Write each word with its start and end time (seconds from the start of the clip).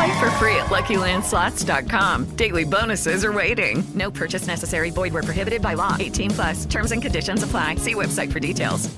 Play 0.00 0.18
for 0.18 0.30
free 0.36 0.56
at 0.56 0.66
LuckyLandSlots.com. 0.70 2.24
Daily 2.34 2.64
bonuses 2.64 3.22
are 3.22 3.34
waiting. 3.34 3.84
No 3.94 4.10
purchase 4.10 4.46
necessary. 4.46 4.88
Void 4.88 5.12
were 5.12 5.22
prohibited 5.22 5.60
by 5.60 5.74
law. 5.74 5.94
18 6.00 6.30
plus. 6.30 6.64
Terms 6.64 6.92
and 6.92 7.02
conditions 7.02 7.42
apply. 7.42 7.74
See 7.74 7.94
website 7.94 8.32
for 8.32 8.40
details. 8.40 8.88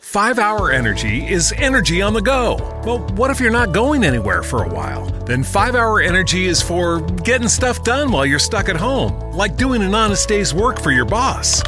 5 0.00 0.40
Hour 0.40 0.72
Energy 0.72 1.24
is 1.24 1.52
energy 1.56 2.02
on 2.02 2.14
the 2.14 2.20
go. 2.20 2.56
Well, 2.84 2.98
what 3.14 3.30
if 3.30 3.38
you're 3.38 3.52
not 3.52 3.70
going 3.70 4.02
anywhere 4.02 4.42
for 4.42 4.64
a 4.64 4.68
while? 4.68 5.04
Then 5.24 5.44
5 5.44 5.76
Hour 5.76 6.00
Energy 6.00 6.46
is 6.46 6.60
for 6.60 7.00
getting 7.00 7.46
stuff 7.46 7.84
done 7.84 8.10
while 8.10 8.26
you're 8.26 8.40
stuck 8.40 8.68
at 8.68 8.74
home, 8.74 9.12
like 9.30 9.56
doing 9.56 9.82
an 9.82 9.94
honest 9.94 10.28
day's 10.28 10.52
work 10.52 10.80
for 10.80 10.90
your 10.90 11.04
boss. 11.04 11.62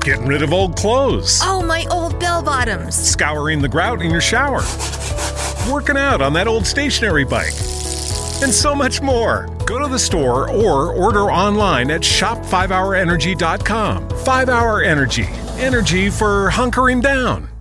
Getting 0.00 0.26
rid 0.26 0.42
of 0.42 0.52
old 0.52 0.74
clothes. 0.74 1.38
Oh, 1.40 1.62
my 1.62 1.86
old 1.88 2.18
bell 2.18 2.42
bottoms. 2.42 2.96
Scouring 2.96 3.62
the 3.62 3.68
grout 3.68 4.02
in 4.02 4.10
your 4.10 4.20
shower. 4.20 4.64
Working 5.70 5.96
out 5.96 6.20
on 6.20 6.32
that 6.32 6.48
old 6.48 6.66
stationary 6.66 7.22
bike. 7.24 7.54
And 8.42 8.52
so 8.52 8.74
much 8.74 9.00
more. 9.00 9.46
Go 9.66 9.78
to 9.78 9.86
the 9.86 9.98
store 9.98 10.50
or 10.50 10.92
order 10.92 11.30
online 11.30 11.92
at 11.92 12.00
shop5hourenergy.com. 12.00 14.08
5 14.24 14.48
Hour 14.48 14.82
Energy. 14.82 15.26
Energy 15.58 16.10
for 16.10 16.50
hunkering 16.50 17.00
down. 17.00 17.51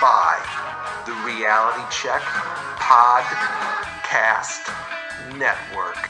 By 0.00 0.38
the 1.04 1.12
Reality 1.26 1.82
Check 1.90 2.22
Podcast 2.78 4.66
Network. 5.36 6.08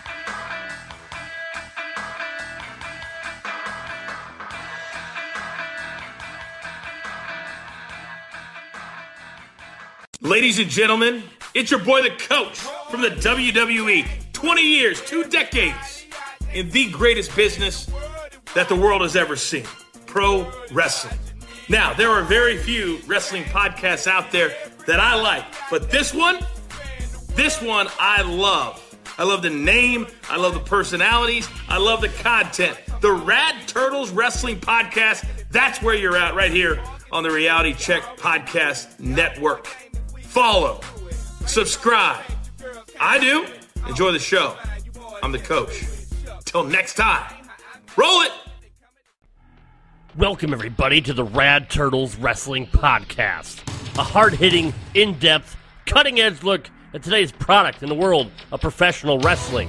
Ladies 10.20 10.60
and 10.60 10.70
gentlemen, 10.70 11.24
it's 11.54 11.72
your 11.72 11.80
boy, 11.80 12.02
the 12.02 12.10
coach 12.10 12.58
from 12.90 13.02
the 13.02 13.08
WWE. 13.08 14.06
20 14.32 14.62
years, 14.62 15.00
two 15.00 15.24
decades 15.24 16.06
in 16.54 16.70
the 16.70 16.88
greatest 16.90 17.34
business 17.34 17.90
that 18.54 18.68
the 18.68 18.76
world 18.76 19.02
has 19.02 19.16
ever 19.16 19.34
seen 19.34 19.64
pro 20.06 20.48
wrestling. 20.70 21.18
Now, 21.70 21.94
there 21.94 22.10
are 22.10 22.22
very 22.24 22.56
few 22.58 22.98
wrestling 23.06 23.44
podcasts 23.44 24.08
out 24.08 24.32
there 24.32 24.52
that 24.88 24.98
I 24.98 25.14
like, 25.14 25.44
but 25.70 25.88
this 25.88 26.12
one, 26.12 26.40
this 27.36 27.62
one 27.62 27.86
I 28.00 28.22
love. 28.22 28.84
I 29.16 29.22
love 29.22 29.42
the 29.42 29.50
name, 29.50 30.08
I 30.28 30.36
love 30.36 30.54
the 30.54 30.60
personalities, 30.60 31.48
I 31.68 31.78
love 31.78 32.00
the 32.00 32.08
content. 32.08 32.76
The 33.00 33.12
Rad 33.12 33.68
Turtles 33.68 34.10
Wrestling 34.10 34.58
Podcast, 34.58 35.24
that's 35.52 35.80
where 35.80 35.94
you're 35.94 36.16
at 36.16 36.34
right 36.34 36.50
here 36.50 36.82
on 37.12 37.22
the 37.22 37.30
Reality 37.30 37.72
Check 37.74 38.02
Podcast 38.16 38.98
Network. 38.98 39.68
Follow, 40.22 40.80
subscribe. 41.46 42.24
I 42.98 43.20
do. 43.20 43.46
Enjoy 43.86 44.10
the 44.10 44.18
show. 44.18 44.56
I'm 45.22 45.30
the 45.30 45.38
coach. 45.38 45.84
Till 46.44 46.64
next 46.64 46.94
time, 46.94 47.32
roll 47.96 48.22
it. 48.22 48.32
Welcome, 50.16 50.52
everybody, 50.52 51.00
to 51.02 51.12
the 51.12 51.22
Rad 51.22 51.70
Turtles 51.70 52.16
Wrestling 52.16 52.66
Podcast. 52.66 53.62
A 53.96 54.02
hard 54.02 54.34
hitting, 54.34 54.74
in 54.92 55.16
depth, 55.20 55.56
cutting 55.86 56.18
edge 56.18 56.42
look 56.42 56.68
at 56.92 57.04
today's 57.04 57.30
product 57.30 57.84
in 57.84 57.88
the 57.88 57.94
world 57.94 58.28
of 58.50 58.60
professional 58.60 59.20
wrestling. 59.20 59.68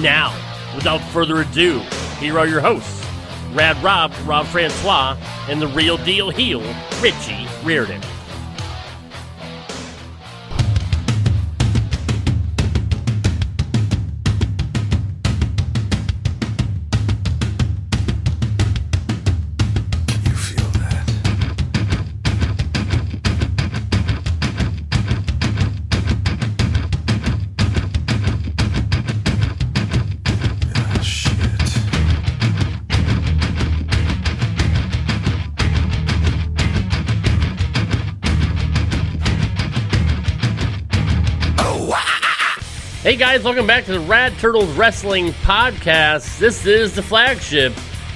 Now, 0.00 0.34
without 0.74 0.98
further 1.12 1.42
ado, 1.42 1.78
here 2.18 2.40
are 2.40 2.48
your 2.48 2.60
hosts 2.60 3.06
Rad 3.52 3.80
Rob, 3.84 4.12
Rob 4.24 4.46
Francois, 4.46 5.16
and 5.48 5.62
the 5.62 5.68
real 5.68 5.96
deal 5.98 6.28
heel, 6.28 6.60
Richie 7.00 7.46
Reardon. 7.62 8.02
Hey 43.16 43.20
guys, 43.20 43.44
welcome 43.44 43.66
back 43.66 43.86
to 43.86 43.92
the 43.92 44.00
Rad 44.00 44.38
Turtles 44.38 44.70
Wrestling 44.76 45.28
Podcast. 45.28 46.38
This 46.38 46.66
is 46.66 46.94
the 46.94 47.02
flagship. 47.02 47.72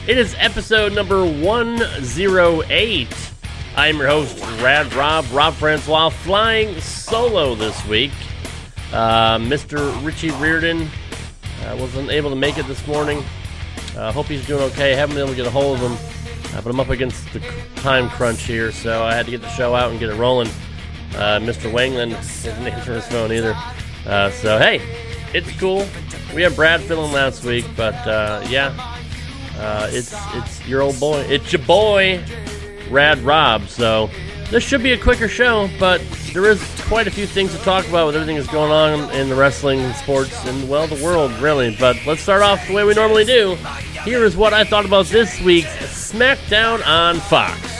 It 0.06 0.18
is 0.18 0.36
episode 0.38 0.92
number 0.92 1.24
108. 1.24 3.32
I 3.76 3.86
am 3.86 3.96
your 3.96 4.06
host, 4.06 4.38
Rad 4.60 4.92
Rob, 4.92 5.24
Rob 5.32 5.54
Francois, 5.54 6.10
flying 6.10 6.78
solo 6.82 7.54
this 7.54 7.82
week. 7.86 8.10
Uh, 8.92 9.38
Mr. 9.38 10.04
Richie 10.04 10.32
Reardon 10.32 10.82
uh, 10.82 11.76
wasn't 11.80 12.10
able 12.10 12.28
to 12.28 12.36
make 12.36 12.58
it 12.58 12.66
this 12.66 12.86
morning. 12.86 13.24
I 13.94 14.00
uh, 14.00 14.12
hope 14.12 14.26
he's 14.26 14.46
doing 14.46 14.64
okay. 14.64 14.94
Haven't 14.94 15.14
been 15.14 15.24
able 15.24 15.32
to 15.32 15.36
get 15.36 15.46
a 15.46 15.50
hold 15.50 15.80
of 15.80 15.92
him, 15.92 16.54
uh, 16.54 16.60
but 16.60 16.68
I'm 16.68 16.78
up 16.78 16.90
against 16.90 17.32
the 17.32 17.40
time 17.76 18.10
crunch 18.10 18.42
here, 18.42 18.70
so 18.70 19.02
I 19.02 19.14
had 19.14 19.24
to 19.24 19.30
get 19.30 19.40
the 19.40 19.48
show 19.48 19.74
out 19.74 19.92
and 19.92 19.98
get 19.98 20.10
it 20.10 20.16
rolling. 20.16 20.48
Uh, 21.14 21.40
Mr. 21.40 21.72
Wangland 21.72 22.12
isn't 22.12 22.66
answering 22.66 22.96
his 22.96 23.06
phone 23.06 23.32
either. 23.32 23.56
Uh, 24.06 24.30
so 24.30 24.58
hey, 24.58 24.80
it's 25.34 25.50
cool. 25.58 25.86
We 26.34 26.42
had 26.42 26.54
Brad 26.56 26.80
filling 26.82 27.12
last 27.12 27.44
week, 27.44 27.64
but 27.76 27.94
uh, 28.06 28.44
yeah, 28.48 28.74
uh, 29.58 29.88
it's 29.90 30.14
it's 30.34 30.66
your 30.66 30.82
old 30.82 30.98
boy. 30.98 31.20
It's 31.22 31.52
your 31.52 31.62
boy, 31.62 32.24
Rad 32.88 33.18
Rob. 33.18 33.68
So 33.68 34.10
this 34.50 34.64
should 34.64 34.82
be 34.82 34.92
a 34.92 34.98
quicker 34.98 35.28
show, 35.28 35.68
but 35.78 36.00
there 36.32 36.46
is 36.46 36.62
quite 36.82 37.06
a 37.06 37.10
few 37.10 37.26
things 37.26 37.52
to 37.52 37.58
talk 37.58 37.88
about 37.88 38.06
with 38.06 38.16
everything 38.16 38.36
that's 38.36 38.50
going 38.50 38.72
on 38.72 39.10
in 39.14 39.28
the 39.28 39.34
wrestling, 39.34 39.92
sports, 39.94 40.44
and 40.46 40.68
well, 40.68 40.86
the 40.86 41.02
world 41.04 41.32
really. 41.34 41.76
But 41.78 41.96
let's 42.06 42.22
start 42.22 42.42
off 42.42 42.66
the 42.66 42.74
way 42.74 42.84
we 42.84 42.94
normally 42.94 43.24
do. 43.24 43.56
Here 44.04 44.24
is 44.24 44.36
what 44.36 44.52
I 44.52 44.64
thought 44.64 44.84
about 44.84 45.06
this 45.06 45.40
week's 45.40 45.68
SmackDown 46.12 46.84
on 46.86 47.16
Fox. 47.20 47.79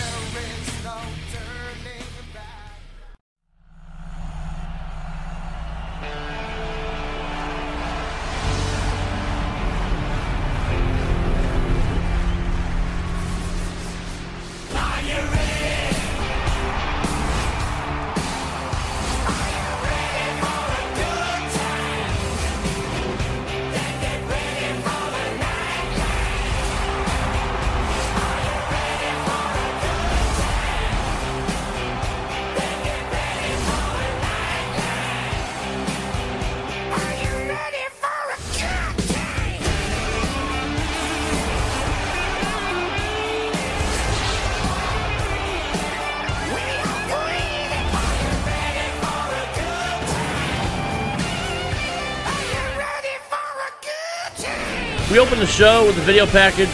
We 55.11 55.19
open 55.19 55.41
the 55.41 55.47
show 55.47 55.85
with 55.87 55.99
a 55.99 56.03
video 56.03 56.25
package 56.25 56.69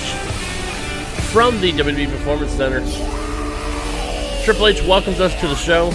from 1.31 1.59
the 1.59 1.73
WWE 1.73 2.11
Performance 2.11 2.53
Center. 2.53 2.81
Triple 4.45 4.67
H 4.67 4.83
welcomes 4.83 5.21
us 5.21 5.35
to 5.41 5.49
the 5.49 5.55
show. 5.55 5.91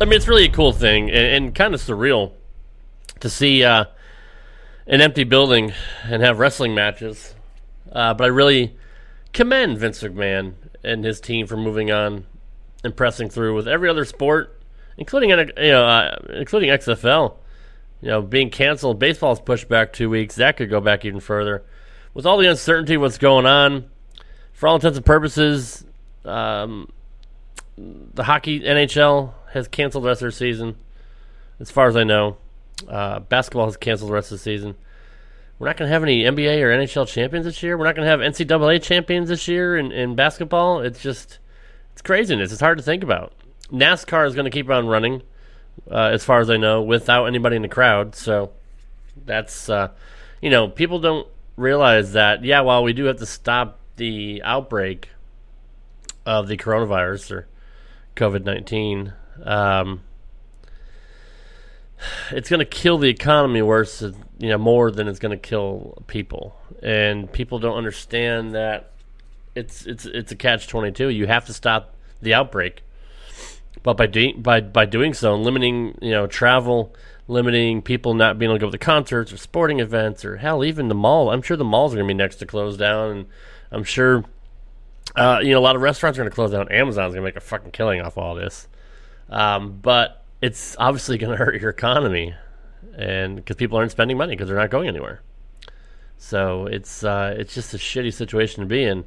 I 0.00 0.06
mean, 0.06 0.14
it's 0.14 0.26
really 0.26 0.46
a 0.46 0.50
cool 0.50 0.72
thing 0.72 1.10
and, 1.10 1.44
and 1.44 1.54
kind 1.54 1.74
of 1.74 1.82
surreal 1.82 2.32
to 3.20 3.28
see 3.28 3.62
uh, 3.62 3.84
an 4.86 5.02
empty 5.02 5.24
building 5.24 5.74
and 6.04 6.22
have 6.22 6.38
wrestling 6.38 6.74
matches. 6.74 7.34
Uh, 7.92 8.14
but 8.14 8.24
I 8.24 8.28
really 8.28 8.78
commend 9.34 9.76
Vince 9.76 10.02
McMahon 10.02 10.54
and 10.82 11.04
his 11.04 11.20
team 11.20 11.46
for 11.46 11.58
moving 11.58 11.90
on 11.92 12.24
and 12.82 12.96
pressing 12.96 13.28
through 13.28 13.54
with 13.56 13.68
every 13.68 13.90
other 13.90 14.06
sport, 14.06 14.58
including 14.96 15.28
you 15.28 15.36
know, 15.36 15.84
uh, 15.86 16.16
including 16.30 16.70
XFL 16.70 17.34
you 18.00 18.08
know, 18.08 18.22
being 18.22 18.50
canceled. 18.50 18.98
Baseball's 18.98 19.40
pushed 19.40 19.68
back 19.68 19.92
two 19.92 20.08
weeks. 20.08 20.36
That 20.36 20.56
could 20.56 20.70
go 20.70 20.80
back 20.80 21.04
even 21.04 21.20
further. 21.20 21.64
With 22.14 22.26
all 22.26 22.38
the 22.38 22.48
uncertainty, 22.48 22.96
what's 22.96 23.18
going 23.18 23.46
on, 23.46 23.84
for 24.52 24.68
all 24.68 24.74
intents 24.74 24.96
and 24.96 25.06
purposes, 25.06 25.84
um, 26.24 26.90
the 27.76 28.24
hockey 28.24 28.60
NHL 28.60 29.32
has 29.52 29.68
canceled 29.68 30.04
the 30.04 30.08
rest 30.08 30.18
of 30.18 30.24
their 30.24 30.30
season. 30.30 30.76
As 31.60 31.70
far 31.70 31.88
as 31.88 31.96
I 31.96 32.04
know, 32.04 32.36
uh, 32.88 33.20
basketball 33.20 33.66
has 33.66 33.76
canceled 33.76 34.10
the 34.10 34.14
rest 34.14 34.32
of 34.32 34.38
the 34.38 34.42
season. 34.42 34.76
We're 35.58 35.66
not 35.66 35.76
going 35.76 35.88
to 35.88 35.92
have 35.92 36.02
any 36.02 36.22
NBA 36.22 36.62
or 36.62 36.70
NHL 36.70 37.06
champions 37.06 37.44
this 37.44 37.62
year. 37.62 37.76
We're 37.76 37.84
not 37.84 37.94
going 37.94 38.06
to 38.06 38.10
have 38.10 38.20
NCAA 38.20 38.82
champions 38.82 39.28
this 39.28 39.46
year 39.46 39.76
in, 39.76 39.92
in 39.92 40.14
basketball. 40.14 40.80
It's 40.80 41.02
just, 41.02 41.38
it's 41.92 42.00
craziness. 42.00 42.50
It's 42.50 42.62
hard 42.62 42.78
to 42.78 42.84
think 42.84 43.02
about. 43.02 43.34
NASCAR 43.70 44.26
is 44.26 44.34
going 44.34 44.46
to 44.46 44.50
keep 44.50 44.70
on 44.70 44.86
running 44.86 45.22
uh, 45.90 46.10
as 46.12 46.24
far 46.24 46.40
as 46.40 46.50
I 46.50 46.56
know, 46.56 46.82
without 46.82 47.26
anybody 47.26 47.56
in 47.56 47.62
the 47.62 47.68
crowd. 47.68 48.14
So 48.14 48.52
that's, 49.24 49.68
uh, 49.68 49.88
you 50.40 50.50
know, 50.50 50.68
people 50.68 51.00
don't 51.00 51.28
realize 51.56 52.12
that, 52.12 52.44
yeah, 52.44 52.60
while 52.60 52.82
we 52.82 52.92
do 52.92 53.04
have 53.04 53.18
to 53.18 53.26
stop 53.26 53.78
the 53.96 54.42
outbreak 54.44 55.08
of 56.24 56.48
the 56.48 56.56
coronavirus 56.56 57.30
or 57.32 57.46
COVID 58.16 58.44
19, 58.44 59.12
um, 59.44 60.02
it's 62.30 62.48
going 62.48 62.60
to 62.60 62.64
kill 62.64 62.98
the 62.98 63.08
economy 63.08 63.62
worse, 63.62 64.02
you 64.02 64.48
know, 64.48 64.58
more 64.58 64.90
than 64.90 65.08
it's 65.08 65.18
going 65.18 65.36
to 65.36 65.48
kill 65.48 66.02
people. 66.06 66.56
And 66.82 67.30
people 67.30 67.58
don't 67.58 67.76
understand 67.76 68.54
that 68.54 68.92
it's 69.54 69.84
it's 69.86 70.06
it's 70.06 70.32
a 70.32 70.36
catch 70.36 70.68
twenty 70.68 70.92
two. 70.92 71.08
You 71.08 71.26
have 71.26 71.46
to 71.46 71.52
stop 71.52 71.94
the 72.22 72.34
outbreak 72.34 72.82
but 73.82 73.96
by 73.96 74.06
doing 74.06 74.42
by 74.42 74.60
by 74.60 74.86
doing 74.86 75.14
so, 75.14 75.34
limiting 75.34 75.96
you 76.00 76.10
know 76.10 76.26
travel, 76.26 76.94
limiting 77.28 77.82
people 77.82 78.14
not 78.14 78.38
being 78.38 78.50
able 78.50 78.58
to 78.58 78.66
go 78.66 78.70
to 78.70 78.78
concerts 78.78 79.32
or 79.32 79.36
sporting 79.36 79.80
events 79.80 80.24
or 80.24 80.36
hell 80.36 80.64
even 80.64 80.88
the 80.88 80.94
mall. 80.94 81.30
I'm 81.30 81.42
sure 81.42 81.56
the 81.56 81.64
malls 81.64 81.92
are 81.92 81.96
going 81.96 82.08
to 82.08 82.14
be 82.14 82.18
next 82.18 82.36
to 82.36 82.46
close 82.46 82.76
down, 82.76 83.10
and 83.10 83.26
I'm 83.70 83.84
sure 83.84 84.24
uh, 85.16 85.40
you 85.42 85.52
know 85.52 85.58
a 85.58 85.62
lot 85.62 85.76
of 85.76 85.82
restaurants 85.82 86.18
are 86.18 86.22
going 86.22 86.30
to 86.30 86.34
close 86.34 86.50
down. 86.50 86.70
Amazon's 86.70 87.14
going 87.14 87.22
to 87.24 87.28
make 87.28 87.36
a 87.36 87.40
fucking 87.40 87.70
killing 87.70 88.00
off 88.00 88.18
all 88.18 88.34
this, 88.34 88.68
um, 89.28 89.78
but 89.80 90.24
it's 90.42 90.76
obviously 90.78 91.18
going 91.18 91.30
to 91.36 91.42
hurt 91.42 91.60
your 91.60 91.70
economy, 91.70 92.34
and 92.96 93.36
because 93.36 93.56
people 93.56 93.78
aren't 93.78 93.92
spending 93.92 94.18
money 94.18 94.34
because 94.34 94.48
they're 94.48 94.58
not 94.58 94.70
going 94.70 94.88
anywhere. 94.88 95.22
So 96.18 96.66
it's 96.66 97.02
uh, 97.02 97.34
it's 97.38 97.54
just 97.54 97.72
a 97.72 97.78
shitty 97.78 98.12
situation 98.12 98.60
to 98.60 98.66
be 98.66 98.84
in. 98.84 99.04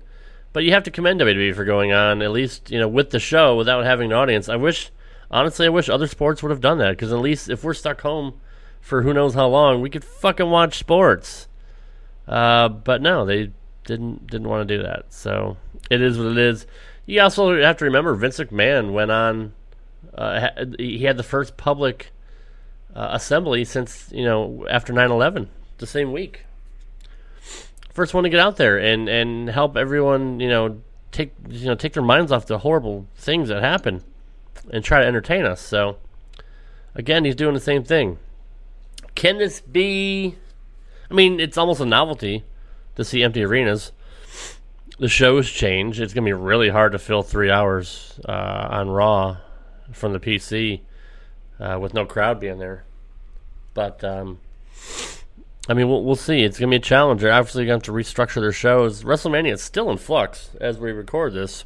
But 0.53 0.63
you 0.63 0.71
have 0.71 0.83
to 0.83 0.91
commend 0.91 1.19
WWE 1.19 1.55
for 1.55 1.65
going 1.65 1.91
on 1.91 2.21
at 2.21 2.31
least 2.31 2.69
you 2.71 2.79
know 2.79 2.87
with 2.87 3.09
the 3.09 3.19
show 3.19 3.57
without 3.57 3.83
having 3.85 4.11
an 4.11 4.17
audience. 4.17 4.47
I 4.47 4.55
wish, 4.55 4.91
honestly, 5.29 5.65
I 5.65 5.69
wish 5.69 5.89
other 5.89 6.07
sports 6.07 6.41
would 6.43 6.51
have 6.51 6.61
done 6.61 6.77
that 6.77 6.91
because 6.91 7.11
at 7.11 7.19
least 7.19 7.49
if 7.49 7.63
we're 7.63 7.73
stuck 7.73 8.01
home 8.01 8.39
for 8.79 9.01
who 9.01 9.13
knows 9.13 9.33
how 9.33 9.47
long, 9.47 9.81
we 9.81 9.89
could 9.89 10.03
fucking 10.03 10.49
watch 10.49 10.77
sports. 10.77 11.47
Uh, 12.27 12.69
but 12.69 13.01
no, 13.01 13.25
they 13.25 13.51
didn't 13.85 14.27
didn't 14.27 14.47
want 14.47 14.67
to 14.67 14.77
do 14.77 14.83
that. 14.83 15.11
So 15.11 15.57
it 15.89 16.01
is 16.01 16.17
what 16.17 16.27
it 16.27 16.37
is. 16.37 16.65
You 17.05 17.21
also 17.21 17.59
have 17.61 17.77
to 17.77 17.85
remember 17.85 18.13
Vince 18.13 18.37
McMahon 18.37 18.93
went 18.93 19.11
on. 19.11 19.53
Uh, 20.13 20.49
he 20.77 20.99
had 20.99 21.17
the 21.17 21.23
first 21.23 21.57
public 21.57 22.11
uh, 22.95 23.09
assembly 23.11 23.65
since 23.65 24.09
you 24.11 24.23
know 24.23 24.67
after 24.69 24.93
9-11, 24.93 25.47
the 25.79 25.87
same 25.87 26.11
week 26.11 26.45
first 27.93 28.13
one 28.13 28.23
to 28.23 28.29
get 28.29 28.39
out 28.39 28.57
there 28.57 28.77
and 28.77 29.07
and 29.07 29.49
help 29.49 29.77
everyone, 29.77 30.39
you 30.39 30.49
know, 30.49 30.81
take 31.11 31.33
you 31.47 31.67
know 31.67 31.75
take 31.75 31.93
their 31.93 32.03
minds 32.03 32.31
off 32.31 32.45
the 32.45 32.59
horrible 32.59 33.07
things 33.15 33.49
that 33.49 33.63
happen 33.63 34.03
and 34.71 34.83
try 34.83 34.99
to 34.99 35.07
entertain 35.07 35.45
us. 35.45 35.61
So 35.61 35.97
again, 36.95 37.25
he's 37.25 37.35
doing 37.35 37.53
the 37.53 37.59
same 37.59 37.83
thing. 37.83 38.17
Can 39.15 39.37
this 39.37 39.61
be? 39.61 40.35
I 41.09 41.13
mean, 41.13 41.39
it's 41.39 41.57
almost 41.57 41.79
a 41.79 41.85
novelty 41.85 42.43
to 42.95 43.03
see 43.03 43.23
empty 43.23 43.43
arenas. 43.43 43.91
The 44.99 45.09
shows 45.09 45.49
change. 45.49 45.99
It's 45.99 46.13
going 46.13 46.23
to 46.23 46.29
be 46.29 46.33
really 46.33 46.69
hard 46.69 46.91
to 46.91 46.99
fill 46.99 47.23
three 47.23 47.49
hours 47.49 48.19
uh, 48.27 48.67
on 48.71 48.89
Raw 48.89 49.37
from 49.91 50.13
the 50.13 50.19
PC 50.19 50.81
uh, 51.59 51.79
with 51.79 51.93
no 51.93 52.05
crowd 52.05 52.39
being 52.39 52.59
there. 52.59 52.85
But 53.73 54.03
um, 54.03 54.39
I 55.69 55.73
mean, 55.73 55.87
we'll, 55.87 56.03
we'll 56.03 56.15
see. 56.15 56.43
It's 56.43 56.59
going 56.59 56.69
to 56.69 56.77
be 56.77 56.81
a 56.81 56.85
challenge. 56.85 57.21
They're 57.21 57.31
obviously 57.31 57.65
going 57.65 57.79
to 57.79 57.91
have 57.91 57.95
to 57.95 58.13
restructure 58.13 58.41
their 58.41 58.51
shows. 58.51 59.03
WrestleMania 59.03 59.53
is 59.53 59.61
still 59.61 59.89
in 59.89 59.97
flux 59.97 60.49
as 60.59 60.77
we 60.77 60.91
record 60.91 61.33
this. 61.33 61.63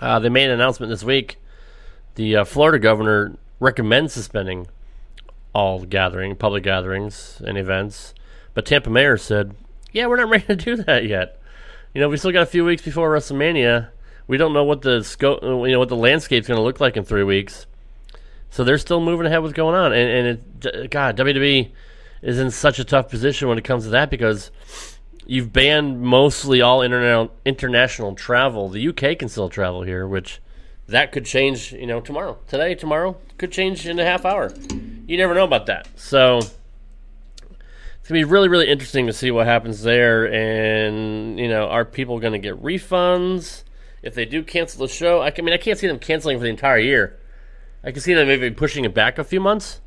Uh, 0.00 0.20
they 0.20 0.28
made 0.28 0.44
an 0.44 0.52
announcement 0.52 0.90
this 0.90 1.02
week. 1.02 1.38
The 2.14 2.36
uh, 2.36 2.44
Florida 2.44 2.78
governor 2.78 3.36
recommends 3.58 4.12
suspending 4.12 4.68
all 5.52 5.84
gathering, 5.84 6.36
public 6.36 6.62
gatherings 6.62 7.42
and 7.44 7.58
events. 7.58 8.14
But 8.54 8.66
Tampa 8.66 8.90
mayor 8.90 9.16
said, 9.16 9.56
"Yeah, 9.90 10.06
we're 10.06 10.16
not 10.16 10.28
ready 10.30 10.46
to 10.46 10.56
do 10.56 10.76
that 10.76 11.04
yet. 11.04 11.40
You 11.94 12.00
know, 12.00 12.08
we 12.08 12.16
still 12.16 12.30
got 12.30 12.42
a 12.42 12.46
few 12.46 12.64
weeks 12.64 12.82
before 12.82 13.10
WrestleMania. 13.10 13.88
We 14.28 14.36
don't 14.36 14.52
know 14.52 14.64
what 14.64 14.82
the 14.82 15.02
scope, 15.02 15.42
you 15.42 15.72
know, 15.72 15.78
what 15.78 15.88
the 15.88 15.96
landscape's 15.96 16.46
going 16.46 16.58
to 16.58 16.62
look 16.62 16.80
like 16.80 16.96
in 16.96 17.04
three 17.04 17.24
weeks. 17.24 17.66
So 18.50 18.62
they're 18.62 18.78
still 18.78 19.00
moving 19.00 19.26
ahead 19.26 19.40
with 19.40 19.50
what's 19.50 19.56
going 19.56 19.74
on. 19.74 19.92
And, 19.92 20.10
and 20.10 20.64
it, 20.64 20.90
God, 20.90 21.16
WWE." 21.16 21.72
Is 22.22 22.38
in 22.38 22.50
such 22.50 22.78
a 22.78 22.84
tough 22.84 23.08
position 23.08 23.48
when 23.48 23.58
it 23.58 23.64
comes 23.64 23.84
to 23.84 23.90
that 23.90 24.10
because 24.10 24.50
you've 25.26 25.52
banned 25.52 26.00
mostly 26.00 26.60
all 26.60 26.80
interna- 26.80 27.30
international 27.44 28.14
travel. 28.14 28.68
The 28.68 28.88
UK 28.88 29.18
can 29.18 29.28
still 29.28 29.48
travel 29.48 29.82
here, 29.82 30.06
which 30.06 30.40
that 30.88 31.12
could 31.12 31.24
change, 31.24 31.72
you 31.72 31.86
know, 31.86 32.00
tomorrow. 32.00 32.38
Today, 32.48 32.74
tomorrow, 32.74 33.16
could 33.36 33.52
change 33.52 33.86
in 33.86 33.98
a 33.98 34.04
half 34.04 34.24
hour. 34.24 34.52
You 35.06 35.16
never 35.16 35.34
know 35.34 35.44
about 35.44 35.66
that. 35.66 35.88
So 35.96 36.38
it's 36.38 38.08
gonna 38.08 38.20
be 38.20 38.24
really, 38.24 38.48
really 38.48 38.68
interesting 38.68 39.06
to 39.06 39.12
see 39.12 39.30
what 39.30 39.46
happens 39.46 39.82
there. 39.82 40.32
And 40.32 41.38
you 41.38 41.48
know, 41.48 41.68
are 41.68 41.84
people 41.84 42.18
gonna 42.18 42.38
get 42.38 42.60
refunds 42.62 43.64
if 44.02 44.14
they 44.14 44.24
do 44.24 44.42
cancel 44.42 44.86
the 44.86 44.92
show? 44.92 45.20
I, 45.20 45.30
can, 45.30 45.44
I 45.44 45.46
mean, 45.46 45.54
I 45.54 45.58
can't 45.58 45.78
see 45.78 45.86
them 45.86 45.98
canceling 45.98 46.38
for 46.38 46.44
the 46.44 46.50
entire 46.50 46.78
year. 46.78 47.18
I 47.84 47.92
can 47.92 48.00
see 48.00 48.14
them 48.14 48.26
maybe 48.26 48.50
pushing 48.50 48.84
it 48.84 48.94
back 48.94 49.18
a 49.18 49.24
few 49.24 49.40
months 49.40 49.80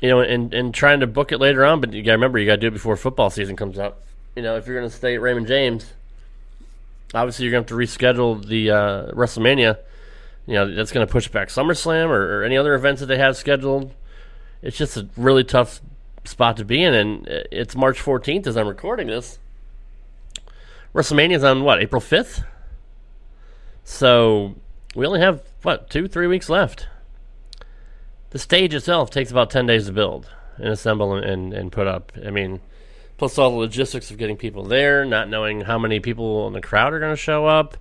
you 0.00 0.08
know, 0.08 0.20
and, 0.20 0.52
and 0.54 0.74
trying 0.74 1.00
to 1.00 1.06
book 1.06 1.32
it 1.32 1.38
later 1.38 1.64
on. 1.64 1.80
But 1.80 1.92
you 1.92 2.02
got 2.02 2.12
to 2.12 2.16
remember, 2.16 2.38
you 2.38 2.46
got 2.46 2.56
to 2.56 2.60
do 2.60 2.68
it 2.68 2.72
before 2.72 2.96
football 2.96 3.30
season 3.30 3.56
comes 3.56 3.78
up. 3.78 4.02
You 4.34 4.42
know, 4.42 4.56
if 4.56 4.66
you're 4.66 4.76
going 4.76 4.88
to 4.88 4.94
stay 4.94 5.14
at 5.14 5.20
Raymond 5.20 5.46
James, 5.46 5.92
obviously 7.14 7.44
you're 7.44 7.52
going 7.52 7.64
to 7.64 7.74
have 7.74 7.88
to 7.88 7.98
reschedule 7.98 8.44
the 8.44 8.70
uh, 8.70 9.10
WrestleMania. 9.12 9.78
You 10.46 10.54
know, 10.54 10.74
that's 10.74 10.92
going 10.92 11.06
to 11.06 11.10
push 11.10 11.28
back 11.28 11.48
SummerSlam 11.48 12.08
or, 12.08 12.40
or, 12.40 12.44
any 12.44 12.56
other 12.56 12.74
events 12.74 13.00
that 13.00 13.06
they 13.06 13.18
have 13.18 13.36
scheduled. 13.36 13.92
It's 14.62 14.76
just 14.76 14.96
a 14.96 15.08
really 15.16 15.44
tough 15.44 15.80
spot 16.24 16.56
to 16.56 16.64
be 16.64 16.82
in, 16.82 16.94
and 16.94 17.26
it's 17.28 17.76
March 17.76 18.02
14th 18.02 18.46
as 18.46 18.56
I'm 18.56 18.68
recording 18.68 19.06
this. 19.06 19.38
WrestleMania 20.94 21.36
is 21.36 21.44
on 21.44 21.62
what 21.62 21.80
April 21.80 22.00
5th, 22.00 22.44
so 23.84 24.56
we 24.94 25.06
only 25.06 25.20
have 25.20 25.42
what 25.62 25.88
two, 25.88 26.08
three 26.08 26.26
weeks 26.26 26.48
left 26.48 26.88
the 28.30 28.38
stage 28.38 28.74
itself 28.74 29.10
takes 29.10 29.30
about 29.30 29.50
10 29.50 29.66
days 29.66 29.86
to 29.86 29.92
build 29.92 30.28
and 30.56 30.68
assemble 30.68 31.14
and, 31.14 31.24
and, 31.24 31.52
and, 31.52 31.72
put 31.72 31.86
up. 31.86 32.12
I 32.24 32.30
mean, 32.30 32.60
plus 33.18 33.38
all 33.38 33.50
the 33.50 33.56
logistics 33.56 34.10
of 34.10 34.18
getting 34.18 34.36
people 34.36 34.64
there, 34.64 35.04
not 35.04 35.28
knowing 35.28 35.62
how 35.62 35.78
many 35.78 36.00
people 36.00 36.46
in 36.46 36.52
the 36.52 36.60
crowd 36.60 36.92
are 36.92 37.00
going 37.00 37.12
to 37.12 37.16
show 37.16 37.46
up. 37.46 37.76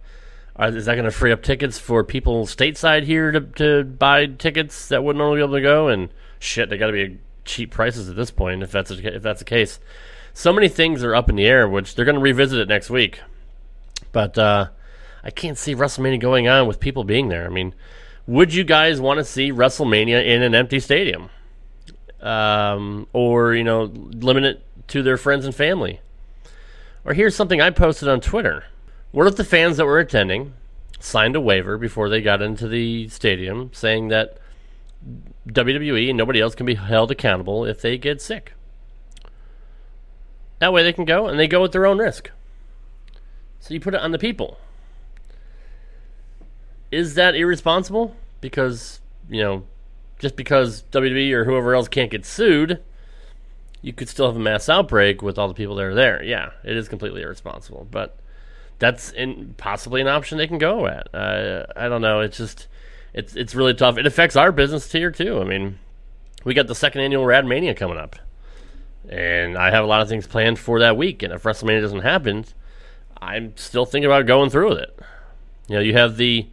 Are, 0.56 0.70
is 0.70 0.86
that 0.86 0.96
going 0.96 1.06
to 1.06 1.12
free 1.12 1.32
up 1.32 1.42
tickets 1.42 1.78
for 1.78 2.04
people 2.04 2.46
stateside 2.46 3.04
here 3.04 3.32
to, 3.32 3.42
to 3.42 3.84
buy 3.84 4.26
tickets 4.26 4.90
that 4.90 5.04
wouldn't 5.04 5.20
normally 5.20 5.40
be 5.40 5.44
able 5.44 5.56
to 5.56 5.62
go? 5.62 5.88
And 5.88 6.10
shit, 6.40 6.70
they 6.70 6.78
got 6.78 6.88
to 6.88 6.94
be 6.94 7.20
cheap 7.46 7.72
prices 7.72 8.10
at 8.10 8.16
this 8.16 8.32
point 8.32 8.64
if 8.64 8.72
that's 8.72 8.92
a, 8.92 9.16
if 9.16 9.22
that's 9.22 9.40
the 9.40 9.46
case. 9.46 9.80
So 10.34 10.54
many 10.54 10.70
things 10.70 11.04
are 11.04 11.16
up 11.16 11.30
in 11.30 11.36
the 11.36 11.46
air, 11.46 11.68
which 11.68 11.96
they're 11.96 12.06
going 12.06 12.16
to 12.16 12.22
revisit 12.22 12.60
it 12.60 12.68
next 12.68 12.90
week. 12.90 13.22
But 14.12 14.38
uh, 14.38 14.70
I 15.24 15.32
can't 15.32 15.58
see 15.58 15.76
WrestleMania 15.76 16.20
going 16.20 16.48
on 16.48 16.68
with 16.68 16.80
people 16.80 17.04
being 17.04 17.28
there. 17.30 17.46
I 17.46 17.50
mean, 17.50 17.74
would 18.30 18.54
you 18.54 18.64
guys 18.64 19.02
want 19.02 19.18
to 19.18 19.24
see 19.24 19.52
WrestleMania 19.52 20.24
in 20.24 20.44
an 20.44 20.54
empty 20.54 20.80
stadium? 20.80 21.32
Um, 22.22 23.08
or, 23.12 23.56
you 23.56 23.64
know, 23.64 23.86
limit 23.86 24.44
it 24.44 24.64
to 24.90 25.02
their 25.02 25.18
friends 25.18 25.46
and 25.46 25.56
family? 25.56 26.00
Or 27.04 27.14
here's 27.16 27.36
something 27.36 27.60
I 27.60 27.72
posted 27.72 28.08
on 28.08 28.22
Twitter. 28.22 28.66
What 29.12 29.26
if 29.26 29.36
the 29.36 29.44
fans 29.44 29.78
that 29.78 29.86
were 29.86 29.98
attending 29.98 30.54
signed 31.00 31.36
a 31.36 31.42
waiver 31.42 31.76
before 31.80 32.08
they 32.08 32.22
got 32.22 32.44
into 32.44 32.68
the 32.68 33.08
stadium 33.08 33.72
saying 33.74 34.10
that 34.10 34.38
WWE 35.48 36.10
and 36.10 36.18
nobody 36.18 36.40
else 36.40 36.54
can 36.54 36.68
be 36.68 36.76
held 36.76 37.10
accountable 37.10 37.66
if 37.66 37.82
they 37.82 37.98
get 37.98 38.22
sick? 38.22 38.54
That 40.60 40.72
way 40.72 40.84
they 40.84 40.94
can 40.94 41.06
go 41.06 41.26
and 41.26 41.40
they 41.40 41.48
go 41.48 41.64
at 41.66 41.72
their 41.72 41.88
own 41.88 41.98
risk. 41.98 42.30
So 43.60 43.74
you 43.74 43.80
put 43.80 43.96
it 43.96 44.02
on 44.02 44.12
the 44.12 44.20
people. 44.20 44.60
Is 46.92 47.16
that 47.16 47.36
irresponsible? 47.36 48.16
Because, 48.42 49.00
you 49.30 49.42
know, 49.42 49.64
just 50.18 50.36
because 50.36 50.84
WWE 50.92 51.32
or 51.32 51.46
whoever 51.46 51.76
else 51.76 51.88
can't 51.88 52.12
get 52.12 52.26
sued, 52.26 52.82
you 53.82 53.94
could 53.94 54.10
still 54.10 54.28
have 54.28 54.36
a 54.36 54.40
mass 54.40 54.68
outbreak 54.70 55.22
with 55.22 55.38
all 55.38 55.48
the 55.48 55.54
people 55.54 55.76
that 55.76 55.86
are 55.86 55.96
there. 55.96 56.24
Yeah, 56.24 56.52
it 56.64 56.76
is 56.76 56.90
completely 56.90 57.22
irresponsible. 57.22 57.88
But 57.90 58.18
that's 58.80 59.12
in, 59.12 59.56
possibly 59.58 60.02
an 60.02 60.08
option 60.08 60.38
they 60.38 60.48
can 60.48 60.58
go 60.58 60.88
at. 60.88 61.08
I 61.14 61.88
don't 61.88 62.02
know. 62.02 62.22
It's 62.22 62.38
just, 62.38 62.68
it's 63.14 63.36
it's 63.36 63.56
really 63.56 63.74
tough. 63.74 63.98
It 63.98 64.06
affects 64.06 64.36
our 64.36 64.52
business 64.52 64.92
here 64.92 65.12
too. 65.12 65.40
I 65.40 65.44
mean, 65.44 65.80
we 66.44 66.54
got 66.54 66.68
the 66.68 66.76
second 66.76 67.02
annual 67.02 67.26
Rad 67.26 67.46
Mania 67.46 67.74
coming 67.74 67.98
up, 67.98 68.16
and 69.08 69.58
I 69.58 69.72
have 69.72 69.84
a 69.84 69.88
lot 69.88 70.02
of 70.02 70.10
things 70.10 70.28
planned 70.28 70.60
for 70.60 70.80
that 70.80 70.98
week. 70.98 71.24
And 71.24 71.34
if 71.34 71.44
WrestleMania 71.44 71.82
doesn't 71.82 72.02
happen, 72.02 72.46
I'm 73.22 73.56
still 73.58 73.86
thinking 73.86 74.06
about 74.06 74.26
going 74.26 74.50
through 74.50 74.70
with 74.70 74.80
it. 74.80 75.00
You 75.68 75.76
know, 75.76 75.82
you 75.82 75.94
have 75.94 76.18
the 76.18 76.48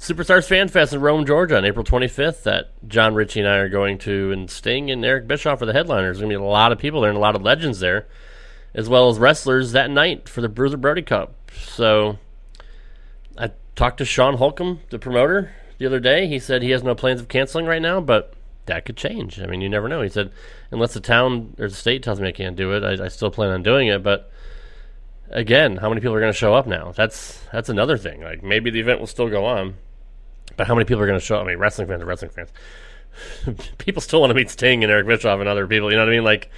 Superstars 0.00 0.46
Fan 0.46 0.68
Fest 0.68 0.92
in 0.92 1.00
Rome, 1.00 1.26
Georgia 1.26 1.56
on 1.56 1.64
April 1.64 1.84
25th 1.84 2.44
that 2.44 2.70
John 2.86 3.14
Ritchie 3.14 3.40
and 3.40 3.48
I 3.48 3.56
are 3.56 3.68
going 3.68 3.98
to, 3.98 4.30
and 4.30 4.48
Sting 4.48 4.90
and 4.90 5.04
Eric 5.04 5.26
Bischoff 5.26 5.60
are 5.60 5.66
the 5.66 5.72
headliners. 5.72 6.18
There's 6.18 6.20
going 6.20 6.30
to 6.30 6.38
be 6.38 6.42
a 6.42 6.46
lot 6.46 6.70
of 6.70 6.78
people 6.78 7.00
there 7.00 7.10
and 7.10 7.16
a 7.16 7.20
lot 7.20 7.34
of 7.34 7.42
legends 7.42 7.80
there, 7.80 8.06
as 8.74 8.88
well 8.88 9.08
as 9.08 9.18
wrestlers 9.18 9.72
that 9.72 9.90
night 9.90 10.28
for 10.28 10.40
the 10.40 10.48
Bruiser 10.48 10.76
Brody 10.76 11.02
Cup. 11.02 11.34
So 11.52 12.18
I 13.36 13.50
talked 13.74 13.98
to 13.98 14.04
Sean 14.04 14.36
Holcomb, 14.36 14.80
the 14.90 15.00
promoter, 15.00 15.52
the 15.78 15.86
other 15.86 16.00
day. 16.00 16.28
He 16.28 16.38
said 16.38 16.62
he 16.62 16.70
has 16.70 16.84
no 16.84 16.94
plans 16.94 17.20
of 17.20 17.26
canceling 17.26 17.66
right 17.66 17.82
now, 17.82 18.00
but 18.00 18.34
that 18.66 18.84
could 18.84 18.96
change. 18.96 19.40
I 19.40 19.46
mean, 19.46 19.60
you 19.60 19.68
never 19.68 19.88
know. 19.88 20.02
He 20.02 20.08
said, 20.08 20.30
unless 20.70 20.94
the 20.94 21.00
town 21.00 21.56
or 21.58 21.68
the 21.68 21.74
state 21.74 22.04
tells 22.04 22.20
me 22.20 22.28
I 22.28 22.32
can't 22.32 22.56
do 22.56 22.72
it, 22.72 22.84
I, 22.84 23.06
I 23.06 23.08
still 23.08 23.32
plan 23.32 23.50
on 23.50 23.64
doing 23.64 23.88
it, 23.88 24.04
but 24.04 24.30
again, 25.30 25.78
how 25.78 25.88
many 25.88 26.00
people 26.00 26.14
are 26.14 26.20
going 26.20 26.32
to 26.32 26.38
show 26.38 26.54
up 26.54 26.66
now? 26.66 26.92
That's 26.92 27.40
that's 27.52 27.68
another 27.68 27.98
thing. 27.98 28.22
Like 28.22 28.44
maybe 28.44 28.70
the 28.70 28.80
event 28.80 29.00
will 29.00 29.06
still 29.06 29.28
go 29.28 29.44
on, 29.44 29.74
but 30.58 30.66
how 30.66 30.74
many 30.74 30.84
people 30.84 31.02
are 31.02 31.06
going 31.06 31.18
to 31.18 31.24
show 31.24 31.36
up? 31.36 31.44
I 31.44 31.46
mean, 31.46 31.58
wrestling 31.58 31.88
fans 31.88 32.02
are 32.02 32.06
wrestling 32.06 32.32
fans. 32.32 32.50
people 33.78 34.02
still 34.02 34.20
want 34.20 34.30
to 34.30 34.34
meet 34.34 34.50
Sting 34.50 34.82
and 34.82 34.92
Eric 34.92 35.06
Bischoff 35.06 35.38
and 35.40 35.48
other 35.48 35.66
people. 35.66 35.90
You 35.90 35.96
know 35.96 36.02
what 36.02 36.10
I 36.10 36.16
mean? 36.16 36.24
Like, 36.24 36.50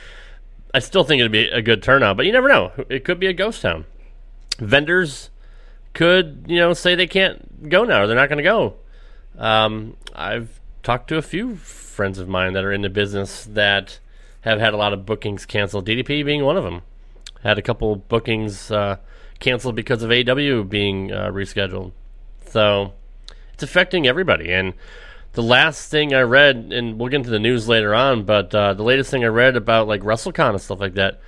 I 0.74 0.78
still 0.78 1.04
think 1.04 1.20
it'd 1.20 1.30
be 1.30 1.48
a 1.48 1.60
good 1.60 1.82
turnout, 1.82 2.16
but 2.16 2.24
you 2.26 2.32
never 2.32 2.48
know. 2.48 2.72
It 2.88 3.04
could 3.04 3.20
be 3.20 3.26
a 3.26 3.32
ghost 3.34 3.60
town. 3.60 3.84
Vendors 4.58 5.30
could, 5.92 6.46
you 6.48 6.56
know, 6.56 6.72
say 6.72 6.94
they 6.94 7.06
can't 7.06 7.68
go 7.68 7.84
now 7.84 8.02
or 8.02 8.06
they're 8.06 8.16
not 8.16 8.30
going 8.30 8.38
to 8.38 8.42
go. 8.42 8.74
Um, 9.38 9.96
I've 10.14 10.60
talked 10.82 11.08
to 11.08 11.18
a 11.18 11.22
few 11.22 11.56
friends 11.56 12.18
of 12.18 12.26
mine 12.26 12.54
that 12.54 12.64
are 12.64 12.72
in 12.72 12.80
the 12.80 12.88
business 12.88 13.44
that 13.50 13.98
have 14.42 14.60
had 14.60 14.72
a 14.72 14.78
lot 14.78 14.94
of 14.94 15.04
bookings 15.04 15.44
canceled. 15.44 15.86
DDP 15.86 16.24
being 16.24 16.42
one 16.42 16.56
of 16.56 16.64
them 16.64 16.82
had 17.42 17.58
a 17.58 17.62
couple 17.62 17.96
bookings 17.96 18.70
uh, 18.70 18.96
canceled 19.40 19.74
because 19.74 20.02
of 20.02 20.08
AEW 20.08 20.68
being 20.68 21.12
uh, 21.12 21.26
rescheduled. 21.26 21.92
So 22.46 22.94
it's 23.60 23.70
affecting 23.70 24.06
everybody. 24.06 24.50
And 24.52 24.72
the 25.32 25.42
last 25.42 25.90
thing 25.90 26.14
I 26.14 26.22
read, 26.22 26.72
and 26.72 26.98
we'll 26.98 27.10
get 27.10 27.16
into 27.16 27.30
the 27.30 27.38
news 27.38 27.68
later 27.68 27.94
on, 27.94 28.24
but 28.24 28.54
uh, 28.54 28.72
the 28.72 28.82
latest 28.82 29.10
thing 29.10 29.22
I 29.22 29.28
read 29.28 29.54
about 29.54 29.86
like 29.86 30.00
WrestleCon 30.00 30.50
and 30.50 30.60
stuff 30.60 30.80
like 30.80 30.94
that, 30.94 31.20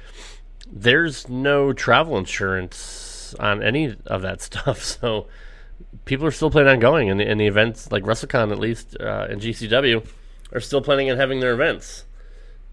there's 0.66 1.28
no 1.28 1.74
travel 1.74 2.16
insurance 2.16 3.34
on 3.38 3.62
any 3.62 3.94
of 4.06 4.22
that 4.22 4.40
stuff. 4.48 4.82
So 4.82 5.26
people 6.06 6.26
are 6.26 6.30
still 6.30 6.50
planning 6.50 6.72
on 6.72 6.80
going, 6.80 7.10
and 7.10 7.20
the, 7.20 7.28
and 7.28 7.38
the 7.38 7.46
events 7.46 7.92
like 7.92 8.04
WrestleCon, 8.04 8.50
at 8.50 8.58
least 8.58 8.96
uh, 8.98 9.26
and 9.28 9.40
GCW, 9.40 10.06
are 10.52 10.60
still 10.60 10.80
planning 10.80 11.10
on 11.10 11.18
having 11.18 11.40
their 11.40 11.52
events. 11.52 12.06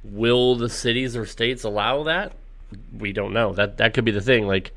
Will 0.05 0.55
the 0.55 0.69
cities 0.69 1.17
or 1.17 1.25
states 1.25 1.65
allow 1.65 2.03
that? 2.03 2.31
we 2.97 3.13
don't 3.13 3.33
know. 3.33 3.53
That 3.53 3.77
that 3.77 3.93
could 3.93 4.05
be 4.05 4.11
the 4.11 4.21
thing. 4.21 4.47
Like, 4.47 4.73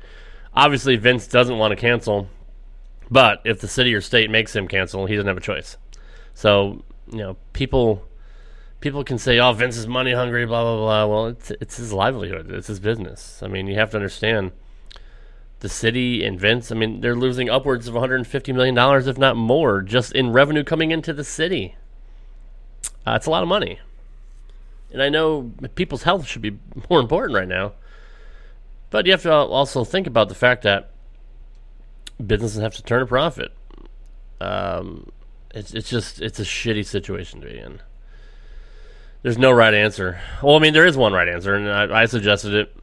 obviously, 0.53 0.95
Vince 0.95 1.27
doesn't 1.27 1.57
want 1.57 1.71
to 1.71 1.75
cancel, 1.75 2.27
but 3.13 3.41
if 3.45 3.61
the 3.61 3.67
city 3.67 3.93
or 3.93 4.01
state 4.01 4.31
makes 4.31 4.55
him 4.55 4.67
cancel, 4.67 5.05
he 5.05 5.15
doesn't 5.15 5.27
have 5.27 5.37
a 5.37 5.41
choice. 5.41 5.77
So 6.33 6.83
you 7.11 7.19
know, 7.19 7.37
people 7.53 8.03
people 8.79 9.03
can 9.03 9.19
say, 9.19 9.39
"Oh, 9.39 9.53
Vince 9.53 9.77
is 9.77 9.87
money 9.87 10.13
hungry," 10.13 10.45
blah 10.47 10.63
blah 10.63 10.77
blah. 10.77 11.05
Well, 11.05 11.27
it's 11.27 11.51
it's 11.61 11.77
his 11.77 11.93
livelihood. 11.93 12.49
It's 12.51 12.67
his 12.67 12.79
business. 12.79 13.41
I 13.43 13.47
mean, 13.47 13.67
you 13.67 13.75
have 13.75 13.91
to 13.91 13.97
understand 13.97 14.51
the 15.59 15.69
city 15.69 16.25
and 16.25 16.39
Vince. 16.39 16.71
I 16.71 16.75
mean, 16.75 17.01
they're 17.01 17.15
losing 17.15 17.51
upwards 17.51 17.87
of 17.87 17.93
150 17.93 18.51
million 18.51 18.73
dollars, 18.73 19.05
if 19.05 19.19
not 19.19 19.37
more, 19.37 19.83
just 19.83 20.11
in 20.13 20.31
revenue 20.31 20.63
coming 20.63 20.89
into 20.89 21.13
the 21.13 21.23
city. 21.23 21.75
Uh, 23.05 23.13
it's 23.13 23.27
a 23.27 23.29
lot 23.29 23.43
of 23.43 23.49
money. 23.49 23.79
And 24.91 25.03
I 25.03 25.09
know 25.09 25.51
people's 25.75 26.03
health 26.03 26.25
should 26.25 26.41
be 26.41 26.57
more 26.89 26.99
important 26.99 27.35
right 27.35 27.47
now. 27.47 27.73
But 28.89 29.05
you 29.05 29.11
have 29.11 29.23
to 29.23 29.31
also 29.31 29.83
think 29.83 30.07
about 30.07 30.29
the 30.29 30.35
fact 30.35 30.63
that 30.63 30.92
businesses 32.25 32.61
have 32.61 32.75
to 32.75 32.83
turn 32.83 33.01
a 33.01 33.05
profit. 33.05 33.51
Um, 34.41 35.11
it's 35.53 35.73
it's 35.73 35.89
just 35.89 36.21
it's 36.21 36.39
a 36.39 36.43
shitty 36.43 36.85
situation 36.85 37.41
to 37.41 37.47
be 37.47 37.57
in. 37.57 37.81
There's 39.21 39.37
no 39.37 39.51
right 39.51 39.73
answer. 39.73 40.19
Well, 40.41 40.55
I 40.55 40.59
mean, 40.59 40.73
there 40.73 40.85
is 40.85 40.97
one 40.97 41.13
right 41.13 41.27
answer, 41.27 41.53
and 41.53 41.69
I, 41.69 42.01
I 42.01 42.05
suggested 42.05 42.53
it. 42.53 42.75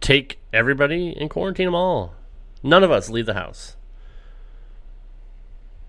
Take 0.00 0.38
everybody 0.52 1.16
and 1.18 1.28
quarantine 1.28 1.66
them 1.66 1.74
all. 1.74 2.14
None 2.62 2.84
of 2.84 2.90
us 2.90 3.10
leave 3.10 3.26
the 3.26 3.34
house. 3.34 3.76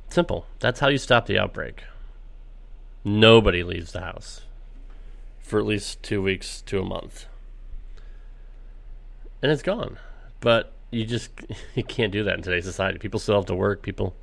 Simple. 0.09 0.47
That's 0.59 0.79
how 0.79 0.87
you 0.87 0.97
stop 0.97 1.27
the 1.27 1.37
outbreak. 1.37 1.83
Nobody 3.03 3.61
leaves 3.63 3.91
the 3.91 4.01
house 4.01 4.41
for 5.39 5.59
at 5.59 5.65
least 5.65 6.01
two 6.01 6.21
weeks 6.21 6.61
to 6.63 6.79
a 6.79 6.83
month 6.83 7.27
and 9.41 9.51
it's 9.51 9.61
gone. 9.61 9.97
But 10.39 10.73
you 10.91 11.05
just 11.05 11.31
you 11.75 11.83
can't 11.83 12.11
do 12.11 12.23
that 12.23 12.35
in 12.35 12.41
today's 12.41 12.65
society. 12.65 12.99
People 12.99 13.19
still 13.19 13.35
have 13.35 13.45
to 13.45 13.55
work. 13.55 13.81
People, 13.81 14.15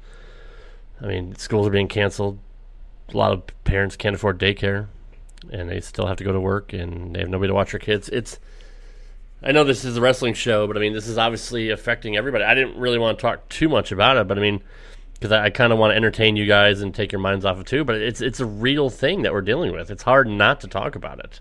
I 1.00 1.06
mean, 1.06 1.34
schools 1.36 1.66
are 1.66 1.70
being 1.70 1.88
canceled. 1.88 2.38
A 3.12 3.16
lot 3.16 3.32
of 3.32 3.42
parents 3.64 3.96
can't 3.96 4.14
afford 4.14 4.38
daycare, 4.38 4.86
and 5.52 5.68
they 5.68 5.80
still 5.80 6.06
have 6.06 6.16
to 6.16 6.24
go 6.24 6.32
to 6.32 6.40
work, 6.40 6.72
and 6.72 7.14
they 7.14 7.20
have 7.20 7.28
nobody 7.28 7.48
to 7.48 7.54
watch 7.54 7.72
their 7.72 7.80
kids. 7.80 8.08
It's 8.08 8.38
I 9.42 9.52
know 9.52 9.62
this 9.62 9.84
is 9.84 9.98
a 9.98 10.00
wrestling 10.00 10.32
show, 10.32 10.66
but 10.66 10.76
I 10.76 10.80
mean, 10.80 10.94
this 10.94 11.06
is 11.06 11.18
obviously 11.18 11.68
affecting 11.68 12.16
everybody. 12.16 12.44
I 12.44 12.54
didn't 12.54 12.78
really 12.78 12.98
want 12.98 13.18
to 13.18 13.22
talk 13.22 13.46
too 13.50 13.68
much 13.68 13.92
about 13.92 14.16
it, 14.16 14.26
but 14.26 14.38
I 14.38 14.40
mean, 14.40 14.62
because 15.12 15.32
I, 15.32 15.44
I 15.44 15.50
kind 15.50 15.70
of 15.70 15.78
want 15.78 15.92
to 15.92 15.96
entertain 15.96 16.36
you 16.36 16.46
guys 16.46 16.80
and 16.80 16.94
take 16.94 17.12
your 17.12 17.20
minds 17.20 17.44
off 17.44 17.58
of 17.58 17.66
too. 17.66 17.84
But 17.84 17.96
it's 17.96 18.22
it's 18.22 18.40
a 18.40 18.46
real 18.46 18.88
thing 18.88 19.22
that 19.22 19.34
we're 19.34 19.42
dealing 19.42 19.72
with. 19.72 19.90
It's 19.90 20.02
hard 20.02 20.28
not 20.28 20.62
to 20.62 20.68
talk 20.68 20.96
about 20.96 21.18
it. 21.18 21.40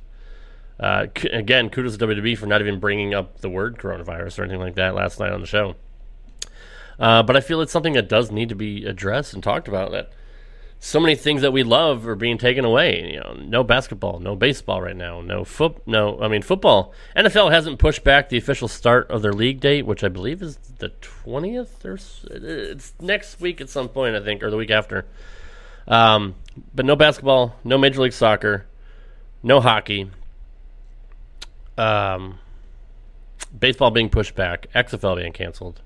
Uh, 0.80 1.08
c- 1.16 1.30
again, 1.30 1.70
kudos 1.70 1.98
to 1.98 2.08
WWE 2.08 2.38
for 2.38 2.48
not 2.48 2.62
even 2.62 2.80
bringing 2.80 3.14
up 3.14 3.42
the 3.42 3.50
word 3.50 3.78
coronavirus 3.78 4.40
or 4.40 4.44
anything 4.44 4.60
like 4.60 4.76
that 4.76 4.96
last 4.96 5.20
night 5.20 5.32
on 5.32 5.42
the 5.42 5.48
show. 5.48 5.76
Uh, 7.00 7.24
but 7.24 7.36
I 7.36 7.42
feel 7.42 7.62
it's 7.62 7.72
something 7.72 7.94
that 7.94 8.10
does 8.10 8.32
need 8.32 8.50
to 8.50 8.56
be 8.56 8.86
addressed 8.86 9.34
and 9.34 9.44
talked 9.44 9.68
about. 9.68 9.92
That 9.92 10.12
so 10.80 11.00
many 11.00 11.16
things 11.16 11.42
that 11.42 11.54
we 11.54 11.64
love 11.64 12.08
are 12.08 12.16
being 12.16 12.38
taken 12.38 12.66
away. 12.66 13.14
You 13.14 13.20
know, 13.22 13.34
no 13.40 13.64
basketball, 13.64 14.20
no 14.20 14.36
baseball 14.36 14.82
right 14.82 14.96
now, 14.96 15.22
no 15.22 15.44
foot, 15.44 15.78
no. 15.88 16.20
I 16.22 16.28
mean, 16.28 16.42
football. 16.42 16.94
NFL 17.16 17.52
hasn't 17.52 17.80
pushed 17.80 18.04
back 18.04 18.30
the 18.30 18.38
official 18.38 18.68
start 18.68 19.10
of 19.10 19.22
their 19.22 19.34
league 19.34 19.60
date, 19.60 19.86
which 19.86 20.04
I 20.04 20.10
believe 20.10 20.42
is 20.42 20.58
the 20.80 20.90
twentieth 21.02 21.86
or 21.86 21.98
it's 22.30 22.94
next 23.00 23.40
week 23.40 23.62
at 23.62 23.70
some 23.70 23.90
point, 23.90 24.16
I 24.16 24.22
think, 24.22 24.44
or 24.44 24.50
the 24.50 24.58
week 24.58 24.72
after. 24.72 25.06
Um, 25.88 26.36
but 26.74 26.86
no 26.86 26.96
basketball, 26.96 27.56
no 27.64 27.78
Major 27.78 28.02
League 28.02 28.14
Soccer, 28.14 28.66
no 29.42 29.60
hockey, 29.60 30.10
um, 31.78 32.40
baseball 33.58 33.92
being 33.92 34.10
pushed 34.10 34.36
back, 34.36 34.68
XFL 34.74 35.18
being 35.18 35.34
canceled, 35.34 35.82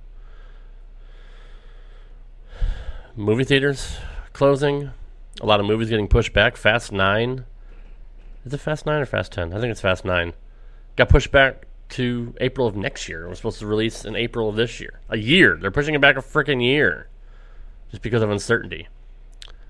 movie 3.16 3.44
theaters 3.44 3.98
closing, 4.34 4.92
a 5.42 5.46
lot 5.46 5.60
of 5.60 5.66
movies 5.66 5.90
getting 5.90 6.08
pushed 6.08 6.34
back. 6.34 6.56
Fast 6.56 6.92
Nine, 6.92 7.46
is 8.46 8.54
it 8.54 8.60
Fast 8.60 8.86
Nine 8.86 9.02
or 9.02 9.06
Fast 9.06 9.32
Ten? 9.32 9.54
I 9.54 9.60
think 9.60 9.72
it's 9.72 9.82
Fast 9.82 10.06
Nine. 10.06 10.34
Got 10.96 11.10
pushed 11.10 11.32
back 11.32 11.68
to 11.90 12.36
April 12.40 12.68
of 12.68 12.76
next 12.76 13.08
year. 13.08 13.26
It 13.26 13.30
was 13.30 13.40
supposed 13.40 13.60
to 13.60 13.68
release 13.68 14.06
in 14.06 14.16
April 14.16 14.50
of 14.50 14.56
this 14.56 14.80
year. 14.80 15.00
A 15.10 15.18
year. 15.18 15.58
They're 15.60 15.72
pushing 15.72 15.96
it 15.96 16.02
back 16.02 16.18
a 16.18 16.22
freaking 16.22 16.64
year, 16.64 17.08
just 17.92 18.02
because 18.02 18.22
of 18.22 18.30
uncertainty. 18.30 18.88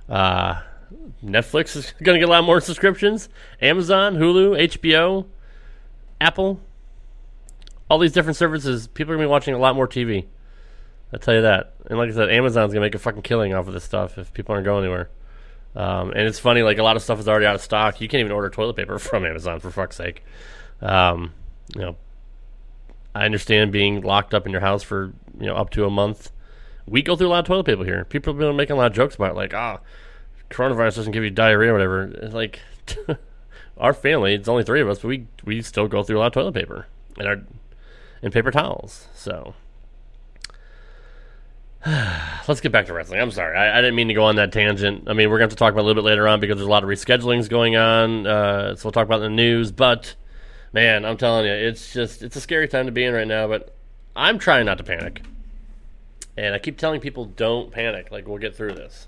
Uh, 0.09 0.61
Netflix 1.23 1.75
is 1.75 1.93
going 2.03 2.15
to 2.15 2.19
get 2.19 2.29
a 2.29 2.31
lot 2.31 2.43
more 2.43 2.61
subscriptions. 2.61 3.29
Amazon, 3.61 4.15
Hulu, 4.15 4.69
HBO. 4.73 5.25
Apple, 6.19 6.59
all 7.89 7.99
these 7.99 8.11
different 8.11 8.37
services, 8.37 8.87
people 8.87 9.13
are 9.13 9.17
gonna 9.17 9.27
be 9.27 9.31
watching 9.31 9.53
a 9.53 9.59
lot 9.59 9.75
more 9.75 9.87
TV. 9.87 10.25
I 11.13 11.17
tell 11.17 11.35
you 11.35 11.41
that. 11.41 11.73
And 11.89 11.97
like 11.97 12.09
I 12.09 12.13
said, 12.13 12.29
Amazon's 12.29 12.73
gonna 12.73 12.85
make 12.85 12.95
a 12.95 12.99
fucking 12.99 13.21
killing 13.21 13.53
off 13.53 13.67
of 13.67 13.73
this 13.73 13.83
stuff 13.83 14.17
if 14.17 14.33
people 14.33 14.53
aren't 14.53 14.65
going 14.65 14.83
anywhere. 14.83 15.09
Um, 15.75 16.09
and 16.09 16.21
it's 16.21 16.39
funny, 16.39 16.63
like 16.63 16.79
a 16.79 16.83
lot 16.83 16.95
of 16.95 17.03
stuff 17.03 17.19
is 17.19 17.27
already 17.27 17.45
out 17.45 17.55
of 17.55 17.61
stock. 17.61 18.01
You 18.01 18.07
can't 18.07 18.19
even 18.19 18.31
order 18.31 18.49
toilet 18.49 18.75
paper 18.75 18.99
from 18.99 19.25
Amazon 19.25 19.59
for 19.59 19.71
fuck's 19.71 19.95
sake. 19.95 20.23
Um, 20.81 21.33
you 21.75 21.81
know, 21.81 21.95
I 23.13 23.25
understand 23.25 23.71
being 23.71 24.01
locked 24.01 24.33
up 24.33 24.45
in 24.45 24.51
your 24.51 24.61
house 24.61 24.83
for 24.83 25.13
you 25.39 25.47
know 25.47 25.55
up 25.55 25.69
to 25.71 25.85
a 25.85 25.89
month. 25.89 26.31
We 26.87 27.01
go 27.01 27.15
through 27.15 27.27
a 27.27 27.29
lot 27.29 27.39
of 27.39 27.45
toilet 27.45 27.65
paper 27.65 27.83
here. 27.83 28.05
People 28.05 28.33
have 28.33 28.39
been 28.39 28.55
making 28.55 28.75
a 28.75 28.77
lot 28.77 28.87
of 28.87 28.93
jokes 28.93 29.15
about 29.15 29.31
it, 29.31 29.35
like, 29.35 29.53
ah, 29.53 29.79
oh, 29.79 29.85
coronavirus 30.49 30.95
doesn't 30.95 31.11
give 31.11 31.23
you 31.23 31.29
diarrhea 31.29 31.71
or 31.71 31.73
whatever. 31.73 32.03
It's 32.03 32.33
like 32.33 32.59
our 33.79 33.93
family, 33.93 34.33
it's 34.33 34.47
only 34.47 34.63
three 34.63 34.81
of 34.81 34.89
us, 34.89 34.99
but 34.99 35.07
we 35.07 35.27
we 35.43 35.61
still 35.61 35.87
go 35.87 36.03
through 36.03 36.17
a 36.17 36.19
lot 36.19 36.27
of 36.27 36.33
toilet 36.33 36.53
paper. 36.53 36.87
and 37.17 37.27
our 37.27 37.41
and 38.21 38.33
paper 38.33 38.51
towels. 38.51 39.07
So 39.13 39.53
let's 42.47 42.61
get 42.61 42.71
back 42.71 42.87
to 42.87 42.93
wrestling. 42.93 43.19
I'm 43.19 43.31
sorry, 43.31 43.57
I, 43.57 43.77
I, 43.77 43.81
didn't 43.81 43.95
mean 43.95 44.07
to 44.07 44.13
go 44.13 44.25
on 44.25 44.37
that 44.37 44.51
tangent. 44.51 45.07
I 45.07 45.13
mean, 45.13 45.29
we're 45.29 45.37
going 45.37 45.49
to 45.49 45.53
have 45.53 45.57
to 45.57 45.59
talk 45.59 45.73
about 45.73 45.83
a 45.83 45.87
little 45.87 46.01
bit 46.01 46.07
later 46.07 46.27
on 46.27 46.39
because 46.39 46.57
there's 46.57 46.67
a 46.67 46.71
lot 46.71 46.83
of 46.83 46.89
reschedulings 46.89 47.49
going 47.49 47.75
on. 47.75 48.25
Uh, 48.25 48.75
so 48.75 48.85
we'll 48.85 48.91
talk 48.91 49.05
about 49.05 49.19
the 49.19 49.29
news. 49.29 49.71
But 49.71 50.15
man, 50.73 51.05
I'm 51.05 51.17
telling 51.17 51.45
you, 51.45 51.51
it's 51.51 51.93
just 51.93 52.23
it's 52.23 52.35
a 52.35 52.41
scary 52.41 52.67
time 52.67 52.87
to 52.87 52.91
be 52.91 53.03
in 53.03 53.13
right 53.13 53.27
now. 53.27 53.47
But 53.47 53.75
I'm 54.15 54.39
trying 54.39 54.65
not 54.65 54.79
to 54.79 54.83
panic, 54.83 55.21
and 56.35 56.55
I 56.55 56.59
keep 56.59 56.77
telling 56.77 56.99
people 56.99 57.25
don't 57.25 57.71
panic. 57.71 58.11
Like 58.11 58.27
we'll 58.27 58.39
get 58.39 58.55
through 58.55 58.73
this. 58.73 59.07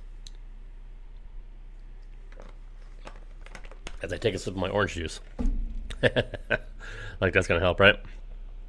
As 4.02 4.14
I 4.14 4.18
take 4.18 4.36
a 4.36 4.40
sip 4.40 4.54
of 4.54 4.60
my 4.60 4.70
orange 4.70 4.94
juice, 4.94 5.20
like 6.02 7.34
that's 7.34 7.48
to 7.48 7.60
help, 7.60 7.80
right? 7.80 7.96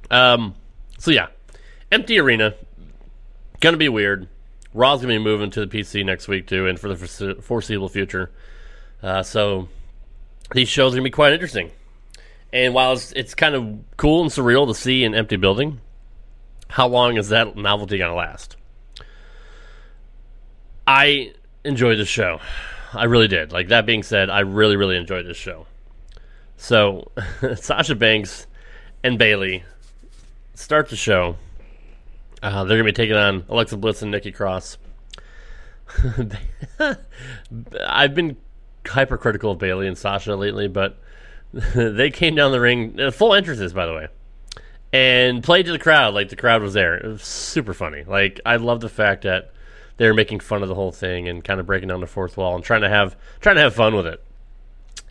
Um. 0.09 0.55
So 0.97 1.11
yeah, 1.11 1.27
empty 1.91 2.19
arena 2.19 2.53
Gonna 3.61 3.77
be 3.77 3.89
weird. 3.89 4.27
Raw's 4.73 5.01
gonna 5.01 5.13
be 5.13 5.19
moving 5.19 5.51
to 5.51 5.63
the 5.63 5.67
PC 5.67 6.03
next 6.03 6.27
week 6.27 6.47
too, 6.47 6.67
and 6.67 6.79
for 6.79 6.93
the 6.93 7.35
foreseeable 7.41 7.89
future. 7.89 8.31
Uh, 9.01 9.21
so 9.21 9.69
these 10.53 10.67
shows 10.67 10.93
are 10.93 10.95
gonna 10.97 11.03
be 11.03 11.11
quite 11.11 11.33
interesting. 11.33 11.71
And 12.51 12.73
while 12.73 12.93
it's, 12.93 13.11
it's 13.13 13.35
kind 13.35 13.53
of 13.53 13.79
cool 13.97 14.23
and 14.23 14.31
surreal 14.31 14.67
to 14.67 14.73
see 14.73 15.03
an 15.03 15.13
empty 15.13 15.35
building, 15.35 15.79
how 16.69 16.87
long 16.87 17.17
is 17.17 17.29
that 17.29 17.55
novelty 17.55 17.99
gonna 17.99 18.15
last? 18.15 18.57
I 20.87 21.33
enjoyed 21.63 21.99
the 21.99 22.05
show. 22.05 22.41
I 22.93 23.05
really 23.05 23.27
did. 23.27 23.51
Like 23.51 23.69
that 23.69 23.85
being 23.85 24.03
said, 24.03 24.29
I 24.29 24.41
really, 24.41 24.75
really 24.75 24.97
enjoyed 24.97 25.25
this 25.25 25.37
show. 25.37 25.65
So 26.57 27.11
Sasha 27.55 27.95
Banks 27.95 28.47
and 29.03 29.17
Bayley 29.17 29.63
start 30.53 30.89
the 30.89 30.95
show 30.95 31.37
uh, 32.43 32.63
they're 32.63 32.77
to 32.77 32.83
be 32.83 32.91
taking 32.91 33.15
on 33.15 33.45
Alexa 33.49 33.77
Bliss 33.77 34.01
and 34.01 34.11
Nikki 34.11 34.31
Cross. 34.31 34.77
I've 37.87 38.15
been 38.15 38.37
hypercritical 38.85 39.51
of 39.51 39.59
Bayley 39.59 39.87
and 39.87 39.97
Sasha 39.97 40.35
lately, 40.35 40.67
but 40.67 40.97
they 41.53 42.09
came 42.09 42.33
down 42.35 42.51
the 42.51 42.59
ring, 42.59 42.99
uh, 42.99 43.11
full 43.11 43.35
entrances, 43.35 43.73
by 43.73 43.85
the 43.85 43.93
way, 43.93 44.07
and 44.91 45.43
played 45.43 45.67
to 45.67 45.71
the 45.71 45.79
crowd 45.79 46.13
like 46.15 46.29
the 46.29 46.35
crowd 46.35 46.63
was 46.63 46.73
there. 46.73 46.97
It 46.97 47.07
was 47.07 47.23
super 47.23 47.73
funny. 47.73 48.03
Like 48.03 48.39
I 48.45 48.55
love 48.55 48.79
the 48.79 48.89
fact 48.89 49.23
that 49.23 49.53
they 50.01 50.07
were 50.07 50.15
making 50.15 50.39
fun 50.39 50.63
of 50.63 50.67
the 50.67 50.73
whole 50.73 50.91
thing 50.91 51.27
and 51.27 51.43
kind 51.43 51.59
of 51.59 51.67
breaking 51.67 51.89
down 51.89 52.01
the 52.01 52.07
fourth 52.07 52.35
wall 52.35 52.55
and 52.55 52.63
trying 52.63 52.81
to 52.81 52.89
have 52.89 53.15
trying 53.39 53.55
to 53.55 53.61
have 53.61 53.75
fun 53.75 53.95
with 53.95 54.07
it. 54.07 54.23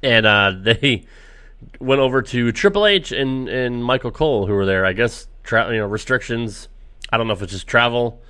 And 0.02 0.26
uh, 0.26 0.52
they 0.60 1.06
went 1.78 2.00
over 2.00 2.22
to 2.22 2.50
Triple 2.50 2.86
H 2.86 3.12
and, 3.12 3.48
and 3.48 3.84
Michael 3.84 4.10
Cole, 4.10 4.46
who 4.46 4.52
were 4.52 4.66
there. 4.66 4.84
I 4.84 4.92
guess 4.92 5.28
tra- 5.44 5.72
you 5.72 5.78
know 5.78 5.86
restrictions 5.86 6.68
I 7.12 7.18
don't 7.18 7.28
know 7.28 7.32
if 7.34 7.42
it's 7.42 7.52
just 7.52 7.68
travel. 7.68 8.20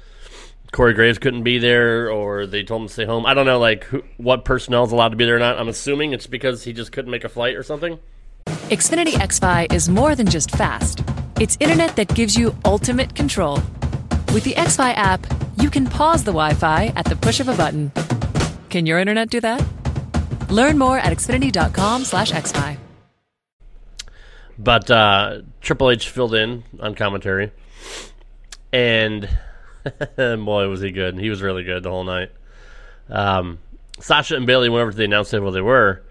Corey 0.70 0.92
Graves 0.92 1.18
couldn't 1.18 1.44
be 1.44 1.58
there, 1.58 2.11
or 2.11 2.46
they 2.46 2.62
told 2.62 2.82
him 2.82 2.88
to 2.88 2.92
stay 2.92 3.04
home. 3.06 3.24
I 3.24 3.32
don't 3.32 3.46
know, 3.46 3.58
like 3.58 3.84
who, 3.84 4.04
what 4.18 4.44
personnel 4.44 4.84
is 4.84 4.92
allowed 4.92 5.08
to 5.08 5.16
be 5.16 5.24
there 5.24 5.37
or 5.37 5.40
not. 5.40 5.58
I'm 5.58 5.68
assuming 5.68 6.12
it's 6.12 6.26
because 6.26 6.62
he 6.62 6.74
just 6.74 6.92
couldn't 6.92 7.11
make 7.11 7.24
a 7.24 7.28
flight 7.28 7.56
or 7.56 7.62
something. 7.62 7.98
Xfinity 8.46 9.14
XFi 9.14 9.72
is 9.72 9.88
more 9.88 10.14
than 10.14 10.28
just 10.28 10.50
fast. 10.52 11.02
It's 11.40 11.56
internet 11.58 11.96
that 11.96 12.14
gives 12.14 12.37
you 12.37 12.54
ultimate 12.64 13.14
control. 13.14 13.61
With 14.32 14.44
the 14.44 14.54
XFi 14.54 14.94
app, 14.94 15.26
you 15.56 15.70
can 15.70 15.86
pause 15.86 16.24
the 16.24 16.30
Wi-Fi 16.32 16.92
at 16.96 17.04
the 17.06 17.16
push 17.16 17.40
of 17.40 17.48
a 17.48 17.56
button. 17.56 17.92
Can 18.68 18.86
your 18.86 18.98
internet 18.98 19.30
do 19.30 19.40
that? 19.40 19.64
Learn 20.50 20.78
more 20.78 20.98
at 20.98 21.12
xfinity.com/xfi. 21.12 22.76
But 24.58 24.90
uh, 24.90 25.42
Triple 25.60 25.90
H 25.90 26.08
filled 26.08 26.34
in 26.34 26.64
on 26.80 26.94
commentary 26.94 27.50
and 28.72 29.28
boy 30.16 30.68
was 30.68 30.80
he 30.80 30.90
good. 30.90 31.18
He 31.18 31.30
was 31.30 31.42
really 31.42 31.64
good 31.64 31.82
the 31.82 31.90
whole 31.90 32.04
night. 32.04 32.30
Um, 33.08 33.58
Sasha 33.98 34.36
and 34.36 34.46
Bayley 34.46 34.68
went 34.68 34.82
over 34.82 34.90
to 34.92 34.96
the 34.96 35.04
announce 35.04 35.30
table 35.30 35.50
they 35.50 35.60
were 35.60 36.02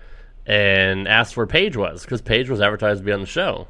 and 0.46 1.08
asked 1.08 1.38
where 1.38 1.48
Paige 1.48 1.78
was 1.78 2.04
because 2.04 2.22
Paige 2.22 2.50
was 2.50 2.62
advertised 2.62 3.00
to 3.00 3.06
be 3.06 3.12
on 3.12 3.22
the 3.22 3.28
show. 3.28 3.68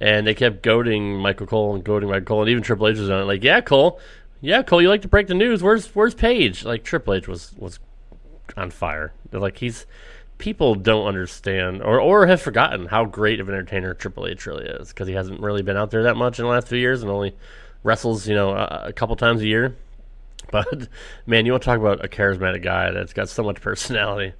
And 0.00 0.26
they 0.26 0.34
kept 0.34 0.62
goading 0.62 1.16
Michael 1.18 1.46
Cole 1.46 1.74
and 1.74 1.84
goading 1.84 2.08
Michael 2.08 2.24
Cole, 2.24 2.40
and 2.40 2.50
even 2.50 2.62
Triple 2.62 2.88
H 2.88 2.98
was 2.98 3.10
on 3.10 3.20
it. 3.20 3.24
Like, 3.24 3.44
yeah, 3.44 3.60
Cole, 3.60 4.00
yeah, 4.40 4.62
Cole, 4.62 4.80
you 4.80 4.88
like 4.88 5.02
to 5.02 5.08
break 5.08 5.26
the 5.26 5.34
news. 5.34 5.62
Where's 5.62 5.94
Where's 5.94 6.14
Paige? 6.14 6.64
Like 6.64 6.84
Triple 6.84 7.14
H 7.14 7.28
was 7.28 7.52
was 7.58 7.78
on 8.56 8.70
fire. 8.70 9.12
They're 9.30 9.40
like 9.40 9.58
he's 9.58 9.86
people 10.38 10.74
don't 10.74 11.06
understand 11.06 11.82
or 11.82 12.00
or 12.00 12.26
have 12.26 12.40
forgotten 12.40 12.86
how 12.86 13.04
great 13.04 13.40
of 13.40 13.48
an 13.48 13.54
entertainer 13.54 13.94
Triple 13.94 14.26
H 14.26 14.46
really 14.46 14.64
is 14.64 14.88
because 14.88 15.06
he 15.06 15.14
hasn't 15.14 15.40
really 15.40 15.62
been 15.62 15.76
out 15.76 15.90
there 15.90 16.04
that 16.04 16.16
much 16.16 16.38
in 16.38 16.46
the 16.46 16.50
last 16.50 16.68
few 16.68 16.78
years 16.78 17.02
and 17.02 17.10
only 17.10 17.36
wrestles, 17.82 18.26
you 18.26 18.34
know, 18.34 18.50
a, 18.52 18.84
a 18.86 18.92
couple 18.92 19.14
times 19.16 19.42
a 19.42 19.46
year. 19.46 19.76
But 20.50 20.88
man, 21.26 21.44
you 21.44 21.52
want 21.52 21.62
to 21.62 21.66
talk 21.66 21.78
about 21.78 22.04
a 22.04 22.08
charismatic 22.08 22.62
guy 22.62 22.90
that's 22.90 23.12
got 23.12 23.28
so 23.28 23.42
much 23.42 23.60
personality. 23.60 24.32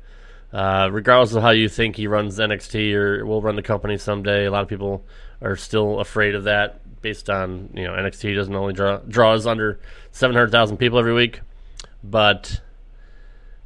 Uh, 0.52 0.88
regardless 0.90 1.32
of 1.34 1.42
how 1.42 1.50
you 1.50 1.68
think 1.68 1.96
he 1.96 2.06
runs 2.06 2.38
NXT 2.38 2.94
or 2.94 3.24
will 3.24 3.40
run 3.40 3.56
the 3.56 3.62
company 3.62 3.96
someday, 3.96 4.46
a 4.46 4.50
lot 4.50 4.62
of 4.62 4.68
people 4.68 5.04
are 5.40 5.56
still 5.56 6.00
afraid 6.00 6.34
of 6.34 6.44
that 6.44 6.80
based 7.02 7.30
on 7.30 7.70
you 7.74 7.84
know 7.84 7.92
NXT 7.92 8.34
doesn't 8.34 8.54
only 8.54 8.72
draw 8.72 8.98
draws 9.08 9.46
under 9.46 9.78
seven 10.12 10.34
hundred 10.34 10.50
thousand 10.50 10.76
people 10.76 10.98
every 10.98 11.14
week, 11.14 11.40
but 12.02 12.60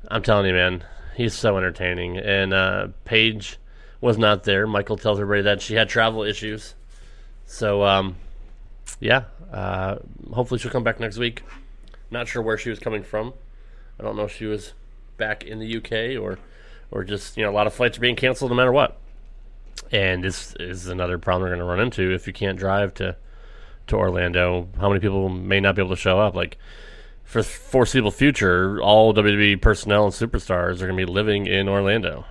I'm 0.08 0.22
telling 0.22 0.46
you, 0.46 0.52
man, 0.52 0.84
he's 1.16 1.34
so 1.34 1.56
entertaining. 1.56 2.18
And 2.18 2.52
uh, 2.52 2.88
Paige 3.04 3.58
was 4.00 4.18
not 4.18 4.44
there. 4.44 4.66
Michael 4.66 4.96
tells 4.96 5.18
everybody 5.18 5.42
that 5.42 5.62
she 5.62 5.74
had 5.74 5.88
travel 5.88 6.22
issues, 6.22 6.74
so 7.46 7.82
um, 7.84 8.16
yeah, 9.00 9.24
uh, 9.50 9.96
hopefully 10.32 10.60
she'll 10.60 10.70
come 10.70 10.84
back 10.84 11.00
next 11.00 11.16
week. 11.16 11.42
Not 12.10 12.28
sure 12.28 12.42
where 12.42 12.58
she 12.58 12.70
was 12.70 12.78
coming 12.78 13.02
from. 13.02 13.32
I 13.98 14.02
don't 14.02 14.16
know 14.16 14.24
if 14.24 14.36
she 14.36 14.46
was 14.46 14.74
back 15.16 15.44
in 15.44 15.58
the 15.58 15.76
UK 15.76 16.20
or 16.22 16.38
or 16.94 17.04
just 17.04 17.36
you 17.36 17.42
know 17.42 17.50
a 17.50 17.52
lot 17.52 17.66
of 17.66 17.74
flights 17.74 17.98
are 17.98 18.00
being 18.00 18.16
canceled 18.16 18.50
no 18.50 18.56
matter 18.56 18.72
what. 18.72 18.98
And 19.92 20.24
this 20.24 20.54
is 20.58 20.86
another 20.86 21.18
problem 21.18 21.42
we're 21.42 21.48
going 21.48 21.58
to 21.58 21.64
run 21.64 21.80
into 21.80 22.14
if 22.14 22.26
you 22.26 22.32
can't 22.32 22.58
drive 22.58 22.94
to 22.94 23.16
to 23.88 23.96
Orlando. 23.96 24.68
How 24.80 24.88
many 24.88 25.00
people 25.00 25.28
may 25.28 25.60
not 25.60 25.74
be 25.74 25.82
able 25.82 25.94
to 25.94 26.00
show 26.00 26.18
up? 26.18 26.34
Like 26.34 26.56
for 27.24 27.42
foreseeable 27.42 28.12
future, 28.12 28.80
all 28.80 29.12
WWE 29.12 29.60
personnel 29.60 30.04
and 30.04 30.14
superstars 30.14 30.80
are 30.80 30.86
going 30.86 30.98
to 30.98 31.06
be 31.06 31.12
living 31.12 31.46
in 31.46 31.68
Orlando. 31.68 32.24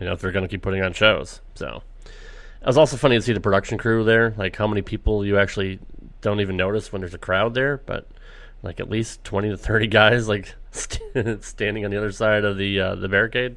You 0.00 0.06
know, 0.06 0.12
if 0.12 0.20
they're 0.20 0.32
going 0.32 0.44
to 0.44 0.48
keep 0.48 0.62
putting 0.62 0.82
on 0.82 0.92
shows. 0.92 1.40
So 1.54 1.82
it 2.04 2.66
was 2.66 2.78
also 2.78 2.96
funny 2.96 3.16
to 3.16 3.22
see 3.22 3.32
the 3.32 3.40
production 3.40 3.78
crew 3.78 4.04
there, 4.04 4.34
like 4.36 4.56
how 4.56 4.66
many 4.66 4.82
people 4.82 5.24
you 5.24 5.38
actually 5.38 5.78
don't 6.20 6.40
even 6.40 6.56
notice 6.56 6.92
when 6.92 7.00
there's 7.00 7.14
a 7.14 7.18
crowd 7.18 7.54
there, 7.54 7.78
but 7.78 8.08
like 8.62 8.80
at 8.80 8.90
least 8.90 9.24
20 9.24 9.50
to 9.50 9.56
30 9.56 9.86
guys 9.86 10.28
like 10.28 10.54
st- 10.70 11.42
standing 11.42 11.84
on 11.84 11.90
the 11.90 11.96
other 11.96 12.12
side 12.12 12.44
of 12.44 12.56
the 12.56 12.80
uh, 12.80 12.94
the 12.94 13.08
barricade. 13.08 13.56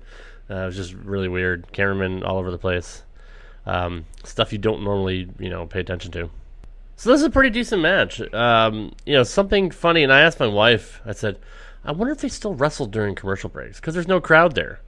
Uh, 0.49 0.55
it 0.55 0.65
was 0.65 0.75
just 0.75 0.93
really 0.93 1.27
weird. 1.27 1.71
Cameramen 1.71 2.23
all 2.23 2.37
over 2.37 2.51
the 2.51 2.57
place. 2.57 3.03
Um, 3.65 4.05
stuff 4.23 4.51
you 4.51 4.57
don't 4.57 4.83
normally, 4.83 5.29
you 5.39 5.49
know, 5.49 5.65
pay 5.65 5.79
attention 5.79 6.11
to. 6.13 6.29
So 6.95 7.09
this 7.09 7.21
is 7.21 7.25
a 7.25 7.31
pretty 7.31 7.49
decent 7.49 7.81
match. 7.81 8.21
Um, 8.33 8.93
you 9.05 9.13
know, 9.13 9.23
something 9.23 9.71
funny, 9.71 10.03
and 10.03 10.11
I 10.11 10.21
asked 10.21 10.39
my 10.39 10.47
wife. 10.47 11.01
I 11.05 11.13
said, 11.13 11.39
"I 11.83 11.91
wonder 11.91 12.11
if 12.11 12.19
they 12.19 12.29
still 12.29 12.53
wrestle 12.53 12.85
during 12.85 13.15
commercial 13.15 13.49
breaks 13.49 13.79
because 13.79 13.93
there's 13.93 14.07
no 14.07 14.21
crowd 14.21 14.55
there." 14.55 14.81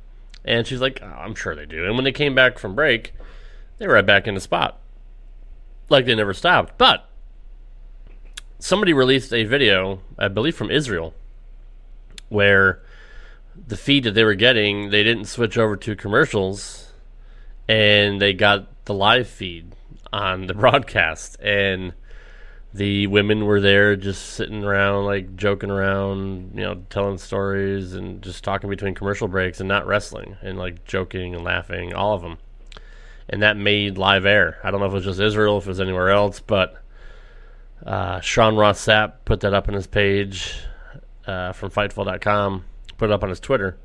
And 0.46 0.68
she's 0.68 0.82
like, 0.82 1.00
oh, 1.02 1.08
"I'm 1.08 1.36
sure 1.36 1.56
they 1.56 1.66
do." 1.66 1.86
And 1.86 1.96
when 1.96 2.04
they 2.04 2.12
came 2.12 2.36
back 2.36 2.60
from 2.60 2.76
break, 2.76 3.14
they 3.78 3.88
were 3.88 3.94
right 3.94 4.06
back 4.06 4.28
in 4.28 4.36
the 4.36 4.42
spot. 4.42 4.80
Like 5.90 6.06
they 6.06 6.16
never 6.16 6.34
stopped. 6.34 6.78
But 6.78 7.10
somebody 8.64 8.94
released 8.94 9.34
a 9.34 9.44
video, 9.44 10.00
I 10.18 10.30
believe 10.30 10.56
from 10.56 10.72
Israel, 10.72 11.14
where 12.30 12.82
the 13.68 13.76
feed 13.76 14.06
that 14.06 14.12
they 14.14 14.24
were 14.24 14.36
getting, 14.36 14.90
they 14.90 15.04
didn't 15.04 15.26
switch 15.26 15.58
over 15.58 15.76
to 15.76 15.98
commercials 15.98 16.90
and 17.68 18.22
they 18.22 18.32
got 18.32 18.86
the 18.86 18.94
live 18.94 19.28
feed 19.28 19.74
on 20.14 20.48
the 20.48 20.54
broadcast 20.64 21.38
and 21.42 21.92
the 22.74 23.06
women 23.08 23.46
were 23.46 23.60
there 23.60 23.98
just 23.98 24.28
sitting 24.28 24.64
around 24.64 25.06
like 25.06 25.36
joking 25.36 25.70
around 25.70 26.54
you 26.56 26.62
know 26.62 26.82
telling 26.90 27.18
stories 27.18 27.94
and 27.94 28.22
just 28.24 28.44
talking 28.44 28.70
between 28.70 28.96
commercial 28.96 29.28
breaks 29.28 29.60
and 29.60 29.68
not 29.68 29.86
wrestling 29.86 30.38
and 30.42 30.58
like 30.58 30.84
joking 30.86 31.36
and 31.36 31.44
laughing 31.44 31.94
all 31.94 32.14
of 32.14 32.22
them 32.22 32.38
and 33.30 33.42
that 33.42 33.58
made 33.58 33.98
live 33.98 34.26
air. 34.26 34.58
I 34.64 34.72
don't 34.72 34.80
know 34.80 34.88
if 34.88 34.92
it 34.92 34.96
was 34.96 35.06
just 35.06 35.20
Israel, 35.20 35.58
if 35.58 35.66
it 35.66 35.70
was 35.70 35.80
anywhere 35.80 36.10
else, 36.10 36.40
but 36.40 36.83
uh, 37.86 38.20
Sean 38.22 38.56
Ross 38.56 38.86
Sapp 38.86 39.14
put 39.26 39.42
that 39.42 39.54
up 39.54 39.68
on 39.68 39.74
his 39.74 39.88
page 39.88 40.56
uh, 41.28 41.52
from 41.52 41.70
Fightful.com, 41.70 42.66
put 42.98 43.10
it 43.10 43.14
up 43.14 43.24
on 43.24 43.30
his 43.30 43.40
Twitter, 43.40 43.78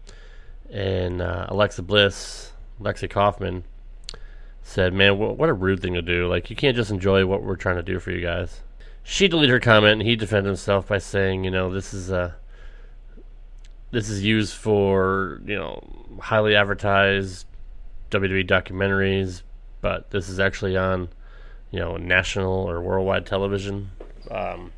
and 0.70 1.20
uh, 1.20 1.46
Alexa 1.48 1.82
Bliss, 1.82 2.52
Lexi 2.80 3.10
Kaufman 3.10 3.64
said, 4.62 4.92
"Man, 4.92 5.18
what 5.18 5.48
a 5.48 5.52
rude 5.52 5.80
thing 5.80 5.94
to 5.94 6.02
do! 6.02 6.28
Like 6.28 6.50
you 6.50 6.56
can't 6.56 6.76
just 6.76 6.90
enjoy 6.90 7.26
what 7.26 7.42
we're 7.42 7.56
trying 7.56 7.76
to 7.76 7.82
do 7.82 7.98
for 7.98 8.10
you 8.10 8.20
guys." 8.20 8.60
She 9.02 9.26
deleted 9.26 9.50
her 9.50 9.60
comment, 9.60 10.00
and 10.00 10.02
he 10.02 10.16
defended 10.16 10.46
himself 10.46 10.88
by 10.88 10.98
saying, 10.98 11.44
"You 11.44 11.50
know, 11.50 11.72
this 11.72 11.92
is 11.92 12.10
a." 12.10 12.36
This 13.90 14.10
is 14.10 14.22
used 14.22 14.52
for 14.52 15.40
you 15.46 15.56
know 15.56 15.82
highly 16.20 16.54
advertised 16.54 17.46
WWE 18.10 18.46
documentaries, 18.46 19.42
but 19.80 20.10
this 20.10 20.28
is 20.28 20.38
actually 20.38 20.76
on 20.76 21.08
you 21.70 21.78
know, 21.78 21.96
national 21.96 22.68
or 22.68 22.80
worldwide 22.80 23.26
television. 23.26 23.90
Um, 24.30 24.72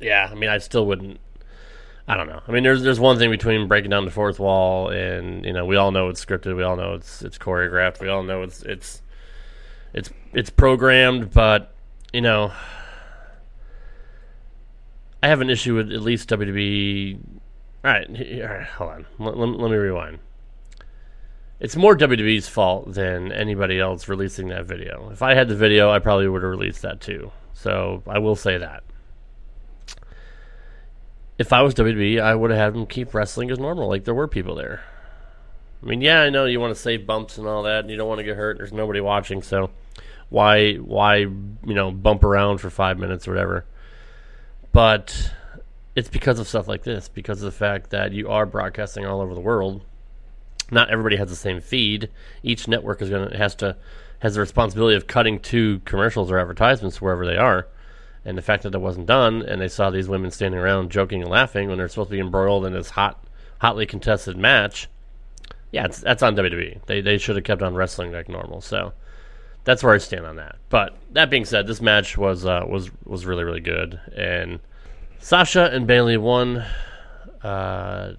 yeah, 0.00 0.28
I 0.30 0.34
mean, 0.34 0.50
I 0.50 0.58
still 0.58 0.86
wouldn't. 0.86 1.20
I 2.08 2.16
don't 2.16 2.26
know. 2.26 2.40
I 2.46 2.50
mean, 2.50 2.62
there's 2.62 2.82
there's 2.82 2.98
one 2.98 3.18
thing 3.18 3.30
between 3.30 3.68
breaking 3.68 3.90
down 3.90 4.04
the 4.04 4.10
fourth 4.10 4.40
wall 4.40 4.88
and 4.88 5.44
you 5.44 5.52
know 5.52 5.64
we 5.64 5.76
all 5.76 5.92
know 5.92 6.08
it's 6.08 6.24
scripted, 6.24 6.56
we 6.56 6.62
all 6.62 6.76
know 6.76 6.94
it's 6.94 7.22
it's 7.22 7.38
choreographed, 7.38 8.00
we 8.00 8.08
all 8.08 8.22
know 8.22 8.42
it's 8.42 8.62
it's 8.62 9.02
it's 9.92 10.10
it's 10.32 10.50
programmed, 10.50 11.32
but 11.32 11.72
you 12.12 12.20
know, 12.20 12.52
I 15.22 15.28
have 15.28 15.40
an 15.40 15.50
issue 15.50 15.76
with 15.76 15.92
at 15.92 16.00
least 16.00 16.28
WWE. 16.30 17.18
All 17.84 17.90
right, 17.90 18.08
all 18.08 18.48
right 18.48 18.66
hold 18.66 18.90
on. 18.90 19.06
Let, 19.18 19.36
let, 19.36 19.48
let 19.48 19.70
me 19.70 19.76
rewind. 19.76 20.18
It's 21.60 21.76
more 21.76 21.94
WWE's 21.94 22.48
fault 22.48 22.94
than 22.94 23.32
anybody 23.32 23.78
else 23.78 24.08
releasing 24.08 24.48
that 24.48 24.64
video. 24.64 25.10
If 25.12 25.20
I 25.20 25.34
had 25.34 25.48
the 25.48 25.54
video, 25.54 25.90
I 25.90 25.98
probably 25.98 26.26
would 26.26 26.42
have 26.42 26.50
released 26.50 26.80
that 26.82 27.02
too. 27.02 27.32
So 27.52 28.02
I 28.06 28.18
will 28.18 28.36
say 28.36 28.56
that. 28.56 28.82
If 31.36 31.52
I 31.52 31.60
was 31.60 31.74
WWE, 31.74 32.20
I 32.20 32.34
would 32.34 32.50
have 32.50 32.58
had 32.58 32.74
them 32.74 32.86
keep 32.86 33.12
wrestling 33.12 33.50
as 33.50 33.58
normal, 33.58 33.88
like 33.88 34.04
there 34.04 34.14
were 34.14 34.28
people 34.28 34.54
there. 34.54 34.82
I 35.82 35.86
mean, 35.86 36.00
yeah, 36.00 36.22
I 36.22 36.30
know 36.30 36.46
you 36.46 36.60
want 36.60 36.74
to 36.74 36.80
save 36.80 37.06
bumps 37.06 37.38
and 37.38 37.46
all 37.46 37.62
that, 37.64 37.80
and 37.80 37.90
you 37.90 37.96
don't 37.96 38.08
want 38.08 38.18
to 38.18 38.24
get 38.24 38.36
hurt. 38.36 38.58
There's 38.58 38.72
nobody 38.72 39.00
watching, 39.00 39.42
so 39.42 39.70
why 40.28 40.74
why 40.74 41.16
you 41.16 41.58
know 41.64 41.90
bump 41.90 42.24
around 42.24 42.58
for 42.58 42.70
five 42.70 42.98
minutes 42.98 43.26
or 43.26 43.32
whatever? 43.32 43.64
But 44.72 45.32
it's 45.96 46.08
because 46.08 46.38
of 46.38 46.48
stuff 46.48 46.68
like 46.68 46.84
this, 46.84 47.08
because 47.08 47.42
of 47.42 47.52
the 47.52 47.58
fact 47.58 47.90
that 47.90 48.12
you 48.12 48.28
are 48.28 48.46
broadcasting 48.46 49.04
all 49.06 49.20
over 49.20 49.34
the 49.34 49.40
world. 49.40 49.82
Not 50.70 50.90
everybody 50.90 51.16
has 51.16 51.28
the 51.28 51.36
same 51.36 51.60
feed. 51.60 52.10
Each 52.42 52.68
network 52.68 53.02
is 53.02 53.10
gonna 53.10 53.36
has 53.36 53.54
to 53.56 53.76
has 54.20 54.34
the 54.34 54.40
responsibility 54.40 54.96
of 54.96 55.06
cutting 55.06 55.40
to 55.40 55.80
commercials 55.84 56.30
or 56.30 56.38
advertisements 56.38 57.00
wherever 57.00 57.26
they 57.26 57.36
are. 57.36 57.66
And 58.24 58.36
the 58.36 58.42
fact 58.42 58.64
that 58.64 58.74
it 58.74 58.80
wasn't 58.80 59.06
done, 59.06 59.42
and 59.42 59.60
they 59.60 59.68
saw 59.68 59.88
these 59.88 60.08
women 60.08 60.30
standing 60.30 60.60
around 60.60 60.90
joking 60.90 61.22
and 61.22 61.30
laughing 61.30 61.68
when 61.68 61.78
they're 61.78 61.88
supposed 61.88 62.10
to 62.10 62.16
be 62.16 62.20
embroiled 62.20 62.66
in 62.66 62.74
this 62.74 62.90
hot, 62.90 63.24
hotly 63.60 63.86
contested 63.86 64.36
match, 64.36 64.88
yeah, 65.72 65.86
that's 65.86 66.22
on 66.22 66.36
WWE. 66.36 66.84
They 66.86 67.00
they 67.00 67.18
should 67.18 67.36
have 67.36 67.44
kept 67.44 67.62
on 67.62 67.74
wrestling 67.74 68.12
like 68.12 68.28
normal. 68.28 68.60
So 68.60 68.92
that's 69.64 69.82
where 69.82 69.94
I 69.94 69.98
stand 69.98 70.26
on 70.26 70.36
that. 70.36 70.56
But 70.68 70.96
that 71.12 71.30
being 71.30 71.44
said, 71.44 71.66
this 71.66 71.80
match 71.80 72.18
was 72.18 72.44
uh, 72.44 72.64
was 72.68 72.90
was 73.04 73.24
really 73.24 73.44
really 73.44 73.60
good, 73.60 74.00
and 74.14 74.60
Sasha 75.20 75.70
and 75.72 75.86
Bayley 75.86 76.16
won. 76.16 76.64
Uh, 77.42 78.14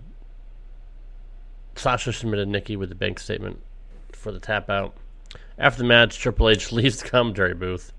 Sasha 1.76 2.14
submitted 2.14 2.48
Nikki 2.48 2.76
with 2.76 2.90
the 2.90 2.96
bank 2.96 3.20
statement 3.20 3.60
for 4.12 4.32
the 4.32 4.40
tap 4.40 4.70
out. 4.70 4.94
After 5.58 5.80
the 5.80 5.88
match, 5.88 6.18
Triple 6.20 6.50
H 6.50 6.72
leaves 6.72 7.02
the 7.02 7.10
commentary 7.10 7.54
booth 7.54 7.94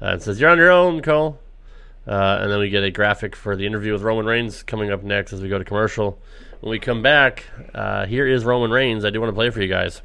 uh, 0.00 0.06
and 0.06 0.22
says, 0.22 0.40
"You're 0.40 0.50
on 0.50 0.58
your 0.58 0.70
own, 0.70 1.02
Cole." 1.02 1.38
Uh, 2.06 2.38
and 2.40 2.50
then 2.50 2.58
we 2.58 2.70
get 2.70 2.82
a 2.82 2.90
graphic 2.90 3.36
for 3.36 3.54
the 3.54 3.66
interview 3.66 3.92
with 3.92 4.02
Roman 4.02 4.24
Reigns 4.24 4.62
coming 4.62 4.90
up 4.90 5.02
next 5.02 5.34
as 5.34 5.42
we 5.42 5.48
go 5.50 5.58
to 5.58 5.64
commercial. 5.64 6.18
When 6.60 6.70
we 6.70 6.78
come 6.78 7.02
back, 7.02 7.44
uh, 7.74 8.06
here 8.06 8.26
is 8.26 8.46
Roman 8.46 8.70
Reigns. 8.70 9.04
I 9.04 9.10
do 9.10 9.20
want 9.20 9.28
to 9.30 9.34
play 9.34 9.50
for 9.50 9.60
you 9.60 9.68
guys. 9.68 10.00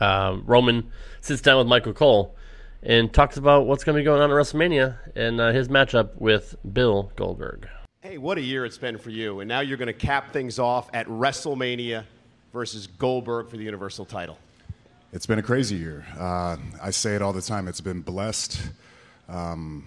Uh, 0.00 0.38
Roman 0.44 0.90
sits 1.20 1.40
down 1.40 1.58
with 1.58 1.68
Michael 1.68 1.92
Cole 1.92 2.34
and 2.82 3.12
talks 3.12 3.36
about 3.36 3.66
what's 3.66 3.84
going 3.84 3.94
to 3.94 4.00
be 4.00 4.04
going 4.04 4.20
on 4.20 4.30
at 4.30 4.34
WrestleMania 4.34 4.96
and 5.14 5.40
uh, 5.40 5.52
his 5.52 5.68
matchup 5.68 6.16
with 6.16 6.56
Bill 6.70 7.12
Goldberg. 7.16 7.68
Hey, 8.00 8.18
what 8.18 8.36
a 8.36 8.42
year 8.42 8.66
it's 8.66 8.76
been 8.76 8.98
for 8.98 9.10
you. 9.10 9.40
And 9.40 9.48
now 9.48 9.60
you're 9.60 9.78
going 9.78 9.86
to 9.86 9.92
cap 9.92 10.32
things 10.32 10.58
off 10.58 10.90
at 10.92 11.06
WrestleMania 11.06 12.04
versus 12.54 12.86
Goldberg 12.86 13.50
for 13.50 13.56
the 13.56 13.64
Universal 13.64 14.04
title. 14.04 14.38
It's 15.12 15.26
been 15.26 15.40
a 15.40 15.42
crazy 15.42 15.74
year. 15.74 16.06
Uh, 16.16 16.56
I 16.80 16.90
say 16.90 17.16
it 17.16 17.20
all 17.20 17.32
the 17.32 17.42
time. 17.42 17.66
It's 17.66 17.80
been 17.80 18.00
blessed. 18.00 18.60
Um, 19.28 19.84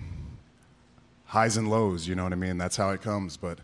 highs 1.23 1.55
and 1.55 1.69
lows, 1.69 2.09
you 2.09 2.13
know 2.13 2.23
what 2.23 2.33
I 2.33 2.35
mean? 2.35 2.57
That's 2.57 2.75
how 2.75 2.89
it 2.89 3.01
comes. 3.01 3.37
But 3.37 3.59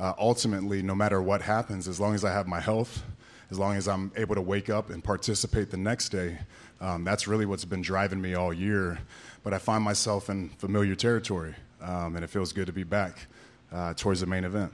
uh, 0.00 0.14
ultimately, 0.18 0.80
no 0.80 0.94
matter 0.94 1.20
what 1.20 1.42
happens, 1.42 1.86
as 1.86 2.00
long 2.00 2.14
as 2.14 2.24
I 2.24 2.32
have 2.32 2.46
my 2.46 2.60
health, 2.60 3.02
as 3.50 3.58
long 3.58 3.76
as 3.76 3.86
I'm 3.86 4.10
able 4.16 4.34
to 4.34 4.42
wake 4.42 4.70
up 4.70 4.88
and 4.88 5.04
participate 5.04 5.70
the 5.70 5.76
next 5.76 6.08
day, 6.08 6.38
um, 6.80 7.04
that's 7.04 7.28
really 7.28 7.44
what's 7.44 7.66
been 7.66 7.82
driving 7.82 8.22
me 8.22 8.32
all 8.32 8.54
year. 8.54 8.98
But 9.44 9.52
I 9.52 9.58
find 9.58 9.84
myself 9.84 10.30
in 10.30 10.48
familiar 10.48 10.94
territory, 10.94 11.54
um, 11.82 12.16
and 12.16 12.24
it 12.24 12.30
feels 12.30 12.54
good 12.54 12.68
to 12.68 12.72
be 12.72 12.84
back 12.84 13.26
uh, 13.70 13.92
towards 13.92 14.20
the 14.20 14.26
main 14.26 14.44
event. 14.44 14.72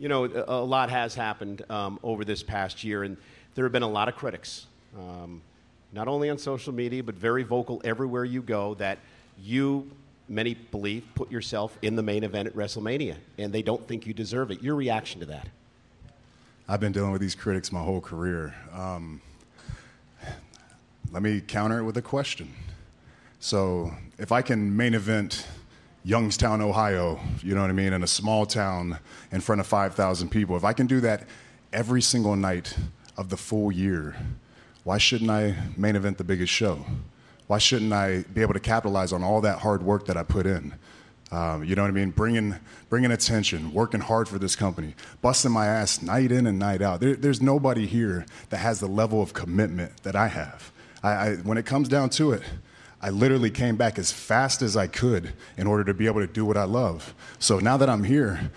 You 0.00 0.08
know, 0.08 0.24
a 0.24 0.64
lot 0.64 0.88
has 0.88 1.14
happened 1.14 1.62
um, 1.68 2.00
over 2.02 2.24
this 2.24 2.42
past 2.42 2.82
year, 2.82 3.02
and 3.02 3.18
there 3.54 3.66
have 3.66 3.72
been 3.72 3.82
a 3.82 3.88
lot 3.88 4.08
of 4.08 4.16
critics, 4.16 4.64
um, 4.98 5.42
not 5.92 6.08
only 6.08 6.30
on 6.30 6.38
social 6.38 6.72
media, 6.72 7.02
but 7.02 7.16
very 7.16 7.42
vocal 7.42 7.82
everywhere 7.84 8.24
you 8.24 8.40
go, 8.40 8.72
that 8.76 8.96
you, 9.38 9.90
many 10.26 10.54
believe, 10.54 11.04
put 11.14 11.30
yourself 11.30 11.76
in 11.82 11.96
the 11.96 12.02
main 12.02 12.24
event 12.24 12.48
at 12.48 12.56
WrestleMania, 12.56 13.16
and 13.36 13.52
they 13.52 13.60
don't 13.60 13.86
think 13.86 14.06
you 14.06 14.14
deserve 14.14 14.50
it. 14.50 14.62
Your 14.62 14.74
reaction 14.74 15.20
to 15.20 15.26
that? 15.26 15.48
I've 16.66 16.80
been 16.80 16.92
dealing 16.92 17.12
with 17.12 17.20
these 17.20 17.34
critics 17.34 17.70
my 17.70 17.82
whole 17.82 18.00
career. 18.00 18.54
Um, 18.72 19.20
let 21.12 21.22
me 21.22 21.42
counter 21.42 21.80
it 21.80 21.84
with 21.84 21.98
a 21.98 22.02
question. 22.02 22.54
So, 23.38 23.92
if 24.16 24.32
I 24.32 24.40
can 24.40 24.74
main 24.74 24.94
event 24.94 25.46
Youngstown, 26.04 26.62
Ohio, 26.62 27.20
you 27.42 27.54
know 27.54 27.60
what 27.60 27.70
I 27.70 27.74
mean, 27.74 27.92
in 27.92 28.02
a 28.02 28.06
small 28.06 28.46
town 28.46 28.98
in 29.32 29.40
front 29.40 29.60
of 29.60 29.66
5,000 29.66 30.30
people, 30.30 30.56
if 30.56 30.64
I 30.64 30.72
can 30.72 30.86
do 30.86 31.00
that 31.00 31.26
every 31.72 32.00
single 32.00 32.36
night 32.36 32.74
of 33.18 33.28
the 33.28 33.36
full 33.36 33.70
year, 33.70 34.16
why 34.84 34.96
shouldn't 34.96 35.30
I 35.30 35.56
main 35.76 35.96
event 35.96 36.16
the 36.16 36.24
biggest 36.24 36.52
show? 36.52 36.86
Why 37.48 37.58
shouldn't 37.58 37.92
I 37.92 38.24
be 38.32 38.40
able 38.40 38.54
to 38.54 38.60
capitalize 38.60 39.12
on 39.12 39.22
all 39.22 39.42
that 39.42 39.58
hard 39.58 39.82
work 39.82 40.06
that 40.06 40.16
I 40.16 40.22
put 40.22 40.46
in? 40.46 40.72
Um, 41.32 41.64
you 41.64 41.76
know 41.76 41.82
what 41.82 41.88
I 41.88 41.92
mean? 41.92 42.10
Bringing, 42.10 42.56
bringing 42.88 43.12
attention, 43.12 43.72
working 43.72 44.00
hard 44.00 44.26
for 44.28 44.38
this 44.38 44.56
company, 44.56 44.94
busting 45.20 45.52
my 45.52 45.66
ass 45.66 46.02
night 46.02 46.32
in 46.32 46.46
and 46.46 46.58
night 46.58 46.80
out. 46.80 47.00
There, 47.00 47.14
there's 47.14 47.42
nobody 47.42 47.86
here 47.86 48.24
that 48.48 48.56
has 48.56 48.80
the 48.80 48.88
level 48.88 49.22
of 49.22 49.32
commitment 49.32 50.02
that 50.02 50.16
I 50.16 50.28
have. 50.28 50.72
I, 51.02 51.10
I, 51.10 51.34
when 51.36 51.58
it 51.58 51.66
comes 51.66 51.88
down 51.88 52.10
to 52.10 52.32
it, 52.32 52.42
I 53.02 53.10
literally 53.10 53.50
came 53.50 53.76
back 53.76 53.98
as 53.98 54.12
fast 54.12 54.60
as 54.60 54.76
I 54.76 54.86
could 54.86 55.32
in 55.56 55.66
order 55.66 55.84
to 55.84 55.94
be 55.94 56.06
able 56.06 56.20
to 56.20 56.26
do 56.26 56.44
what 56.44 56.56
I 56.56 56.64
love. 56.64 57.14
So 57.38 57.58
now 57.58 57.76
that 57.78 57.88
I'm 57.88 58.04
here, 58.04 58.50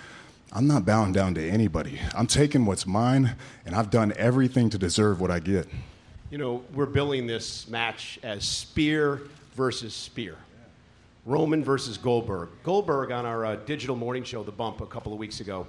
I'm 0.51 0.67
not 0.67 0.85
bowing 0.85 1.13
down 1.13 1.33
to 1.35 1.49
anybody. 1.49 1.99
I'm 2.13 2.27
taking 2.27 2.65
what's 2.65 2.85
mine, 2.85 3.35
and 3.65 3.73
I've 3.73 3.89
done 3.89 4.13
everything 4.17 4.69
to 4.71 4.77
deserve 4.77 5.21
what 5.21 5.31
I 5.31 5.39
get. 5.39 5.67
You 6.29 6.37
know, 6.37 6.63
we're 6.73 6.85
billing 6.85 7.25
this 7.25 7.67
match 7.69 8.19
as 8.21 8.43
spear 8.43 9.21
versus 9.55 9.93
spear. 9.93 10.35
Roman 11.25 11.63
versus 11.63 11.97
Goldberg. 11.97 12.49
Goldberg 12.63 13.11
on 13.11 13.25
our 13.25 13.45
uh, 13.45 13.55
digital 13.55 13.95
morning 13.95 14.23
show, 14.23 14.43
The 14.43 14.51
Bump, 14.51 14.81
a 14.81 14.85
couple 14.85 15.13
of 15.13 15.19
weeks 15.19 15.39
ago, 15.39 15.65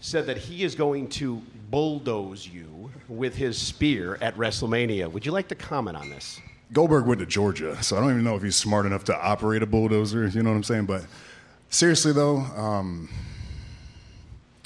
said 0.00 0.26
that 0.26 0.38
he 0.38 0.64
is 0.64 0.74
going 0.74 1.06
to 1.08 1.42
bulldoze 1.70 2.48
you 2.48 2.90
with 3.08 3.36
his 3.36 3.58
spear 3.58 4.16
at 4.22 4.34
WrestleMania. 4.36 5.12
Would 5.12 5.26
you 5.26 5.32
like 5.32 5.48
to 5.48 5.54
comment 5.54 5.98
on 5.98 6.08
this? 6.08 6.40
Goldberg 6.72 7.06
went 7.06 7.18
to 7.18 7.26
Georgia, 7.26 7.82
so 7.82 7.96
I 7.96 8.00
don't 8.00 8.10
even 8.10 8.22
know 8.22 8.36
if 8.36 8.42
he's 8.42 8.54
smart 8.54 8.86
enough 8.86 9.04
to 9.04 9.20
operate 9.20 9.62
a 9.62 9.66
bulldozer. 9.66 10.28
You 10.28 10.42
know 10.42 10.50
what 10.50 10.56
I'm 10.56 10.62
saying? 10.62 10.86
But 10.86 11.04
seriously, 11.68 12.12
though, 12.12 12.38
um, 12.38 13.08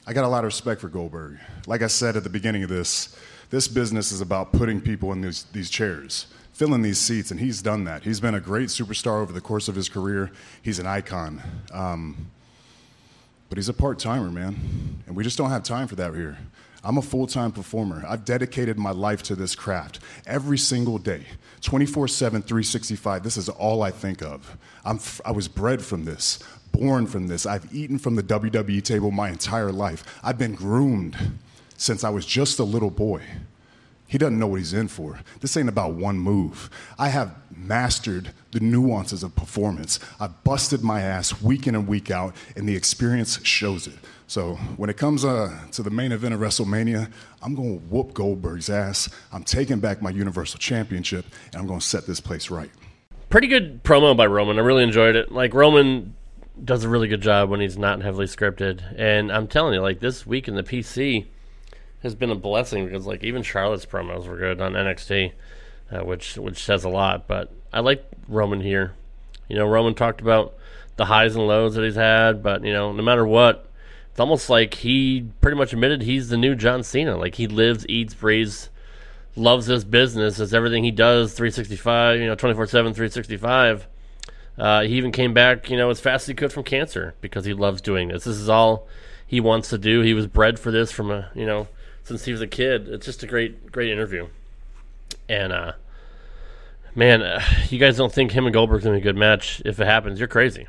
I 0.07 0.13
got 0.13 0.25
a 0.25 0.29
lot 0.29 0.41
of 0.41 0.47
respect 0.47 0.83
for 0.83 0.89
Goldberg. 0.89 1.39
Like 1.67 1.81
I 1.81 1.87
said 1.87 2.15
at 2.17 2.23
the 2.23 2.29
beginning 2.29 2.63
of 2.63 2.69
this, 2.69 3.17
this 3.49 3.69
business 3.69 4.13
is 4.13 4.21
about 4.21 4.53
putting 4.53 4.83
people 4.83 5.13
in 5.13 5.23
these, 5.23 5.45
these 5.53 5.71
chairs, 5.71 6.27
filling 6.53 6.83
these 6.83 6.99
seats, 6.99 7.31
and 7.31 7.41
he's 7.41 7.63
done 7.63 7.85
that. 7.85 8.03
He's 8.03 8.21
been 8.21 8.35
a 8.35 8.41
great 8.41 8.69
superstar 8.69 9.23
over 9.23 9.33
the 9.33 9.41
course 9.41 9.69
of 9.69 9.75
his 9.75 9.89
career. 9.89 10.31
He's 10.61 10.79
an 10.79 10.87
icon. 10.87 11.43
Um, 11.73 12.31
but 13.49 13.57
he's 13.57 13.71
a 13.71 13.75
part 13.75 13.99
timer, 13.99 14.31
man. 14.31 14.57
And 15.07 15.17
we 15.17 15.25
just 15.25 15.39
don't 15.39 15.51
have 15.51 15.63
time 15.63 15.89
for 15.89 15.95
that 15.95 16.15
here. 16.15 16.37
I'm 16.85 16.99
a 16.99 17.03
full 17.03 17.27
time 17.27 17.51
performer. 17.51 18.05
I've 18.07 18.25
dedicated 18.25 18.79
my 18.79 18.91
life 18.91 19.23
to 19.25 19.35
this 19.35 19.55
craft 19.55 20.01
every 20.27 20.59
single 20.59 20.99
day, 20.99 21.25
24 21.63 22.09
7, 22.09 22.43
365. 22.43 23.23
This 23.23 23.37
is 23.37 23.49
all 23.49 23.83
I 23.83 23.91
think 23.91 24.23
of. 24.23 24.57
I'm 24.85 25.01
I 25.25 25.33
was 25.33 25.49
bred 25.49 25.83
from 25.83 26.05
this, 26.05 26.39
born 26.73 27.07
from 27.07 27.29
this. 27.29 27.47
I've 27.47 27.75
eaten 27.75 27.99
from 27.99 28.17
the 28.17 28.23
WWE 28.23 28.83
table 28.83 29.11
my 29.11 29.31
entire 29.31 29.73
life. 29.73 30.05
I've 30.23 30.39
been 30.39 30.55
groomed 30.55 31.17
since 31.77 32.05
I 32.05 32.11
was 32.11 32.27
just 32.27 32.59
a 32.59 32.65
little 32.65 32.91
boy. 32.91 33.23
He 34.07 34.19
doesn't 34.19 34.39
know 34.39 34.47
what 34.47 34.61
he's 34.61 34.75
in 34.75 34.89
for. 34.89 35.21
This 35.41 35.57
ain't 35.57 35.69
about 35.69 35.95
one 35.95 36.19
move. 36.19 36.71
I 36.99 37.09
have 37.09 37.35
mastered 37.51 38.31
the 38.53 38.61
nuances 38.61 39.23
of 39.23 39.35
performance. 39.35 39.99
I've 40.21 40.45
busted 40.45 40.83
my 40.83 41.01
ass 41.01 41.41
week 41.41 41.67
in 41.67 41.75
and 41.75 41.89
week 41.89 42.11
out, 42.11 42.37
and 42.55 42.69
the 42.69 42.77
experience 42.77 43.45
shows 43.45 43.87
it. 43.87 43.95
So 44.27 44.55
when 44.77 44.89
it 44.91 44.97
comes 44.97 45.25
uh, 45.25 45.59
to 45.73 45.83
the 45.83 45.91
main 45.91 46.13
event 46.13 46.35
of 46.35 46.41
WrestleMania, 46.41 47.11
I'm 47.43 47.55
going 47.55 47.79
to 47.79 47.85
whoop 47.87 48.15
Goldberg's 48.15 48.71
ass. 48.71 49.09
I'm 49.33 49.45
taking 49.45 49.81
back 49.81 50.01
my 50.01 50.11
Universal 50.11 50.61
Championship, 50.61 51.27
and 51.53 51.57
I'm 51.57 51.67
going 51.67 51.81
to 51.81 51.87
set 51.87 52.07
this 52.07 52.21
place 52.21 52.51
right. 52.51 52.71
Pretty 53.29 53.49
good 53.49 53.85
promo 53.85 54.17
by 54.17 54.27
Roman. 54.27 54.59
I 54.59 54.63
really 54.63 54.83
enjoyed 54.83 55.17
it. 55.17 55.31
Like 55.31 55.53
Roman 55.53 56.15
does 56.63 56.85
a 56.85 56.89
really 56.89 57.09
good 57.09 57.21
job 57.21 57.51
when 57.51 57.61
he's 57.61 57.77
not 57.77 58.01
heavily 58.01 58.27
scripted, 58.27 58.83
and 58.97 59.31
I'm 59.31 59.49
telling 59.49 59.75
you, 59.75 59.81
like 59.81 60.01
this 60.01 60.27
week 60.27 60.49
in 60.49 60.55
the 60.55 60.63
PC 60.63 61.27
has 62.03 62.15
been 62.15 62.31
a 62.31 62.37
blessing 62.37 62.85
because 62.85 63.07
like 63.07 63.25
even 63.25 63.43
Charlotte's 63.43 63.87
promos 63.87 64.27
were 64.27 64.37
good 64.37 64.61
on 64.61 64.75
NXT, 64.75 65.33
uh, 65.91 66.05
which 66.05 66.37
which 66.37 66.63
says 66.63 66.85
a 66.85 66.89
lot. 66.89 67.27
But 67.27 67.53
I 67.73 67.81
like 67.81 68.05
Roman 68.29 68.61
here. 68.61 68.95
You 69.49 69.57
know, 69.57 69.67
Roman 69.67 69.95
talked 69.95 70.21
about 70.21 70.55
the 70.97 71.07
highs 71.07 71.35
and 71.35 71.47
lows 71.47 71.75
that 71.75 71.85
he's 71.85 71.97
had, 71.97 72.43
but 72.43 72.65
you 72.65 72.73
know, 72.73 72.93
no 72.93 73.03
matter 73.03 73.27
what, 73.27 73.69
it's 74.15 74.21
almost 74.21 74.49
like 74.49 74.75
he 74.75 75.27
pretty 75.41 75.59
much 75.59 75.73
admitted 75.73 76.03
he's 76.03 76.29
the 76.29 76.37
new 76.37 76.55
John 76.55 76.85
Cena. 76.85 77.17
Like 77.17 77.35
he 77.35 77.49
lives, 77.49 77.85
eats, 77.89 78.15
breathes, 78.15 78.69
loves 79.35 79.67
this 79.67 79.83
business. 79.83 80.39
It's 80.39 80.53
everything 80.53 80.85
he 80.85 80.93
does, 80.93 81.33
365, 81.33 82.21
you 82.21 82.27
know, 82.29 82.37
24 82.37 82.69
7, 82.69 82.95
365. 82.95 83.89
Uh, 84.57 84.83
he 84.83 84.95
even 84.95 85.11
came 85.11 85.35
back, 85.35 85.69
you 85.69 85.77
know, 85.77 85.91
as 85.91 85.99
fast 85.99 86.23
as 86.23 86.27
he 86.29 86.35
could 86.35 86.53
from 86.53 86.63
cancer 86.63 87.17
because 87.21 87.45
he 87.45 87.53
loves 87.53 87.83
doing 87.83 88.07
this. 88.07 88.23
This 88.23 88.37
is 88.37 88.49
all 88.49 88.87
he 89.27 89.41
wants 89.41 89.71
to 89.71 89.79
do. 89.79 90.03
He 90.03 90.15
was 90.15 90.29
bred 90.29 90.61
for 90.61 90.71
this 90.71 90.93
from 90.93 91.11
a, 91.11 91.29
you 91.35 91.45
know, 91.45 91.67
since 92.05 92.25
he 92.25 92.31
was 92.31 92.41
a 92.41 92.47
kid. 92.47 92.87
It's 92.87 93.07
just 93.07 93.25
a 93.25 93.27
great, 93.27 93.73
great 93.73 93.91
interview. 93.91 94.29
And, 95.29 95.53
uh, 95.53 95.73
man, 96.95 97.21
uh, 97.21 97.43
you 97.69 97.81
guys 97.81 97.97
don't 97.97 98.13
think 98.13 98.31
him 98.31 98.47
and 98.47 98.55
Goldberg's 98.55 98.85
gonna 98.85 98.95
be 98.95 99.01
a 99.01 99.03
good 99.03 99.17
match? 99.17 99.61
If 99.65 99.81
it 99.81 99.87
happens, 99.89 100.21
you're 100.21 100.29
crazy. 100.29 100.69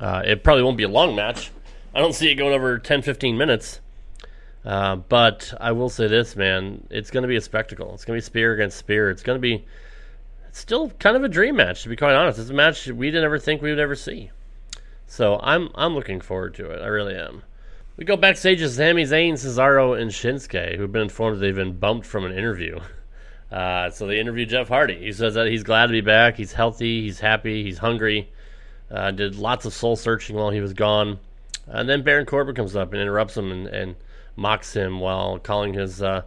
Uh, 0.00 0.22
it 0.24 0.42
probably 0.42 0.64
won't 0.64 0.76
be 0.76 0.82
a 0.82 0.88
long 0.88 1.14
match. 1.14 1.52
I 1.94 2.00
don't 2.00 2.14
see 2.14 2.30
it 2.30 2.36
going 2.36 2.54
over 2.54 2.78
10, 2.78 3.02
15 3.02 3.36
minutes. 3.36 3.80
Uh, 4.64 4.96
but 4.96 5.54
I 5.58 5.72
will 5.72 5.88
say 5.88 6.06
this, 6.06 6.36
man, 6.36 6.86
it's 6.90 7.10
going 7.10 7.22
to 7.22 7.28
be 7.28 7.36
a 7.36 7.40
spectacle. 7.40 7.94
It's 7.94 8.04
going 8.04 8.18
to 8.18 8.22
be 8.22 8.26
spear 8.26 8.52
against 8.52 8.76
spear. 8.76 9.10
It's 9.10 9.22
going 9.22 9.36
to 9.36 9.40
be 9.40 9.64
it's 10.50 10.58
still 10.58 10.90
kind 10.98 11.16
of 11.16 11.22
a 11.22 11.28
dream 11.28 11.56
match, 11.56 11.84
to 11.84 11.88
be 11.88 11.94
quite 11.96 12.14
honest. 12.14 12.38
It's 12.38 12.50
a 12.50 12.54
match 12.54 12.88
we 12.88 13.06
didn't 13.06 13.24
ever 13.24 13.38
think 13.38 13.62
we 13.62 13.70
would 13.70 13.78
ever 13.78 13.94
see. 13.94 14.30
So 15.06 15.38
I'm 15.40 15.70
I'm 15.76 15.94
looking 15.94 16.20
forward 16.20 16.54
to 16.56 16.70
it. 16.70 16.82
I 16.82 16.86
really 16.88 17.14
am. 17.14 17.42
We 17.96 18.04
go 18.04 18.16
backstage 18.16 18.58
to 18.58 18.68
Sami 18.68 19.04
Zayn, 19.04 19.34
Cesaro, 19.34 20.00
and 20.00 20.10
Shinsuke, 20.10 20.76
who've 20.76 20.90
been 20.90 21.02
informed 21.02 21.40
they've 21.40 21.54
been 21.54 21.78
bumped 21.78 22.06
from 22.06 22.24
an 22.24 22.32
interview. 22.32 22.80
Uh, 23.50 23.90
so 23.90 24.06
they 24.06 24.20
interview 24.20 24.46
Jeff 24.46 24.68
Hardy. 24.68 24.96
He 24.96 25.10
says 25.10 25.34
that 25.34 25.48
he's 25.48 25.64
glad 25.64 25.86
to 25.86 25.90
be 25.90 26.00
back. 26.00 26.36
He's 26.36 26.52
healthy. 26.52 27.02
He's 27.02 27.18
happy. 27.18 27.64
He's 27.64 27.78
hungry. 27.78 28.30
Uh, 28.88 29.10
did 29.10 29.34
lots 29.34 29.64
of 29.64 29.74
soul 29.74 29.96
searching 29.96 30.36
while 30.36 30.50
he 30.50 30.60
was 30.60 30.72
gone. 30.72 31.18
And 31.70 31.88
then 31.88 32.02
Baron 32.02 32.26
Corbin 32.26 32.54
comes 32.54 32.74
up 32.74 32.92
and 32.92 33.00
interrupts 33.00 33.36
him 33.36 33.52
and, 33.52 33.66
and 33.68 33.96
mocks 34.36 34.74
him 34.74 35.00
while 35.00 35.38
calling 35.38 35.74
his 35.74 36.02
uh, 36.02 36.22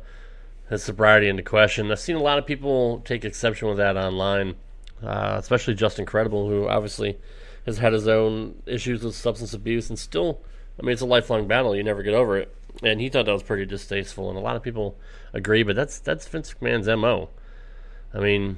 his 0.69 0.83
sobriety 0.83 1.27
into 1.27 1.43
question. 1.43 1.91
I've 1.91 1.99
seen 1.99 2.15
a 2.15 2.21
lot 2.21 2.37
of 2.37 2.45
people 2.45 3.01
take 3.05 3.25
exception 3.25 3.67
with 3.67 3.77
that 3.77 3.97
online, 3.97 4.55
uh, 5.03 5.35
especially 5.37 5.75
Justin 5.75 6.05
Credible, 6.05 6.49
who 6.49 6.67
obviously 6.67 7.17
has 7.65 7.77
had 7.77 7.93
his 7.93 8.07
own 8.07 8.61
issues 8.65 9.03
with 9.03 9.15
substance 9.15 9.53
abuse 9.53 9.89
and 9.89 9.97
still, 9.97 10.41
I 10.79 10.83
mean, 10.83 10.93
it's 10.93 11.01
a 11.01 11.05
lifelong 11.05 11.47
battle. 11.47 11.75
You 11.75 11.83
never 11.83 12.03
get 12.03 12.13
over 12.13 12.37
it. 12.37 12.53
And 12.81 12.99
he 12.99 13.09
thought 13.09 13.25
that 13.25 13.31
was 13.33 13.43
pretty 13.43 13.65
distasteful, 13.65 14.29
and 14.29 14.37
a 14.37 14.41
lot 14.41 14.55
of 14.55 14.63
people 14.63 14.97
agree. 15.31 15.63
But 15.63 15.75
that's 15.75 15.99
that's 15.99 16.27
Vince 16.27 16.53
McMahon's 16.53 16.87
mo. 16.87 17.29
I 18.13 18.19
mean, 18.19 18.57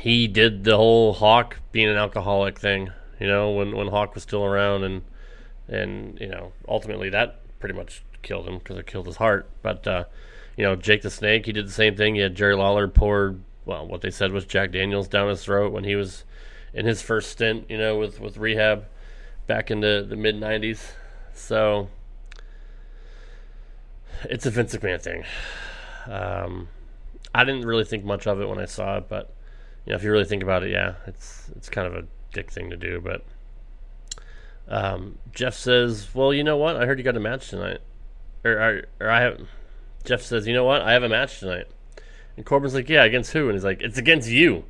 he 0.00 0.26
did 0.26 0.64
the 0.64 0.76
whole 0.76 1.12
Hawk 1.12 1.58
being 1.70 1.88
an 1.88 1.96
alcoholic 1.96 2.58
thing. 2.58 2.90
You 3.20 3.28
know, 3.28 3.52
when 3.52 3.76
when 3.76 3.88
Hawk 3.88 4.14
was 4.14 4.24
still 4.24 4.44
around, 4.44 4.82
and 4.82 5.02
and 5.72 6.18
you 6.20 6.28
know, 6.28 6.52
ultimately 6.68 7.08
that 7.10 7.40
pretty 7.58 7.74
much 7.74 8.02
killed 8.22 8.46
him 8.46 8.58
because 8.58 8.76
it 8.78 8.86
killed 8.86 9.06
his 9.06 9.16
heart. 9.16 9.48
But 9.62 9.86
uh, 9.86 10.04
you 10.56 10.64
know, 10.64 10.76
Jake 10.76 11.02
the 11.02 11.10
Snake, 11.10 11.46
he 11.46 11.52
did 11.52 11.66
the 11.66 11.72
same 11.72 11.96
thing. 11.96 12.14
He 12.14 12.20
had 12.20 12.34
Jerry 12.34 12.54
Lawler 12.54 12.88
pour, 12.88 13.36
well, 13.64 13.86
what 13.86 14.00
they 14.00 14.10
said 14.10 14.32
was 14.32 14.44
Jack 14.44 14.72
Daniels 14.72 15.08
down 15.08 15.28
his 15.28 15.44
throat 15.44 15.72
when 15.72 15.84
he 15.84 15.96
was 15.96 16.24
in 16.74 16.86
his 16.86 17.02
first 17.02 17.30
stint, 17.30 17.66
you 17.68 17.78
know, 17.78 17.98
with, 17.98 18.20
with 18.20 18.36
rehab 18.36 18.86
back 19.46 19.70
in 19.70 19.80
the, 19.80 20.04
the 20.08 20.16
mid 20.16 20.36
90s. 20.36 20.92
So 21.34 21.88
it's 24.24 24.46
a 24.46 24.50
Vince 24.50 24.74
McMahon 24.74 25.00
thing. 25.00 25.24
Um, 26.06 26.68
I 27.34 27.44
didn't 27.44 27.66
really 27.66 27.84
think 27.84 28.04
much 28.04 28.26
of 28.26 28.40
it 28.40 28.48
when 28.48 28.58
I 28.58 28.66
saw 28.66 28.98
it, 28.98 29.08
but 29.08 29.34
you 29.86 29.90
know, 29.90 29.96
if 29.96 30.04
you 30.04 30.12
really 30.12 30.24
think 30.24 30.42
about 30.42 30.62
it, 30.62 30.70
yeah, 30.70 30.94
it's 31.06 31.50
it's 31.56 31.68
kind 31.68 31.86
of 31.86 31.94
a 31.94 32.06
dick 32.32 32.50
thing 32.50 32.70
to 32.70 32.76
do. 32.76 33.00
But 33.00 33.24
um, 34.68 35.18
Jeff 35.32 35.54
says, 35.54 36.08
"Well, 36.14 36.32
you 36.32 36.44
know 36.44 36.56
what? 36.56 36.76
I 36.76 36.86
heard 36.86 36.98
you 36.98 37.04
got 37.04 37.16
a 37.16 37.20
match 37.20 37.48
tonight, 37.48 37.80
or, 38.44 38.52
or, 38.52 38.82
or 39.00 39.10
I 39.10 39.20
have." 39.20 39.40
Jeff 40.04 40.22
says, 40.22 40.46
"You 40.46 40.54
know 40.54 40.64
what? 40.64 40.82
I 40.82 40.92
have 40.92 41.02
a 41.02 41.08
match 41.08 41.40
tonight." 41.40 41.66
And 42.36 42.46
Corbin's 42.46 42.74
like, 42.74 42.88
"Yeah, 42.88 43.04
against 43.04 43.32
who?" 43.32 43.46
And 43.46 43.54
he's 43.54 43.64
like, 43.64 43.80
"It's 43.80 43.98
against 43.98 44.28
you." 44.28 44.64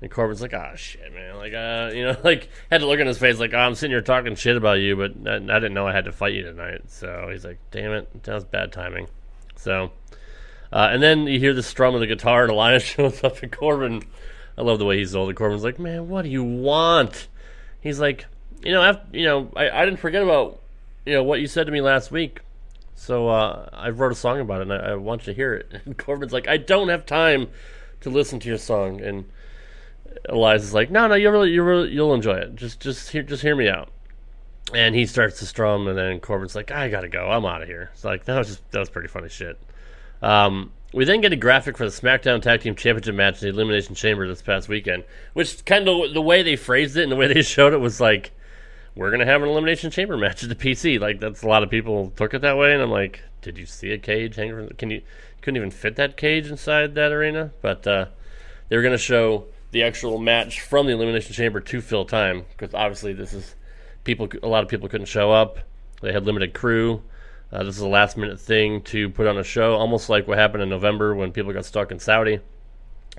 And 0.00 0.10
Corbin's 0.10 0.42
like, 0.42 0.52
"Ah, 0.54 0.70
oh, 0.72 0.76
shit, 0.76 1.12
man! 1.14 1.36
Like, 1.36 1.54
uh, 1.54 1.90
you 1.94 2.04
know, 2.04 2.16
like 2.24 2.50
had 2.70 2.80
to 2.80 2.86
look 2.86 3.00
in 3.00 3.06
his 3.06 3.18
face, 3.18 3.38
like, 3.38 3.54
oh, 3.54 3.58
I'm 3.58 3.74
sitting 3.74 3.92
here 3.92 4.02
talking 4.02 4.34
shit 4.34 4.56
about 4.56 4.80
you, 4.80 4.96
but 4.96 5.12
I, 5.26 5.36
I, 5.36 5.58
didn't 5.58 5.74
know 5.74 5.86
I 5.86 5.92
had 5.92 6.04
to 6.04 6.12
fight 6.12 6.34
you 6.34 6.42
tonight." 6.42 6.82
So 6.88 7.28
he's 7.30 7.44
like, 7.44 7.58
"Damn 7.70 7.92
it, 7.92 8.22
that 8.24 8.34
was 8.34 8.44
bad 8.44 8.72
timing." 8.72 9.08
So, 9.56 9.92
uh, 10.72 10.88
and 10.92 11.02
then 11.02 11.26
you 11.26 11.38
hear 11.38 11.54
the 11.54 11.62
strum 11.62 11.94
of 11.94 12.00
the 12.00 12.06
guitar, 12.06 12.42
and 12.42 12.52
Elias 12.52 12.82
shows 12.84 13.24
up, 13.24 13.42
and 13.42 13.50
Corbin. 13.50 14.02
I 14.58 14.62
love 14.62 14.78
the 14.78 14.86
way 14.86 14.96
he's 14.96 15.14
old. 15.14 15.28
And 15.28 15.36
Corbin's 15.36 15.64
like, 15.64 15.78
"Man, 15.78 16.08
what 16.08 16.22
do 16.22 16.28
you 16.28 16.44
want?" 16.44 17.28
He's 17.80 18.00
like, 18.00 18.26
"You 18.62 18.72
know, 18.72 18.82
after, 18.82 19.16
you 19.16 19.24
know, 19.24 19.50
I, 19.56 19.70
I 19.70 19.84
didn't 19.84 20.00
forget 20.00 20.22
about, 20.22 20.60
you 21.04 21.14
know, 21.14 21.22
what 21.22 21.40
you 21.40 21.46
said 21.46 21.66
to 21.66 21.72
me 21.72 21.80
last 21.80 22.10
week." 22.10 22.40
So 22.96 23.28
uh, 23.28 23.68
I 23.72 23.90
wrote 23.90 24.10
a 24.10 24.16
song 24.16 24.40
about 24.40 24.62
it, 24.62 24.70
and 24.70 24.72
I, 24.72 24.92
I, 24.92 24.94
want 24.94 25.26
you 25.26 25.32
to 25.32 25.36
hear 25.36 25.54
it. 25.54 25.82
And 25.84 25.96
Corbin's 25.96 26.32
like, 26.32 26.48
I 26.48 26.56
don't 26.56 26.88
have 26.88 27.04
time 27.04 27.48
to 28.00 28.10
listen 28.10 28.40
to 28.40 28.48
your 28.48 28.58
song, 28.58 29.00
and 29.02 29.26
Elias 30.28 30.64
is 30.64 30.74
like, 30.74 30.90
No, 30.90 31.06
no, 31.06 31.14
you'll 31.14 31.32
really, 31.32 31.50
you'll 31.50 31.66
really, 31.66 31.90
you'll 31.90 32.14
enjoy 32.14 32.36
it. 32.36 32.56
Just, 32.56 32.80
just 32.80 33.10
hear, 33.10 33.22
just 33.22 33.42
hear 33.42 33.54
me 33.54 33.68
out. 33.68 33.90
And 34.74 34.94
he 34.94 35.06
starts 35.06 35.38
to 35.38 35.46
strum, 35.46 35.86
and 35.86 35.96
then 35.96 36.18
Corbin's 36.20 36.56
like, 36.56 36.72
I 36.72 36.88
gotta 36.88 37.08
go. 37.08 37.28
I'm 37.30 37.44
out 37.44 37.62
of 37.62 37.68
here. 37.68 37.90
It's 37.92 38.04
like 38.04 38.24
that 38.24 38.38
was 38.38 38.48
just 38.48 38.70
that 38.72 38.80
was 38.80 38.90
pretty 38.90 39.08
funny 39.08 39.28
shit. 39.28 39.60
Um, 40.22 40.72
we 40.92 41.04
then 41.04 41.20
get 41.20 41.32
a 41.32 41.36
graphic 41.36 41.76
for 41.76 41.84
the 41.84 41.90
SmackDown 41.90 42.42
Tag 42.42 42.62
Team 42.62 42.74
Championship 42.74 43.14
match 43.14 43.42
in 43.42 43.48
the 43.48 43.54
Elimination 43.54 43.94
Chamber 43.94 44.26
this 44.26 44.42
past 44.42 44.68
weekend, 44.68 45.04
which 45.34 45.64
kind 45.64 45.88
of 45.88 46.14
the 46.14 46.22
way 46.22 46.42
they 46.42 46.56
phrased 46.56 46.96
it 46.96 47.02
and 47.02 47.12
the 47.12 47.16
way 47.16 47.32
they 47.32 47.42
showed 47.42 47.74
it 47.74 47.78
was 47.78 48.00
like 48.00 48.32
we're 48.96 49.10
gonna 49.10 49.26
have 49.26 49.42
an 49.42 49.48
elimination 49.48 49.90
chamber 49.90 50.16
match 50.18 50.42
at 50.42 50.48
the 50.48 50.54
PC. 50.56 50.98
Like 50.98 51.20
that's 51.20 51.42
a 51.42 51.48
lot 51.48 51.62
of 51.62 51.70
people 51.70 52.10
took 52.16 52.34
it 52.34 52.40
that 52.40 52.56
way, 52.56 52.72
and 52.72 52.82
I'm 52.82 52.90
like, 52.90 53.22
did 53.42 53.58
you 53.58 53.66
see 53.66 53.92
a 53.92 53.98
cage 53.98 54.34
hanging 54.34 54.54
from? 54.54 54.68
Can 54.76 54.90
you 54.90 55.02
couldn't 55.42 55.56
even 55.56 55.70
fit 55.70 55.96
that 55.96 56.16
cage 56.16 56.50
inside 56.50 56.94
that 56.96 57.12
arena? 57.12 57.52
But 57.62 57.86
uh, 57.86 58.06
they 58.68 58.76
were 58.76 58.82
gonna 58.82 58.98
show 58.98 59.44
the 59.70 59.82
actual 59.82 60.18
match 60.18 60.60
from 60.62 60.86
the 60.86 60.92
elimination 60.92 61.34
chamber 61.34 61.60
to 61.60 61.80
fill 61.80 62.04
time 62.04 62.46
because 62.56 62.74
obviously 62.74 63.12
this 63.12 63.32
is 63.32 63.54
people. 64.04 64.28
A 64.42 64.48
lot 64.48 64.64
of 64.64 64.70
people 64.70 64.88
couldn't 64.88 65.06
show 65.06 65.30
up. 65.30 65.58
They 66.00 66.12
had 66.12 66.24
limited 66.24 66.54
crew. 66.54 67.02
Uh, 67.52 67.62
this 67.62 67.76
is 67.76 67.82
a 67.82 67.88
last 67.88 68.16
minute 68.16 68.40
thing 68.40 68.82
to 68.82 69.08
put 69.08 69.26
on 69.26 69.38
a 69.38 69.44
show, 69.44 69.74
almost 69.76 70.08
like 70.10 70.26
what 70.26 70.36
happened 70.36 70.64
in 70.64 70.68
November 70.68 71.14
when 71.14 71.30
people 71.30 71.52
got 71.52 71.64
stuck 71.64 71.92
in 71.92 71.98
Saudi. 71.98 72.40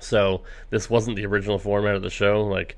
So 0.00 0.42
this 0.70 0.90
wasn't 0.90 1.16
the 1.16 1.26
original 1.26 1.58
format 1.58 1.94
of 1.94 2.02
the 2.02 2.10
show. 2.10 2.44
Like 2.44 2.76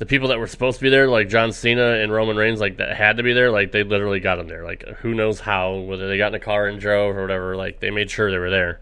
the 0.00 0.06
people 0.06 0.28
that 0.28 0.38
were 0.38 0.46
supposed 0.46 0.78
to 0.78 0.82
be 0.82 0.88
there, 0.88 1.08
like 1.08 1.28
John 1.28 1.52
Cena 1.52 1.96
and 1.96 2.10
Roman 2.10 2.34
Reigns, 2.34 2.58
like 2.58 2.78
that 2.78 2.96
had 2.96 3.18
to 3.18 3.22
be 3.22 3.34
there, 3.34 3.50
like 3.50 3.70
they 3.70 3.82
literally 3.82 4.18
got 4.18 4.36
them 4.36 4.48
there. 4.48 4.64
Like 4.64 4.82
who 5.00 5.12
knows 5.12 5.40
how, 5.40 5.74
whether 5.74 6.08
they 6.08 6.16
got 6.16 6.28
in 6.28 6.34
a 6.36 6.40
car 6.40 6.66
and 6.68 6.80
drove 6.80 7.18
or 7.18 7.20
whatever, 7.20 7.54
like 7.54 7.80
they 7.80 7.90
made 7.90 8.10
sure 8.10 8.30
they 8.30 8.38
were 8.38 8.48
there. 8.48 8.80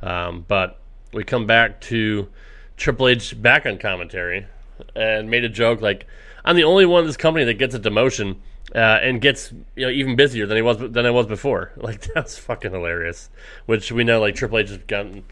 Um, 0.00 0.44
but 0.46 0.80
we 1.12 1.24
come 1.24 1.44
back 1.44 1.80
to 1.82 2.28
Triple 2.76 3.08
H 3.08 3.42
back 3.42 3.66
on 3.66 3.78
commentary 3.78 4.46
and 4.94 5.28
made 5.28 5.42
a 5.42 5.48
joke 5.48 5.80
like, 5.80 6.06
"I'm 6.44 6.54
the 6.54 6.62
only 6.62 6.86
one 6.86 7.00
in 7.00 7.08
this 7.08 7.16
company 7.16 7.44
that 7.46 7.54
gets 7.54 7.74
a 7.74 7.80
demotion 7.80 8.36
uh, 8.72 8.78
and 9.02 9.20
gets 9.20 9.52
you 9.74 9.86
know 9.86 9.90
even 9.90 10.14
busier 10.14 10.46
than 10.46 10.56
he 10.56 10.62
was 10.62 10.78
than 10.78 11.04
I 11.04 11.10
was 11.10 11.26
before." 11.26 11.72
Like 11.78 12.02
that's 12.14 12.38
fucking 12.38 12.70
hilarious. 12.70 13.28
Which 13.66 13.90
we 13.90 14.04
know 14.04 14.20
like 14.20 14.36
Triple 14.36 14.58
H 14.58 14.68
has 14.68 14.78
gotten 14.78 15.24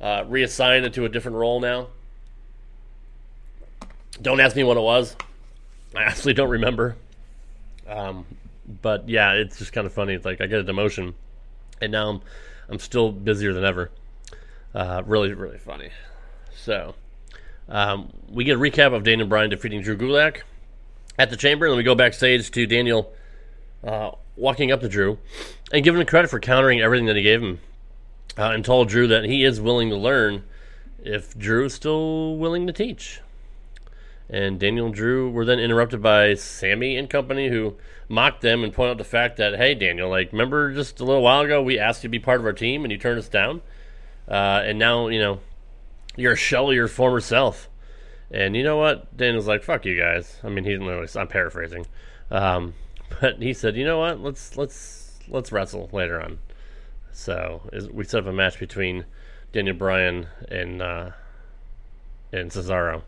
uh, 0.00 0.24
reassigned 0.26 0.84
into 0.84 1.04
a 1.04 1.08
different 1.08 1.36
role 1.36 1.60
now. 1.60 1.90
Don't 4.20 4.40
ask 4.40 4.54
me 4.56 4.64
what 4.64 4.76
it 4.76 4.82
was. 4.82 5.16
I 5.94 6.02
actually 6.04 6.34
don't 6.34 6.50
remember. 6.50 6.96
Um, 7.88 8.24
but 8.82 9.08
yeah, 9.08 9.32
it's 9.32 9.58
just 9.58 9.72
kind 9.72 9.86
of 9.86 9.92
funny. 9.92 10.14
It's 10.14 10.24
like 10.24 10.40
I 10.40 10.46
get 10.46 10.60
a 10.60 10.64
demotion, 10.64 11.14
and 11.80 11.92
now 11.92 12.10
I'm 12.10 12.20
I'm 12.68 12.78
still 12.78 13.10
busier 13.10 13.52
than 13.52 13.64
ever. 13.64 13.90
Uh, 14.74 15.02
really, 15.04 15.32
really 15.32 15.58
funny. 15.58 15.90
So 16.54 16.94
um, 17.68 18.12
we 18.28 18.44
get 18.44 18.56
a 18.56 18.60
recap 18.60 18.94
of 18.94 19.02
Daniel 19.02 19.26
Bryan 19.26 19.50
defeating 19.50 19.82
Drew 19.82 19.96
Gulak 19.96 20.42
at 21.18 21.30
the 21.30 21.36
chamber, 21.36 21.66
and 21.66 21.72
then 21.72 21.78
we 21.78 21.82
go 21.82 21.94
backstage 21.94 22.50
to 22.52 22.66
Daniel 22.66 23.12
uh, 23.82 24.12
walking 24.36 24.70
up 24.70 24.80
to 24.80 24.88
Drew 24.88 25.18
and 25.72 25.82
giving 25.82 26.00
him 26.00 26.06
credit 26.06 26.30
for 26.30 26.38
countering 26.38 26.80
everything 26.80 27.06
that 27.06 27.16
he 27.16 27.22
gave 27.22 27.42
him, 27.42 27.60
uh, 28.38 28.50
and 28.50 28.64
told 28.64 28.88
Drew 28.88 29.08
that 29.08 29.24
he 29.24 29.44
is 29.44 29.60
willing 29.60 29.90
to 29.90 29.96
learn 29.96 30.44
if 31.02 31.36
Drew 31.36 31.64
is 31.64 31.74
still 31.74 32.36
willing 32.36 32.66
to 32.66 32.72
teach 32.72 33.20
and 34.30 34.60
Daniel 34.60 34.86
and 34.86 34.94
Drew 34.94 35.28
were 35.28 35.44
then 35.44 35.58
interrupted 35.58 36.00
by 36.00 36.34
Sami 36.34 36.96
and 36.96 37.10
company, 37.10 37.48
who 37.48 37.76
mocked 38.08 38.42
them 38.42 38.62
and 38.62 38.72
pointed 38.72 38.92
out 38.92 38.98
the 38.98 39.04
fact 39.04 39.38
that, 39.38 39.56
hey, 39.56 39.74
Daniel, 39.74 40.08
like, 40.08 40.30
remember 40.30 40.72
just 40.72 41.00
a 41.00 41.04
little 41.04 41.22
while 41.22 41.40
ago 41.40 41.60
we 41.60 41.80
asked 41.80 42.04
you 42.04 42.08
to 42.08 42.12
be 42.12 42.20
part 42.20 42.38
of 42.38 42.46
our 42.46 42.52
team 42.52 42.84
and 42.84 42.92
you 42.92 42.98
turned 42.98 43.18
us 43.18 43.28
down, 43.28 43.60
uh, 44.28 44.62
and 44.64 44.78
now 44.78 45.08
you 45.08 45.18
know 45.18 45.40
you're 46.16 46.34
a 46.34 46.36
shell 46.36 46.70
of 46.70 46.76
your 46.76 46.88
former 46.88 47.20
self. 47.20 47.68
And 48.30 48.54
you 48.54 48.62
know 48.62 48.76
what? 48.76 49.16
Daniel's 49.16 49.48
like, 49.48 49.64
fuck 49.64 49.84
you 49.84 49.98
guys. 49.98 50.38
I 50.44 50.48
mean, 50.48 50.62
he 50.62 50.70
didn't 50.70 50.86
literally. 50.86 51.08
I'm 51.16 51.26
paraphrasing, 51.26 51.86
um, 52.30 52.74
but 53.20 53.42
he 53.42 53.52
said, 53.52 53.76
you 53.76 53.84
know 53.84 53.98
what? 53.98 54.20
Let's 54.20 54.56
let's 54.56 55.18
let's 55.28 55.50
wrestle 55.50 55.90
later 55.92 56.22
on. 56.22 56.38
So 57.10 57.68
we 57.92 58.04
set 58.04 58.20
up 58.20 58.26
a 58.26 58.32
match 58.32 58.60
between 58.60 59.06
Daniel 59.52 59.74
Bryan 59.74 60.28
and 60.48 60.80
uh, 60.80 61.10
and 62.32 62.52
Cesaro 62.52 63.02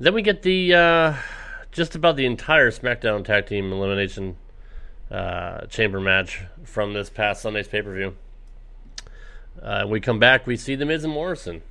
Then 0.00 0.14
we 0.14 0.22
get 0.22 0.42
the 0.42 0.74
uh, 0.74 1.14
just 1.72 1.94
about 1.94 2.16
the 2.16 2.24
entire 2.26 2.70
SmackDown 2.70 3.24
Tag 3.24 3.46
Team 3.46 3.72
Elimination 3.72 4.36
uh, 5.10 5.66
Chamber 5.66 6.00
match 6.00 6.44
from 6.64 6.92
this 6.92 7.10
past 7.10 7.42
Sunday's 7.42 7.66
pay 7.68 7.82
per 7.82 7.94
view. 7.94 8.16
Uh, 9.60 9.86
we 9.88 10.00
come 10.00 10.20
back, 10.20 10.46
we 10.46 10.56
see 10.56 10.76
the 10.76 10.86
Miz 10.86 11.02
and 11.02 11.12
Morrison, 11.12 11.62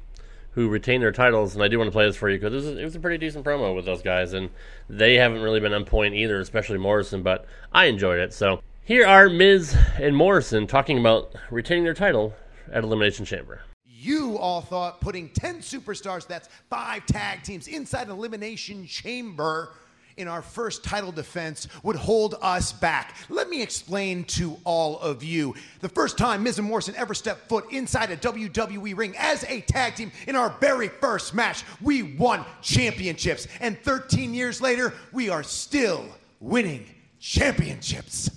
who 0.52 0.68
retain 0.68 1.00
their 1.00 1.14
titles, 1.14 1.54
and 1.56 1.64
I 1.64 1.70
do 1.70 1.78
want 1.78 1.88
to 1.88 1.92
play 1.94 2.06
this 2.06 2.18
for 2.18 2.30
you 2.30 2.38
because 2.38 2.52
it, 2.52 2.56
was 2.58 2.66
a- 2.68 2.80
it 2.80 2.84
was 2.84 2.96
a 2.96 3.00
pretty 3.00 3.18
decent 3.18 3.46
promo 3.46 3.74
with 3.74 3.86
those 3.86 4.02
guys, 4.02 4.34
and 4.34 4.50
they 4.90 5.16
haven't 5.16 5.42
really 5.42 5.62
been 5.62 5.74
on 5.74 5.86
point 5.86 6.14
either, 6.14 6.40
especially 6.42 6.80
Morrison. 6.80 7.24
But 7.24 7.46
I 7.72 7.86
enjoyed 7.86 8.20
it. 8.20 8.34
So 8.34 8.62
here 8.84 9.08
are 9.08 9.30
Miz 9.30 9.74
and 9.98 10.18
Morrison 10.18 10.68
talking 10.68 11.00
about 11.00 11.34
retaining 11.50 11.86
their 11.86 11.94
title 11.94 12.34
at 12.70 12.84
Elimination 12.84 13.24
Chamber. 13.24 13.62
You 14.08 14.38
all 14.38 14.62
thought 14.62 15.02
putting 15.02 15.28
10 15.28 15.58
superstars, 15.58 16.26
that's 16.26 16.48
five 16.70 17.06
tag 17.08 17.44
teams, 17.44 17.68
inside 17.68 18.08
an 18.08 18.14
elimination 18.14 18.88
chamber 18.88 19.74
in 20.16 20.30
our 20.30 20.42
first 20.42 20.82
title 20.82 21.12
defense 21.12 21.68
would 21.84 21.98
hold 21.98 22.36
us 22.42 22.72
back. 22.72 23.18
Let 23.28 23.50
me 23.50 23.62
explain 23.62 24.24
to 24.24 24.56
all 24.64 24.98
of 25.00 25.26
you. 25.26 25.56
The 25.82 25.90
first 25.90 26.18
time 26.18 26.44
Miz 26.44 26.58
and 26.58 26.66
Morrison 26.66 26.96
ever 26.96 27.14
stepped 27.14 27.50
foot 27.50 27.70
inside 27.70 28.10
a 28.10 28.16
WWE 28.16 28.96
ring 28.96 29.14
as 29.18 29.44
a 29.44 29.60
tag 29.60 29.96
team 29.96 30.14
in 30.26 30.38
our 30.38 30.56
very 30.62 30.88
first 30.88 31.36
match, 31.36 31.66
we 31.82 32.16
won 32.16 32.46
championships. 32.62 33.50
And 33.60 33.78
13 33.78 34.34
years 34.34 34.62
later, 34.62 34.94
we 35.12 35.28
are 35.28 35.44
still 35.44 36.06
winning 36.40 36.86
championships. 37.20 38.30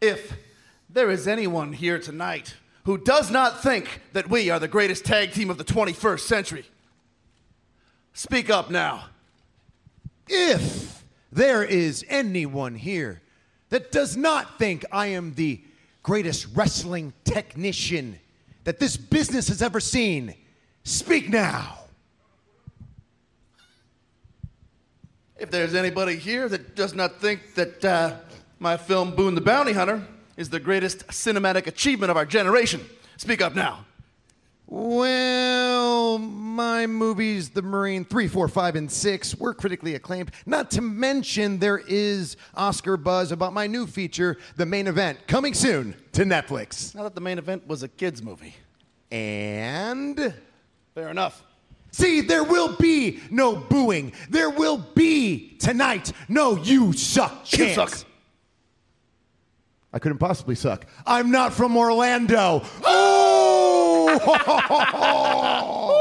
If 0.00 0.36
there 0.88 1.10
is 1.10 1.26
anyone 1.26 1.72
here 1.72 1.98
tonight 1.98 2.54
who 2.84 2.98
does 2.98 3.30
not 3.30 3.62
think 3.62 4.00
that 4.12 4.30
we 4.30 4.50
are 4.50 4.58
the 4.58 4.68
greatest 4.68 5.04
tag 5.04 5.32
team 5.32 5.50
of 5.50 5.58
the 5.58 5.64
21st 5.64 6.20
century, 6.20 6.64
speak 8.12 8.50
up 8.50 8.70
now. 8.70 9.04
If 10.28 11.04
there 11.32 11.62
is 11.62 12.04
anyone 12.08 12.74
here 12.74 13.20
that 13.68 13.92
does 13.92 14.16
not 14.16 14.58
think 14.58 14.84
I 14.90 15.08
am 15.08 15.34
the 15.34 15.60
greatest 16.02 16.48
wrestling 16.54 17.12
technician 17.24 18.18
that 18.64 18.78
this 18.78 18.96
business 18.96 19.48
has 19.48 19.62
ever 19.62 19.80
seen, 19.80 20.34
speak 20.84 21.28
now. 21.28 21.78
If 25.36 25.50
there's 25.50 25.74
anybody 25.74 26.16
here 26.16 26.48
that 26.48 26.74
does 26.76 26.94
not 26.94 27.20
think 27.20 27.54
that 27.54 27.84
uh, 27.84 28.16
my 28.58 28.76
film 28.76 29.14
Boone 29.14 29.34
the 29.34 29.40
Bounty 29.40 29.72
Hunter 29.72 30.06
is 30.40 30.48
the 30.48 30.58
greatest 30.58 31.06
cinematic 31.08 31.66
achievement 31.66 32.10
of 32.10 32.16
our 32.16 32.24
generation, 32.24 32.80
speak 33.18 33.42
up 33.42 33.54
now. 33.54 33.84
Well, 34.66 36.16
my 36.16 36.86
movies, 36.86 37.50
The 37.50 37.60
Marine 37.60 38.06
3, 38.06 38.26
4, 38.26 38.48
5, 38.48 38.76
and 38.76 38.90
6, 38.90 39.34
were 39.36 39.52
critically 39.52 39.96
acclaimed. 39.96 40.30
Not 40.46 40.70
to 40.70 40.80
mention, 40.80 41.58
there 41.58 41.82
is 41.86 42.38
Oscar 42.54 42.96
buzz 42.96 43.32
about 43.32 43.52
my 43.52 43.66
new 43.66 43.86
feature, 43.86 44.38
The 44.56 44.64
Main 44.64 44.86
Event, 44.86 45.26
coming 45.26 45.52
soon 45.52 45.94
to 46.12 46.24
Netflix. 46.24 46.94
Now 46.94 47.02
that 47.02 47.14
the 47.14 47.20
main 47.20 47.36
event 47.36 47.66
was 47.66 47.82
a 47.82 47.88
kids' 47.88 48.22
movie. 48.22 48.54
And. 49.10 50.32
Fair 50.94 51.10
enough. 51.10 51.42
See, 51.90 52.22
there 52.22 52.44
will 52.44 52.76
be 52.76 53.20
no 53.30 53.56
booing. 53.56 54.14
There 54.30 54.48
will 54.48 54.78
be 54.94 55.58
tonight 55.58 56.12
no 56.28 56.56
you 56.56 56.94
suck 56.94 57.46
You 57.52 57.74
suck. 57.74 58.06
I 59.92 59.98
couldn't 59.98 60.18
possibly 60.18 60.54
suck. 60.54 60.86
I'm 61.06 61.30
not 61.30 61.52
from 61.52 61.76
Orlando. 61.76 62.62
Oh! 62.84 63.26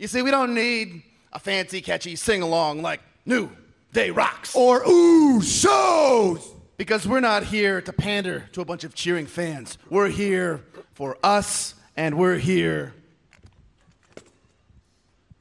You 0.00 0.06
see, 0.06 0.22
we 0.22 0.30
don't 0.30 0.54
need 0.54 1.02
a 1.30 1.38
fancy, 1.38 1.82
catchy 1.82 2.16
sing 2.16 2.40
along 2.40 2.80
like 2.80 3.02
New 3.26 3.50
Day 3.92 4.08
Rocks. 4.08 4.56
Or 4.56 4.82
Ooh 4.88 5.42
Shows! 5.42 6.54
Because 6.78 7.06
we're 7.06 7.20
not 7.20 7.44
here 7.44 7.82
to 7.82 7.92
pander 7.92 8.48
to 8.52 8.62
a 8.62 8.64
bunch 8.64 8.82
of 8.84 8.94
cheering 8.94 9.26
fans. 9.26 9.76
We're 9.90 10.08
here 10.08 10.64
for 10.94 11.18
us, 11.22 11.74
and 11.98 12.16
we're 12.16 12.38
here 12.38 12.94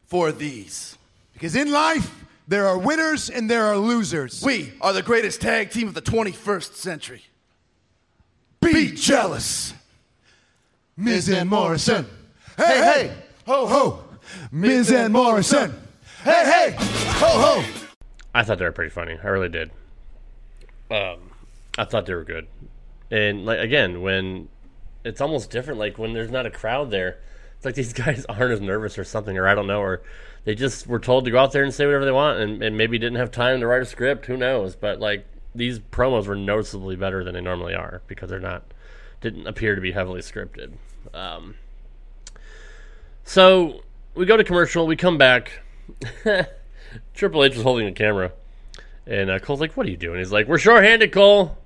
for 0.08 0.34
these. 0.34 0.98
Because 1.32 1.56
in 1.56 1.72
life, 1.72 2.14
there 2.50 2.68
are 2.68 2.80
winners 2.80 3.30
and 3.30 3.50
there 3.50 3.66
are 3.66 3.78
losers. 3.78 4.42
We 4.42 4.74
are 4.82 4.92
the 4.92 5.04
greatest 5.04 5.40
tag 5.40 5.70
team 5.70 5.88
of 5.88 5.94
the 5.94 6.02
21st 6.02 6.74
century. 6.74 7.22
Be 8.60 8.92
jealous. 8.92 9.74
Miz 10.98 11.30
and 11.30 11.48
Morrison. 11.48 12.08
Hey, 12.58 12.64
hey, 12.66 13.14
ho, 13.46 13.68
ho. 13.68 14.04
Miz 14.52 14.92
and 14.92 15.14
Morrison. 15.14 15.74
Hey, 16.24 16.44
hey, 16.44 16.76
ho, 16.80 17.62
ho. 17.62 17.64
I 18.34 18.44
thought 18.44 18.58
they 18.58 18.66
were 18.66 18.72
pretty 18.72 18.90
funny. 18.90 19.18
I 19.24 19.28
really 19.28 19.50
did. 19.50 19.70
Um, 20.90 21.20
I 21.78 21.86
thought 21.86 22.08
they 22.08 22.16
were 22.16 22.24
good, 22.24 22.48
and 23.12 23.46
like 23.46 23.60
again, 23.60 24.02
when 24.02 24.50
it's 25.04 25.22
almost 25.22 25.52
different. 25.52 25.80
Like 25.80 26.00
when 26.00 26.14
there's 26.14 26.32
not 26.32 26.48
a 26.48 26.52
crowd 26.52 26.90
there, 26.90 27.20
it's 27.56 27.66
like 27.66 27.76
these 27.76 27.94
guys 28.06 28.26
aren't 28.28 28.54
as 28.54 28.62
nervous 28.62 28.98
or 28.98 29.04
something, 29.04 29.38
or 29.38 29.48
I 29.48 29.54
don't 29.54 29.68
know, 29.68 29.82
or 29.82 30.02
they 30.46 30.56
just 30.56 30.88
were 30.88 31.00
told 31.00 31.26
to 31.26 31.32
go 31.32 31.40
out 31.40 31.52
there 31.52 31.64
and 31.64 31.74
say 31.74 31.86
whatever 31.86 32.06
they 32.06 32.12
want, 32.12 32.40
and, 32.40 32.64
and 32.64 32.78
maybe 32.78 32.98
didn't 32.98 33.18
have 33.18 33.32
time 33.32 33.60
to 33.60 33.68
write 33.68 33.82
a 33.82 33.86
script. 33.86 34.26
Who 34.26 34.38
knows? 34.38 34.76
But 34.76 35.00
like 35.00 35.26
these 35.54 35.80
promos 35.80 36.28
were 36.28 36.36
noticeably 36.36 36.96
better 36.96 37.24
than 37.24 37.34
they 37.34 37.42
normally 37.42 37.74
are 37.74 38.02
because 38.08 38.30
they're 38.30 38.40
not 38.40 38.64
didn't 39.22 39.48
appear 39.48 39.76
to 39.76 39.82
be 39.82 39.92
heavily 39.92 40.22
scripted. 40.22 40.74
Um, 41.14 41.56
so 43.24 43.82
we 44.16 44.26
go 44.26 44.38
to 44.38 44.44
commercial. 44.44 44.88
We 44.88 44.96
come 44.96 45.18
back. 45.18 45.62
Triple 47.14 47.44
H 47.44 47.56
was 47.56 47.64
holding 47.64 47.86
the 47.86 47.92
camera, 47.92 48.32
and 49.06 49.30
uh, 49.30 49.40
Cole's 49.40 49.60
like, 49.60 49.76
"What 49.76 49.86
are 49.86 49.90
you 49.90 49.98
doing?" 49.98 50.20
He's 50.20 50.32
like, 50.32 50.48
"We're 50.48 50.58
short-handed, 50.58 51.12
Cole." 51.12 51.58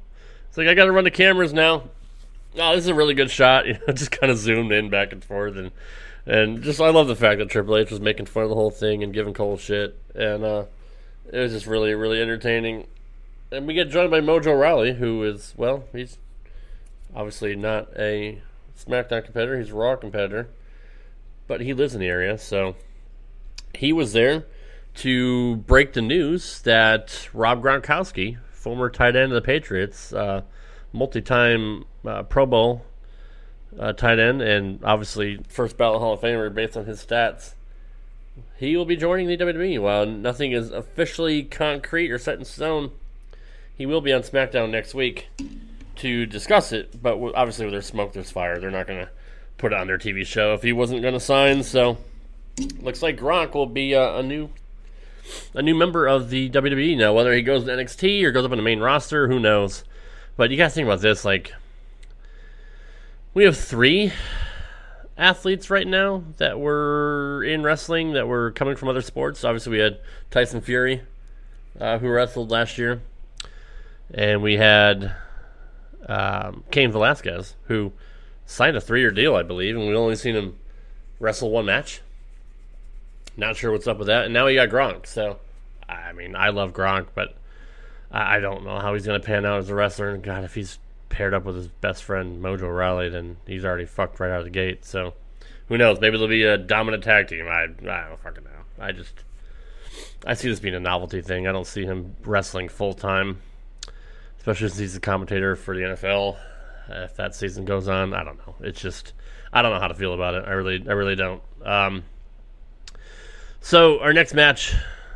It's 0.49 0.57
like 0.57 0.67
I 0.67 0.73
got 0.73 0.86
to 0.86 0.91
run 0.91 1.03
the 1.03 1.12
cameras 1.12 1.53
now. 1.53 1.89
Oh, 2.55 2.75
this 2.75 2.83
is 2.83 2.88
a 2.88 2.93
really 2.93 3.13
good 3.13 3.31
shot. 3.31 3.65
You 3.67 3.73
know, 3.73 3.93
just 3.93 4.12
kind 4.12 4.31
of 4.31 4.38
zoomed 4.38 4.71
in 4.71 4.89
back 4.89 5.12
and 5.13 5.23
forth, 5.23 5.55
and 5.55 5.71
and 6.25 6.62
just 6.63 6.79
I 6.79 6.89
love 6.89 7.07
the 7.07 7.15
fact 7.15 7.39
that 7.39 7.49
Triple 7.49 7.77
H 7.77 7.91
was 7.91 7.99
making 7.99 8.27
fun 8.27 8.43
of 8.43 8.49
the 8.49 8.55
whole 8.55 8.71
thing 8.71 9.03
and 9.03 9.13
giving 9.13 9.33
Cole 9.33 9.57
shit, 9.57 9.99
and 10.15 10.43
uh, 10.43 10.65
it 11.31 11.38
was 11.39 11.51
just 11.51 11.67
really 11.67 11.93
really 11.93 12.21
entertaining. 12.21 12.88
And 13.51 13.67
we 13.67 13.73
get 13.73 13.89
joined 13.89 14.09
by 14.09 14.19
Mojo 14.19 14.59
Rawley, 14.59 14.93
who 14.93 15.23
is 15.23 15.53
well, 15.57 15.86
he's 15.91 16.17
obviously 17.15 17.55
not 17.55 17.89
a 17.97 18.41
SmackDown 18.77 19.23
competitor. 19.25 19.59
He's 19.59 19.69
a 19.69 19.75
Raw 19.75 19.95
competitor, 19.95 20.49
but 21.47 21.62
he 21.62 21.73
lives 21.73 21.93
in 21.93 22.01
the 22.01 22.07
area, 22.07 22.38
so 22.38 22.75
he 23.75 23.93
was 23.93 24.13
there 24.13 24.45
to 24.95 25.58
break 25.58 25.93
the 25.93 26.02
news 26.02 26.62
that 26.62 27.29
Rob 27.33 27.63
Gronkowski, 27.63 28.37
former 28.52 28.89
tight 28.89 29.15
end 29.15 29.31
of 29.31 29.35
the 29.35 29.41
Patriots, 29.41 30.13
uh, 30.13 30.41
multi-time 30.91 31.85
uh, 32.06 32.23
Pro 32.23 32.45
Bowl 32.45 32.85
uh, 33.80 33.94
tight 33.94 34.19
end, 34.19 34.42
and 34.42 34.80
obviously 34.84 35.40
first 35.48 35.78
ballot 35.78 36.00
Hall 36.00 36.13
of 36.13 36.21
Famer 36.21 36.54
based 36.54 36.78
on 36.78 36.86
his 36.86 37.04
stats, 37.04 37.54
he 38.58 38.76
will 38.76 38.86
be 38.86 38.96
joining 38.96 39.28
the 39.28 39.38
WWE. 39.38 39.82
While 39.82 40.06
nothing 40.06 40.52
is 40.52 40.71
officially 40.71 41.44
concrete 41.44 42.12
or 42.12 42.17
set 42.17 42.40
in 42.40 42.46
stone, 42.46 42.92
he 43.76 43.86
will 43.86 44.02
be 44.02 44.13
on 44.13 44.21
SmackDown 44.21 44.69
next 44.69 44.94
week 44.94 45.28
to 45.98 46.26
discuss 46.26 46.71
it. 46.71 47.02
But 47.02 47.17
obviously, 47.36 47.65
with 47.65 47.74
their 47.74 47.82
smoke, 47.82 48.13
there's 48.13 48.32
fire. 48.32 48.60
They're 48.60 48.71
not 48.71 48.88
going 48.88 49.06
to 49.06 49.12
put 49.58 49.74
it 49.74 49.80
on 49.80 49.88
their 49.88 49.98
TV 49.98 50.26
show 50.26 50.54
if 50.54 50.63
he 50.63 50.74
wasn't 50.74 51.02
going 51.02 51.13
to 51.13 51.19
sign. 51.19 51.63
So 51.63 51.98
looks 52.80 53.02
like 53.02 53.17
Gronk 53.17 53.54
will 53.54 53.65
be 53.65 53.96
uh, 53.96 54.19
a 54.19 54.24
new 54.24 54.50
a 55.54 55.62
new 55.62 55.76
member 55.76 56.08
of 56.08 56.30
the 56.30 56.50
WWE 56.50 56.98
now. 56.98 57.13
Whether 57.13 57.34
he 57.34 57.42
goes 57.42 57.65
to 57.65 57.71
NXT 57.71 58.24
or 58.24 58.32
goes 58.32 58.46
up 58.46 58.52
on 58.52 58.58
the 58.58 58.63
main 58.63 58.80
roster, 58.80 59.28
who 59.28 59.40
knows? 59.40 59.84
But 60.36 60.52
you 60.52 60.58
guys 60.58 60.74
think 60.74 60.86
about 60.86 61.02
this: 61.02 61.24
like, 61.24 61.54
we 63.34 63.44
have 63.46 63.58
three 63.58 64.13
athletes 65.17 65.69
right 65.69 65.88
now 65.88 66.23
that 66.38 66.60
were 66.60 67.44
in 67.44 67.63
wrestling 67.63 68.13
that 68.13 68.27
were 68.27 68.52
coming 68.52 68.75
from 68.75 68.90
other 68.90 69.02
sports. 69.02 69.44
Obviously, 69.44 69.71
we 69.71 69.79
had 69.79 70.00
Tyson 70.29 70.62
Fury, 70.62 71.02
uh, 71.79 71.98
who 71.98 72.10
wrestled 72.10 72.52
last 72.52 72.77
year, 72.77 73.02
and 74.13 74.42
we 74.42 74.58
had 74.58 75.15
um, 76.08 76.63
Cain 76.71 76.92
Velasquez, 76.92 77.56
who 77.65 77.92
signed 78.46 78.77
a 78.77 78.81
three-year 78.81 79.12
deal, 79.12 79.36
I 79.36 79.44
believe, 79.44 79.75
and 79.75 79.88
we've 79.88 79.96
only 79.96 80.15
seen 80.15 80.36
him 80.36 80.58
wrestle 81.19 81.50
one 81.50 81.65
match. 81.65 82.02
Not 83.36 83.56
sure 83.56 83.71
what's 83.71 83.88
up 83.88 83.98
with 83.98 84.08
that. 84.08 84.25
And 84.25 84.34
now 84.34 84.46
we 84.46 84.56
got 84.56 84.69
Gronk. 84.69 85.08
So, 85.08 85.40
I 85.90 86.12
mean, 86.12 86.36
I 86.36 86.50
love 86.50 86.71
Gronk, 86.71 87.08
but 87.15 87.36
I, 88.12 88.36
I 88.36 88.40
don't 88.40 88.63
know 88.63 88.79
how 88.79 88.94
he's 88.94 89.08
going 89.08 89.19
to 89.19 89.25
pan 89.25 89.44
out 89.44 89.60
as 89.60 89.69
a 89.69 89.75
wrestler. 89.75 90.10
And 90.10 90.21
God, 90.21 90.44
if 90.44 90.54
he's 90.54 90.77
paired 91.13 91.35
up 91.35 91.45
with 91.45 91.55
his 91.55 91.67
best 91.67 92.03
friend 92.03 92.43
Mojo 92.43 92.75
Rawley, 92.75 93.07
then 93.07 93.37
he's 93.45 93.63
already 93.63 93.85
fucked 93.85 94.19
right 94.19 94.31
out 94.31 94.39
of 94.39 94.45
the 94.45 94.49
gate. 94.49 94.83
So, 94.83 95.13
who 95.67 95.77
knows? 95.77 96.01
Maybe 96.01 96.17
there'll 96.17 96.27
be 96.27 96.43
a 96.43 96.57
dominant 96.57 97.03
tag 97.03 97.27
team. 97.27 97.47
I, 97.47 97.65
I 97.65 98.07
don't 98.07 98.19
fucking 98.19 98.43
know. 98.43 98.49
I 98.79 98.91
just 98.91 99.13
I 100.25 100.33
see 100.33 100.49
this 100.49 100.59
being 100.59 100.73
a 100.73 100.79
novelty 100.79 101.21
thing. 101.21 101.47
I 101.47 101.51
don't 101.51 101.67
see 101.67 101.85
him 101.85 102.15
wrestling 102.25 102.67
full 102.67 102.93
time, 102.93 103.41
especially 104.39 104.69
since 104.69 104.79
he's 104.79 104.95
a 104.95 104.99
commentator 104.99 105.55
for 105.55 105.75
the 105.75 105.81
NFL. 105.81 106.37
if 106.89 107.15
that 107.17 107.35
season 107.35 107.63
goes 107.63 107.87
on. 107.87 108.13
I 108.15 108.23
don't 108.23 108.37
know. 108.39 108.55
It's 108.61 108.81
just 108.81 109.13
I 109.53 109.61
don't 109.61 109.71
know 109.71 109.79
how 109.79 109.87
to 109.87 109.93
feel 109.93 110.13
about 110.13 110.33
it. 110.33 110.45
I 110.47 110.51
really, 110.51 110.83
I 110.87 110.93
really 110.93 111.15
don't. 111.15 111.41
Um, 111.63 112.03
so 113.61 113.99
our 113.99 114.13
next 114.13 114.33
match 114.33 114.73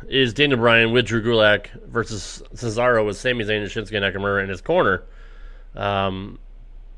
is 0.08 0.32
Daniel 0.32 0.60
Bryan 0.60 0.92
with 0.92 1.06
Drew 1.06 1.22
Gulak 1.22 1.68
versus 1.86 2.42
Cesaro 2.54 3.04
with 3.04 3.16
Sami 3.16 3.44
Zayn 3.44 3.62
and 3.62 3.70
Shinsuke 3.70 4.00
Nakamura 4.00 4.42
in 4.42 4.48
his 4.48 4.60
corner. 4.60 5.02
Um, 5.74 6.38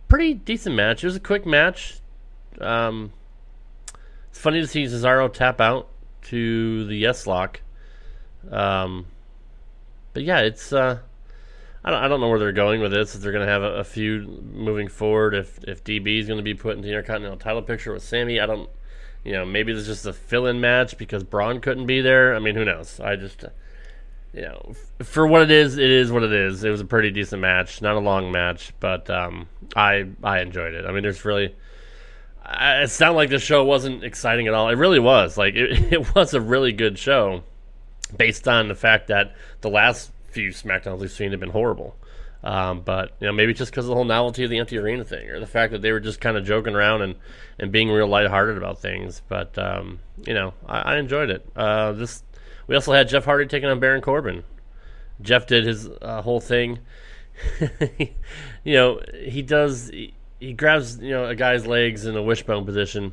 pretty 0.08 0.34
decent 0.34 0.74
match. 0.74 1.02
It 1.02 1.06
was 1.06 1.16
a 1.16 1.20
quick 1.20 1.46
match. 1.46 2.00
Um, 2.60 3.12
it's 4.28 4.38
funny 4.38 4.60
to 4.60 4.66
see 4.66 4.84
Cesaro 4.84 5.32
tap 5.32 5.60
out 5.60 5.88
to 6.22 6.84
the 6.86 6.96
yes 6.96 7.26
lock. 7.26 7.60
Um, 8.50 9.06
but 10.12 10.22
yeah, 10.22 10.40
it's 10.40 10.72
uh, 10.72 10.98
I 11.84 11.90
don't, 11.90 12.02
I 12.02 12.08
don't 12.08 12.20
know 12.20 12.28
where 12.28 12.38
they're 12.38 12.52
going 12.52 12.80
with 12.80 12.92
this. 12.92 13.14
If 13.14 13.22
they're 13.22 13.32
going 13.32 13.46
to 13.46 13.52
have 13.52 13.62
a, 13.62 13.76
a 13.76 13.84
feud 13.84 14.52
moving 14.52 14.88
forward, 14.88 15.34
if 15.34 15.62
if 15.64 15.82
DB 15.84 16.20
is 16.20 16.26
going 16.26 16.38
to 16.38 16.44
be 16.44 16.54
put 16.54 16.76
into 16.76 16.86
the 16.86 16.92
Intercontinental 16.92 17.38
title 17.38 17.62
picture 17.62 17.92
with 17.92 18.02
Sami, 18.02 18.40
I 18.40 18.46
don't. 18.46 18.68
You 19.22 19.32
know, 19.32 19.44
maybe 19.44 19.74
there's 19.74 19.86
just 19.86 20.06
a 20.06 20.14
fill-in 20.14 20.62
match 20.62 20.96
because 20.96 21.24
Braun 21.24 21.60
couldn't 21.60 21.84
be 21.84 22.00
there. 22.00 22.34
I 22.34 22.38
mean, 22.38 22.54
who 22.54 22.64
knows? 22.64 23.00
I 23.00 23.16
just, 23.16 23.44
you 24.32 24.42
know, 24.42 24.74
for 25.02 25.26
what 25.26 25.42
it 25.42 25.50
is, 25.50 25.76
it 25.76 25.90
is 25.90 26.12
what 26.12 26.22
it 26.22 26.32
is. 26.32 26.62
It 26.62 26.70
was 26.70 26.80
a 26.80 26.84
pretty 26.84 27.10
decent 27.10 27.42
match, 27.42 27.82
not 27.82 27.96
a 27.96 28.00
long 28.00 28.30
match, 28.30 28.72
but 28.78 29.10
um, 29.10 29.48
I 29.74 30.06
I 30.22 30.40
enjoyed 30.40 30.74
it. 30.74 30.86
I 30.86 30.92
mean, 30.92 31.02
there's 31.02 31.24
really. 31.24 31.54
I, 32.44 32.82
it 32.82 32.88
sounded 32.88 33.16
like 33.16 33.30
the 33.30 33.38
show 33.38 33.64
wasn't 33.64 34.04
exciting 34.04 34.46
at 34.46 34.54
all. 34.54 34.68
It 34.68 34.76
really 34.76 34.98
was. 34.98 35.36
Like 35.36 35.54
it, 35.56 35.92
it 35.92 36.14
was 36.14 36.34
a 36.34 36.40
really 36.40 36.72
good 36.72 36.98
show, 36.98 37.42
based 38.16 38.46
on 38.46 38.68
the 38.68 38.74
fact 38.74 39.08
that 39.08 39.34
the 39.62 39.70
last 39.70 40.12
few 40.30 40.50
SmackDowns 40.50 41.00
we've 41.00 41.10
seen 41.10 41.32
have 41.32 41.40
been 41.40 41.50
horrible. 41.50 41.96
Um, 42.42 42.80
but 42.80 43.12
you 43.20 43.26
know, 43.26 43.32
maybe 43.32 43.52
just 43.52 43.70
because 43.70 43.84
of 43.84 43.90
the 43.90 43.94
whole 43.94 44.04
novelty 44.04 44.44
of 44.44 44.50
the 44.50 44.58
empty 44.58 44.78
arena 44.78 45.04
thing, 45.04 45.28
or 45.28 45.40
the 45.40 45.46
fact 45.46 45.72
that 45.72 45.82
they 45.82 45.92
were 45.92 46.00
just 46.00 46.20
kind 46.20 46.36
of 46.36 46.44
joking 46.44 46.74
around 46.74 47.02
and, 47.02 47.16
and 47.58 47.70
being 47.70 47.90
real 47.90 48.06
lighthearted 48.06 48.56
about 48.56 48.80
things. 48.80 49.22
But 49.28 49.58
um, 49.58 49.98
you 50.24 50.34
know, 50.34 50.54
I, 50.66 50.94
I 50.94 50.96
enjoyed 50.98 51.30
it. 51.30 51.46
Uh, 51.54 51.92
this 51.92 52.22
we 52.70 52.76
also 52.76 52.92
had 52.92 53.08
Jeff 53.08 53.24
Hardy 53.24 53.46
taking 53.46 53.68
on 53.68 53.80
Baron 53.80 54.00
Corbin. 54.00 54.44
Jeff 55.20 55.48
did 55.48 55.66
his 55.66 55.88
uh, 56.00 56.22
whole 56.22 56.38
thing. 56.38 56.78
you 58.64 58.74
know, 58.74 59.00
he 59.24 59.42
does. 59.42 59.90
He, 60.38 60.52
grabs 60.52 60.98
you 60.98 61.10
know 61.10 61.26
a 61.26 61.34
guy's 61.34 61.66
legs 61.66 62.06
in 62.06 62.16
a 62.16 62.22
wishbone 62.22 62.64
position, 62.64 63.12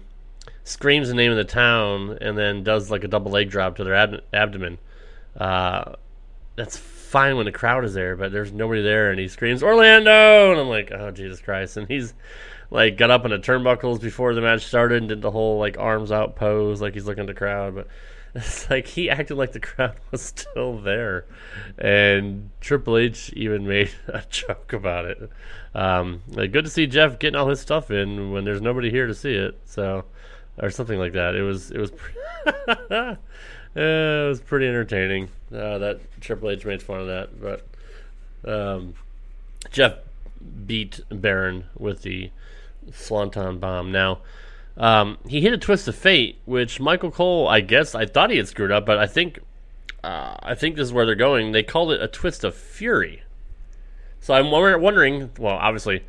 screams 0.64 1.08
the 1.08 1.16
name 1.16 1.32
of 1.32 1.38
the 1.38 1.44
town, 1.44 2.20
and 2.22 2.38
then 2.38 2.64
does 2.64 2.92
like 2.92 3.04
a 3.04 3.08
double 3.08 3.32
leg 3.32 3.50
drop 3.50 3.78
to 3.78 3.84
their 3.84 3.96
ab- 3.96 4.22
abdomen. 4.32 4.78
Uh, 5.36 5.94
that's 6.56 6.78
fine 6.78 7.36
when 7.36 7.48
the 7.48 7.52
crowd 7.52 7.84
is 7.84 7.96
there, 7.96 8.16
but 8.16 8.32
there's 8.32 8.52
nobody 8.52 8.84
there, 8.84 9.10
and 9.10 9.20
he 9.20 9.28
screams 9.28 9.64
Orlando, 9.64 10.52
and 10.52 10.60
I'm 10.60 10.70
like, 10.70 10.92
oh 10.92 11.10
Jesus 11.10 11.42
Christ! 11.42 11.78
And 11.78 11.88
he's 11.88 12.14
like 12.70 12.96
got 12.96 13.10
up 13.10 13.24
on 13.24 13.32
the 13.32 13.40
turnbuckles 13.40 14.00
before 14.00 14.36
the 14.36 14.42
match 14.42 14.66
started 14.66 15.00
and 15.00 15.10
did 15.10 15.24
the 15.24 15.32
whole 15.32 15.58
like 15.58 15.80
arms 15.80 16.12
out 16.12 16.36
pose, 16.36 16.80
like 16.80 16.94
he's 16.94 17.08
looking 17.08 17.22
at 17.22 17.28
the 17.28 17.34
crowd, 17.34 17.74
but. 17.74 17.88
It's 18.46 18.70
like 18.70 18.86
he 18.86 19.10
acted 19.10 19.36
like 19.36 19.54
the 19.54 19.60
crowd 19.60 19.96
was 20.12 20.22
still 20.22 20.78
there, 20.78 21.26
and 21.76 22.52
Triple 22.62 22.98
H 22.98 23.34
even 23.34 23.66
made 23.68 23.90
a 24.08 24.22
joke 24.30 24.74
about 24.74 25.06
it. 25.06 25.32
Um, 25.74 26.22
like, 26.28 26.52
good 26.52 26.66
to 26.66 26.70
see 26.70 26.86
Jeff 26.86 27.18
getting 27.18 27.36
all 27.36 27.50
his 27.50 27.60
stuff 27.60 27.90
in 27.90 28.32
when 28.32 28.44
there's 28.44 28.62
nobody 28.62 28.92
here 28.92 29.08
to 29.08 29.16
see 29.16 29.34
it. 29.34 29.60
So, 29.66 30.06
or 30.60 30.70
something 30.70 31.00
like 31.00 31.14
that. 31.14 31.36
It 31.36 31.42
was 31.42 31.72
it 31.72 31.80
was 31.80 31.92
it 32.46 33.18
was 33.76 34.42
pretty 34.42 34.68
entertaining. 34.68 35.30
Uh, 35.52 35.80
that 35.80 36.00
Triple 36.22 36.52
H 36.52 36.64
made 36.64 36.84
fun 36.84 37.00
of 37.00 37.08
that, 37.08 37.42
but 37.42 37.66
um, 38.48 38.94
Jeff 39.72 39.96
beat 40.68 41.00
Baron 41.10 41.66
with 41.76 42.04
the 42.04 42.30
Swanton 42.94 43.58
bomb. 43.58 43.92
Now. 43.92 44.20
Um, 44.78 45.18
he 45.28 45.42
hit 45.42 45.54
a 45.54 45.58
twist 45.58 45.88
of 45.88 45.96
fate, 45.96 46.40
which 46.46 46.80
Michael 46.80 47.12
Cole, 47.12 47.48
I 47.48 47.62
guess, 47.62 47.96
I 47.96 48.06
thought 48.06 48.30
he 48.30 48.38
had 48.38 48.48
screwed 48.48 48.72
up, 48.72 48.86
but 48.86 49.00
I 49.00 49.08
think, 49.08 49.40
uh, 50.04 50.36
I 50.40 50.54
think 50.56 50.76
this 50.76 50.86
is 50.88 50.94
where 50.94 51.06
they're 51.06 51.16
going. 51.16 51.52
They 51.52 51.64
called 51.64 51.92
it 51.92 52.02
a 52.02 52.08
twist 52.08 52.44
of 52.44 52.56
fury. 52.56 53.24
So 54.20 54.34
I'm 54.34 54.52
wondering. 54.52 55.32
Well, 55.40 55.56
obviously, 55.56 56.04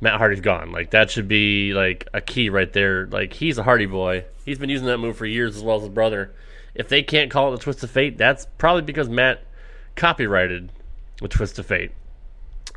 Matt 0.00 0.18
Hardy's 0.18 0.40
gone. 0.40 0.72
Like 0.72 0.90
that 0.90 1.10
should 1.10 1.28
be 1.28 1.72
like 1.72 2.08
a 2.12 2.20
key 2.20 2.50
right 2.50 2.72
there. 2.72 3.06
Like 3.06 3.32
he's 3.32 3.58
a 3.58 3.62
Hardy 3.62 3.86
boy. 3.86 4.24
He's 4.44 4.58
been 4.58 4.70
using 4.70 4.86
that 4.88 4.98
move 4.98 5.16
for 5.16 5.26
years 5.26 5.56
as 5.56 5.62
well 5.62 5.76
as 5.76 5.82
his 5.82 5.90
brother. 5.90 6.34
If 6.74 6.88
they 6.88 7.02
can't 7.02 7.30
call 7.30 7.52
it 7.52 7.56
a 7.56 7.62
twist 7.62 7.82
of 7.84 7.90
fate, 7.90 8.18
that's 8.18 8.46
probably 8.58 8.82
because 8.82 9.08
Matt 9.08 9.44
copyrighted 9.94 10.70
a 11.22 11.28
twist 11.28 11.58
of 11.58 11.66
fate, 11.66 11.92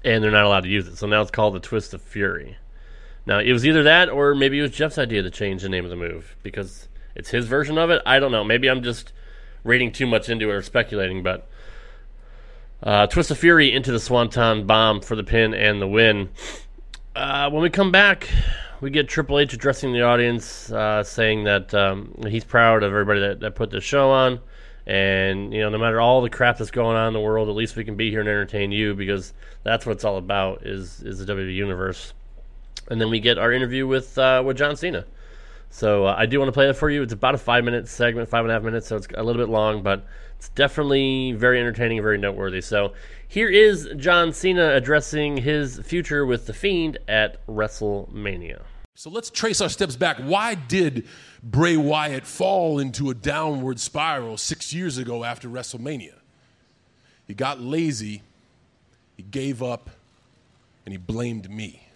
and 0.04 0.24
they're 0.24 0.32
not 0.32 0.46
allowed 0.46 0.62
to 0.62 0.70
use 0.70 0.88
it. 0.88 0.98
So 0.98 1.08
now 1.08 1.22
it's 1.22 1.32
called 1.32 1.56
the 1.56 1.60
twist 1.60 1.94
of 1.94 2.02
fury. 2.02 2.58
Now, 3.28 3.40
it 3.40 3.52
was 3.52 3.66
either 3.68 3.84
that 3.84 4.10
or 4.10 4.34
maybe 4.34 4.58
it 4.58 4.62
was 4.62 4.72
Jeff's 4.72 4.98
idea 4.98 5.22
to 5.22 5.30
change 5.30 5.62
the 5.62 5.68
name 5.68 5.84
of 5.84 5.90
the 5.90 5.98
move 5.98 6.38
because 6.44 6.88
it's 7.14 7.30
his 7.30 7.46
version 7.46 7.78
of 7.78 7.90
it. 7.90 8.02
I 8.06 8.20
don't 8.20 8.32
know. 8.32 8.46
Maybe 8.46 8.70
I'm 8.70 8.82
just 8.82 9.12
reading 9.66 9.92
too 9.92 10.08
much 10.08 10.30
into 10.30 10.50
it 10.50 10.54
or 10.54 10.62
speculating, 10.62 11.24
but 11.24 11.46
uh, 12.82 13.08
Twist 13.08 13.30
of 13.30 13.38
Fury 13.38 13.74
into 13.74 13.92
the 13.92 14.00
Swanton 14.00 14.66
Bomb 14.66 15.02
for 15.02 15.18
the 15.18 15.26
pin 15.26 15.54
and 15.54 15.82
the 15.82 15.88
win. 15.88 16.30
Uh, 17.18 17.50
when 17.50 17.62
we 17.62 17.70
come 17.70 17.92
back, 17.92 18.30
we 18.80 18.92
get 18.92 19.10
Triple 19.10 19.40
H 19.40 19.52
addressing 19.52 19.92
the 19.92 20.04
audience, 20.04 20.72
uh, 20.72 21.04
saying 21.04 21.44
that 21.44 21.74
um, 21.74 22.16
he's 22.30 22.46
proud 22.46 22.82
of 22.82 22.92
everybody 22.92 23.20
that, 23.20 23.42
that 23.42 23.56
put 23.56 23.72
the 23.72 23.82
show 23.82 24.10
on. 24.10 24.40
And, 24.86 25.54
you 25.54 25.60
know, 25.60 25.70
no 25.70 25.80
matter 25.80 26.00
all 26.00 26.22
the 26.22 26.30
crap 26.30 26.60
that's 26.60 26.72
going 26.72 26.96
on 26.96 27.08
in 27.08 27.14
the 27.14 27.20
world, 27.20 27.50
at 27.50 27.56
least 27.56 27.76
we 27.76 27.84
can 27.84 27.98
be 27.98 28.10
here 28.10 28.22
and 28.22 28.30
entertain 28.30 28.72
you 28.72 28.94
because 28.94 29.34
that's 29.64 29.86
what 29.86 29.92
it's 29.94 30.06
all 30.06 30.16
about 30.16 30.66
is, 30.66 31.02
is 31.02 31.20
the 31.20 31.34
WWE 31.34 31.54
Universe 31.54 32.14
and 32.90 33.00
then 33.00 33.10
we 33.10 33.20
get 33.20 33.38
our 33.38 33.52
interview 33.52 33.88
with 33.88 34.18
uh, 34.18 34.42
with 34.46 34.58
John 34.58 34.76
Cena. 34.76 35.06
So 35.70 36.06
uh, 36.06 36.16
I 36.18 36.26
do 36.26 36.40
want 36.40 36.50
to 36.50 36.54
play 36.54 36.68
that 36.68 36.76
for 36.76 36.90
you. 36.90 37.04
It's 37.04 37.14
about 37.14 37.36
a 37.36 37.38
five 37.38 37.64
minute 37.64 37.88
segment, 37.88 38.30
five 38.30 38.46
and 38.46 38.52
a 38.52 38.54
half 38.54 38.64
minutes, 38.64 38.88
so 38.88 38.96
it's 38.96 39.08
a 39.14 39.24
little 39.24 39.42
bit 39.42 39.50
long, 39.50 39.84
but 39.84 40.06
it's 40.38 40.50
definitely 40.50 41.34
very 41.34 41.60
entertaining 41.60 42.02
very 42.02 42.18
noteworthy. 42.18 42.62
So 42.62 42.94
here 43.28 43.50
is 43.50 43.90
John 43.98 44.32
Cena 44.34 44.74
addressing 44.74 45.38
his 45.38 45.80
future 45.80 46.26
with 46.26 46.46
the 46.46 46.54
Fiend 46.54 46.98
at 47.08 47.46
WrestleMania. 47.48 48.62
So 48.96 49.10
let's 49.10 49.30
trace 49.30 49.62
our 49.62 49.70
steps 49.70 49.96
back. 49.96 50.18
Why 50.18 50.56
did 50.56 51.06
Bray 51.44 51.78
Wyatt 51.78 52.26
fall 52.26 52.80
into 52.80 53.10
a 53.10 53.14
downward 53.14 53.80
spiral 53.80 54.38
six 54.38 54.74
years 54.74 54.98
ago 54.98 55.24
after 55.24 55.48
WrestleMania? 55.48 56.16
He 57.28 57.34
got 57.34 57.60
lazy, 57.60 58.24
he 59.16 59.24
gave 59.24 59.62
up, 59.62 59.90
and 60.86 60.94
he 60.94 60.98
blamed 60.98 61.50
me. 61.52 61.87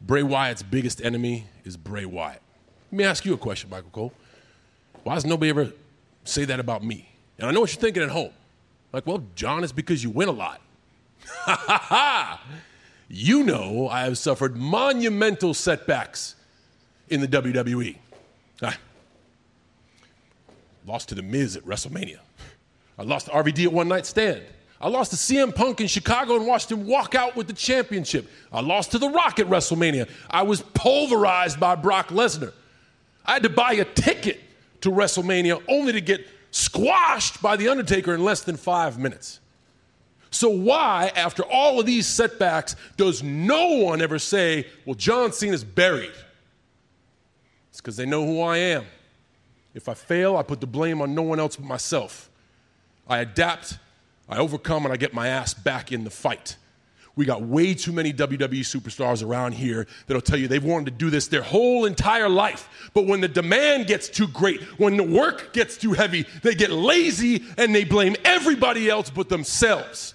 Bray 0.00 0.22
Wyatt's 0.22 0.62
biggest 0.62 1.02
enemy 1.02 1.46
is 1.64 1.76
Bray 1.76 2.04
Wyatt. 2.04 2.42
Let 2.90 2.96
me 2.96 3.04
ask 3.04 3.24
you 3.24 3.34
a 3.34 3.38
question, 3.38 3.70
Michael 3.70 3.90
Cole. 3.90 4.12
Why 5.04 5.14
does 5.14 5.24
nobody 5.24 5.50
ever 5.50 5.72
say 6.24 6.44
that 6.46 6.60
about 6.60 6.82
me? 6.84 7.08
And 7.38 7.48
I 7.48 7.52
know 7.52 7.60
what 7.60 7.72
you're 7.72 7.80
thinking 7.80 8.02
at 8.02 8.10
home. 8.10 8.32
Like, 8.92 9.06
well, 9.06 9.22
John, 9.34 9.62
it's 9.62 9.72
because 9.72 10.02
you 10.02 10.10
win 10.10 10.28
a 10.28 10.32
lot. 10.32 10.60
Ha 11.26 11.64
ha 11.66 11.78
ha! 11.78 12.44
You 13.08 13.44
know 13.44 13.88
I 13.88 14.02
have 14.02 14.18
suffered 14.18 14.56
monumental 14.56 15.54
setbacks 15.54 16.34
in 17.08 17.20
the 17.20 17.28
WWE. 17.28 17.96
I 18.62 18.74
lost 20.86 21.08
to 21.10 21.14
The 21.14 21.22
Miz 21.22 21.56
at 21.56 21.64
WrestleMania. 21.64 22.18
I 22.98 23.02
lost 23.02 23.26
to 23.26 23.32
RVD 23.32 23.66
at 23.66 23.72
One 23.72 23.88
Night 23.88 24.06
Stand. 24.06 24.42
I 24.80 24.88
lost 24.88 25.10
to 25.10 25.16
CM 25.16 25.54
Punk 25.54 25.80
in 25.80 25.86
Chicago 25.86 26.36
and 26.36 26.46
watched 26.46 26.72
him 26.72 26.86
walk 26.86 27.14
out 27.14 27.36
with 27.36 27.46
the 27.46 27.52
championship. 27.52 28.26
I 28.50 28.60
lost 28.60 28.92
to 28.92 28.98
The 28.98 29.10
Rock 29.10 29.38
at 29.38 29.46
WrestleMania. 29.46 30.08
I 30.30 30.42
was 30.42 30.62
pulverized 30.62 31.60
by 31.60 31.74
Brock 31.74 32.08
Lesnar. 32.08 32.54
I 33.26 33.34
had 33.34 33.42
to 33.42 33.50
buy 33.50 33.74
a 33.74 33.84
ticket 33.84 34.40
to 34.80 34.90
WrestleMania 34.90 35.62
only 35.68 35.92
to 35.92 36.00
get 36.00 36.26
squashed 36.50 37.42
by 37.42 37.56
The 37.56 37.68
Undertaker 37.68 38.14
in 38.14 38.24
less 38.24 38.42
than 38.42 38.56
five 38.56 38.98
minutes. 38.98 39.40
So, 40.30 40.48
why, 40.48 41.12
after 41.14 41.42
all 41.42 41.80
of 41.80 41.86
these 41.86 42.06
setbacks, 42.06 42.76
does 42.96 43.22
no 43.22 43.68
one 43.74 44.00
ever 44.00 44.18
say, 44.18 44.66
well, 44.86 44.94
John 44.94 45.32
Cena's 45.32 45.64
buried? 45.64 46.12
It's 47.68 47.80
because 47.80 47.96
they 47.96 48.06
know 48.06 48.24
who 48.24 48.40
I 48.40 48.58
am. 48.58 48.84
If 49.74 49.88
I 49.88 49.94
fail, 49.94 50.36
I 50.36 50.42
put 50.42 50.60
the 50.60 50.66
blame 50.66 51.02
on 51.02 51.14
no 51.14 51.22
one 51.22 51.40
else 51.40 51.56
but 51.56 51.66
myself. 51.66 52.30
I 53.08 53.18
adapt 53.18 53.78
I 54.30 54.38
overcome 54.38 54.84
and 54.84 54.92
I 54.92 54.96
get 54.96 55.12
my 55.12 55.28
ass 55.28 55.52
back 55.52 55.92
in 55.92 56.04
the 56.04 56.10
fight. 56.10 56.56
We 57.16 57.26
got 57.26 57.42
way 57.42 57.74
too 57.74 57.92
many 57.92 58.12
WWE 58.12 58.60
superstars 58.60 59.26
around 59.26 59.52
here 59.52 59.88
that'll 60.06 60.22
tell 60.22 60.38
you 60.38 60.46
they've 60.46 60.64
wanted 60.64 60.86
to 60.86 60.90
do 60.92 61.10
this 61.10 61.26
their 61.26 61.42
whole 61.42 61.84
entire 61.84 62.28
life. 62.28 62.90
But 62.94 63.06
when 63.06 63.20
the 63.20 63.28
demand 63.28 63.88
gets 63.88 64.08
too 64.08 64.28
great, 64.28 64.62
when 64.78 64.96
the 64.96 65.02
work 65.02 65.52
gets 65.52 65.76
too 65.76 65.92
heavy, 65.92 66.24
they 66.42 66.54
get 66.54 66.70
lazy 66.70 67.44
and 67.58 67.74
they 67.74 67.84
blame 67.84 68.14
everybody 68.24 68.88
else 68.88 69.10
but 69.10 69.28
themselves. 69.28 70.14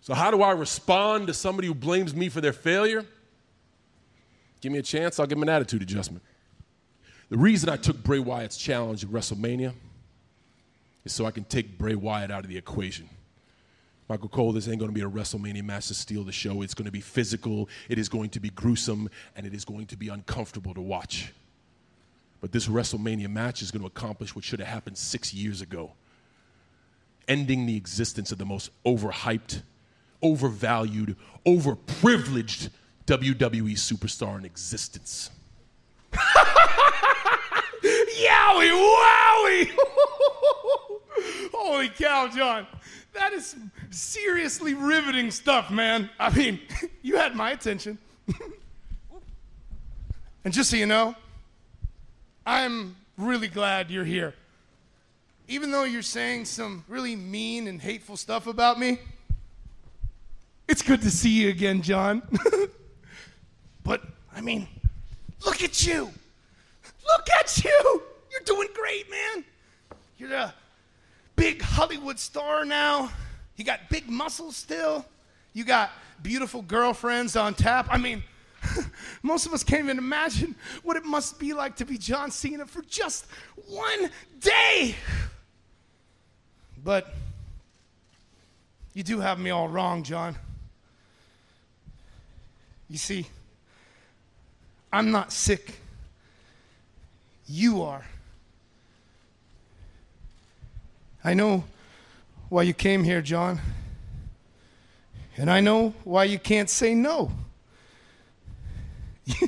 So, 0.00 0.12
how 0.14 0.32
do 0.32 0.42
I 0.42 0.50
respond 0.50 1.28
to 1.28 1.34
somebody 1.34 1.68
who 1.68 1.74
blames 1.74 2.14
me 2.14 2.28
for 2.28 2.40
their 2.40 2.52
failure? 2.52 3.06
Give 4.60 4.72
me 4.72 4.78
a 4.78 4.82
chance, 4.82 5.20
I'll 5.20 5.26
give 5.26 5.38
them 5.38 5.44
an 5.44 5.48
attitude 5.48 5.82
adjustment. 5.82 6.24
The 7.28 7.38
reason 7.38 7.68
I 7.68 7.76
took 7.76 8.02
Bray 8.02 8.18
Wyatt's 8.18 8.56
challenge 8.56 9.04
at 9.04 9.10
WrestleMania 9.10 9.72
is 11.04 11.12
so 11.12 11.24
I 11.26 11.30
can 11.30 11.44
take 11.44 11.78
Bray 11.78 11.94
Wyatt 11.94 12.30
out 12.30 12.44
of 12.44 12.50
the 12.50 12.58
equation. 12.58 13.08
Michael 14.10 14.28
Cole, 14.28 14.50
this 14.50 14.66
ain't 14.66 14.80
going 14.80 14.90
to 14.90 14.94
be 14.94 15.02
a 15.02 15.08
WrestleMania 15.08 15.62
match 15.62 15.86
to 15.86 15.94
steal 15.94 16.24
the 16.24 16.32
show. 16.32 16.62
It's 16.62 16.74
going 16.74 16.86
to 16.86 16.90
be 16.90 17.00
physical, 17.00 17.68
it 17.88 17.96
is 17.96 18.08
going 18.08 18.30
to 18.30 18.40
be 18.40 18.50
gruesome, 18.50 19.08
and 19.36 19.46
it 19.46 19.54
is 19.54 19.64
going 19.64 19.86
to 19.86 19.96
be 19.96 20.08
uncomfortable 20.08 20.74
to 20.74 20.80
watch. 20.80 21.32
But 22.40 22.50
this 22.50 22.66
WrestleMania 22.66 23.30
match 23.30 23.62
is 23.62 23.70
going 23.70 23.82
to 23.82 23.86
accomplish 23.86 24.34
what 24.34 24.44
should 24.44 24.58
have 24.58 24.68
happened 24.68 24.98
six 24.98 25.32
years 25.32 25.62
ago 25.62 25.92
ending 27.28 27.66
the 27.66 27.76
existence 27.76 28.32
of 28.32 28.38
the 28.38 28.44
most 28.44 28.70
overhyped, 28.84 29.62
overvalued, 30.20 31.14
overprivileged 31.46 32.70
WWE 33.06 33.74
superstar 33.74 34.36
in 34.36 34.44
existence. 34.44 35.30
Yowie, 38.24 38.72
wowie! 38.72 39.70
Holy 41.52 41.88
cow, 41.88 42.28
John. 42.28 42.66
That 43.12 43.32
is 43.32 43.56
seriously 43.90 44.74
riveting 44.74 45.30
stuff, 45.30 45.70
man. 45.70 46.10
I 46.18 46.34
mean, 46.34 46.60
you 47.02 47.16
had 47.16 47.34
my 47.34 47.50
attention. 47.50 47.98
and 50.44 50.54
just 50.54 50.70
so 50.70 50.76
you 50.76 50.86
know, 50.86 51.14
I'm 52.46 52.96
really 53.16 53.48
glad 53.48 53.90
you're 53.90 54.04
here 54.04 54.34
even 55.50 55.72
though 55.72 55.82
you're 55.82 56.00
saying 56.00 56.44
some 56.44 56.84
really 56.86 57.16
mean 57.16 57.66
and 57.66 57.82
hateful 57.82 58.16
stuff 58.16 58.46
about 58.46 58.78
me, 58.78 59.00
it's 60.68 60.80
good 60.80 61.02
to 61.02 61.10
see 61.10 61.42
you 61.42 61.48
again, 61.48 61.82
John. 61.82 62.22
but, 63.82 64.00
I 64.32 64.40
mean, 64.40 64.68
look 65.44 65.60
at 65.64 65.84
you. 65.84 66.08
Look 67.04 67.26
at 67.40 67.64
you. 67.64 68.02
You're 68.30 68.42
doing 68.44 68.68
great, 68.72 69.10
man. 69.10 69.44
You're 70.18 70.34
a 70.34 70.54
big 71.40 71.62
Hollywood 71.62 72.18
star 72.18 72.66
now. 72.66 73.10
You 73.56 73.64
got 73.64 73.88
big 73.88 74.10
muscles 74.10 74.56
still. 74.56 75.06
You 75.54 75.64
got 75.64 75.90
beautiful 76.22 76.60
girlfriends 76.60 77.34
on 77.34 77.54
tap. 77.54 77.86
I 77.90 77.96
mean, 77.96 78.22
most 79.22 79.46
of 79.46 79.54
us 79.54 79.64
can't 79.64 79.84
even 79.84 79.96
imagine 79.96 80.54
what 80.82 80.98
it 80.98 81.04
must 81.06 81.38
be 81.38 81.54
like 81.54 81.76
to 81.76 81.86
be 81.86 81.96
John 81.96 82.30
Cena 82.30 82.66
for 82.66 82.82
just 82.82 83.24
one 83.66 84.10
day. 84.38 84.94
But 86.84 87.14
you 88.92 89.02
do 89.02 89.20
have 89.20 89.38
me 89.38 89.48
all 89.48 89.66
wrong, 89.66 90.02
John. 90.02 90.36
You 92.90 92.98
see, 92.98 93.26
I'm 94.92 95.10
not 95.10 95.32
sick. 95.32 95.72
You 97.46 97.80
are. 97.82 98.04
I 101.22 101.34
know 101.34 101.64
why 102.48 102.62
you 102.62 102.74
came 102.74 103.04
here, 103.04 103.22
John. 103.22 103.60
And 105.36 105.50
I 105.50 105.60
know 105.60 105.94
why 106.04 106.24
you 106.24 106.38
can't 106.38 106.68
say 106.68 106.94
no. 106.94 107.30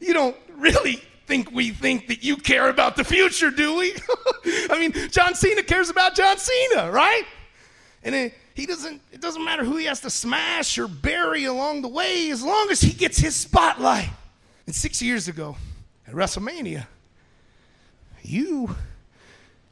you 0.00 0.12
don't 0.12 0.36
really 0.56 1.02
think 1.26 1.50
we 1.52 1.70
think 1.70 2.08
that 2.08 2.22
you 2.24 2.36
care 2.36 2.68
about 2.68 2.96
the 2.96 3.04
future, 3.04 3.50
do 3.50 3.76
we? 3.76 3.94
I 4.70 4.78
mean, 4.78 4.92
John 5.10 5.34
Cena 5.34 5.62
cares 5.62 5.88
about 5.88 6.14
John 6.14 6.36
Cena, 6.38 6.90
right? 6.90 7.24
And 8.02 8.14
it, 8.14 8.34
he 8.54 8.66
doesn't, 8.66 9.00
it 9.12 9.20
doesn't 9.20 9.44
matter 9.44 9.64
who 9.64 9.76
he 9.76 9.86
has 9.86 10.00
to 10.00 10.10
smash 10.10 10.76
or 10.78 10.88
bury 10.88 11.44
along 11.44 11.82
the 11.82 11.88
way 11.88 12.30
as 12.30 12.42
long 12.42 12.68
as 12.70 12.80
he 12.80 12.92
gets 12.92 13.18
his 13.18 13.34
spotlight. 13.36 14.10
And 14.66 14.74
six 14.74 15.00
years 15.00 15.28
ago 15.28 15.56
at 16.06 16.14
WrestleMania, 16.14 16.86
you, 18.22 18.74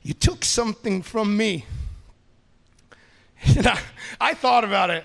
you 0.08 0.14
took 0.14 0.42
something 0.42 1.02
from 1.02 1.36
me. 1.36 1.66
And 3.44 3.66
I, 3.66 3.78
I 4.18 4.32
thought 4.32 4.64
about 4.64 4.88
it 4.88 5.04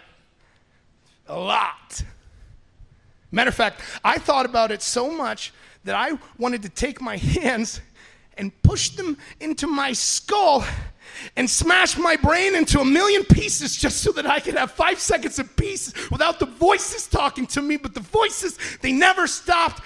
a 1.27 1.37
lot. 1.37 2.01
Matter 3.29 3.49
of 3.49 3.55
fact, 3.55 3.81
I 4.01 4.17
thought 4.17 4.45
about 4.45 4.71
it 4.71 4.81
so 4.81 5.11
much 5.11 5.51
that 5.83 5.93
I 5.93 6.17
wanted 6.37 6.61
to 6.61 6.69
take 6.69 7.01
my 7.01 7.17
hands 7.17 7.81
and 8.37 8.49
push 8.63 8.91
them 8.91 9.17
into 9.41 9.67
my 9.67 9.91
skull 9.91 10.63
and 11.35 11.49
smash 11.49 11.97
my 11.97 12.15
brain 12.15 12.55
into 12.55 12.79
a 12.79 12.85
million 12.85 13.25
pieces 13.25 13.75
just 13.75 14.03
so 14.03 14.13
that 14.13 14.25
I 14.25 14.39
could 14.39 14.55
have 14.55 14.71
five 14.71 14.99
seconds 14.99 15.37
of 15.37 15.53
peace 15.57 15.93
without 16.11 16.39
the 16.39 16.45
voices 16.45 17.07
talking 17.07 17.45
to 17.47 17.61
me. 17.61 17.75
But 17.75 17.93
the 17.93 17.99
voices, 17.99 18.57
they 18.81 18.93
never 18.93 19.27
stopped. 19.27 19.83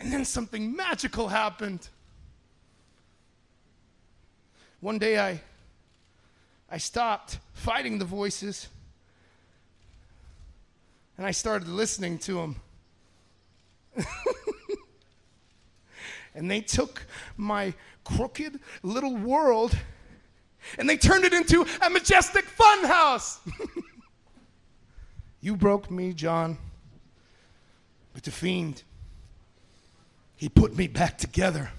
And 0.00 0.12
then 0.12 0.24
something 0.24 0.74
magical 0.74 1.28
happened. 1.28 1.88
One 4.80 4.98
day 4.98 5.18
I, 5.18 5.40
I 6.70 6.78
stopped 6.78 7.38
fighting 7.54 7.98
the 7.98 8.04
voices 8.04 8.68
and 11.16 11.26
I 11.26 11.30
started 11.30 11.68
listening 11.68 12.18
to 12.20 12.34
them. 12.34 12.56
and 16.34 16.50
they 16.50 16.60
took 16.60 17.06
my 17.36 17.72
crooked 18.04 18.60
little 18.82 19.16
world 19.16 19.76
and 20.78 20.88
they 20.88 20.96
turned 20.96 21.24
it 21.24 21.32
into 21.32 21.64
a 21.80 21.88
majestic 21.88 22.44
funhouse. 22.44 23.38
you 25.40 25.56
broke 25.56 25.90
me, 25.90 26.12
John. 26.12 26.58
But 28.12 28.24
the 28.24 28.30
fiend, 28.30 28.82
he 30.36 30.48
put 30.48 30.76
me 30.76 30.86
back 30.86 31.18
together. 31.18 31.70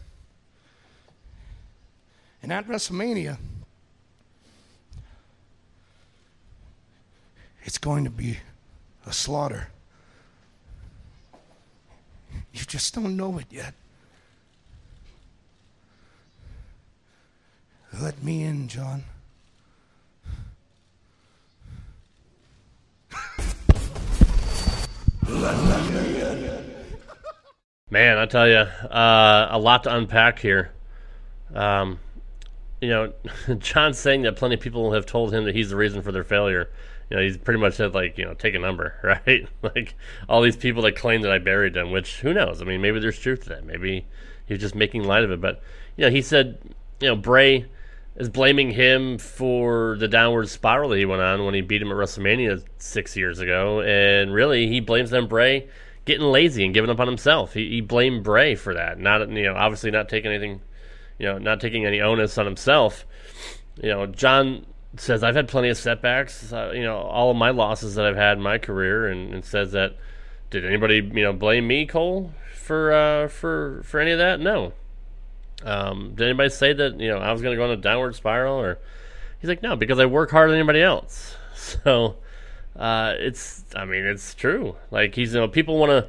And 2.41 2.53
at 2.53 2.67
WrestleMania, 2.67 3.37
it's 7.63 7.77
going 7.77 8.03
to 8.03 8.09
be 8.09 8.37
a 9.05 9.13
slaughter. 9.13 9.69
You 12.53 12.63
just 12.65 12.93
don't 12.95 13.17
know 13.17 13.37
it 13.37 13.47
yet. 13.49 13.73
Let 17.99 18.23
me 18.23 18.43
in, 18.43 18.67
John. 18.67 19.03
Man, 27.89 28.17
I 28.17 28.25
tell 28.25 28.47
you, 28.47 28.55
uh, 28.55 29.47
a 29.51 29.57
lot 29.57 29.83
to 29.83 29.95
unpack 29.95 30.39
here. 30.39 30.71
Um, 31.53 31.99
you 32.81 32.89
know, 32.89 33.13
John's 33.57 33.99
saying 33.99 34.23
that 34.23 34.35
plenty 34.35 34.55
of 34.55 34.61
people 34.61 34.93
have 34.93 35.05
told 35.05 35.33
him 35.33 35.45
that 35.45 35.55
he's 35.55 35.69
the 35.69 35.75
reason 35.75 36.01
for 36.01 36.11
their 36.11 36.23
failure 36.23 36.69
you 37.09 37.17
know, 37.17 37.23
he's 37.23 37.37
pretty 37.37 37.59
much 37.59 37.75
said 37.75 37.93
like, 37.93 38.17
you 38.17 38.25
know, 38.25 38.33
take 38.33 38.55
a 38.55 38.59
number, 38.59 38.95
right? 39.03 39.47
like 39.61 39.95
all 40.27 40.41
these 40.41 40.57
people 40.57 40.83
that 40.83 40.95
claim 40.95 41.21
that 41.21 41.31
I 41.31 41.39
buried 41.39 41.73
them, 41.73 41.91
which 41.91 42.19
who 42.19 42.33
knows? 42.33 42.61
I 42.61 42.65
mean, 42.65 42.81
maybe 42.81 42.99
there's 42.99 43.19
truth 43.19 43.43
to 43.43 43.49
that. 43.49 43.65
Maybe 43.65 44.05
he's 44.45 44.59
just 44.59 44.75
making 44.75 45.03
light 45.03 45.23
of 45.23 45.31
it. 45.31 45.41
But 45.41 45.61
you 45.95 46.05
know, 46.05 46.11
he 46.11 46.21
said, 46.21 46.59
you 46.99 47.07
know, 47.07 47.15
Bray 47.15 47.65
is 48.15 48.29
blaming 48.29 48.71
him 48.71 49.17
for 49.19 49.95
the 49.99 50.07
downward 50.07 50.49
spiral 50.49 50.89
that 50.89 50.97
he 50.97 51.05
went 51.05 51.21
on 51.21 51.45
when 51.45 51.53
he 51.53 51.61
beat 51.61 51.81
him 51.81 51.91
at 51.91 51.97
WrestleMania 51.97 52.63
six 52.77 53.15
years 53.15 53.39
ago, 53.39 53.81
and 53.81 54.33
really 54.33 54.67
he 54.67 54.79
blames 54.79 55.11
them 55.11 55.27
Bray 55.27 55.67
getting 56.05 56.25
lazy 56.25 56.65
and 56.65 56.73
giving 56.73 56.89
up 56.89 56.99
on 56.99 57.07
himself. 57.07 57.53
He, 57.53 57.69
he 57.69 57.81
blamed 57.81 58.23
Bray 58.23 58.55
for 58.55 58.73
that, 58.73 58.99
not 58.99 59.29
you 59.29 59.43
know, 59.43 59.55
obviously 59.55 59.91
not 59.91 60.09
taking 60.09 60.31
anything, 60.31 60.61
you 61.17 61.27
know, 61.27 61.37
not 61.37 61.59
taking 61.59 61.85
any 61.85 62.01
onus 62.01 62.37
on 62.37 62.45
himself. 62.45 63.05
You 63.81 63.89
know, 63.89 64.05
John 64.05 64.65
says 64.97 65.23
I've 65.23 65.35
had 65.35 65.47
plenty 65.47 65.69
of 65.69 65.77
setbacks. 65.77 66.51
Uh, 66.51 66.71
you 66.73 66.83
know, 66.83 66.97
all 66.97 67.31
of 67.31 67.37
my 67.37 67.51
losses 67.51 67.95
that 67.95 68.05
I've 68.05 68.15
had 68.15 68.37
in 68.37 68.43
my 68.43 68.57
career, 68.57 69.07
and, 69.07 69.33
and 69.33 69.45
says 69.45 69.71
that 69.73 69.95
did 70.49 70.65
anybody 70.65 70.95
you 70.95 71.23
know 71.23 71.33
blame 71.33 71.67
me, 71.67 71.85
Cole, 71.85 72.31
for 72.53 72.91
uh, 72.91 73.27
for 73.27 73.81
for 73.83 73.99
any 73.99 74.11
of 74.11 74.19
that? 74.19 74.39
No. 74.39 74.73
Um, 75.63 76.13
did 76.15 76.25
anybody 76.25 76.49
say 76.49 76.73
that 76.73 76.99
you 76.99 77.09
know 77.09 77.17
I 77.17 77.31
was 77.31 77.41
going 77.41 77.53
to 77.53 77.57
go 77.57 77.65
on 77.65 77.71
a 77.71 77.77
downward 77.77 78.15
spiral? 78.15 78.59
Or 78.59 78.79
he's 79.39 79.49
like, 79.49 79.63
no, 79.63 79.75
because 79.75 79.99
I 79.99 80.05
work 80.05 80.31
harder 80.31 80.51
than 80.51 80.59
anybody 80.59 80.81
else. 80.81 81.35
So 81.83 82.15
uh, 82.77 83.15
it's, 83.17 83.65
I 83.75 83.83
mean, 83.83 84.05
it's 84.05 84.33
true. 84.35 84.75
Like 84.91 85.15
he's, 85.15 85.33
you 85.33 85.41
know, 85.41 85.47
people 85.47 85.77
want 85.77 85.89
to 85.89 86.07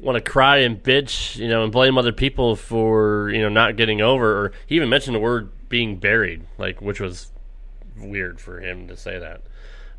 want 0.00 0.16
to 0.16 0.30
cry 0.30 0.58
and 0.58 0.82
bitch, 0.82 1.36
you 1.36 1.48
know, 1.48 1.62
and 1.62 1.72
blame 1.72 1.98
other 1.98 2.12
people 2.12 2.56
for 2.56 3.30
you 3.30 3.40
know 3.40 3.48
not 3.48 3.76
getting 3.76 4.00
over. 4.00 4.44
Or 4.44 4.52
he 4.66 4.76
even 4.76 4.88
mentioned 4.88 5.14
the 5.14 5.20
word 5.20 5.50
being 5.68 5.96
buried, 5.96 6.46
like 6.58 6.80
which 6.80 7.00
was 7.00 7.30
weird 7.96 8.40
for 8.40 8.60
him 8.60 8.88
to 8.88 8.96
say 8.96 9.18
that, 9.18 9.42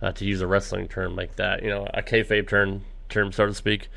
uh, 0.02 0.12
to 0.14 0.26
use 0.26 0.42
a 0.42 0.48
wrestling 0.48 0.88
term 0.88 1.16
like 1.16 1.36
that, 1.36 1.64
you 1.64 1.70
know, 1.70 1.88
a 1.94 2.02
kayfabe 2.02 2.48
term, 2.48 2.84
term 3.10 3.32
so 3.32 3.46
to 3.46 3.54
speak. 3.54 3.90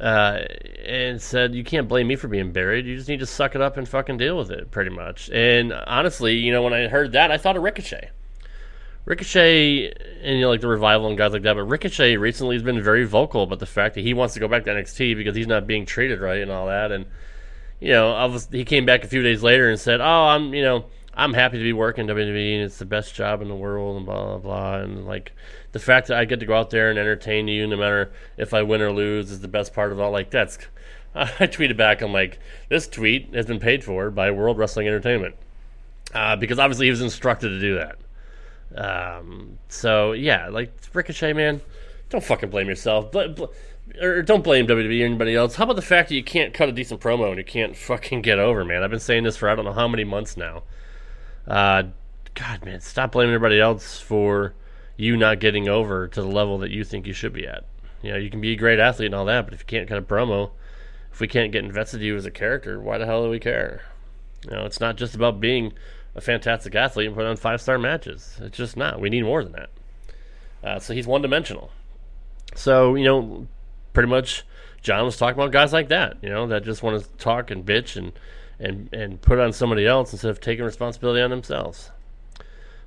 Uh, 0.00 0.40
and 0.84 1.20
said, 1.20 1.54
"You 1.54 1.62
can't 1.62 1.86
blame 1.86 2.08
me 2.08 2.16
for 2.16 2.26
being 2.26 2.52
buried. 2.52 2.86
You 2.86 2.96
just 2.96 3.08
need 3.08 3.20
to 3.20 3.26
suck 3.26 3.54
it 3.54 3.60
up 3.60 3.76
and 3.76 3.88
fucking 3.88 4.16
deal 4.16 4.36
with 4.36 4.50
it, 4.50 4.70
pretty 4.70 4.90
much." 4.90 5.30
And 5.30 5.72
honestly, 5.72 6.34
you 6.36 6.50
know, 6.52 6.62
when 6.62 6.72
I 6.72 6.88
heard 6.88 7.12
that, 7.12 7.30
I 7.30 7.36
thought 7.38 7.56
of 7.56 7.62
Ricochet. 7.62 8.10
Ricochet 9.06 9.92
and 10.22 10.36
you 10.36 10.40
know 10.40 10.48
like 10.48 10.62
the 10.62 10.68
revival 10.68 11.08
and 11.08 11.18
guys 11.18 11.32
like 11.32 11.42
that, 11.42 11.54
but 11.54 11.64
Ricochet 11.64 12.16
recently 12.16 12.56
has 12.56 12.62
been 12.62 12.82
very 12.82 13.04
vocal 13.04 13.42
about 13.42 13.58
the 13.58 13.66
fact 13.66 13.94
that 13.96 14.00
he 14.00 14.14
wants 14.14 14.34
to 14.34 14.40
go 14.40 14.48
back 14.48 14.64
to 14.64 14.70
NXT 14.70 15.16
because 15.16 15.36
he's 15.36 15.46
not 15.46 15.66
being 15.66 15.84
treated 15.84 16.20
right 16.20 16.40
and 16.40 16.50
all 16.50 16.66
that. 16.66 16.90
And 16.90 17.06
you 17.80 17.92
know, 17.92 18.12
was, 18.28 18.48
he 18.50 18.64
came 18.64 18.86
back 18.86 19.04
a 19.04 19.08
few 19.08 19.22
days 19.22 19.42
later 19.42 19.68
and 19.68 19.78
said, 19.78 20.00
"Oh, 20.00 20.24
I'm 20.28 20.54
you 20.54 20.62
know 20.62 20.86
I'm 21.16 21.34
happy 21.34 21.58
to 21.58 21.62
be 21.62 21.72
working 21.72 22.06
WWE, 22.06 22.54
and 22.54 22.64
it's 22.64 22.78
the 22.78 22.84
best 22.84 23.14
job 23.14 23.40
in 23.40 23.48
the 23.48 23.54
world, 23.54 23.96
and 23.96 24.06
blah 24.06 24.24
blah 24.24 24.38
blah. 24.38 24.76
And 24.78 25.06
like 25.06 25.32
the 25.72 25.78
fact 25.78 26.08
that 26.08 26.18
I 26.18 26.24
get 26.24 26.40
to 26.40 26.46
go 26.46 26.54
out 26.54 26.70
there 26.70 26.90
and 26.90 26.98
entertain 26.98 27.46
you, 27.46 27.66
no 27.66 27.76
matter 27.76 28.10
if 28.36 28.54
I 28.54 28.62
win 28.62 28.80
or 28.80 28.92
lose, 28.92 29.30
is 29.30 29.40
the 29.40 29.48
best 29.48 29.74
part 29.74 29.92
of 29.92 30.00
all. 30.00 30.10
Like 30.10 30.30
that's, 30.30 30.58
I 31.14 31.26
tweeted 31.46 31.76
back. 31.76 32.00
I'm 32.02 32.12
like, 32.12 32.38
this 32.68 32.88
tweet 32.88 33.34
has 33.34 33.46
been 33.46 33.60
paid 33.60 33.84
for 33.84 34.10
by 34.10 34.30
World 34.30 34.58
Wrestling 34.58 34.88
Entertainment, 34.88 35.36
uh, 36.14 36.36
because 36.36 36.58
obviously 36.58 36.86
he 36.86 36.90
was 36.90 37.02
instructed 37.02 37.50
to 37.50 37.60
do 37.60 37.74
that. 37.76 37.98
Um, 38.74 39.58
so 39.68 40.12
yeah, 40.12 40.48
like 40.48 40.72
Ricochet, 40.92 41.32
man, 41.32 41.60
don't 42.10 42.24
fucking 42.24 42.50
blame 42.50 42.68
yourself. 42.68 43.12
But 43.12 43.52
or 44.00 44.22
don't 44.22 44.42
blame 44.42 44.66
WWE 44.66 45.02
or 45.02 45.04
anybody 45.04 45.34
else. 45.34 45.56
How 45.56 45.64
about 45.64 45.76
the 45.76 45.82
fact 45.82 46.08
that 46.08 46.14
you 46.14 46.24
can't 46.24 46.54
cut 46.54 46.68
a 46.68 46.72
decent 46.72 47.00
promo 47.00 47.28
and 47.28 47.38
you 47.38 47.44
can't 47.44 47.76
fucking 47.76 48.22
get 48.22 48.38
over, 48.38 48.64
man? 48.64 48.82
I've 48.82 48.90
been 48.90 49.00
saying 49.00 49.24
this 49.24 49.36
for 49.36 49.48
I 49.48 49.54
don't 49.54 49.64
know 49.64 49.72
how 49.72 49.88
many 49.88 50.04
months 50.04 50.36
now. 50.36 50.62
Uh, 51.46 51.84
God, 52.34 52.64
man, 52.64 52.80
stop 52.80 53.12
blaming 53.12 53.34
everybody 53.34 53.60
else 53.60 54.00
for 54.00 54.54
you 54.96 55.16
not 55.16 55.40
getting 55.40 55.68
over 55.68 56.08
to 56.08 56.20
the 56.20 56.28
level 56.28 56.58
that 56.58 56.70
you 56.70 56.84
think 56.84 57.06
you 57.06 57.12
should 57.12 57.32
be 57.32 57.46
at. 57.46 57.64
You 58.02 58.12
know, 58.12 58.18
you 58.18 58.30
can 58.30 58.40
be 58.40 58.52
a 58.52 58.56
great 58.56 58.78
athlete 58.78 59.06
and 59.06 59.14
all 59.14 59.24
that, 59.26 59.44
but 59.44 59.54
if 59.54 59.60
you 59.60 59.66
can't 59.66 59.88
cut 59.88 59.98
a 59.98 60.02
promo, 60.02 60.50
if 61.12 61.20
we 61.20 61.28
can't 61.28 61.52
get 61.52 61.64
invested 61.64 62.00
in 62.00 62.06
you 62.06 62.16
as 62.16 62.26
a 62.26 62.30
character, 62.30 62.80
why 62.80 62.98
the 62.98 63.06
hell 63.06 63.24
do 63.24 63.30
we 63.30 63.38
care? 63.38 63.82
You 64.44 64.52
know, 64.52 64.64
it's 64.64 64.80
not 64.80 64.96
just 64.96 65.14
about 65.14 65.40
being 65.40 65.72
a 66.14 66.20
fantastic 66.20 66.74
athlete 66.74 67.08
and 67.08 67.16
put 67.16 67.26
on 67.26 67.36
five 67.36 67.60
star 67.60 67.78
matches. 67.78 68.38
It's 68.40 68.56
just 68.56 68.76
not. 68.76 69.00
We 69.00 69.10
need 69.10 69.22
more 69.22 69.42
than 69.42 69.52
that. 69.52 69.70
Uh, 70.62 70.78
so 70.78 70.94
he's 70.94 71.06
one 71.06 71.22
dimensional. 71.22 71.70
So, 72.54 72.94
you 72.94 73.04
know, 73.04 73.46
pretty 73.92 74.08
much 74.08 74.44
John 74.82 75.04
was 75.04 75.16
talking 75.16 75.40
about 75.40 75.52
guys 75.52 75.72
like 75.72 75.88
that, 75.88 76.18
you 76.22 76.28
know, 76.28 76.46
that 76.46 76.64
just 76.64 76.82
want 76.82 77.02
to 77.02 77.08
talk 77.16 77.50
and 77.50 77.64
bitch 77.64 77.96
and 77.96 78.12
and 78.58 78.88
and 78.92 79.20
put 79.20 79.38
on 79.40 79.52
somebody 79.52 79.86
else 79.86 80.12
instead 80.12 80.30
of 80.30 80.40
taking 80.40 80.64
responsibility 80.64 81.20
on 81.20 81.30
themselves. 81.30 81.90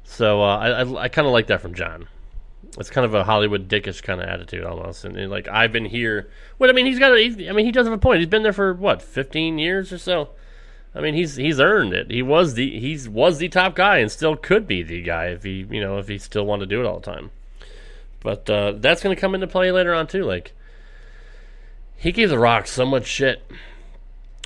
So 0.03 0.41
uh, 0.41 0.57
I 0.57 0.69
I, 0.69 1.03
I 1.03 1.07
kind 1.09 1.27
of 1.27 1.33
like 1.33 1.47
that 1.47 1.61
from 1.61 1.73
John. 1.73 2.07
It's 2.79 2.89
kind 2.89 3.05
of 3.05 3.13
a 3.13 3.23
Hollywood 3.23 3.67
dickish 3.67 4.03
kind 4.03 4.21
of 4.21 4.27
attitude 4.27 4.63
almost, 4.63 5.03
and, 5.03 5.17
and 5.17 5.31
like 5.31 5.47
I've 5.47 5.71
been 5.71 5.85
here. 5.85 6.29
What 6.57 6.69
I 6.69 6.73
mean, 6.73 6.85
he's 6.85 6.99
got. 6.99 7.11
A, 7.11 7.19
he's, 7.19 7.35
I 7.49 7.51
mean, 7.51 7.65
he 7.65 7.71
does 7.71 7.87
have 7.87 7.93
a 7.93 7.97
point. 7.97 8.19
He's 8.19 8.29
been 8.29 8.43
there 8.43 8.53
for 8.53 8.73
what, 8.73 9.01
fifteen 9.01 9.57
years 9.57 9.91
or 9.91 9.97
so. 9.97 10.29
I 10.95 11.01
mean, 11.01 11.13
he's 11.13 11.35
he's 11.35 11.59
earned 11.59 11.93
it. 11.93 12.09
He 12.09 12.21
was 12.21 12.55
the 12.55 12.79
he's 12.79 13.07
was 13.07 13.37
the 13.37 13.49
top 13.49 13.75
guy, 13.75 13.97
and 13.97 14.11
still 14.11 14.35
could 14.35 14.67
be 14.67 14.83
the 14.83 15.01
guy 15.01 15.27
if 15.27 15.43
he 15.43 15.65
you 15.69 15.81
know 15.81 15.97
if 15.97 16.07
he 16.07 16.17
still 16.17 16.45
wanted 16.45 16.69
to 16.69 16.75
do 16.75 16.81
it 16.81 16.87
all 16.87 16.99
the 16.99 17.11
time. 17.11 17.31
But 18.21 18.49
uh, 18.49 18.73
that's 18.77 19.03
going 19.03 19.15
to 19.15 19.19
come 19.19 19.35
into 19.35 19.47
play 19.47 19.71
later 19.71 19.93
on 19.93 20.07
too. 20.07 20.23
Like 20.23 20.53
he 21.95 22.11
gave 22.11 22.29
The 22.29 22.39
Rock 22.39 22.67
so 22.67 22.85
much 22.85 23.05
shit 23.05 23.49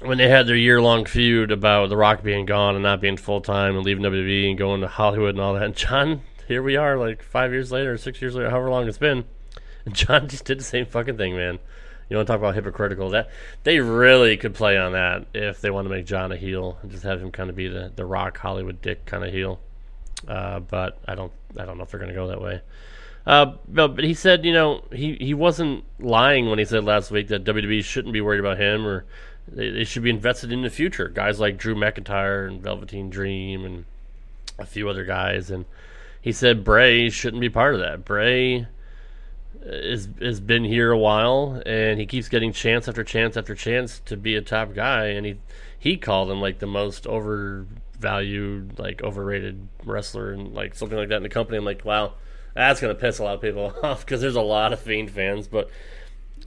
when 0.02 0.18
they 0.18 0.30
had 0.30 0.48
their 0.48 0.56
year 0.56 0.82
long 0.82 1.06
feud 1.06 1.52
about 1.52 1.90
The 1.90 1.98
Rock 1.98 2.24
being 2.24 2.46
gone 2.46 2.76
and 2.76 2.84
not 2.84 3.02
being 3.02 3.18
full 3.18 3.42
time 3.42 3.76
and 3.76 3.86
leaving 3.86 4.04
WWE 4.04 4.50
and 4.50 4.58
going 4.58 4.82
to 4.82 4.88
Hollywood 4.88 5.36
and 5.36 5.42
all 5.42 5.54
that. 5.54 5.64
And 5.64 5.76
John, 5.76 6.22
here 6.48 6.64
we 6.64 6.76
are, 6.76 6.98
like 6.98 7.22
five 7.22 7.52
years 7.52 7.72
later, 7.72 7.98
six 7.98 8.22
years 8.22 8.36
later, 8.36 8.50
however 8.50 8.70
long 8.70 8.88
it's 8.88 8.98
been. 8.98 9.26
And 9.86 9.96
John 9.96 10.28
just 10.28 10.46
did 10.46 10.60
the 10.60 10.64
same 10.64 10.86
fucking 10.86 11.18
thing, 11.18 11.36
man. 11.36 11.60
You 12.12 12.18
want 12.18 12.28
to 12.28 12.34
talk 12.34 12.42
about 12.42 12.56
hypocritical? 12.56 13.12
That 13.12 13.30
they 13.64 13.80
really 13.80 14.36
could 14.36 14.54
play 14.54 14.78
on 14.78 14.92
that 14.92 15.28
if 15.34 15.62
they 15.62 15.72
want 15.72 15.86
to 15.86 15.90
make 15.90 16.06
John 16.06 16.34
a 16.34 16.36
heel 16.36 16.78
and 16.82 16.92
just 16.92 17.04
have 17.04 17.22
him 17.22 17.32
kind 17.32 17.50
of 17.50 17.56
be 17.56 17.70
the 17.70 17.90
the 17.96 18.04
Rock 18.04 18.38
Hollywood 18.38 18.82
Dick 18.82 19.06
kind 19.06 19.24
of 19.24 19.32
heel. 19.32 19.62
Uh, 20.28 20.60
but 20.60 21.00
I 21.08 21.16
don't 21.16 21.32
I 21.58 21.64
don't 21.64 21.78
know 21.78 21.86
if 21.86 21.92
they're 21.92 22.02
going 22.02 22.12
to 22.12 22.16
go 22.16 22.28
that 22.28 22.42
way. 22.42 22.60
Uh, 23.26 23.54
but, 23.66 23.96
but 23.96 24.04
he 24.04 24.14
said, 24.14 24.44
you 24.44 24.52
know, 24.52 24.84
he, 24.92 25.16
he 25.22 25.34
wasn't 25.34 25.86
lying 26.00 26.50
when 26.50 26.60
he 26.60 26.66
said 26.66 26.84
last 26.84 27.12
week 27.12 27.30
that 27.30 27.46
WWE 27.46 27.82
shouldn't 27.82 28.14
be 28.14 28.20
worried 28.20 28.42
about 28.42 28.60
him 28.60 28.86
or 28.86 29.06
they, 29.48 29.70
they 29.70 29.84
should 29.86 30.04
be 30.04 30.10
invested 30.10 30.52
in 30.52 30.64
the 30.64 30.70
future. 30.70 31.08
Guys 31.08 31.40
like 31.40 31.58
Drew 31.58 31.76
McIntyre 31.76 32.46
and 32.46 32.62
Velveteen 32.62 33.10
Dream 33.10 33.64
and 33.64 33.86
a 34.60 34.66
few 34.66 34.90
other 34.90 35.06
guys. 35.06 35.50
And 35.50 35.64
he 36.20 36.34
said 36.34 36.66
Bray 36.66 37.10
shouldn't 37.10 37.42
be 37.42 37.50
part 37.50 37.74
of 37.74 37.80
that. 37.80 38.04
Bray 38.04 38.68
is 39.64 40.10
has 40.20 40.40
been 40.40 40.64
here 40.64 40.92
a 40.92 40.98
while 40.98 41.62
and 41.66 42.00
he 42.00 42.06
keeps 42.06 42.28
getting 42.30 42.52
chance 42.52 42.88
after 42.88 43.04
chance 43.04 43.38
after 43.38 43.54
chance 43.54 44.00
to 44.06 44.18
be 44.18 44.36
a 44.36 44.42
top 44.42 44.74
guy 44.74 45.06
and 45.06 45.26
he 45.26 45.36
he 45.78 45.98
called 45.98 46.32
him 46.32 46.42
like 46.42 46.60
the 46.60 46.66
most 46.66 47.06
overvalued 47.06 48.80
like 48.80 49.04
overrated 49.04 49.68
wrestler 49.86 50.32
and 50.32 50.54
like 50.54 50.74
something 50.74 50.98
like 50.98 51.10
that 51.10 51.18
in 51.18 51.24
the 51.24 51.30
company 51.30 51.58
i'm 51.58 51.66
like 51.66 51.86
wow 51.86 52.14
that's 52.54 52.80
to 52.80 52.94
piss 52.96 53.20
a 53.20 53.24
lot 53.24 53.36
of 53.36 53.42
people 53.42 53.74
off 53.84 54.06
because 54.06 54.22
there's 54.22 54.36
a 54.36 54.42
lot 54.42 54.74
of 54.74 54.80
Fiend 54.80 55.12
fans. 55.12 55.48
But 55.48 55.70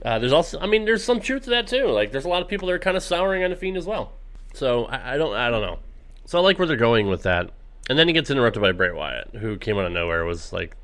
uh, 0.03 0.19
there's 0.19 0.33
also, 0.33 0.59
I 0.59 0.67
mean, 0.67 0.85
there's 0.85 1.03
some 1.03 1.19
truth 1.19 1.43
to 1.43 1.49
that 1.51 1.67
too. 1.67 1.87
Like, 1.87 2.11
there's 2.11 2.25
a 2.25 2.29
lot 2.29 2.41
of 2.41 2.47
people 2.47 2.67
that 2.67 2.73
are 2.73 2.79
kind 2.79 2.97
of 2.97 3.03
souring 3.03 3.43
on 3.43 3.49
the 3.49 3.55
Fiend 3.55 3.77
as 3.77 3.85
well. 3.85 4.13
So 4.53 4.85
I, 4.85 5.13
I, 5.13 5.17
don't, 5.17 5.35
I 5.35 5.49
don't 5.49 5.61
know. 5.61 5.79
So 6.25 6.37
I 6.37 6.41
like 6.41 6.59
where 6.59 6.67
they're 6.67 6.77
going 6.77 7.07
with 7.07 7.23
that. 7.23 7.51
And 7.89 7.99
then 7.99 8.07
he 8.07 8.13
gets 8.13 8.31
interrupted 8.31 8.61
by 8.61 8.71
Bray 8.71 8.91
Wyatt, 8.91 9.35
who 9.35 9.57
came 9.57 9.77
out 9.77 9.85
of 9.85 9.91
nowhere, 9.91 10.25
was 10.25 10.51
like 10.51 10.75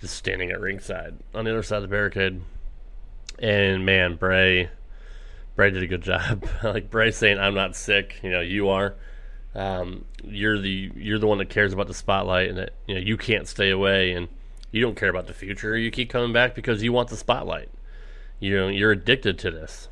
just 0.00 0.16
standing 0.16 0.50
at 0.50 0.60
ringside 0.60 1.14
on 1.34 1.44
the 1.44 1.50
other 1.50 1.62
side 1.62 1.76
of 1.76 1.82
the 1.82 1.88
barricade. 1.88 2.42
And 3.38 3.84
man, 3.84 4.16
Bray, 4.16 4.70
Bray 5.54 5.70
did 5.70 5.82
a 5.82 5.86
good 5.86 6.02
job. 6.02 6.46
like 6.62 6.90
Bray 6.90 7.10
saying, 7.10 7.38
"I'm 7.38 7.54
not 7.54 7.76
sick," 7.76 8.20
you 8.22 8.30
know, 8.30 8.40
you 8.40 8.68
are. 8.68 8.94
Um, 9.54 10.04
you're 10.24 10.58
the 10.60 10.90
you're 10.94 11.18
the 11.18 11.26
one 11.26 11.38
that 11.38 11.50
cares 11.50 11.72
about 11.72 11.86
the 11.86 11.94
spotlight, 11.94 12.48
and 12.48 12.58
that 12.58 12.70
you 12.86 12.94
know 12.94 13.00
you 13.00 13.16
can't 13.16 13.46
stay 13.46 13.70
away. 13.70 14.12
And 14.12 14.28
you 14.76 14.82
don't 14.82 14.96
care 14.96 15.08
about 15.08 15.26
the 15.26 15.32
future. 15.32 15.76
You 15.76 15.90
keep 15.90 16.10
coming 16.10 16.32
back 16.32 16.54
because 16.54 16.82
you 16.82 16.92
want 16.92 17.08
the 17.08 17.16
spotlight. 17.16 17.70
You 18.38 18.54
know, 18.54 18.68
you're 18.68 18.92
addicted 18.92 19.38
to 19.40 19.50
this. 19.50 19.88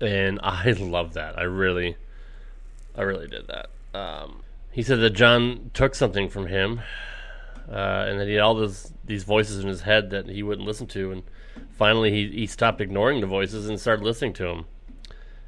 And 0.00 0.38
I 0.42 0.72
love 0.72 1.14
that. 1.14 1.38
I 1.38 1.44
really, 1.44 1.96
I 2.94 3.02
really 3.02 3.26
did 3.26 3.48
that. 3.48 3.70
Um, 3.98 4.42
he 4.70 4.82
said 4.82 5.00
that 5.00 5.10
John 5.10 5.70
took 5.72 5.94
something 5.94 6.28
from 6.28 6.48
him, 6.48 6.82
uh, 7.68 8.06
and 8.08 8.20
that 8.20 8.28
he 8.28 8.34
had 8.34 8.42
all 8.42 8.54
those 8.54 8.92
these 9.04 9.24
voices 9.24 9.58
in 9.58 9.68
his 9.68 9.82
head 9.82 10.10
that 10.10 10.28
he 10.28 10.42
wouldn't 10.42 10.66
listen 10.66 10.86
to, 10.88 11.12
and 11.12 11.22
finally 11.70 12.10
he, 12.10 12.40
he 12.40 12.46
stopped 12.46 12.80
ignoring 12.80 13.20
the 13.20 13.26
voices 13.26 13.68
and 13.68 13.80
started 13.80 14.04
listening 14.04 14.32
to 14.34 14.44
them, 14.44 14.66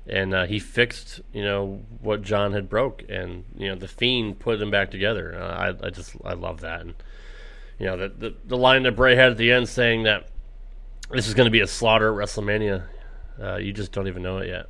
and 0.07 0.35
uh, 0.35 0.47
he 0.47 0.59
fixed 0.59 1.21
you 1.33 1.45
know 1.45 1.83
what 2.01 2.23
John 2.23 2.53
had 2.53 2.69
broke, 2.69 3.05
and 3.09 3.45
you 3.57 3.69
know 3.69 3.77
the 3.77 3.89
fiend 3.89 4.39
put 4.39 4.59
them 4.59 4.71
back 4.71 4.91
together. 4.91 5.37
Uh, 5.39 5.73
I 5.83 5.87
I 5.87 5.91
just 5.91 6.17
I 6.25 6.35
love 6.35 6.61
that, 6.61 6.81
and 6.81 6.95
you 7.79 7.87
know, 7.87 7.97
the, 7.97 8.09
the, 8.09 8.35
the 8.45 8.57
line 8.57 8.83
that 8.85 8.97
Bray 8.97 9.15
had 9.15 9.31
at 9.31 9.37
the 9.37 9.53
end 9.53 9.69
saying 9.69 10.03
that 10.03 10.29
this 11.11 11.29
is 11.29 11.35
going 11.35 11.47
to 11.47 11.51
be 11.51 11.61
a 11.61 11.67
slaughter 11.67 12.09
at 12.11 12.29
WrestleMania. 12.29 12.85
Uh, 13.41 13.57
you 13.57 13.73
just 13.73 13.93
don't 13.93 14.09
even 14.09 14.23
know 14.23 14.39
it 14.39 14.49
yet. 14.49 14.67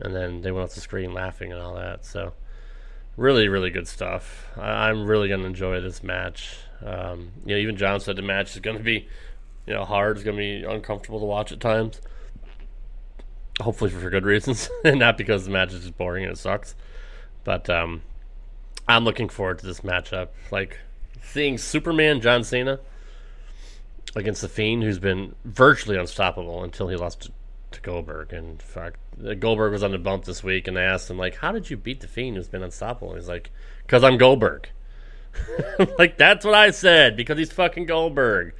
And 0.00 0.14
then 0.14 0.40
they 0.40 0.50
went 0.50 0.64
off 0.64 0.74
the 0.74 0.80
screen 0.80 1.12
laughing 1.12 1.52
and 1.52 1.60
all 1.60 1.74
that. 1.76 2.04
So, 2.04 2.32
really, 3.20 3.48
really 3.48 3.70
good 3.70 3.86
stuff. 3.86 4.48
I, 4.56 4.88
am 4.88 5.06
really 5.06 5.28
going 5.28 5.40
to 5.40 5.46
enjoy 5.46 5.80
this 5.82 6.02
match. 6.02 6.56
Um, 6.82 7.32
you 7.44 7.54
know, 7.54 7.60
even 7.60 7.76
John 7.76 8.00
said 8.00 8.16
the 8.16 8.22
match 8.22 8.54
is 8.54 8.60
going 8.60 8.78
to 8.78 8.82
be, 8.82 9.06
you 9.66 9.74
know, 9.74 9.84
hard. 9.84 10.16
It's 10.16 10.24
going 10.24 10.38
to 10.38 10.40
be 10.40 10.64
uncomfortable 10.64 11.20
to 11.20 11.26
watch 11.26 11.52
at 11.52 11.60
times. 11.60 12.00
Hopefully 13.60 13.90
for 13.90 14.08
good 14.08 14.24
reasons, 14.24 14.70
and 14.84 14.98
not 14.98 15.18
because 15.18 15.44
the 15.44 15.50
match 15.50 15.74
is 15.74 15.82
just 15.82 15.98
boring 15.98 16.24
and 16.24 16.32
it 16.32 16.38
sucks. 16.38 16.74
But 17.44 17.68
um, 17.68 18.00
I'm 18.88 19.04
looking 19.04 19.28
forward 19.28 19.58
to 19.58 19.66
this 19.66 19.80
matchup. 19.80 20.28
Like 20.50 20.78
seeing 21.22 21.58
Superman 21.58 22.22
John 22.22 22.42
Cena 22.42 22.80
against 24.16 24.40
the 24.40 24.48
Fiend, 24.48 24.82
who's 24.82 24.98
been 24.98 25.34
virtually 25.44 25.98
unstoppable 25.98 26.64
until 26.64 26.88
he 26.88 26.96
lost 26.96 27.30
to, 27.72 27.80
Goldberg. 27.80 28.32
And 28.32 28.60
fact, 28.62 28.96
uh, 29.24 29.34
Goldberg 29.34 29.72
was 29.72 29.82
on 29.82 29.92
the 29.92 29.98
bump 29.98 30.24
this 30.24 30.42
week, 30.42 30.68
and 30.68 30.78
I 30.78 30.82
asked 30.82 31.10
him 31.10 31.18
like, 31.18 31.36
"How 31.36 31.52
did 31.52 31.70
you 31.70 31.76
beat 31.76 32.00
the 32.00 32.08
Fiend, 32.08 32.36
who's 32.36 32.48
been 32.48 32.62
unstoppable?" 32.62 33.10
And 33.10 33.18
he's 33.20 33.28
like, 33.28 33.50
"Cause 33.88 34.04
I'm 34.04 34.18
Goldberg." 34.18 34.68
like 35.98 36.18
that's 36.18 36.44
what 36.44 36.54
I 36.54 36.70
said 36.70 37.16
because 37.16 37.38
he's 37.38 37.52
fucking 37.52 37.86
Goldberg. 37.86 38.52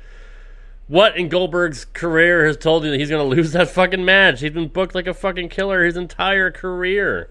What 0.86 1.16
in 1.16 1.28
Goldberg's 1.28 1.84
career 1.84 2.46
has 2.46 2.56
told 2.56 2.84
you 2.84 2.90
that 2.90 2.98
he's 2.98 3.10
going 3.10 3.28
to 3.28 3.36
lose 3.36 3.52
that 3.52 3.68
fucking 3.70 4.04
match? 4.04 4.40
He's 4.40 4.50
been 4.50 4.68
booked 4.68 4.94
like 4.94 5.06
a 5.06 5.14
fucking 5.14 5.48
killer 5.48 5.84
his 5.84 5.96
entire 5.96 6.50
career. 6.50 7.30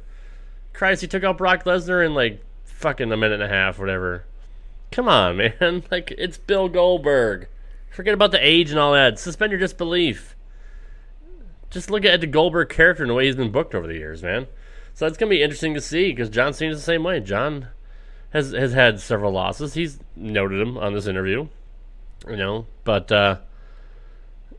Christ, 0.72 1.02
he 1.02 1.08
took 1.08 1.26
out 1.26 1.38
Brock 1.38 1.66
Lesnar 1.66 2.06
in 2.06 2.14
like 2.14 2.42
fucking 2.64 3.12
a 3.12 3.18
minute 3.18 3.42
and 3.42 3.52
a 3.52 3.54
half, 3.54 3.78
whatever. 3.78 4.24
Come 4.92 5.08
on, 5.08 5.38
man. 5.60 5.84
Like, 5.92 6.14
it's 6.18 6.38
Bill 6.38 6.70
Goldberg. 6.70 7.48
Forget 7.90 8.14
about 8.14 8.32
the 8.32 8.46
age 8.46 8.70
and 8.70 8.80
all 8.80 8.94
that. 8.94 9.20
Suspend 9.20 9.52
your 9.52 9.60
disbelief. 9.60 10.36
Just 11.70 11.92
look 11.92 12.06
at 12.06 12.22
the 12.22 12.28
Goldberg 12.28 12.70
character 12.70 13.04
and 13.04 13.10
the 13.10 13.14
way 13.14 13.26
he's 13.26 13.36
been 13.36 13.52
booked 13.52 13.76
over 13.76 13.88
the 13.88 13.96
years, 13.96 14.24
man. 14.24 14.48
So 14.94 15.06
it's 15.06 15.18
going 15.18 15.30
to 15.30 15.36
be 15.36 15.44
interesting 15.44 15.74
to 15.76 15.82
see 15.82 16.12
because 16.12 16.30
John 16.30 16.54
Cena's 16.54 16.78
the 16.78 16.84
same 16.84 17.04
way. 17.04 17.20
John 17.20 17.68
has 18.32 18.52
has 18.52 18.74
had 18.74 19.00
several 19.00 19.32
losses. 19.32 19.74
He's 19.74 20.00
noted 20.16 20.60
him 20.60 20.78
on 20.78 20.94
this 20.94 21.08
interview, 21.08 21.48
you 22.28 22.36
know, 22.36 22.66
but 22.84 23.12
uh, 23.12 23.38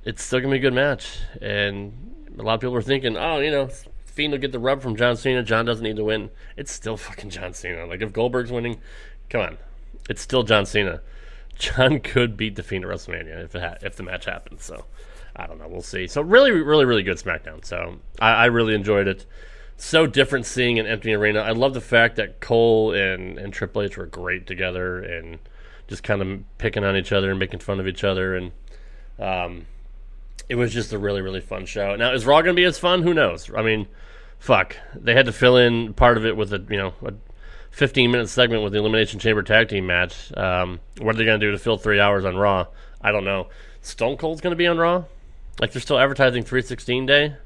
it's 0.04 0.22
still 0.22 0.40
to 0.40 0.48
be 0.48 0.56
a 0.56 0.58
good 0.58 0.72
match. 0.72 1.18
And 1.40 1.92
a 2.38 2.42
lot 2.42 2.54
of 2.54 2.61
people 2.61 2.76
are 2.76 2.82
thinking, 2.82 3.16
oh, 3.16 3.40
you 3.40 3.50
know, 3.50 3.68
Fiend 4.04 4.32
will 4.32 4.38
get 4.38 4.52
the 4.52 4.58
rub 4.58 4.82
from 4.82 4.96
John 4.96 5.16
Cena. 5.16 5.42
John 5.42 5.64
doesn't 5.64 5.84
need 5.84 5.96
to 5.96 6.04
win. 6.04 6.30
It's 6.56 6.72
still 6.72 6.96
fucking 6.96 7.30
John 7.30 7.52
Cena. 7.52 7.86
Like, 7.86 8.02
if 8.02 8.12
Goldberg's 8.12 8.50
winning, 8.50 8.80
come 9.28 9.40
on. 9.42 9.58
It's 10.08 10.22
still 10.22 10.42
John 10.42 10.66
Cena. 10.66 11.00
John 11.58 12.00
could 12.00 12.36
beat 12.36 12.56
the 12.56 12.62
Fiend 12.62 12.84
at 12.84 12.90
WrestleMania 12.90 13.44
if 13.44 13.54
it 13.54 13.62
ha- 13.62 13.76
if 13.82 13.96
the 13.96 14.02
match 14.02 14.24
happens. 14.24 14.64
So 14.64 14.86
I 15.36 15.46
don't 15.46 15.58
know. 15.58 15.68
We'll 15.68 15.82
see. 15.82 16.06
So 16.06 16.22
really, 16.22 16.50
really, 16.50 16.84
really 16.84 17.02
good 17.02 17.18
SmackDown. 17.18 17.64
So 17.64 17.98
I, 18.20 18.30
I 18.30 18.44
really 18.46 18.74
enjoyed 18.74 19.08
it. 19.08 19.26
so 19.76 20.06
different 20.06 20.46
seeing 20.46 20.78
an 20.78 20.86
empty 20.86 21.14
arena. 21.14 21.40
I 21.40 21.52
love 21.52 21.74
the 21.74 21.80
fact 21.80 22.16
that 22.16 22.40
Cole 22.40 22.92
and, 22.92 23.38
and 23.38 23.52
Triple 23.52 23.82
H 23.82 23.96
were 23.96 24.06
great 24.06 24.46
together 24.46 24.98
and 24.98 25.38
just 25.88 26.02
kind 26.02 26.22
of 26.22 26.58
picking 26.58 26.84
on 26.84 26.96
each 26.96 27.12
other 27.12 27.30
and 27.30 27.38
making 27.38 27.60
fun 27.60 27.80
of 27.80 27.86
each 27.86 28.04
other. 28.04 28.34
And 28.36 28.52
um, 29.18 29.66
it 30.48 30.56
was 30.56 30.72
just 30.72 30.92
a 30.92 30.98
really, 30.98 31.20
really 31.20 31.40
fun 31.40 31.66
show. 31.66 31.96
Now, 31.96 32.12
is 32.12 32.26
Raw 32.26 32.42
going 32.42 32.54
to 32.56 32.60
be 32.60 32.64
as 32.64 32.78
fun? 32.78 33.02
Who 33.02 33.14
knows? 33.14 33.50
I 33.56 33.62
mean, 33.62 33.86
fuck. 34.38 34.76
They 34.94 35.14
had 35.14 35.26
to 35.26 35.32
fill 35.32 35.56
in 35.56 35.94
part 35.94 36.16
of 36.16 36.26
it 36.26 36.36
with 36.36 36.52
a, 36.52 36.64
you 36.68 36.76
know, 36.76 36.94
a 37.04 37.12
15 37.70 38.10
minute 38.10 38.28
segment 38.28 38.62
with 38.62 38.72
the 38.72 38.78
Elimination 38.78 39.20
Chamber 39.20 39.42
tag 39.42 39.68
team 39.68 39.86
match. 39.86 40.36
Um, 40.36 40.80
what 40.98 41.14
are 41.14 41.18
they 41.18 41.24
going 41.24 41.40
to 41.40 41.46
do 41.46 41.52
to 41.52 41.58
fill 41.58 41.78
three 41.78 42.00
hours 42.00 42.24
on 42.24 42.36
Raw? 42.36 42.66
I 43.00 43.12
don't 43.12 43.24
know. 43.24 43.48
Stone 43.82 44.16
Cold's 44.16 44.40
going 44.40 44.52
to 44.52 44.56
be 44.56 44.66
on 44.66 44.76
Raw? 44.78 45.04
Like 45.59 45.72
they're 45.72 45.82
still 45.82 45.98
advertising 45.98 46.42
316 46.42 47.07
day? 47.07 47.36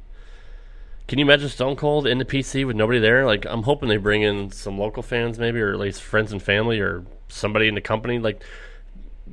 Can 1.07 1.19
you 1.19 1.25
imagine 1.27 1.51
Stone 1.51 1.77
Cold 1.77 2.07
in 2.07 2.19
the 2.19 2.25
PC 2.25 2.67
with 2.67 2.77
nobody 2.77 2.99
there? 2.99 3.27
Like, 3.27 3.45
I'm 3.45 3.63
hoping 3.65 3.91
they 3.91 3.99
bring 3.99 4.23
in 4.23 4.51
some 4.51 4.79
local 4.79 5.03
fans, 5.03 5.39
maybe, 5.39 5.61
or 5.61 5.71
at 5.71 5.79
least 5.79 6.03
friends 6.03 6.33
and 6.33 6.43
family, 6.43 6.81
or 6.81 7.05
somebody 7.29 7.69
in 7.69 7.75
the 7.75 7.83
company. 7.83 8.19
Like, 8.19 8.43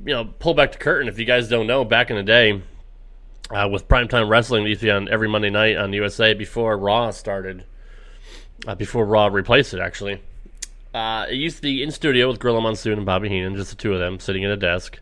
you 0.06 0.14
know, 0.14 0.26
pull 0.26 0.54
back 0.54 0.74
the 0.74 0.78
curtain. 0.80 1.08
If 1.08 1.18
you 1.18 1.24
guys 1.24 1.48
don't 1.48 1.68
know, 1.68 1.86
back 1.86 2.10
in 2.10 2.18
the 2.18 2.24
day, 2.24 2.62
uh, 3.52 3.70
with 3.72 3.88
primetime 3.88 4.30
wrestling, 4.30 4.66
used 4.66 4.82
to 4.82 4.88
be 4.88 4.92
on 4.92 5.08
every 5.08 5.30
Monday 5.30 5.50
night 5.50 5.78
on 5.78 5.94
USA 5.94 6.34
before 6.34 6.78
Raw 6.78 7.10
started, 7.12 7.64
uh, 8.68 8.76
before 8.76 9.06
Raw 9.06 9.28
replaced 9.28 9.74
it, 9.74 9.80
actually. 9.80 10.22
Uh, 10.94 11.26
it 11.30 11.36
used 11.36 11.56
to 11.58 11.62
be 11.62 11.82
in 11.82 11.90
studio 11.90 12.28
with 12.28 12.40
Gorilla 12.40 12.60
Monsoon 12.60 12.98
and 12.98 13.06
Bobby 13.06 13.30
Heenan, 13.30 13.56
just 13.56 13.70
the 13.70 13.78
two 13.78 13.94
of 13.94 14.00
them 14.00 14.20
sitting 14.20 14.44
at 14.44 14.52
a 14.52 14.58
desk, 14.58 15.00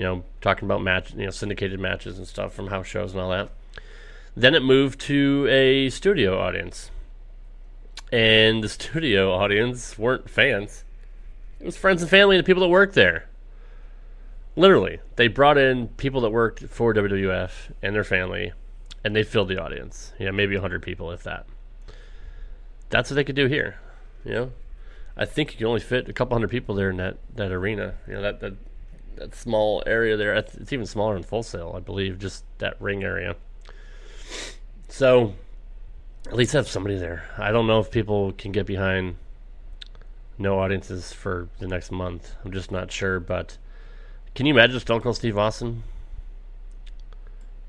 you 0.00 0.06
know, 0.06 0.24
talking 0.40 0.64
about 0.64 0.82
match, 0.82 1.12
you 1.12 1.26
know, 1.26 1.30
syndicated 1.30 1.78
matches 1.78 2.16
and 2.16 2.26
stuff 2.26 2.54
from 2.54 2.68
house 2.68 2.86
shows 2.86 3.12
and 3.12 3.20
all 3.20 3.28
that. 3.28 3.50
Then 4.34 4.54
it 4.54 4.62
moved 4.62 4.98
to 5.02 5.46
a 5.50 5.90
studio 5.90 6.40
audience. 6.40 6.90
And 8.10 8.64
the 8.64 8.68
studio 8.70 9.30
audience 9.30 9.98
weren't 9.98 10.30
fans. 10.30 10.84
It 11.60 11.66
was 11.66 11.76
friends 11.76 12.00
and 12.00 12.10
family 12.10 12.36
and 12.36 12.42
the 12.42 12.46
people 12.46 12.62
that 12.62 12.70
worked 12.70 12.94
there. 12.94 13.28
Literally, 14.56 15.00
they 15.16 15.28
brought 15.28 15.58
in 15.58 15.88
people 15.88 16.22
that 16.22 16.30
worked 16.30 16.60
for 16.70 16.94
WWF 16.94 17.70
and 17.82 17.94
their 17.94 18.02
family, 18.02 18.54
and 19.04 19.14
they 19.14 19.22
filled 19.22 19.48
the 19.48 19.62
audience. 19.62 20.14
You 20.18 20.26
know, 20.26 20.32
maybe 20.32 20.54
100 20.54 20.80
people, 20.80 21.10
if 21.10 21.24
that. 21.24 21.44
That's 22.88 23.10
what 23.10 23.16
they 23.16 23.24
could 23.24 23.36
do 23.36 23.48
here. 23.48 23.78
You 24.24 24.32
know, 24.32 24.52
I 25.14 25.26
think 25.26 25.52
you 25.52 25.58
can 25.58 25.66
only 25.66 25.80
fit 25.80 26.08
a 26.08 26.14
couple 26.14 26.36
hundred 26.36 26.48
people 26.48 26.74
there 26.74 26.88
in 26.88 26.96
that, 26.96 27.18
that 27.34 27.52
arena. 27.52 27.96
You 28.08 28.14
know, 28.14 28.22
that, 28.22 28.40
that, 28.40 28.54
that 29.20 29.34
small 29.34 29.82
area 29.86 30.16
there. 30.16 30.34
It's 30.34 30.72
even 30.72 30.86
smaller 30.86 31.14
in 31.14 31.22
Full 31.22 31.42
Sail, 31.42 31.74
I 31.76 31.80
believe, 31.80 32.18
just 32.18 32.44
that 32.58 32.80
ring 32.80 33.04
area. 33.04 33.36
So, 34.88 35.34
at 36.26 36.34
least 36.34 36.54
have 36.54 36.66
somebody 36.66 36.96
there. 36.96 37.24
I 37.36 37.52
don't 37.52 37.66
know 37.66 37.80
if 37.80 37.90
people 37.90 38.32
can 38.32 38.50
get 38.50 38.66
behind 38.66 39.16
no 40.38 40.58
audiences 40.58 41.12
for 41.12 41.48
the 41.58 41.68
next 41.68 41.92
month. 41.92 42.34
I'm 42.44 42.50
just 42.50 42.72
not 42.72 42.90
sure. 42.90 43.20
But 43.20 43.58
can 44.34 44.46
you 44.46 44.54
imagine 44.54 44.80
Stone 44.80 45.02
Cold 45.02 45.16
Steve 45.16 45.36
Austin 45.36 45.82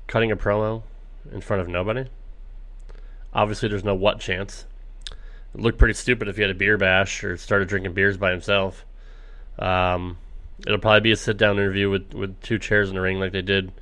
cutting 0.06 0.32
a 0.32 0.36
promo 0.36 0.82
in 1.30 1.42
front 1.42 1.60
of 1.60 1.68
nobody? 1.68 2.06
Obviously, 3.34 3.68
there's 3.68 3.84
no 3.84 3.94
what 3.94 4.20
chance. 4.20 4.64
It 5.54 5.60
looked 5.60 5.78
pretty 5.78 5.94
stupid 5.94 6.28
if 6.28 6.36
he 6.36 6.42
had 6.42 6.50
a 6.50 6.54
beer 6.54 6.78
bash 6.78 7.22
or 7.22 7.36
started 7.36 7.68
drinking 7.68 7.92
beers 7.92 8.16
by 8.16 8.30
himself. 8.30 8.86
Um, 9.58 10.16
it'll 10.66 10.78
probably 10.78 11.00
be 11.00 11.12
a 11.12 11.16
sit 11.16 11.36
down 11.36 11.58
interview 11.58 11.90
with, 11.90 12.14
with 12.14 12.40
two 12.40 12.58
chairs 12.58 12.88
in 12.88 12.94
the 12.94 13.00
ring 13.00 13.18
like 13.20 13.32
they 13.32 13.42
did 13.42 13.72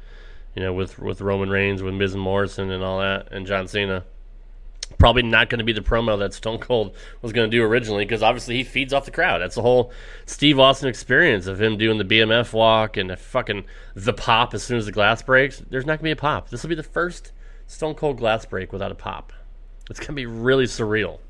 you 0.55 0.63
know, 0.63 0.73
with 0.73 0.99
with 0.99 1.21
Roman 1.21 1.51
Reigns, 1.51 1.83
with 1.83 1.95
Miz 1.95 2.15
and 2.15 2.23
Morrison, 2.23 2.71
and 2.71 2.83
all 2.83 3.01
that, 3.01 3.33
and 3.33 3.47
John 3.47 3.69
Cena. 3.69 4.05
Probably 4.99 5.23
not 5.23 5.49
going 5.49 5.61
to 5.61 5.65
be 5.65 5.73
the 5.73 5.81
promo 5.81 6.19
that 6.19 6.35
Stone 6.35 6.59
Cold 6.59 6.97
was 7.23 7.33
going 7.33 7.49
to 7.49 7.57
do 7.57 7.63
originally, 7.63 8.05
because 8.05 8.23
obviously 8.23 8.57
he 8.57 8.65
feeds 8.65 8.93
off 8.93 9.05
the 9.05 9.13
crowd. 9.13 9.41
That's 9.41 9.55
the 9.55 9.63
whole 9.63 9.93
Steve 10.27 10.59
Austin 10.59 10.89
experience 10.89 11.47
of 11.47 11.63
him 11.63 11.79
doing 11.79 11.99
the 11.99 12.05
BMF 12.05 12.53
walk 12.53 12.97
and 12.97 13.09
the 13.09 13.17
fucking 13.17 13.65
the 13.95 14.13
pop 14.13 14.53
as 14.53 14.65
soon 14.65 14.79
as 14.79 14.87
the 14.87 14.93
glass 14.93 15.23
breaks. 15.23 15.63
There's 15.71 15.87
not 15.87 15.93
going 15.93 15.99
to 15.99 16.05
be 16.05 16.11
a 16.11 16.17
pop. 16.17 16.51
This 16.51 16.63
will 16.63 16.71
be 16.71 16.75
the 16.75 16.83
first 16.83 17.31
Stone 17.69 17.95
Cold 17.95 18.19
glass 18.19 18.45
break 18.45 18.73
without 18.73 18.91
a 18.91 18.97
pop. 18.97 19.33
It's 19.89 20.01
going 20.01 20.09
to 20.09 20.13
be 20.15 20.27
really 20.27 20.65
surreal. 20.65 21.21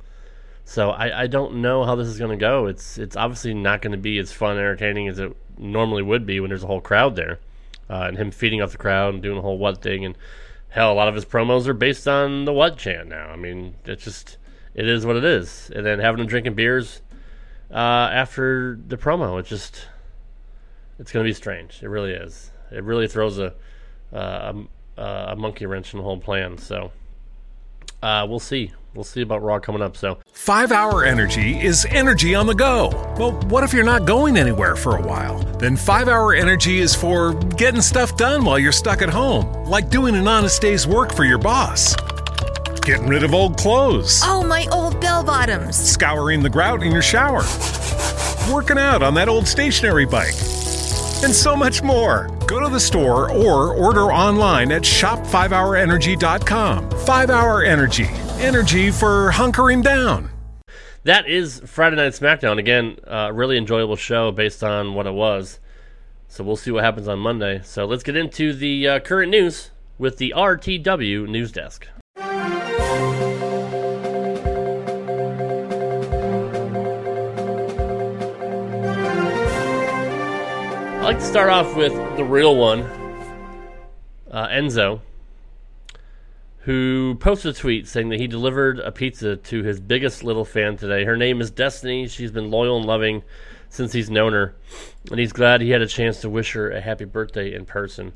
So 0.70 0.90
I, 0.90 1.22
I 1.22 1.26
don't 1.26 1.56
know 1.56 1.84
how 1.84 1.96
this 1.96 2.06
is 2.06 2.16
going 2.16 2.30
to 2.30 2.36
go. 2.36 2.66
It's 2.66 2.96
it's 2.96 3.16
obviously 3.16 3.54
not 3.54 3.82
going 3.82 3.90
to 3.90 3.98
be 3.98 4.18
as 4.18 4.32
fun 4.32 4.52
and 4.52 4.60
entertaining 4.60 5.08
as 5.08 5.18
it 5.18 5.36
normally 5.58 6.00
would 6.04 6.24
be 6.24 6.38
when 6.38 6.50
there's 6.50 6.62
a 6.62 6.68
whole 6.68 6.80
crowd 6.80 7.16
there 7.16 7.40
uh, 7.88 8.04
and 8.06 8.16
him 8.16 8.30
feeding 8.30 8.62
off 8.62 8.70
the 8.70 8.78
crowd 8.78 9.14
and 9.14 9.20
doing 9.20 9.34
the 9.34 9.42
whole 9.42 9.58
what 9.58 9.82
thing. 9.82 10.04
And 10.04 10.16
hell, 10.68 10.92
a 10.92 10.94
lot 10.94 11.08
of 11.08 11.16
his 11.16 11.24
promos 11.24 11.66
are 11.66 11.74
based 11.74 12.06
on 12.06 12.44
the 12.44 12.52
what 12.52 12.76
chant 12.76 13.08
now. 13.08 13.30
I 13.30 13.34
mean, 13.34 13.74
it's 13.84 14.04
just 14.04 14.36
it 14.72 14.86
is 14.86 15.04
what 15.04 15.16
it 15.16 15.24
is. 15.24 15.72
And 15.74 15.84
then 15.84 15.98
having 15.98 16.20
him 16.20 16.28
drinking 16.28 16.54
beers 16.54 17.02
uh, 17.72 17.74
after 18.12 18.78
the 18.86 18.96
promo, 18.96 19.40
it's 19.40 19.48
just 19.48 19.88
it's 21.00 21.10
going 21.10 21.24
to 21.24 21.28
be 21.28 21.34
strange. 21.34 21.80
It 21.82 21.88
really 21.88 22.12
is. 22.12 22.52
It 22.70 22.84
really 22.84 23.08
throws 23.08 23.40
a 23.40 23.54
uh, 24.12 24.52
a, 24.96 25.02
a 25.02 25.34
monkey 25.34 25.66
wrench 25.66 25.92
in 25.92 25.98
the 25.98 26.04
whole 26.04 26.20
plan. 26.20 26.58
So 26.58 26.92
uh, 28.02 28.26
we'll 28.28 28.38
see. 28.40 28.72
We'll 28.94 29.04
see 29.04 29.22
about 29.22 29.40
Raw 29.42 29.60
coming 29.60 29.82
up. 29.82 29.96
So, 29.96 30.18
Five 30.32 30.72
Hour 30.72 31.04
Energy 31.04 31.60
is 31.60 31.86
energy 31.90 32.34
on 32.34 32.46
the 32.48 32.54
go. 32.56 32.88
Well, 33.16 33.32
what 33.48 33.62
if 33.62 33.72
you're 33.72 33.84
not 33.84 34.04
going 34.04 34.36
anywhere 34.36 34.74
for 34.74 34.96
a 34.96 35.00
while? 35.02 35.38
Then 35.58 35.76
Five 35.76 36.08
Hour 36.08 36.34
Energy 36.34 36.80
is 36.80 36.92
for 36.92 37.34
getting 37.50 37.80
stuff 37.82 38.16
done 38.16 38.44
while 38.44 38.58
you're 38.58 38.72
stuck 38.72 39.00
at 39.00 39.08
home, 39.08 39.46
like 39.66 39.90
doing 39.90 40.16
an 40.16 40.26
honest 40.26 40.60
day's 40.60 40.88
work 40.88 41.14
for 41.14 41.22
your 41.24 41.38
boss, 41.38 41.94
getting 42.82 43.06
rid 43.06 43.22
of 43.22 43.32
old 43.32 43.56
clothes, 43.56 44.22
Oh, 44.24 44.42
my 44.42 44.66
old 44.72 45.00
bell 45.00 45.22
bottoms. 45.22 45.76
scouring 45.76 46.42
the 46.42 46.50
grout 46.50 46.82
in 46.82 46.90
your 46.90 47.02
shower, 47.02 47.44
working 48.52 48.76
out 48.78 49.04
on 49.04 49.14
that 49.14 49.28
old 49.28 49.46
stationary 49.46 50.04
bike, 50.06 50.34
and 51.22 51.34
so 51.34 51.56
much 51.56 51.82
more. 51.82 52.28
Go 52.46 52.60
to 52.60 52.68
the 52.68 52.80
store 52.80 53.30
or 53.30 53.74
order 53.74 54.12
online 54.12 54.72
at 54.72 54.82
shop5hourenergy.com. 54.82 56.90
5 56.90 57.30
Hour 57.30 57.64
Energy. 57.64 58.06
Energy 58.38 58.90
for 58.90 59.30
hunkering 59.32 59.82
down. 59.82 60.30
that 61.04 61.26
is 61.28 61.60
Friday 61.66 61.96
Night 61.96 62.12
SmackDown. 62.12 62.58
Again, 62.58 62.96
uh, 63.06 63.30
really 63.32 63.56
enjoyable 63.56 63.96
show 63.96 64.30
based 64.32 64.62
on 64.62 64.94
what 64.94 65.06
it 65.06 65.14
was. 65.14 65.58
So 66.28 66.44
we'll 66.44 66.56
see 66.56 66.70
what 66.70 66.84
happens 66.84 67.08
on 67.08 67.18
Monday. 67.18 67.60
So 67.64 67.84
let's 67.84 68.02
get 68.02 68.16
into 68.16 68.52
the 68.52 68.88
uh, 68.88 69.00
current 69.00 69.30
news 69.30 69.70
with 69.98 70.18
the 70.18 70.32
RTW 70.36 71.28
news 71.28 71.52
desk. 71.52 71.88
Like 81.10 81.18
to 81.18 81.26
start 81.26 81.50
off 81.50 81.74
with 81.74 81.92
the 82.16 82.22
real 82.22 82.54
one, 82.54 82.82
uh, 84.30 84.46
Enzo, 84.46 85.00
who 86.58 87.16
posted 87.18 87.56
a 87.56 87.58
tweet 87.58 87.88
saying 87.88 88.10
that 88.10 88.20
he 88.20 88.28
delivered 88.28 88.78
a 88.78 88.92
pizza 88.92 89.34
to 89.34 89.64
his 89.64 89.80
biggest 89.80 90.22
little 90.22 90.44
fan 90.44 90.76
today. 90.76 91.02
Her 91.04 91.16
name 91.16 91.40
is 91.40 91.50
Destiny. 91.50 92.06
She's 92.06 92.30
been 92.30 92.52
loyal 92.52 92.76
and 92.76 92.86
loving 92.86 93.24
since 93.68 93.92
he's 93.92 94.08
known 94.08 94.34
her, 94.34 94.54
and 95.10 95.18
he's 95.18 95.32
glad 95.32 95.60
he 95.60 95.70
had 95.70 95.82
a 95.82 95.88
chance 95.88 96.20
to 96.20 96.30
wish 96.30 96.52
her 96.52 96.70
a 96.70 96.80
happy 96.80 97.06
birthday 97.06 97.52
in 97.52 97.66
person. 97.66 98.12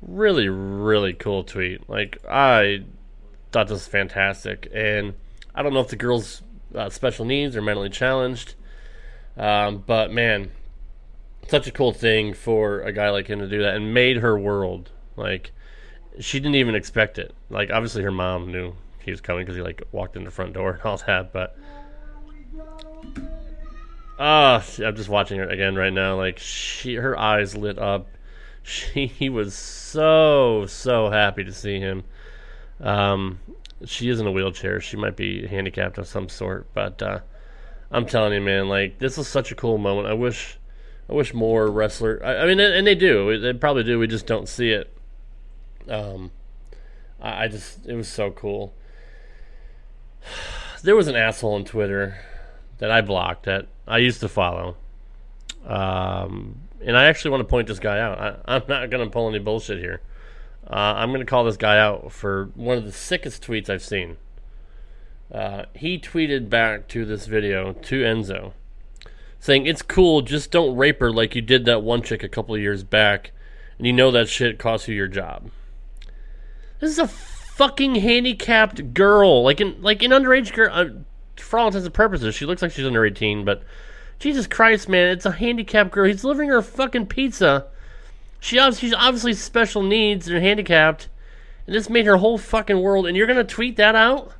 Really, 0.00 0.48
really 0.48 1.12
cool 1.12 1.44
tweet. 1.44 1.86
Like, 1.86 2.16
I 2.26 2.84
thought 3.52 3.68
this 3.68 3.74
was 3.74 3.86
fantastic, 3.86 4.70
and 4.72 5.12
I 5.54 5.62
don't 5.62 5.74
know 5.74 5.80
if 5.80 5.88
the 5.88 5.96
girl's 5.96 6.40
uh, 6.74 6.88
special 6.88 7.26
needs 7.26 7.56
or 7.56 7.60
mentally 7.60 7.90
challenged, 7.90 8.54
um, 9.36 9.84
but 9.86 10.10
man, 10.10 10.50
such 11.48 11.66
a 11.66 11.72
cool 11.72 11.92
thing 11.92 12.34
for 12.34 12.80
a 12.80 12.92
guy 12.92 13.10
like 13.10 13.26
him 13.26 13.40
to 13.40 13.48
do 13.48 13.62
that 13.62 13.74
and 13.74 13.94
made 13.94 14.18
her 14.18 14.38
world. 14.38 14.90
Like 15.16 15.52
she 16.20 16.38
didn't 16.38 16.56
even 16.56 16.74
expect 16.74 17.18
it. 17.18 17.34
Like 17.50 17.70
obviously 17.70 18.02
her 18.02 18.10
mom 18.10 18.52
knew 18.52 18.74
he 19.00 19.10
was 19.10 19.20
coming 19.20 19.44
because 19.44 19.56
he 19.56 19.62
like 19.62 19.82
walked 19.92 20.16
in 20.16 20.24
the 20.24 20.30
front 20.30 20.52
door 20.52 20.72
and 20.72 20.82
all 20.84 20.98
that. 21.06 21.32
But 21.32 21.56
ah, 24.18 24.64
I'm 24.78 24.96
just 24.96 25.08
watching 25.08 25.38
her 25.38 25.48
again 25.48 25.74
right 25.74 25.92
now. 25.92 26.16
Like 26.16 26.38
she, 26.38 26.94
her 26.94 27.18
eyes 27.18 27.56
lit 27.56 27.78
up. 27.78 28.08
She 28.64 29.06
he 29.06 29.30
was 29.30 29.54
so 29.54 30.66
so 30.66 31.08
happy 31.08 31.42
to 31.42 31.52
see 31.54 31.80
him. 31.80 32.04
Um, 32.80 33.38
she 33.86 34.10
is 34.10 34.20
in 34.20 34.26
a 34.26 34.32
wheelchair. 34.32 34.78
She 34.80 34.98
might 34.98 35.16
be 35.16 35.46
handicapped 35.46 35.96
of 35.96 36.06
some 36.06 36.28
sort, 36.28 36.66
but 36.74 37.00
uh, 37.00 37.20
I'm 37.90 38.04
telling 38.04 38.34
you, 38.34 38.42
man, 38.42 38.68
like 38.68 38.98
this 38.98 39.16
was 39.16 39.26
such 39.26 39.52
a 39.52 39.54
cool 39.54 39.78
moment. 39.78 40.08
I 40.08 40.12
wish, 40.12 40.57
I 41.08 41.14
wish 41.14 41.32
more 41.32 41.70
wrestler. 41.70 42.20
I, 42.24 42.38
I 42.38 42.46
mean, 42.46 42.60
and 42.60 42.86
they 42.86 42.94
do. 42.94 43.38
They 43.38 43.52
probably 43.52 43.84
do. 43.84 43.98
We 43.98 44.06
just 44.06 44.26
don't 44.26 44.48
see 44.48 44.70
it. 44.70 44.92
Um, 45.88 46.30
I, 47.20 47.44
I 47.44 47.48
just 47.48 47.86
it 47.86 47.94
was 47.94 48.08
so 48.08 48.30
cool. 48.30 48.74
There 50.80 50.94
was 50.94 51.08
an 51.08 51.16
asshole 51.16 51.54
on 51.54 51.64
Twitter 51.64 52.18
that 52.78 52.88
I 52.88 53.00
blocked 53.00 53.46
that 53.46 53.66
I 53.88 53.98
used 53.98 54.20
to 54.20 54.28
follow. 54.28 54.76
Um, 55.66 56.60
and 56.80 56.96
I 56.96 57.06
actually 57.06 57.32
want 57.32 57.40
to 57.40 57.48
point 57.48 57.66
this 57.66 57.80
guy 57.80 57.98
out. 57.98 58.18
I, 58.20 58.54
I'm 58.54 58.62
not 58.68 58.88
going 58.88 59.04
to 59.04 59.10
pull 59.10 59.28
any 59.28 59.40
bullshit 59.40 59.80
here. 59.80 60.02
Uh, 60.70 60.94
I'm 60.96 61.10
going 61.10 61.18
to 61.18 61.26
call 61.26 61.42
this 61.42 61.56
guy 61.56 61.80
out 61.80 62.12
for 62.12 62.50
one 62.54 62.78
of 62.78 62.84
the 62.84 62.92
sickest 62.92 63.44
tweets 63.44 63.68
I've 63.68 63.82
seen. 63.82 64.18
Uh, 65.32 65.64
he 65.74 65.98
tweeted 65.98 66.48
back 66.48 66.86
to 66.88 67.04
this 67.04 67.26
video 67.26 67.72
to 67.72 68.02
Enzo 68.02 68.52
saying, 69.40 69.66
It's 69.66 69.82
cool, 69.82 70.22
just 70.22 70.50
don't 70.50 70.76
rape 70.76 71.00
her 71.00 71.12
like 71.12 71.34
you 71.34 71.42
did 71.42 71.64
that 71.64 71.82
one 71.82 72.02
chick 72.02 72.22
a 72.22 72.28
couple 72.28 72.56
years 72.56 72.84
back, 72.84 73.32
and 73.76 73.86
you 73.86 73.92
know 73.92 74.10
that 74.10 74.28
shit 74.28 74.58
costs 74.58 74.88
you 74.88 74.94
your 74.94 75.08
job. 75.08 75.50
This 76.80 76.90
is 76.90 76.98
a 76.98 77.08
fucking 77.08 77.96
handicapped 77.96 78.94
girl. 78.94 79.42
Like 79.42 79.60
in 79.60 79.82
like 79.82 80.02
in 80.02 80.12
underage 80.12 80.52
girl 80.52 80.70
uh, 80.72 80.86
for 81.36 81.58
all 81.58 81.66
intents 81.66 81.86
and 81.86 81.94
purposes, 81.94 82.34
she 82.34 82.46
looks 82.46 82.62
like 82.62 82.72
she's 82.72 82.86
under 82.86 83.04
18, 83.04 83.44
but 83.44 83.62
Jesus 84.18 84.46
Christ, 84.46 84.88
man, 84.88 85.08
it's 85.08 85.26
a 85.26 85.32
handicapped 85.32 85.90
girl. 85.90 86.06
He's 86.06 86.22
delivering 86.22 86.50
her 86.50 86.62
fucking 86.62 87.06
pizza. 87.06 87.66
She 88.40 88.58
obviously, 88.58 88.88
she's 88.88 88.96
obviously 88.96 89.34
special 89.34 89.82
needs 89.82 90.28
and 90.28 90.38
handicapped, 90.42 91.08
and 91.66 91.74
this 91.74 91.90
made 91.90 92.06
her 92.06 92.16
whole 92.16 92.38
fucking 92.38 92.80
world. 92.80 93.06
And 93.06 93.16
you're 93.16 93.26
gonna 93.26 93.44
tweet 93.44 93.76
that 93.76 93.94
out? 93.94 94.32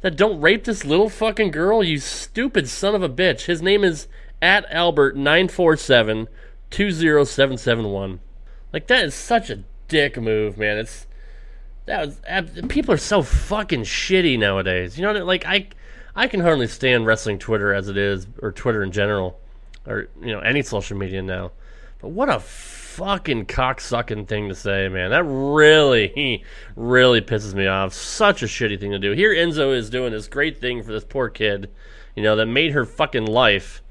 That 0.00 0.16
don't 0.16 0.40
rape 0.40 0.64
this 0.64 0.84
little 0.84 1.08
fucking 1.08 1.50
girl, 1.50 1.82
you 1.82 1.98
stupid 1.98 2.68
son 2.68 2.94
of 2.94 3.02
a 3.02 3.08
bitch. 3.08 3.46
His 3.46 3.60
name 3.60 3.82
is 3.82 4.06
at 4.40 4.64
Albert 4.70 5.16
nine 5.16 5.48
four 5.48 5.76
seven 5.76 6.28
two 6.70 6.90
zero 6.92 7.24
seven 7.24 7.58
seven 7.58 7.86
one. 7.86 8.20
Like 8.72 8.86
that 8.86 9.04
is 9.04 9.14
such 9.14 9.50
a 9.50 9.64
dick 9.88 10.16
move, 10.16 10.56
man. 10.56 10.78
It's 10.78 11.06
that 11.86 12.06
was 12.06 12.20
people 12.68 12.94
are 12.94 12.98
so 12.98 13.22
fucking 13.22 13.82
shitty 13.82 14.38
nowadays. 14.38 14.98
You 14.98 15.04
know, 15.04 15.24
like 15.24 15.44
I 15.46 15.68
I 16.14 16.28
can 16.28 16.40
hardly 16.40 16.66
stand 16.66 17.06
wrestling 17.06 17.38
Twitter 17.38 17.72
as 17.72 17.88
it 17.88 17.96
is, 17.96 18.26
or 18.42 18.52
Twitter 18.52 18.82
in 18.82 18.92
general, 18.92 19.40
or 19.86 20.08
you 20.20 20.32
know 20.32 20.40
any 20.40 20.62
social 20.62 20.96
media 20.96 21.22
now. 21.22 21.52
But 22.00 22.08
what 22.08 22.28
a 22.28 22.38
fucking 22.96 23.46
cocksucking 23.46 24.26
thing 24.26 24.48
to 24.48 24.54
say, 24.54 24.88
man. 24.88 25.10
That 25.10 25.24
really, 25.24 26.44
really 26.74 27.20
pisses 27.20 27.54
me 27.54 27.66
off. 27.66 27.92
Such 27.92 28.42
a 28.42 28.46
shitty 28.46 28.80
thing 28.80 28.90
to 28.90 28.98
do. 28.98 29.12
Here, 29.12 29.32
Enzo 29.32 29.74
is 29.74 29.90
doing 29.90 30.12
this 30.12 30.26
great 30.26 30.60
thing 30.60 30.82
for 30.82 30.92
this 30.92 31.04
poor 31.04 31.28
kid, 31.28 31.70
you 32.16 32.22
know, 32.22 32.36
that 32.36 32.46
made 32.46 32.72
her 32.72 32.84
fucking 32.84 33.26
life, 33.26 33.82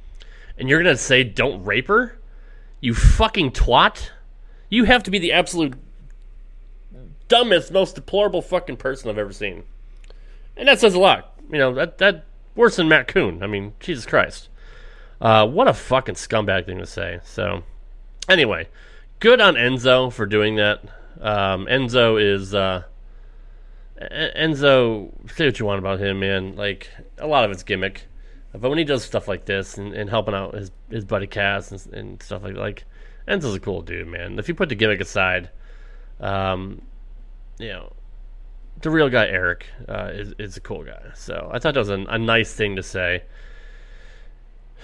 and 0.58 0.68
you're 0.68 0.82
gonna 0.82 0.98
say 0.98 1.24
don't 1.24 1.64
rape 1.64 1.88
her? 1.88 2.20
You 2.82 2.94
fucking 2.94 3.52
twat! 3.52 4.10
You 4.70 4.84
have 4.84 5.04
to 5.04 5.12
be 5.12 5.20
the 5.20 5.32
absolute 5.32 5.76
dumbest, 7.28 7.72
most 7.72 7.96
deplorable 7.96 8.42
fucking 8.42 8.78
person 8.78 9.10
I've 9.10 9.18
ever 9.18 9.34
seen, 9.34 9.64
and 10.58 10.68
that 10.68 10.80
says 10.80 10.94
a 10.94 11.00
lot. 11.00 11.34
You 11.50 11.60
know 11.60 11.74
that 11.76 11.98
that 12.00 12.26
worse 12.56 12.76
than 12.76 12.90
Matt 12.90 13.08
Coon. 13.08 13.42
I 13.42 13.48
mean, 13.48 13.74
Jesus 13.80 14.06
Christ. 14.06 14.50
Uh, 15.22 15.48
what 15.48 15.68
a 15.68 15.74
fucking 15.74 16.16
scumbag 16.16 16.66
thing 16.66 16.78
to 16.78 16.86
say. 16.86 17.20
So, 17.24 17.64
anyway, 18.30 18.68
good 19.20 19.42
on 19.42 19.56
Enzo 19.56 20.12
for 20.12 20.26
doing 20.26 20.56
that. 20.58 20.82
Um, 21.20 21.66
Enzo 21.66 22.22
is 22.22 22.54
uh, 22.54 22.84
Enzo. 24.00 25.12
Say 25.32 25.46
what 25.46 25.60
you 25.60 25.66
want 25.66 25.80
about 25.80 26.00
him, 26.00 26.20
man. 26.20 26.56
Like 26.56 26.90
a 27.18 27.28
lot 27.28 27.46
of 27.46 27.52
it's 27.52 27.64
gimmick, 27.64 28.08
but 28.54 28.70
when 28.70 28.78
he 28.78 28.84
does 28.84 29.04
stuff 29.04 29.28
like 29.28 29.46
this 29.46 29.78
and, 29.78 29.94
and 29.94 30.10
helping 30.10 30.34
out 30.34 30.54
his 30.54 30.72
his 30.90 31.06
buddy 31.06 31.28
Cass 31.28 31.72
and, 31.72 31.94
and 31.94 32.24
stuff 32.24 32.44
like 32.44 32.56
like 32.56 32.86
Enzo's 33.28 33.56
a 33.56 33.60
cool 33.60 33.82
dude, 33.82 34.08
man. 34.08 34.38
If 34.40 34.48
you 34.48 34.56
put 34.56 34.70
the 34.70 34.76
gimmick 34.76 35.02
aside, 35.02 35.50
um, 36.20 36.82
you 37.58 37.70
know, 37.70 37.94
the 38.82 38.92
real 38.92 39.10
guy 39.10 39.28
Eric 39.28 39.66
uh, 39.88 40.12
is 40.14 40.34
is 40.38 40.58
a 40.58 40.62
cool 40.62 40.84
guy. 40.84 41.02
So 41.16 41.50
I 41.52 41.60
thought 41.60 41.74
that 41.74 41.80
was 41.80 41.90
a, 41.90 42.06
a 42.08 42.20
nice 42.20 42.54
thing 42.54 42.76
to 42.76 42.84
say 42.84 43.24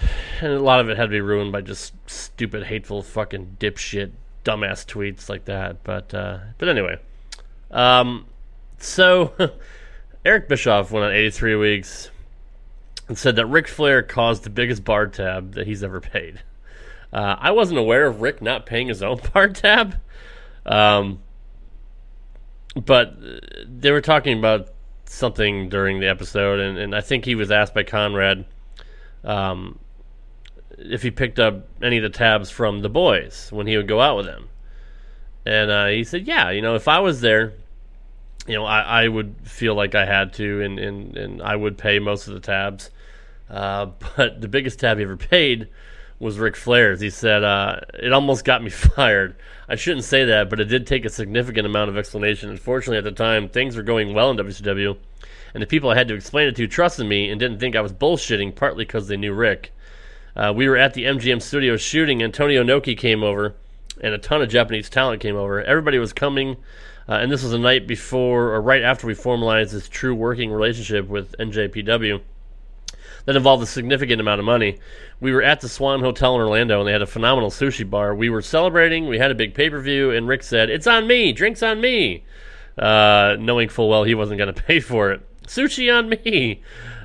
and 0.42 0.54
a 0.54 0.60
lot 0.60 0.80
of 0.80 0.90
it 0.90 0.98
had 0.98 1.06
to 1.06 1.10
be 1.10 1.22
ruined 1.22 1.52
by 1.52 1.62
just 1.62 1.94
stupid, 2.10 2.64
hateful, 2.64 3.04
fucking 3.04 3.58
dipshit 3.60 4.12
dumbass 4.44 4.86
tweets 4.86 5.30
like 5.30 5.46
that. 5.46 5.84
But 5.84 6.14
uh, 6.14 6.40
but 6.58 6.70
anyway, 6.70 6.98
um, 7.72 8.26
so 8.78 9.34
Eric 10.26 10.48
Bischoff 10.48 10.92
went 10.92 11.06
on 11.06 11.12
83 11.12 11.56
weeks 11.56 12.10
and 13.08 13.18
said 13.18 13.36
that 13.36 13.46
Ric 13.46 13.68
Flair 13.68 14.04
caused 14.04 14.44
the 14.44 14.50
biggest 14.50 14.84
bar 14.84 15.08
tab 15.08 15.54
that 15.54 15.68
he's 15.68 15.84
ever 15.84 16.00
paid. 16.00 16.42
Uh, 17.12 17.36
I 17.38 17.52
wasn't 17.52 17.80
aware 17.80 18.08
of 18.08 18.22
Ric 18.22 18.42
not 18.42 18.66
paying 18.66 18.88
his 18.88 19.04
own 19.04 19.20
bar 19.34 19.50
tab, 19.50 19.98
um, 20.66 21.20
but 22.76 23.16
they 23.68 23.92
were 23.92 24.02
talking 24.02 24.40
about 24.40 24.70
something 25.06 25.70
during 25.70 26.00
the 26.00 26.08
episode, 26.08 26.60
and, 26.60 26.78
and 26.78 26.96
I 26.96 27.02
think 27.02 27.26
he 27.26 27.36
was 27.36 27.52
asked 27.52 27.76
by 27.76 27.84
Conrad 27.84 28.46
um, 29.24 29.78
if 30.78 31.02
he 31.04 31.12
picked 31.12 31.40
up 31.40 31.68
any 31.82 31.98
of 31.98 32.04
the 32.04 32.10
tabs 32.10 32.50
from 32.50 32.82
the 32.82 32.90
boys 32.90 33.50
when 33.52 33.68
he 33.68 33.78
would 33.78 33.88
go 33.88 34.02
out 34.02 34.18
with 34.18 34.26
them. 34.26 34.50
And 35.46 35.70
uh, 35.70 35.88
he 35.88 36.04
said, 36.04 36.28
yeah, 36.28 36.50
you 36.52 36.62
know, 36.62 36.76
if 36.76 36.88
I 36.88 37.00
was 37.00 37.22
there, 37.22 37.54
you 38.48 38.56
know, 38.56 38.66
I, 38.66 39.04
I 39.04 39.08
would 39.08 39.36
feel 39.44 39.76
like 39.76 39.96
I 39.96 40.06
had 40.06 40.34
to, 40.34 40.62
and, 40.62 40.80
and, 40.80 41.18
and 41.18 41.42
I 41.42 41.56
would 41.56 41.78
pay 41.78 42.00
most 42.00 42.28
of 42.28 42.34
the 42.34 42.40
tabs. 42.40 42.90
Uh, 43.50 43.88
but 44.18 44.42
the 44.42 44.48
biggest 44.48 44.80
tab 44.80 44.98
he 44.98 45.04
ever 45.04 45.18
paid 45.18 45.68
was 46.20 46.40
Ric 46.40 46.56
Flair's. 46.56 47.02
He 47.02 47.10
said, 47.10 47.44
uh, 47.44 47.82
it 47.94 48.14
almost 48.14 48.46
got 48.46 48.64
me 48.64 48.70
fired. 48.70 49.36
I 49.68 49.76
shouldn't 49.76 50.06
say 50.06 50.26
that, 50.26 50.50
but 50.50 50.60
it 50.60 50.66
did 50.66 50.88
take 50.88 51.06
a 51.06 51.10
significant 51.10 51.66
amount 51.66 51.90
of 51.90 51.98
explanation. 51.98 52.50
Unfortunately, 52.50 52.98
at 52.98 53.04
the 53.04 53.12
time, 53.12 53.50
things 53.50 53.76
were 53.76 53.84
going 53.84 54.14
well 54.14 54.32
in 54.32 54.38
WCW, 54.38 54.98
and 55.54 55.62
the 55.62 55.68
people 55.68 55.90
I 55.90 55.96
had 55.96 56.08
to 56.10 56.16
explain 56.16 56.48
it 56.48 56.56
to 56.58 56.68
trusted 56.68 57.08
me 57.08 57.30
and 57.30 57.40
didn't 57.40 57.60
think 57.60 57.76
I 57.76 57.82
was 57.82 57.94
bullshitting, 57.94 58.56
partly 58.56 58.86
because 58.86 59.08
they 59.08 59.18
knew 59.18 59.34
Ric. 59.34 59.74
Uh, 60.36 60.54
we 60.56 60.68
were 60.68 60.78
at 60.78 60.94
the 60.94 61.06
MGM 61.06 61.42
studio 61.42 61.78
shooting. 61.78 62.24
Antonio 62.24 62.64
Inoki 62.64 62.98
came 62.98 63.24
over, 63.24 63.56
and 64.02 64.14
a 64.14 64.18
ton 64.18 64.42
of 64.42 64.50
Japanese 64.50 64.90
talent 64.90 65.22
came 65.22 65.36
over. 65.36 65.62
Everybody 65.64 66.00
was 66.00 66.14
coming, 66.14 66.58
uh, 67.08 67.14
and 67.14 67.32
this 67.32 67.44
was 67.44 67.52
the 67.52 67.60
night 67.60 67.88
before 67.88 68.54
or 68.54 68.62
right 68.62 68.82
after 68.82 69.06
we 69.06 69.14
formalized 69.14 69.74
this 69.74 69.88
true 69.88 70.16
working 70.16 70.52
relationship 70.52 71.08
with 71.08 71.36
NJPW 71.38 72.22
that 73.26 73.36
involved 73.36 73.64
a 73.64 73.68
significant 73.68 74.20
amount 74.20 74.40
of 74.40 74.46
money. 74.46 74.80
We 75.20 75.32
were 75.32 75.44
at 75.44 75.62
the 75.62 75.70
Swan 75.70 76.02
Hotel 76.02 76.36
in 76.36 76.42
Orlando, 76.42 76.80
and 76.80 76.88
they 76.88 76.92
had 76.92 77.02
a 77.02 77.08
phenomenal 77.08 77.50
sushi 77.50 77.88
bar. 77.90 78.16
We 78.16 78.30
were 78.30 78.42
celebrating. 78.42 79.08
We 79.08 79.20
had 79.20 79.32
a 79.32 79.36
big 79.36 79.54
pay 79.54 79.70
per 79.70 79.80
view, 79.80 80.12
and 80.12 80.28
Ric 80.28 80.44
said, 80.44 80.70
"It's 80.70 80.88
on 80.88 81.08
me. 81.08 81.32
Drinks 81.32 81.64
on 81.64 81.80
me," 81.80 82.24
uh, 82.78 83.38
knowing 83.40 83.70
full 83.70 83.90
well 83.90 84.04
he 84.04 84.16
wasn't 84.16 84.40
going 84.40 84.54
to 84.54 84.62
pay 84.62 84.80
for 84.80 85.12
it. 85.12 85.22
Sushi 85.48 85.96
on 85.96 86.10
me. 86.10 86.62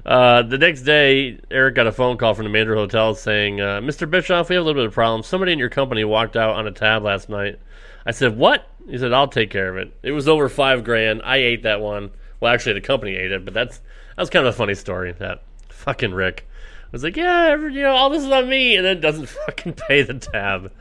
Uh, 0.08 0.40
the 0.40 0.56
next 0.56 0.82
day, 0.82 1.38
Eric 1.50 1.74
got 1.74 1.86
a 1.86 1.92
phone 1.92 2.16
call 2.16 2.32
from 2.32 2.44
the 2.44 2.50
Mandrill 2.50 2.80
Hotel 2.80 3.14
saying, 3.14 3.60
uh, 3.60 3.78
"Mr. 3.82 4.10
Bischoff, 4.10 4.48
we 4.48 4.54
have 4.54 4.62
a 4.62 4.66
little 4.66 4.80
bit 4.80 4.86
of 4.86 4.92
a 4.92 4.94
problem. 4.94 5.22
Somebody 5.22 5.52
in 5.52 5.58
your 5.58 5.68
company 5.68 6.02
walked 6.02 6.34
out 6.34 6.56
on 6.56 6.66
a 6.66 6.72
tab 6.72 7.02
last 7.02 7.28
night." 7.28 7.58
I 8.06 8.12
said, 8.12 8.38
"What?" 8.38 8.66
He 8.88 8.96
said, 8.96 9.12
"I'll 9.12 9.28
take 9.28 9.50
care 9.50 9.68
of 9.68 9.76
it." 9.76 9.92
It 10.02 10.12
was 10.12 10.26
over 10.26 10.48
five 10.48 10.82
grand. 10.82 11.20
I 11.24 11.36
ate 11.36 11.62
that 11.64 11.82
one. 11.82 12.08
Well, 12.40 12.50
actually, 12.50 12.72
the 12.72 12.80
company 12.80 13.16
ate 13.16 13.32
it, 13.32 13.44
but 13.44 13.52
that's 13.52 13.80
that 14.16 14.22
was 14.22 14.30
kind 14.30 14.46
of 14.46 14.54
a 14.54 14.56
funny 14.56 14.74
story. 14.74 15.12
That 15.12 15.42
fucking 15.68 16.14
Ric 16.14 16.48
was 16.90 17.04
like, 17.04 17.18
"Yeah, 17.18 17.54
you 17.56 17.82
know, 17.82 17.92
all 17.92 18.08
this 18.08 18.24
is 18.24 18.30
on 18.30 18.48
me," 18.48 18.76
and 18.76 18.86
then 18.86 19.02
doesn't 19.02 19.28
fucking 19.46 19.74
pay 19.74 20.00
the 20.00 20.14
tab. 20.14 20.72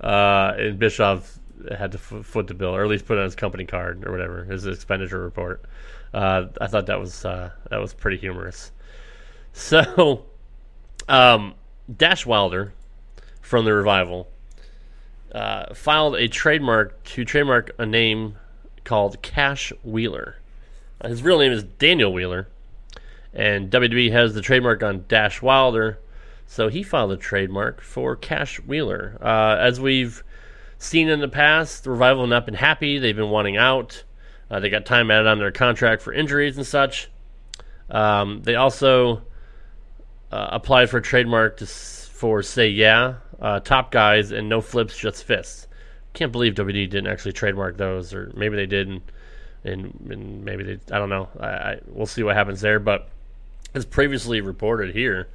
Uh, 0.00 0.52
and 0.56 0.78
Bischoff 0.78 1.40
had 1.76 1.90
to 1.90 1.98
foot 1.98 2.46
the 2.46 2.54
bill, 2.54 2.76
or 2.76 2.84
at 2.84 2.88
least 2.88 3.06
put 3.06 3.16
it 3.16 3.20
on 3.22 3.24
his 3.24 3.34
company 3.34 3.64
card 3.64 4.06
or 4.06 4.12
whatever, 4.12 4.44
his 4.44 4.64
expenditure 4.64 5.20
report. 5.20 5.64
Uh, 6.14 6.44
I 6.60 6.68
thought 6.68 6.86
that 6.86 7.00
was 7.00 7.24
uh, 7.24 7.50
that 7.70 7.80
was 7.80 7.92
pretty 7.92 8.18
humorous. 8.18 8.70
So, 9.58 10.26
um, 11.08 11.54
Dash 11.92 12.26
Wilder 12.26 12.74
from 13.40 13.64
the 13.64 13.72
revival 13.72 14.28
uh, 15.32 15.72
filed 15.72 16.14
a 16.14 16.28
trademark 16.28 17.02
to 17.04 17.24
trademark 17.24 17.70
a 17.78 17.86
name 17.86 18.36
called 18.84 19.22
Cash 19.22 19.72
Wheeler. 19.82 20.36
His 21.02 21.22
real 21.22 21.38
name 21.38 21.52
is 21.52 21.64
Daniel 21.64 22.12
Wheeler, 22.12 22.48
and 23.32 23.70
WWE 23.70 24.12
has 24.12 24.34
the 24.34 24.42
trademark 24.42 24.82
on 24.82 25.06
Dash 25.08 25.40
Wilder, 25.40 26.00
so 26.46 26.68
he 26.68 26.82
filed 26.82 27.12
a 27.12 27.16
trademark 27.16 27.80
for 27.80 28.14
Cash 28.14 28.60
Wheeler. 28.60 29.16
Uh, 29.22 29.56
as 29.58 29.80
we've 29.80 30.22
seen 30.78 31.08
in 31.08 31.20
the 31.20 31.28
past, 31.28 31.84
the 31.84 31.90
revival 31.90 32.24
have 32.24 32.30
not 32.30 32.44
been 32.44 32.54
happy; 32.54 32.98
they've 32.98 33.16
been 33.16 33.30
wanting 33.30 33.56
out. 33.56 34.04
Uh, 34.50 34.60
they 34.60 34.68
got 34.68 34.84
time 34.84 35.10
added 35.10 35.26
on 35.26 35.38
their 35.38 35.50
contract 35.50 36.02
for 36.02 36.12
injuries 36.12 36.58
and 36.58 36.66
such. 36.66 37.08
Um, 37.88 38.42
they 38.42 38.54
also 38.54 39.22
uh, 40.32 40.48
applied 40.52 40.90
for 40.90 40.98
a 40.98 41.02
trademark 41.02 41.58
to, 41.58 41.66
for 41.66 42.42
Say 42.42 42.68
Yeah, 42.68 43.14
uh, 43.40 43.60
Top 43.60 43.90
Guys, 43.90 44.32
and 44.32 44.48
No 44.48 44.60
Flips, 44.60 44.98
Just 44.98 45.24
Fists. 45.24 45.66
Can't 46.14 46.32
believe 46.32 46.54
WD 46.54 46.90
didn't 46.90 47.08
actually 47.08 47.32
trademark 47.32 47.76
those, 47.76 48.14
or 48.14 48.32
maybe 48.34 48.56
they 48.56 48.66
did, 48.66 48.88
and, 48.88 49.02
and, 49.64 50.08
and 50.10 50.44
maybe 50.44 50.64
they, 50.64 50.94
I 50.94 50.98
don't 50.98 51.10
know. 51.10 51.28
I, 51.38 51.46
I, 51.46 51.78
we'll 51.86 52.06
see 52.06 52.22
what 52.22 52.36
happens 52.36 52.60
there. 52.60 52.78
But 52.78 53.08
as 53.74 53.84
previously 53.84 54.40
reported 54.40 54.94
here, 54.94 55.28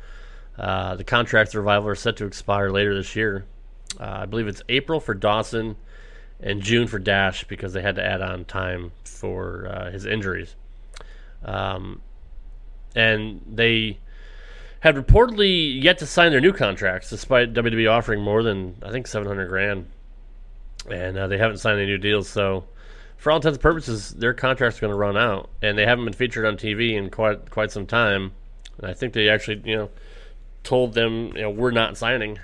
uh, 0.58 0.96
the 0.96 1.04
contracts 1.04 1.56
revival 1.56 1.90
are 1.90 1.96
set 1.96 2.18
to 2.18 2.26
expire 2.26 2.72
later 2.72 2.96
this 2.96 3.16
year. 3.16 3.46
Uh, 4.00 4.22
I 4.22 4.26
believe 4.26 4.48
it's 4.48 4.64
April 4.70 5.00
for 5.00 5.14
Dawson 5.14 5.76
and 6.40 6.62
June 6.62 6.88
for 6.88 7.00
Dash 7.00 7.44
because 7.44 7.74
they 7.74 7.82
had 7.82 7.96
to 7.96 8.06
add 8.06 8.22
on 8.22 8.46
time 8.46 8.92
for 9.04 9.68
uh, 9.68 9.92
his 9.92 10.06
injuries. 10.06 10.56
Um, 11.46 12.02
and 12.96 13.42
they 13.48 14.00
had 14.82 14.96
reportedly 14.96 15.82
yet 15.82 16.00
to 16.00 16.06
sign 16.06 16.32
their 16.32 16.42
new 16.42 16.54
contracts, 16.54 17.10
despite 17.10 17.54
WWE 17.54 17.90
offering 17.90 18.22
more 18.22 18.44
than 18.44 18.76
I 18.84 18.92
think 18.92 19.08
seven 19.08 19.28
hundred 19.28 19.48
grand, 19.48 19.88
and 20.90 21.18
uh, 21.18 21.28
they 21.28 21.38
haven't 21.38 21.58
signed 21.58 21.80
any 21.80 21.88
new 21.88 21.98
deals. 21.98 22.28
So 22.28 22.66
for 23.18 23.32
all 23.32 23.38
intents 23.38 23.58
and 23.58 23.62
purposes, 23.62 24.10
their 24.12 24.34
contract's 24.34 24.80
are 24.80 24.82
going 24.82 24.92
to 24.92 24.98
run 24.98 25.16
out, 25.16 25.50
and 25.62 25.78
they 25.78 25.86
haven't 25.86 26.06
been 26.06 26.14
featured 26.14 26.46
on 26.46 26.58
TV 26.58 26.94
in 26.94 27.10
quite 27.12 27.50
quite 27.52 27.72
some 27.72 27.86
time. 27.86 28.34
And 28.78 28.90
I 28.90 28.94
think 28.94 29.14
they 29.14 29.30
actually, 29.30 29.62
you 29.64 29.76
know, 29.76 29.90
told 30.64 30.96
them, 30.96 31.28
you 31.36 31.44
know, 31.44 31.52
we're 31.52 31.72
not 31.72 31.98
signing, 31.98 32.40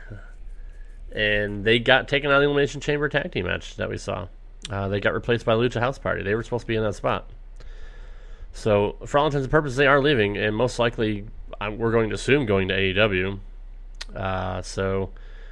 and 1.12 1.66
they 1.66 1.80
got 1.80 2.08
taken 2.08 2.30
out 2.30 2.36
of 2.36 2.42
the 2.42 2.46
Elimination 2.46 2.82
Chamber 2.82 3.10
tag 3.10 3.32
team 3.32 3.48
match 3.48 3.76
that 3.78 3.90
we 3.90 3.98
saw. 3.98 4.28
Uh, 4.70 4.88
they 4.88 5.00
got 5.00 5.16
replaced 5.16 5.46
by 5.46 5.54
Lucha 5.54 5.80
House 5.80 5.98
Party. 5.98 6.22
They 6.22 6.36
were 6.36 6.44
supposed 6.44 6.62
to 6.62 6.68
be 6.68 6.76
in 6.76 6.84
that 6.84 6.94
spot. 6.94 7.32
So, 8.54 8.98
for 9.06 9.18
all 9.18 9.26
intents 9.26 9.46
and 9.46 9.52
purposes, 9.52 9.78
they 9.78 9.88
are 9.88 10.02
leaving, 10.02 10.38
and 10.38 10.56
most 10.56 10.78
likely, 10.78 11.26
I'm, 11.60 11.78
we're 11.78 11.92
going 11.92 12.10
to 12.10 12.16
assume 12.16 12.46
going 12.46 12.68
to 12.70 12.74
AEW. 12.74 13.40
Uh, 14.16 14.62
so, 14.62 15.12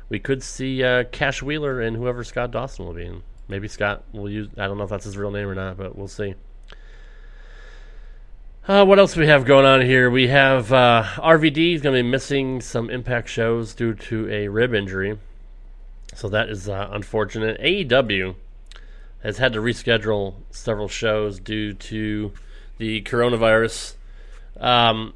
we 0.10 0.20
could 0.20 0.44
see 0.44 0.84
uh, 0.84 1.06
Cash 1.06 1.42
Wheeler 1.42 1.82
and 1.82 1.96
whoever 1.98 2.24
Scott 2.24 2.52
Dawson 2.52 2.86
will 2.86 2.94
be 2.94 3.06
in. 3.06 3.24
Maybe 3.48 3.68
Scott 3.68 4.04
will 4.12 4.30
use. 4.30 4.50
I 4.58 4.68
don't 4.68 4.78
know 4.78 4.84
if 4.84 4.90
that's 4.90 5.06
his 5.06 5.18
real 5.18 5.32
name 5.32 5.48
or 5.48 5.56
not, 5.56 5.78
but 5.78 5.96
we'll 5.96 6.08
see. 6.08 6.36
Uh, 8.68 8.84
what 8.84 8.98
else 8.98 9.16
we 9.16 9.28
have 9.28 9.46
going 9.46 9.66
on 9.66 9.82
here? 9.82 10.10
We 10.10 10.28
have 10.28 10.74
uh, 10.74 11.04
RVD 11.18 11.76
is 11.76 11.82
going 11.82 11.96
to 11.96 12.02
be 12.02 12.10
missing 12.10 12.62
some 12.62 12.90
Impact 12.90 13.30
shows 13.30 13.76
due 13.76 13.94
to 13.94 14.28
a 14.32 14.48
rib 14.48 14.74
injury, 14.74 15.20
so 16.16 16.30
that 16.30 16.50
is 16.50 16.68
uh, 16.68 16.90
unfortunate. 16.92 17.62
AEW 17.62 18.36
has 19.22 19.38
had 19.38 19.54
to 19.54 19.60
reschedule 19.60 20.34
several 20.50 20.88
shows 20.88 21.40
due 21.40 21.74
to 21.74 22.32
the 22.80 23.04
coronavirus. 23.04 23.94
Um, 24.60 25.14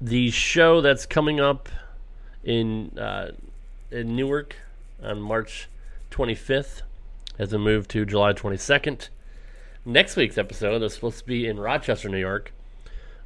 the 0.00 0.30
show 0.30 0.80
that's 0.80 1.06
coming 1.06 1.40
up 1.40 1.68
in 2.42 2.98
uh, 2.98 3.32
in 3.90 4.16
Newark 4.16 4.56
on 5.02 5.20
March 5.20 5.68
25th 6.10 6.82
has 7.38 7.50
been 7.50 7.60
moved 7.60 7.90
to 7.90 8.04
July 8.04 8.32
22nd. 8.32 9.08
Next 9.84 10.16
week's 10.16 10.38
episode, 10.38 10.78
that's 10.80 10.94
supposed 10.94 11.18
to 11.18 11.24
be 11.24 11.46
in 11.46 11.58
Rochester, 11.58 12.08
New 12.08 12.18
York, 12.18 12.52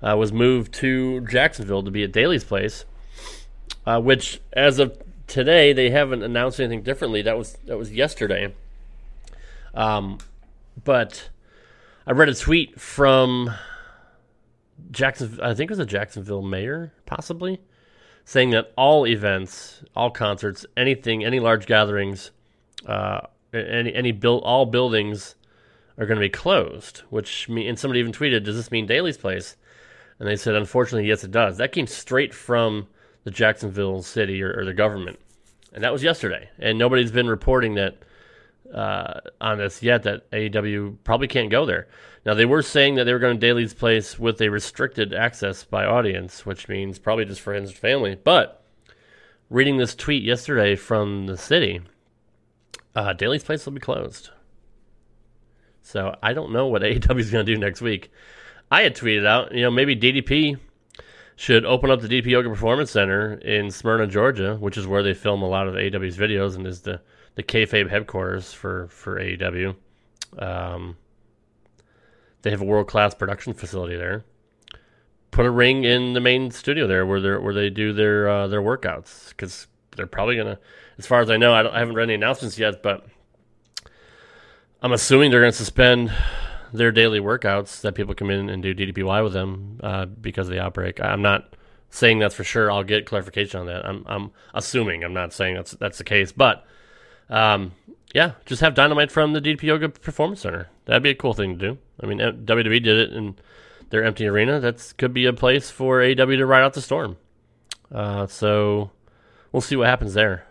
uh, 0.02 0.16
was 0.16 0.32
moved 0.32 0.72
to 0.74 1.20
Jacksonville 1.22 1.82
to 1.82 1.90
be 1.90 2.04
at 2.04 2.12
Daly's 2.12 2.44
Place, 2.44 2.84
uh, 3.86 4.00
which, 4.00 4.40
as 4.52 4.78
of 4.78 4.96
today, 5.26 5.72
they 5.72 5.90
haven't 5.90 6.22
announced 6.22 6.60
anything 6.60 6.82
differently. 6.82 7.22
That 7.22 7.36
was 7.36 7.58
that 7.66 7.76
was 7.76 7.92
yesterday. 7.92 8.54
Um, 9.74 10.18
but 10.84 11.28
I 12.06 12.12
read 12.12 12.28
a 12.28 12.34
tweet 12.34 12.80
from 12.80 13.50
Jackson. 14.90 15.38
I 15.42 15.54
think 15.54 15.70
it 15.70 15.72
was 15.72 15.78
a 15.78 15.86
Jacksonville 15.86 16.42
mayor, 16.42 16.92
possibly, 17.06 17.60
saying 18.24 18.50
that 18.50 18.72
all 18.76 19.06
events, 19.06 19.82
all 19.94 20.10
concerts, 20.10 20.66
anything, 20.76 21.24
any 21.24 21.40
large 21.40 21.66
gatherings, 21.66 22.30
uh, 22.86 23.20
any 23.52 23.94
any 23.94 24.12
build 24.12 24.42
all 24.44 24.66
buildings 24.66 25.34
are 25.98 26.06
going 26.06 26.16
to 26.18 26.24
be 26.24 26.30
closed. 26.30 26.98
Which 27.10 27.48
mean, 27.48 27.68
and 27.68 27.78
somebody 27.78 28.00
even 28.00 28.12
tweeted, 28.12 28.44
"Does 28.44 28.56
this 28.56 28.70
mean 28.70 28.86
Daly's 28.86 29.18
Place?" 29.18 29.56
And 30.18 30.28
they 30.28 30.36
said, 30.36 30.54
"Unfortunately, 30.54 31.08
yes, 31.08 31.24
it 31.24 31.30
does." 31.30 31.58
That 31.58 31.72
came 31.72 31.86
straight 31.86 32.34
from 32.34 32.88
the 33.24 33.30
Jacksonville 33.30 34.02
city 34.02 34.42
or, 34.42 34.58
or 34.58 34.64
the 34.64 34.74
government, 34.74 35.18
and 35.72 35.82
that 35.84 35.92
was 35.92 36.02
yesterday. 36.02 36.48
And 36.58 36.78
nobody's 36.78 37.12
been 37.12 37.28
reporting 37.28 37.74
that 37.74 37.96
uh, 38.72 39.20
on 39.40 39.58
this 39.58 39.82
yet 39.82 40.02
that 40.04 40.30
AEW 40.30 40.96
probably 41.04 41.28
can't 41.28 41.50
go 41.50 41.64
there. 41.66 41.88
Now 42.24 42.34
they 42.34 42.46
were 42.46 42.62
saying 42.62 42.94
that 42.94 43.04
they 43.04 43.12
were 43.12 43.18
going 43.18 43.38
to 43.38 43.46
Daly's 43.46 43.74
place 43.74 44.18
with 44.18 44.40
a 44.40 44.48
restricted 44.48 45.12
access 45.12 45.64
by 45.64 45.84
audience, 45.84 46.46
which 46.46 46.68
means 46.68 46.98
probably 46.98 47.26
just 47.26 47.40
friends 47.40 47.70
and 47.70 47.78
family. 47.78 48.14
But 48.14 48.62
reading 49.50 49.76
this 49.76 49.94
tweet 49.94 50.22
yesterday 50.22 50.74
from 50.74 51.26
the 51.26 51.36
city, 51.36 51.82
uh, 52.94 53.12
Daly's 53.12 53.44
place 53.44 53.66
will 53.66 53.74
be 53.74 53.80
closed. 53.80 54.30
So 55.82 56.16
I 56.22 56.32
don't 56.32 56.52
know 56.52 56.66
what 56.66 56.82
AEW 56.82 57.20
is 57.20 57.30
going 57.30 57.44
to 57.44 57.54
do 57.54 57.60
next 57.60 57.82
week. 57.82 58.10
I 58.70 58.82
had 58.82 58.96
tweeted 58.96 59.26
out, 59.26 59.54
you 59.54 59.62
know, 59.62 59.70
maybe 59.70 59.94
DDP 59.94 60.58
should 61.36 61.64
open 61.64 61.90
up 61.90 62.00
the 62.00 62.08
DDP 62.08 62.26
Yoga 62.26 62.48
Performance 62.48 62.90
Center 62.90 63.34
in 63.34 63.70
Smyrna, 63.70 64.06
Georgia, 64.06 64.56
which 64.56 64.78
is 64.78 64.86
where 64.86 65.02
they 65.02 65.14
film 65.14 65.42
a 65.42 65.48
lot 65.48 65.68
of 65.68 65.74
AEW's 65.74 66.16
videos 66.16 66.54
and 66.56 66.66
is 66.66 66.80
the 66.80 67.00
the 67.34 67.42
kayfabe 67.42 67.90
headquarters 67.90 68.52
for 68.52 68.86
for 68.88 69.18
AEW. 69.18 69.74
Um, 70.38 70.96
they 72.44 72.50
have 72.50 72.60
a 72.60 72.64
world 72.64 72.86
class 72.86 73.14
production 73.14 73.54
facility 73.54 73.96
there. 73.96 74.24
Put 75.30 75.46
a 75.46 75.50
ring 75.50 75.82
in 75.82 76.12
the 76.12 76.20
main 76.20 76.50
studio 76.50 76.86
there 76.86 77.04
where 77.04 77.20
they 77.20 77.30
where 77.30 77.54
they 77.54 77.70
do 77.70 77.92
their 77.92 78.28
uh, 78.28 78.46
their 78.46 78.62
workouts 78.62 79.30
because 79.30 79.66
they're 79.96 80.06
probably 80.06 80.36
gonna. 80.36 80.58
As 80.98 81.06
far 81.06 81.20
as 81.22 81.30
I 81.30 81.38
know, 81.38 81.52
I, 81.52 81.74
I 81.74 81.78
haven't 81.80 81.94
read 81.94 82.04
any 82.04 82.14
announcements 82.14 82.58
yet, 82.58 82.82
but 82.82 83.04
I'm 84.80 84.92
assuming 84.92 85.30
they're 85.30 85.40
gonna 85.40 85.52
suspend 85.52 86.12
their 86.72 86.92
daily 86.92 87.18
workouts 87.18 87.80
that 87.80 87.94
people 87.94 88.14
come 88.14 88.30
in 88.30 88.48
and 88.48 88.62
do 88.62 88.74
DDPY 88.74 89.24
with 89.24 89.32
them 89.32 89.80
uh, 89.82 90.04
because 90.04 90.46
of 90.46 90.54
the 90.54 90.60
outbreak. 90.60 91.00
I'm 91.00 91.22
not 91.22 91.56
saying 91.88 92.18
that's 92.18 92.34
for 92.34 92.44
sure. 92.44 92.70
I'll 92.70 92.84
get 92.84 93.06
clarification 93.06 93.60
on 93.60 93.66
that. 93.66 93.86
I'm 93.86 94.04
I'm 94.06 94.30
assuming. 94.52 95.02
I'm 95.02 95.14
not 95.14 95.32
saying 95.32 95.54
that's 95.56 95.72
that's 95.72 95.96
the 95.98 96.04
case, 96.04 96.30
but 96.30 96.66
um, 97.30 97.72
yeah, 98.12 98.32
just 98.44 98.60
have 98.60 98.74
Dynamite 98.74 99.10
from 99.10 99.32
the 99.32 99.40
DDP 99.40 99.62
Yoga 99.62 99.88
Performance 99.88 100.42
Center. 100.42 100.68
That'd 100.84 101.02
be 101.02 101.10
a 101.10 101.14
cool 101.14 101.32
thing 101.32 101.58
to 101.58 101.72
do. 101.72 101.78
I 102.02 102.06
mean, 102.06 102.18
WWE 102.18 102.82
did 102.82 102.98
it 102.98 103.12
in 103.12 103.36
their 103.90 104.04
empty 104.04 104.26
arena. 104.26 104.60
That 104.60 104.94
could 104.98 105.12
be 105.12 105.26
a 105.26 105.32
place 105.32 105.70
for 105.70 106.00
AEW 106.00 106.38
to 106.38 106.46
ride 106.46 106.62
out 106.62 106.74
the 106.74 106.82
storm. 106.82 107.16
Uh, 107.92 108.26
so 108.26 108.90
we'll 109.52 109.60
see 109.60 109.76
what 109.76 109.86
happens 109.86 110.14
there. 110.14 110.46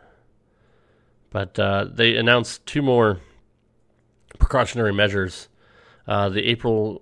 But 1.30 1.58
uh, 1.60 1.88
they 1.92 2.16
announced 2.16 2.66
two 2.66 2.82
more 2.82 3.20
precautionary 4.40 4.94
measures. 4.94 5.50
Uh, 6.08 6.30
the 6.30 6.46
April 6.50 7.02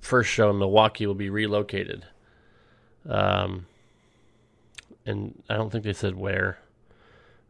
1st 0.00 0.24
show 0.24 0.50
in 0.50 0.58
Milwaukee 0.58 1.06
will 1.06 1.14
be 1.14 1.30
relocated. 1.30 2.06
Um, 3.08 3.66
and 5.04 5.42
I 5.50 5.54
don't 5.54 5.70
think 5.70 5.84
they 5.84 5.92
said 5.92 6.16
where 6.16 6.58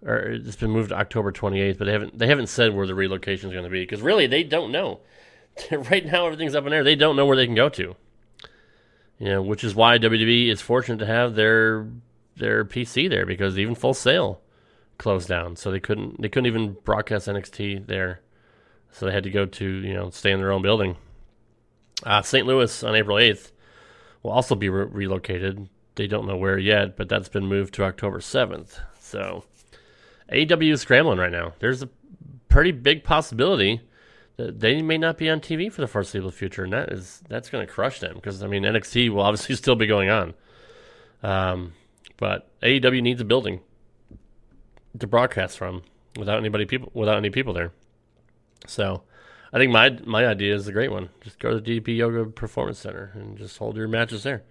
or 0.05 0.19
it's 0.19 0.57
been 0.57 0.71
moved 0.71 0.89
to 0.89 0.97
October 0.97 1.33
28th, 1.33 1.79
but 1.79 1.85
they 1.85 1.93
haven't 1.93 2.19
they 2.19 2.27
haven't 2.27 2.49
said 2.49 2.75
where 2.75 2.87
the 2.87 2.95
relocation 2.95 3.51
is 3.51 3.55
going 3.55 3.65
to 3.65 3.71
be 3.71 3.83
because 3.83 4.03
really 4.03 4.27
they 4.27 4.43
don't 4.43 4.73
know. 4.73 5.01
right 5.71 6.05
now 6.05 6.27
everything's 6.27 6.55
up 6.55 6.67
in 6.67 6.73
air. 6.73 6.85
They 6.85 6.95
don't 6.95 7.17
know 7.17 7.27
where 7.27 7.37
they 7.37 7.47
can 7.47 7.55
go 7.55 7.69
to. 7.71 7.95
You 9.19 9.29
know, 9.29 9.43
which 9.43 9.63
is 9.63 9.75
why 9.75 9.99
WWE 9.99 10.51
is 10.51 10.61
fortunate 10.61 10.99
to 10.99 11.07
have 11.07 11.35
their 11.35 11.87
their 12.37 12.65
PC 12.65 13.09
there 13.09 13.27
because 13.27 13.59
even 13.59 13.75
Full 13.75 13.95
Sail 13.95 14.41
closed 14.99 15.29
down, 15.29 15.57
so 15.57 15.71
they 15.71 15.81
couldn't 15.81 16.21
they 16.21 16.29
couldn't 16.29 16.47
even 16.47 16.77
broadcast 16.85 17.29
NXT 17.29 17.87
there. 17.87 18.21
So 18.91 19.07
they 19.07 19.13
had 19.13 19.25
to 19.25 19.31
go 19.31 19.47
to 19.47 19.65
you 19.65 19.95
know 19.95 20.11
stay 20.11 20.33
in 20.33 20.41
their 20.41 20.53
own 20.53 20.63
building. 20.63 20.97
Uh, 22.05 22.23
St. 22.23 22.47
Louis 22.47 22.83
on 22.83 22.97
April 22.97 23.17
8th 23.17 23.53
will 24.23 24.33
also 24.33 24.57
be 24.57 24.69
re- 24.69 24.87
relocated. 24.87 25.69
They 25.95 26.09
don't 26.09 26.27
know 26.27 26.37
where 26.37 26.59
yet, 26.59 26.97
but 26.97 27.09
that's 27.09 27.29
been 27.29 27.47
moved 27.47 27.75
to 27.75 27.85
October 27.85 28.19
7th. 28.19 28.81
So 28.99 29.45
AEW 30.33 30.73
is 30.73 30.81
scrambling 30.81 31.19
right 31.19 31.31
now. 31.31 31.53
There's 31.61 31.83
a 31.83 31.89
pretty 32.49 32.73
big 32.73 33.05
possibility 33.05 33.83
they 34.37 34.83
may 34.83 34.99
not 34.99 35.18
be 35.18 35.28
on 35.28 35.41
TV 35.41 35.70
for 35.70 35.80
the 35.80 35.87
foreseeable 35.87 36.30
future, 36.30 36.64
and 36.64 36.72
that 36.72 36.91
is 36.91 37.22
that's 37.28 37.51
going 37.51 37.66
to 37.66 37.72
crush 37.72 38.01
them 38.01 38.14
because 38.14 38.43
I 38.43 38.47
mean 38.47 38.62
NXT 38.62 39.11
will 39.11 39.20
obviously 39.28 39.55
still 39.57 39.76
be 39.76 39.87
going 39.87 40.11
on, 40.11 40.35
um, 41.22 41.72
but 42.16 42.49
AEW 42.62 43.03
needs 43.03 43.20
a 43.20 43.24
building 43.24 43.61
to 44.99 45.07
broadcast 45.07 45.59
from 45.59 45.83
without 46.18 46.39
anybody 46.39 46.64
people 46.66 46.91
without 46.95 47.16
any 47.16 47.30
people 47.30 47.53
there. 47.53 47.72
So, 48.66 49.03
I 49.53 49.59
think 49.59 49.72
my 49.72 49.99
my 50.05 50.26
idea 50.26 50.55
is 50.55 50.66
a 50.68 50.72
great 50.72 50.91
one. 50.91 51.11
Just 51.20 51.39
go 51.39 51.51
to 51.51 51.61
the 51.61 51.80
DDP 51.80 51.97
Yoga 51.97 52.24
Performance 52.26 52.78
Center 52.78 53.12
and 53.14 53.37
just 53.37 53.59
hold 53.59 53.76
your 53.76 53.89
matches 53.89 54.22
there. 54.22 54.43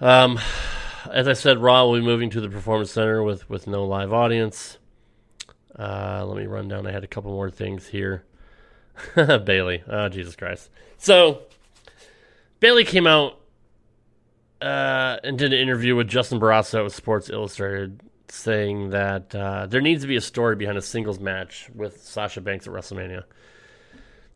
Um, 0.00 0.38
as 1.12 1.28
I 1.28 1.32
said, 1.32 1.58
Raw 1.58 1.84
will 1.84 1.98
be 1.98 2.04
moving 2.04 2.30
to 2.30 2.40
the 2.40 2.48
Performance 2.48 2.90
Center 2.90 3.22
with, 3.22 3.48
with 3.48 3.66
no 3.66 3.84
live 3.84 4.12
audience. 4.12 4.78
Uh, 5.78 6.24
let 6.26 6.36
me 6.36 6.46
run 6.46 6.68
down. 6.68 6.86
I 6.86 6.92
had 6.92 7.04
a 7.04 7.08
couple 7.08 7.30
more 7.32 7.50
things 7.50 7.86
here. 7.86 8.24
Bayley. 9.14 9.82
Oh, 9.86 10.08
Jesus 10.08 10.36
Christ. 10.36 10.70
So, 10.98 11.42
Bayley 12.60 12.84
came 12.84 13.06
out 13.06 13.38
uh, 14.62 15.18
and 15.22 15.38
did 15.38 15.52
an 15.52 15.58
interview 15.58 15.94
with 15.94 16.08
Justin 16.08 16.40
Barrasso 16.40 16.84
with 16.84 16.94
Sports 16.94 17.28
Illustrated 17.28 18.00
saying 18.28 18.90
that 18.90 19.34
uh, 19.34 19.66
there 19.66 19.80
needs 19.80 20.02
to 20.02 20.08
be 20.08 20.16
a 20.16 20.20
story 20.20 20.56
behind 20.56 20.78
a 20.78 20.82
singles 20.82 21.20
match 21.20 21.70
with 21.74 22.02
Sasha 22.02 22.40
Banks 22.40 22.66
at 22.66 22.72
WrestleMania. 22.72 23.24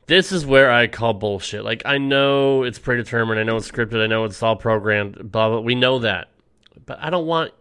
This 0.06 0.32
is 0.32 0.44
where 0.44 0.70
I 0.70 0.86
call 0.88 1.14
bullshit. 1.14 1.64
Like, 1.64 1.82
I 1.84 1.98
know 1.98 2.64
it's 2.64 2.78
predetermined. 2.78 3.38
I 3.38 3.44
know 3.44 3.56
it's 3.56 3.70
scripted. 3.70 4.02
I 4.02 4.06
know 4.06 4.24
it's 4.24 4.42
all 4.42 4.56
programmed. 4.56 5.30
Blah, 5.30 5.48
blah. 5.50 5.60
We 5.60 5.74
know 5.74 6.00
that. 6.00 6.28
But 6.84 6.98
I 7.00 7.10
don't 7.10 7.26
want, 7.26 7.52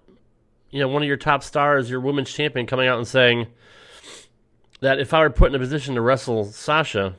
you 0.71 0.80
know, 0.80 0.88
one 0.88 1.01
of 1.01 1.07
your 1.07 1.17
top 1.17 1.43
stars, 1.43 1.89
your 1.89 1.99
women's 1.99 2.32
champion, 2.34 2.65
coming 2.65 2.88
out 2.88 2.97
and 2.97 3.07
saying 3.07 3.47
that 4.82 4.99
if 4.99 5.13
I 5.13 5.21
were 5.21 5.30
put 5.30 5.49
in 5.49 5.55
a 5.55 5.59
position 5.59 5.95
to 5.95 6.01
wrestle 6.01 6.45
Sasha, 6.45 7.15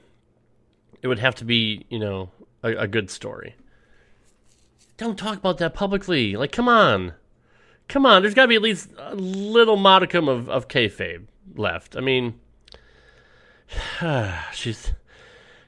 it 1.03 1.09
would 1.09 1.19
have 1.19 1.35
to 1.37 1.45
be, 1.45 1.87
you 1.89 1.99
know, 1.99 2.31
a, 2.63 2.71
a 2.71 2.87
good 2.87 3.11
story. 3.11 3.55
Don't 4.97 5.19
talk 5.19 5.39
about 5.39 5.59
that 5.59 5.75
publicly. 5.75 6.37
Like, 6.37 6.53
come 6.53 6.69
on. 6.69 7.15
Come 7.89 8.05
on. 8.05 8.23
There's 8.23 8.35
got 8.35 8.43
to 8.43 8.49
be 8.49 8.57
at 8.57 8.63
least 8.63 8.91
a 8.99 9.15
little 9.15 9.77
modicum 9.77 10.29
of, 10.29 10.49
of 10.49 10.69
kayfabe 10.69 11.27
left. 11.55 11.97
I 11.97 12.01
mean, 12.01 12.39
she's 14.53 14.93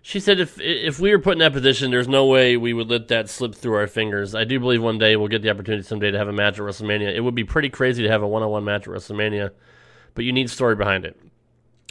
she 0.05 0.19
said 0.19 0.41
if 0.41 0.61
if 0.61 0.99
we 0.99 1.13
were 1.13 1.19
put 1.19 1.33
in 1.33 1.39
that 1.39 1.53
position, 1.53 1.91
there's 1.91 2.09
no 2.09 2.27
way 2.27 2.57
we 2.57 2.73
would 2.73 2.91
let 2.91 3.09
that 3.09 3.31
slip 3.31 3.55
through 3.55 3.75
our 3.75 3.87
fingers. 3.87 4.35
I 4.35 4.45
do 4.45 4.59
believe 4.59 4.83
one 4.83 4.99
day 4.99 5.17
we'll 5.17 5.29
get 5.29 5.43
the 5.43 5.51
opportunity 5.51 5.85
someday 5.85 6.11
to 6.11 6.19
have 6.19 6.29
a 6.29 6.33
match 6.33 6.55
at 6.55 6.65
WrestleMania. 6.65 7.15
It 7.15 7.21
would 7.21 7.37
be 7.37 7.45
pretty 7.45 7.71
crazy 7.71 8.03
to 8.03 8.09
have 8.09 8.23
a 8.23 8.29
one-on-one 8.29 8.65
match 8.65 8.89
at 8.89 8.93
WrestleMania, 8.93 9.53
but 10.15 10.25
you 10.25 10.33
need 10.33 10.51
story 10.51 10.75
behind 10.75 11.05
it. 11.05 11.19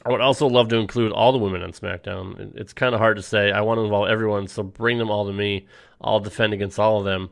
I 0.06 0.10
would 0.10 0.22
also 0.22 0.48
love 0.48 0.70
to 0.70 0.78
include 0.78 1.12
all 1.12 1.32
the 1.32 1.38
women 1.38 1.62
on 1.62 1.74
SmackDown. 1.74 2.56
It's 2.56 2.74
kind 2.74 2.96
of 2.96 3.00
hard 3.00 3.18
to 3.18 3.24
say. 3.24 3.52
I 3.52 3.62
want 3.62 3.78
to 3.78 3.84
involve 3.84 4.10
everyone, 4.10 4.48
so 4.48 4.64
bring 4.64 4.98
them 4.98 5.12
all 5.12 5.28
to 5.28 5.34
me. 5.34 5.68
I'll 6.00 6.20
defend 6.20 6.54
against 6.54 6.80
all 6.80 7.00
of 7.00 7.06
them. 7.06 7.30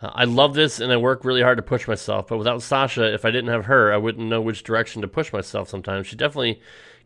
Uh, 0.00 0.10
I 0.12 0.24
love 0.24 0.54
this, 0.54 0.80
and 0.80 0.92
I 0.92 0.96
work 0.96 1.24
really 1.24 1.42
hard 1.42 1.58
to 1.58 1.62
push 1.62 1.86
myself. 1.86 2.26
But 2.26 2.38
without 2.38 2.62
Sasha, 2.62 3.14
if 3.14 3.24
I 3.24 3.30
didn't 3.30 3.50
have 3.50 3.66
her, 3.66 3.92
I 3.92 3.96
wouldn't 3.96 4.28
know 4.28 4.40
which 4.40 4.64
direction 4.64 5.02
to 5.02 5.08
push 5.08 5.32
myself. 5.32 5.68
Sometimes 5.68 6.08
she 6.08 6.16
definitely 6.16 6.60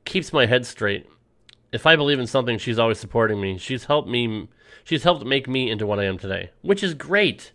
keeps 0.06 0.32
my 0.32 0.46
head 0.46 0.64
straight. 0.64 1.06
If 1.70 1.86
I 1.86 1.96
believe 1.96 2.18
in 2.18 2.26
something, 2.26 2.56
she's 2.56 2.78
always 2.78 2.98
supporting 2.98 3.40
me. 3.40 3.58
She's 3.58 3.84
helped 3.84 4.08
me. 4.08 4.48
She's 4.84 5.02
helped 5.02 5.26
make 5.26 5.46
me 5.46 5.70
into 5.70 5.86
what 5.86 6.00
I 6.00 6.04
am 6.04 6.16
today, 6.16 6.50
which 6.62 6.82
is 6.82 6.94
great. 6.94 7.52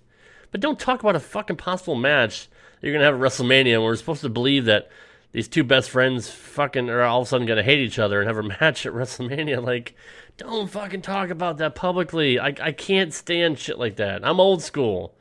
But 0.51 0.61
don't 0.61 0.79
talk 0.79 1.01
about 1.01 1.15
a 1.15 1.19
fucking 1.19 1.55
possible 1.55 1.95
match 1.95 2.47
you're 2.79 2.93
gonna 2.93 3.05
have 3.05 3.15
at 3.15 3.21
WrestleMania. 3.21 3.73
And 3.73 3.83
we're 3.83 3.95
supposed 3.95 4.21
to 4.21 4.29
believe 4.29 4.65
that 4.65 4.89
these 5.33 5.47
two 5.47 5.63
best 5.63 5.89
friends 5.89 6.29
fucking 6.29 6.89
are 6.89 7.01
all 7.01 7.21
of 7.21 7.27
a 7.27 7.29
sudden 7.29 7.47
gonna 7.47 7.63
hate 7.63 7.79
each 7.79 7.99
other 7.99 8.21
and 8.21 8.27
have 8.27 8.37
a 8.37 8.43
match 8.61 8.85
at 8.85 8.93
WrestleMania. 8.93 9.61
Like, 9.61 9.95
don't 10.37 10.69
fucking 10.69 11.01
talk 11.01 11.29
about 11.29 11.57
that 11.57 11.75
publicly. 11.75 12.39
I 12.39 12.53
I 12.61 12.71
can't 12.71 13.13
stand 13.13 13.59
shit 13.59 13.77
like 13.77 13.97
that. 13.97 14.25
I'm 14.25 14.39
old 14.39 14.61
school. 14.61 15.15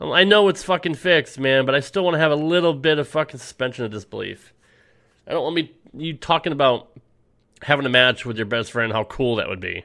Um, 0.00 0.12
I 0.12 0.22
know 0.24 0.48
it's 0.48 0.62
fucking 0.62 0.94
fixed, 0.94 1.38
man, 1.40 1.66
but 1.66 1.74
I 1.74 1.80
still 1.80 2.04
want 2.04 2.14
to 2.14 2.20
have 2.20 2.30
a 2.30 2.36
little 2.36 2.72
bit 2.72 2.98
of 2.98 3.08
fucking 3.08 3.38
suspension 3.40 3.84
of 3.84 3.90
disbelief. 3.90 4.54
I 5.26 5.32
don't 5.32 5.42
want 5.42 5.56
me 5.56 5.72
you 5.92 6.14
talking 6.14 6.52
about 6.52 6.96
having 7.62 7.84
a 7.84 7.90
match 7.90 8.24
with 8.24 8.36
your 8.36 8.46
best 8.46 8.70
friend, 8.70 8.92
how 8.92 9.04
cool 9.04 9.36
that 9.36 9.48
would 9.48 9.60
be. 9.60 9.84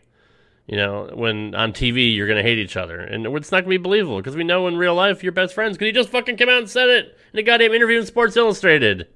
You 0.68 0.78
know, 0.78 1.10
when 1.14 1.56
on 1.56 1.74
TV 1.74 2.16
you're 2.16 2.28
gonna 2.28 2.44
hate 2.44 2.60
each 2.60 2.78
other, 2.78 3.00
and 3.00 3.26
it's 3.26 3.52
not 3.52 3.62
gonna 3.62 3.70
be 3.70 3.78
believable 3.78 4.18
because 4.18 4.36
we 4.36 4.44
know 4.44 4.68
in 4.68 4.78
real 4.78 4.94
life 4.94 5.24
you're 5.24 5.32
best 5.32 5.56
friends 5.56 5.76
because 5.76 5.88
he 5.88 5.92
just 5.92 6.10
fucking 6.10 6.38
came 6.38 6.48
out 6.48 6.60
and 6.60 6.70
said 6.70 6.90
it 6.90 7.18
in 7.34 7.40
a 7.40 7.44
goddamn 7.44 7.74
interview 7.74 8.00
in 8.00 8.06
Sports 8.06 8.38
Illustrated. 8.38 9.08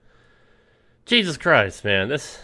Jesus 1.07 1.37
Christ, 1.37 1.85
man, 1.85 2.09
this 2.09 2.37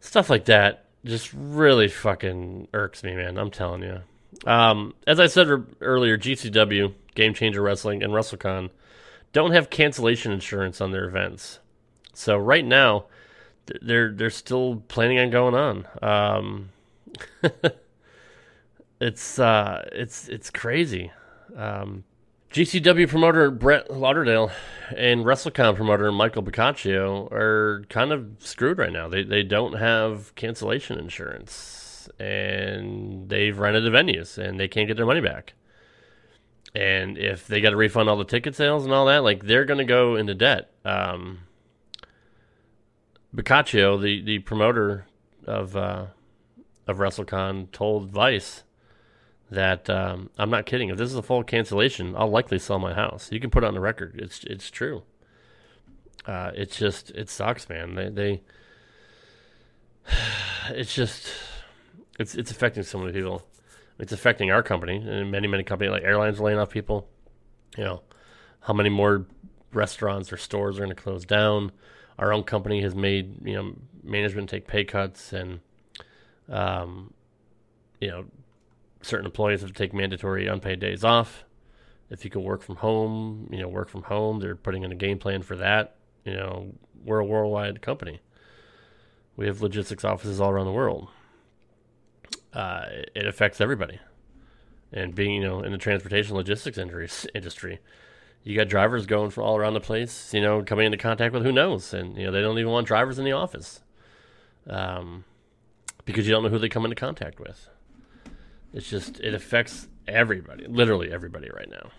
stuff 0.00 0.28
like 0.28 0.44
that 0.44 0.84
just 1.02 1.32
really 1.32 1.88
fucking 1.88 2.68
irks 2.74 3.02
me, 3.02 3.16
man. 3.16 3.38
I'm 3.38 3.50
telling 3.50 3.82
you. 3.82 4.00
Um, 4.46 4.94
as 5.06 5.18
I 5.18 5.28
said 5.28 5.48
earlier, 5.80 6.18
GCW, 6.18 6.92
Game 7.14 7.32
Changer 7.32 7.62
Wrestling, 7.62 8.02
and 8.02 8.12
WrestleCon 8.12 8.68
don't 9.32 9.52
have 9.52 9.70
cancellation 9.70 10.30
insurance 10.30 10.82
on 10.82 10.92
their 10.92 11.06
events. 11.06 11.58
So 12.12 12.36
right 12.36 12.64
now, 12.64 13.06
they're 13.80 14.12
they're 14.12 14.28
still 14.28 14.82
planning 14.88 15.18
on 15.18 15.30
going 15.30 15.54
on. 15.54 15.86
Um, 16.02 16.68
it's 19.00 19.38
uh, 19.38 19.88
it's 19.90 20.28
it's 20.28 20.50
crazy. 20.50 21.10
Um, 21.56 22.04
GCW 22.52 23.08
promoter 23.08 23.50
Brett 23.50 23.90
Lauderdale 23.90 24.50
and 24.94 25.24
WrestleCon 25.24 25.74
promoter 25.74 26.12
Michael 26.12 26.42
Bochicchio 26.42 27.32
are 27.32 27.82
kind 27.88 28.12
of 28.12 28.26
screwed 28.40 28.76
right 28.76 28.92
now. 28.92 29.08
They 29.08 29.22
they 29.22 29.42
don't 29.42 29.72
have 29.78 30.34
cancellation 30.34 30.98
insurance, 30.98 32.10
and 32.20 33.26
they've 33.30 33.58
rented 33.58 33.84
the 33.84 33.88
venues, 33.88 34.36
and 34.36 34.60
they 34.60 34.68
can't 34.68 34.86
get 34.86 34.98
their 34.98 35.06
money 35.06 35.22
back. 35.22 35.54
And 36.74 37.16
if 37.16 37.46
they 37.46 37.62
got 37.62 37.70
to 37.70 37.76
refund 37.76 38.10
all 38.10 38.18
the 38.18 38.24
ticket 38.24 38.54
sales 38.54 38.84
and 38.84 38.92
all 38.92 39.06
that, 39.06 39.22
like 39.22 39.46
they're 39.46 39.64
going 39.64 39.78
to 39.78 39.84
go 39.84 40.16
into 40.16 40.34
debt. 40.34 40.70
Um, 40.84 41.40
Bochicchio, 43.34 43.98
the, 43.98 44.20
the 44.20 44.40
promoter 44.40 45.06
of 45.46 45.74
uh, 45.74 46.06
of 46.86 46.98
WrestleCon, 46.98 47.72
told 47.72 48.10
Vice 48.10 48.62
that 49.52 49.88
um, 49.88 50.30
I'm 50.38 50.50
not 50.50 50.66
kidding. 50.66 50.88
If 50.88 50.98
this 50.98 51.10
is 51.10 51.16
a 51.16 51.22
full 51.22 51.42
cancellation, 51.44 52.14
I'll 52.16 52.30
likely 52.30 52.58
sell 52.58 52.78
my 52.78 52.94
house. 52.94 53.30
You 53.30 53.40
can 53.40 53.50
put 53.50 53.64
it 53.64 53.66
on 53.66 53.74
the 53.74 53.80
record. 53.80 54.20
It's 54.22 54.44
it's 54.44 54.70
true. 54.70 55.02
Uh, 56.26 56.52
it's 56.54 56.76
just 56.76 57.10
it 57.10 57.28
sucks, 57.28 57.68
man. 57.68 57.94
They 57.94 58.08
they 58.08 58.42
it's 60.70 60.94
just 60.94 61.28
it's 62.18 62.34
it's 62.34 62.50
affecting 62.50 62.82
so 62.82 62.98
many 62.98 63.12
people. 63.12 63.46
It's 63.98 64.12
affecting 64.12 64.50
our 64.50 64.62
company 64.62 64.96
and 64.96 65.30
many 65.30 65.46
many 65.46 65.62
companies 65.62 65.92
like 65.92 66.02
airlines 66.02 66.40
laying 66.40 66.58
off 66.58 66.70
people. 66.70 67.08
You 67.76 67.84
know 67.84 68.02
how 68.60 68.74
many 68.74 68.88
more 68.88 69.26
restaurants 69.72 70.32
or 70.32 70.36
stores 70.36 70.76
are 70.76 70.80
going 70.80 70.94
to 70.94 71.02
close 71.02 71.24
down 71.24 71.72
our 72.18 72.32
own 72.32 72.44
company 72.44 72.82
has 72.82 72.94
made 72.94 73.44
you 73.46 73.54
know 73.54 73.74
management 74.02 74.48
take 74.48 74.66
pay 74.66 74.84
cuts 74.84 75.32
and 75.32 75.60
um, 76.48 77.12
you 78.00 78.08
know 78.08 78.24
certain 79.02 79.26
employees 79.26 79.60
have 79.60 79.70
to 79.70 79.76
take 79.76 79.92
mandatory 79.92 80.46
unpaid 80.46 80.80
days 80.80 81.04
off. 81.04 81.44
If 82.10 82.24
you 82.24 82.30
can 82.30 82.42
work 82.42 82.62
from 82.62 82.76
home, 82.76 83.48
you 83.50 83.60
know 83.60 83.68
work 83.68 83.88
from 83.88 84.02
home. 84.02 84.40
They're 84.40 84.56
putting 84.56 84.82
in 84.82 84.92
a 84.92 84.96
game 84.96 85.18
plan 85.18 85.42
for 85.42 85.56
that. 85.56 85.96
You 86.24 86.34
know 86.34 86.74
we're 87.04 87.18
a 87.18 87.24
worldwide 87.24 87.82
company. 87.82 88.20
We 89.36 89.46
have 89.46 89.62
logistics 89.62 90.04
offices 90.04 90.40
all 90.40 90.50
around 90.50 90.66
the 90.66 90.72
world. 90.72 91.08
Uh, 92.52 92.84
it 93.14 93.26
affects 93.26 93.60
everybody. 93.60 93.98
And 94.92 95.14
being, 95.14 95.32
you 95.32 95.48
know, 95.48 95.62
in 95.62 95.72
the 95.72 95.78
transportation 95.78 96.36
logistics 96.36 96.76
industry, 96.76 97.78
you 98.44 98.56
got 98.56 98.68
drivers 98.68 99.06
going 99.06 99.30
from 99.30 99.44
all 99.44 99.56
around 99.56 99.74
the 99.74 99.80
place, 99.80 100.34
you 100.34 100.40
know, 100.40 100.62
coming 100.62 100.86
into 100.86 100.98
contact 100.98 101.32
with 101.32 101.44
who 101.44 101.52
knows, 101.52 101.94
and 101.94 102.16
you 102.16 102.26
know 102.26 102.32
they 102.32 102.40
don't 102.40 102.58
even 102.58 102.72
want 102.72 102.86
drivers 102.86 103.18
in 103.18 103.24
the 103.24 103.32
office, 103.32 103.80
um, 104.66 105.24
because 106.04 106.26
you 106.26 106.32
don't 106.32 106.42
know 106.42 106.48
who 106.48 106.58
they 106.58 106.68
come 106.68 106.84
into 106.84 106.96
contact 106.96 107.40
with. 107.40 107.68
It's 108.72 108.88
just 108.88 109.20
it 109.20 109.34
affects 109.34 109.88
everybody, 110.08 110.66
literally 110.66 111.12
everybody 111.12 111.50
right 111.54 111.70
now. 111.70 111.90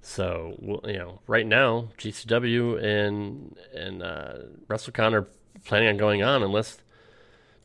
So 0.00 0.56
you 0.84 0.98
know, 0.98 1.20
right 1.26 1.46
now 1.46 1.88
GCW 1.98 2.82
and 2.82 3.56
and 3.74 4.02
uh, 4.02 4.34
WrestleCon 4.68 5.12
are 5.12 5.28
planning 5.64 5.88
on 5.88 5.96
going 5.96 6.22
on 6.22 6.42
unless 6.42 6.78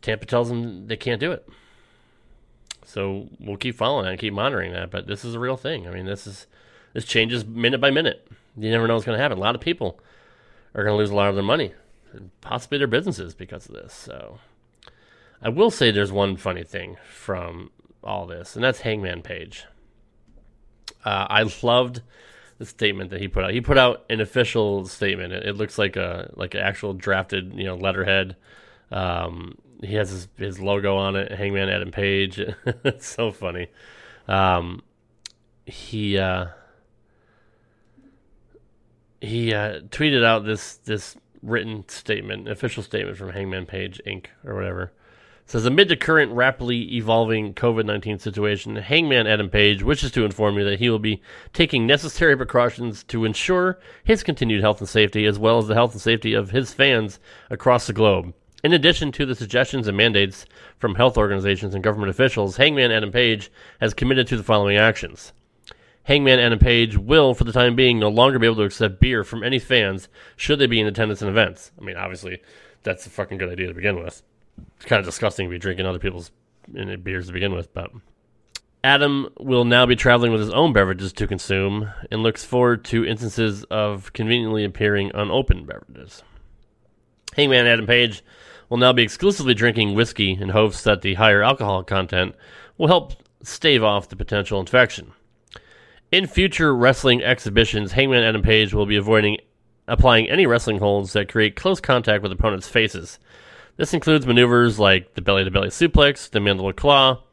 Tampa 0.02 0.26
tells 0.26 0.50
them 0.50 0.88
they 0.88 0.98
can't 0.98 1.20
do 1.20 1.32
it. 1.32 1.48
So 2.86 3.30
we'll 3.40 3.58
keep 3.58 3.76
following 3.76 4.06
that 4.06 4.12
and 4.12 4.20
keep 4.20 4.34
monitoring 4.34 4.74
that. 4.74 4.92
But 4.92 5.08
this 5.08 5.24
is 5.24 5.36
a 5.36 5.40
real 5.40 5.58
thing. 5.58 5.88
I 5.88 5.92
mean, 5.92 6.06
this 6.06 6.28
is 6.28 6.48
this 6.94 7.06
changes 7.06 7.46
minute 7.46 7.82
by 7.82 7.92
minute. 7.92 8.28
You 8.58 8.70
never 8.70 8.88
know 8.88 8.94
what's 8.94 9.06
going 9.06 9.18
to 9.18 9.22
happen. 9.22 9.38
A 9.38 9.42
lot 9.42 9.56
of 9.56 9.62
people 9.62 10.00
are 10.76 10.84
going 10.84 10.94
to 10.94 10.98
lose 10.98 11.10
a 11.10 11.16
lot 11.16 11.30
of 11.30 11.36
their 11.36 11.44
money, 11.44 11.74
and 12.12 12.30
possibly 12.42 12.78
their 12.78 12.88
businesses 12.88 13.34
because 13.34 13.68
of 13.68 13.74
this. 13.74 13.94
So, 13.94 14.40
I 15.42 15.50
will 15.50 15.72
say 15.72 15.90
there's 15.90 16.12
one 16.12 16.36
funny 16.36 16.64
thing 16.64 16.98
from 17.10 17.72
all 18.04 18.26
this, 18.26 18.56
and 18.56 18.64
that's 18.64 18.82
Hangman 18.82 19.22
Page. 19.22 19.66
Uh, 21.06 21.28
I 21.30 21.50
loved 21.62 22.02
the 22.58 22.66
statement 22.66 23.10
that 23.10 23.20
he 23.20 23.28
put 23.28 23.44
out. 23.44 23.52
He 23.52 23.62
put 23.62 23.78
out 23.78 24.06
an 24.10 24.22
official 24.22 24.86
statement. 24.88 25.34
It, 25.34 25.48
it 25.48 25.54
looks 25.56 25.78
like 25.78 25.96
a 25.96 26.32
like 26.36 26.54
an 26.54 26.62
actual 26.62 26.94
drafted, 26.94 27.54
you 27.54 27.66
know, 27.66 27.76
letterhead. 27.76 28.36
Um, 28.92 29.58
he 29.82 29.96
has 29.96 30.10
his, 30.10 30.28
his 30.38 30.60
logo 30.60 30.96
on 30.96 31.16
it, 31.16 31.32
Hangman 31.32 31.70
Adam 31.70 31.92
Page. 31.92 32.40
it's 32.66 33.08
so 33.08 33.32
funny. 33.32 33.68
Um, 34.28 34.82
he 35.66 36.18
uh, 36.18 36.48
he 39.22 39.54
uh, 39.54 39.80
tweeted 39.90 40.24
out 40.24 40.46
this 40.46 40.76
this 40.78 41.16
written 41.42 41.88
statement, 41.90 42.48
official 42.48 42.84
statement 42.84 43.18
from 43.18 43.32
Hangman 43.32 43.66
Page 43.66 44.02
Inc. 44.08 44.28
or 44.46 44.56
whatever. 44.56 44.94
Says 45.54 45.68
amid 45.68 45.88
the 45.88 45.96
current 45.96 46.32
rapidly 46.32 46.96
evolving 46.96 47.54
COVID 47.54 47.86
nineteen 47.86 48.18
situation, 48.18 48.76
Hangman 48.76 49.28
Adam 49.28 49.52
Page 49.52 49.84
wishes 49.84 50.10
to 50.14 50.26
inform 50.26 50.58
you 50.58 50.64
that 50.64 50.80
he 50.80 50.90
will 50.90 50.98
be 50.98 51.22
taking 51.54 51.86
necessary 51.86 52.36
precautions 52.36 53.04
to 53.04 53.24
ensure 53.24 53.78
his 54.04 54.24
continued 54.24 54.62
health 54.62 54.80
and 54.80 54.90
safety, 54.90 55.28
as 55.28 55.38
well 55.38 55.60
as 55.60 55.68
the 55.68 55.76
health 55.76 55.92
and 55.92 56.02
safety 56.02 56.34
of 56.34 56.50
his 56.50 56.74
fans 56.74 57.20
across 57.52 57.86
the 57.86 57.94
globe. 57.94 58.34
In 58.64 58.74
addition 58.74 59.12
to 59.12 59.28
the 59.28 59.36
suggestions 59.36 59.88
and 59.88 59.96
mandates 59.96 60.48
from 60.80 60.96
health 60.96 61.20
organizations 61.20 61.76
and 61.76 61.84
government 61.84 62.10
officials, 62.10 62.58
Hangman 62.58 62.92
Adam 62.92 63.12
Page 63.12 63.52
has 63.80 63.94
committed 63.94 64.26
to 64.30 64.38
the 64.38 64.42
following 64.42 64.78
actions. 64.78 65.34
Hangman 66.06 66.40
Adam 66.40 66.58
Page 66.58 66.98
will, 66.98 67.36
for 67.36 67.44
the 67.44 67.54
time 67.54 67.76
being, 67.76 68.00
no 68.00 68.10
longer 68.10 68.40
be 68.40 68.48
able 68.48 68.56
to 68.56 68.64
accept 68.64 69.00
beer 69.00 69.24
from 69.24 69.44
any 69.44 69.60
fans 69.60 70.10
should 70.36 70.58
they 70.58 70.66
be 70.66 70.80
in 70.80 70.88
attendance 70.88 71.22
in 71.22 71.28
events. 71.28 71.72
I 71.80 71.84
mean, 71.84 71.96
obviously, 71.96 72.42
that's 72.82 73.06
a 73.06 73.12
fucking 73.12 73.38
good 73.38 73.50
idea 73.50 73.68
to 73.68 73.76
begin 73.76 74.04
with. 74.04 74.24
It's 74.76 74.86
kind 74.86 75.00
of 75.00 75.06
disgusting 75.06 75.48
to 75.48 75.52
be 75.52 75.60
drinking 75.60 75.86
other 75.86 76.00
people's 76.00 76.32
beers 76.68 77.28
to 77.28 77.34
begin 77.34 77.54
with, 77.54 77.74
but 77.74 77.92
Adam 78.84 79.30
will 79.40 79.64
now 79.64 79.86
be 79.86 79.96
traveling 79.96 80.32
with 80.32 80.42
his 80.42 80.50
own 80.50 80.74
beverages 80.74 81.14
to 81.14 81.28
consume 81.28 81.90
and 82.12 82.22
looks 82.22 82.44
forward 82.44 82.84
to 82.86 83.06
instances 83.06 83.64
of 83.66 84.12
conveniently 84.14 84.66
appearing 84.66 85.12
unopened 85.14 85.68
beverages. 85.68 86.24
Hangman 87.36 87.66
Adam 87.66 87.88
Page 87.88 88.24
will 88.70 88.78
now 88.78 88.92
be 88.92 89.04
exclusively 89.04 89.54
drinking 89.54 89.94
whiskey 89.94 90.32
in 90.32 90.50
hopes 90.50 90.84
that 90.84 91.02
the 91.02 91.14
higher 91.14 91.42
alcohol 91.42 91.84
content 91.84 92.36
will 92.78 92.88
help 92.88 93.14
stave 93.42 93.84
off 93.84 94.10
the 94.10 94.16
potential 94.16 94.60
infection. 94.60 95.14
In 96.12 96.28
future 96.28 96.76
wrestling 96.76 97.24
exhibitions, 97.24 97.94
Hangman 97.94 98.24
Adam 98.24 98.42
Page 98.42 98.74
will 98.74 98.86
be 98.86 98.98
avoiding 98.98 99.38
applying 99.88 100.30
any 100.30 100.46
wrestling 100.46 100.80
holds 100.80 101.14
that 101.14 101.30
create 101.30 101.56
close 101.56 101.80
contact 101.80 102.22
with 102.22 102.32
opponents' 102.32 102.68
faces. 102.68 103.20
This 103.76 103.94
includes 103.94 104.28
maneuvers 104.28 104.80
like 104.80 105.16
the 105.16 105.22
belly 105.22 105.44
to 105.44 105.52
belly 105.52 105.70
suplex, 105.70 106.30
the 106.30 106.40
mandible 106.40 106.74
claw, 106.74 107.24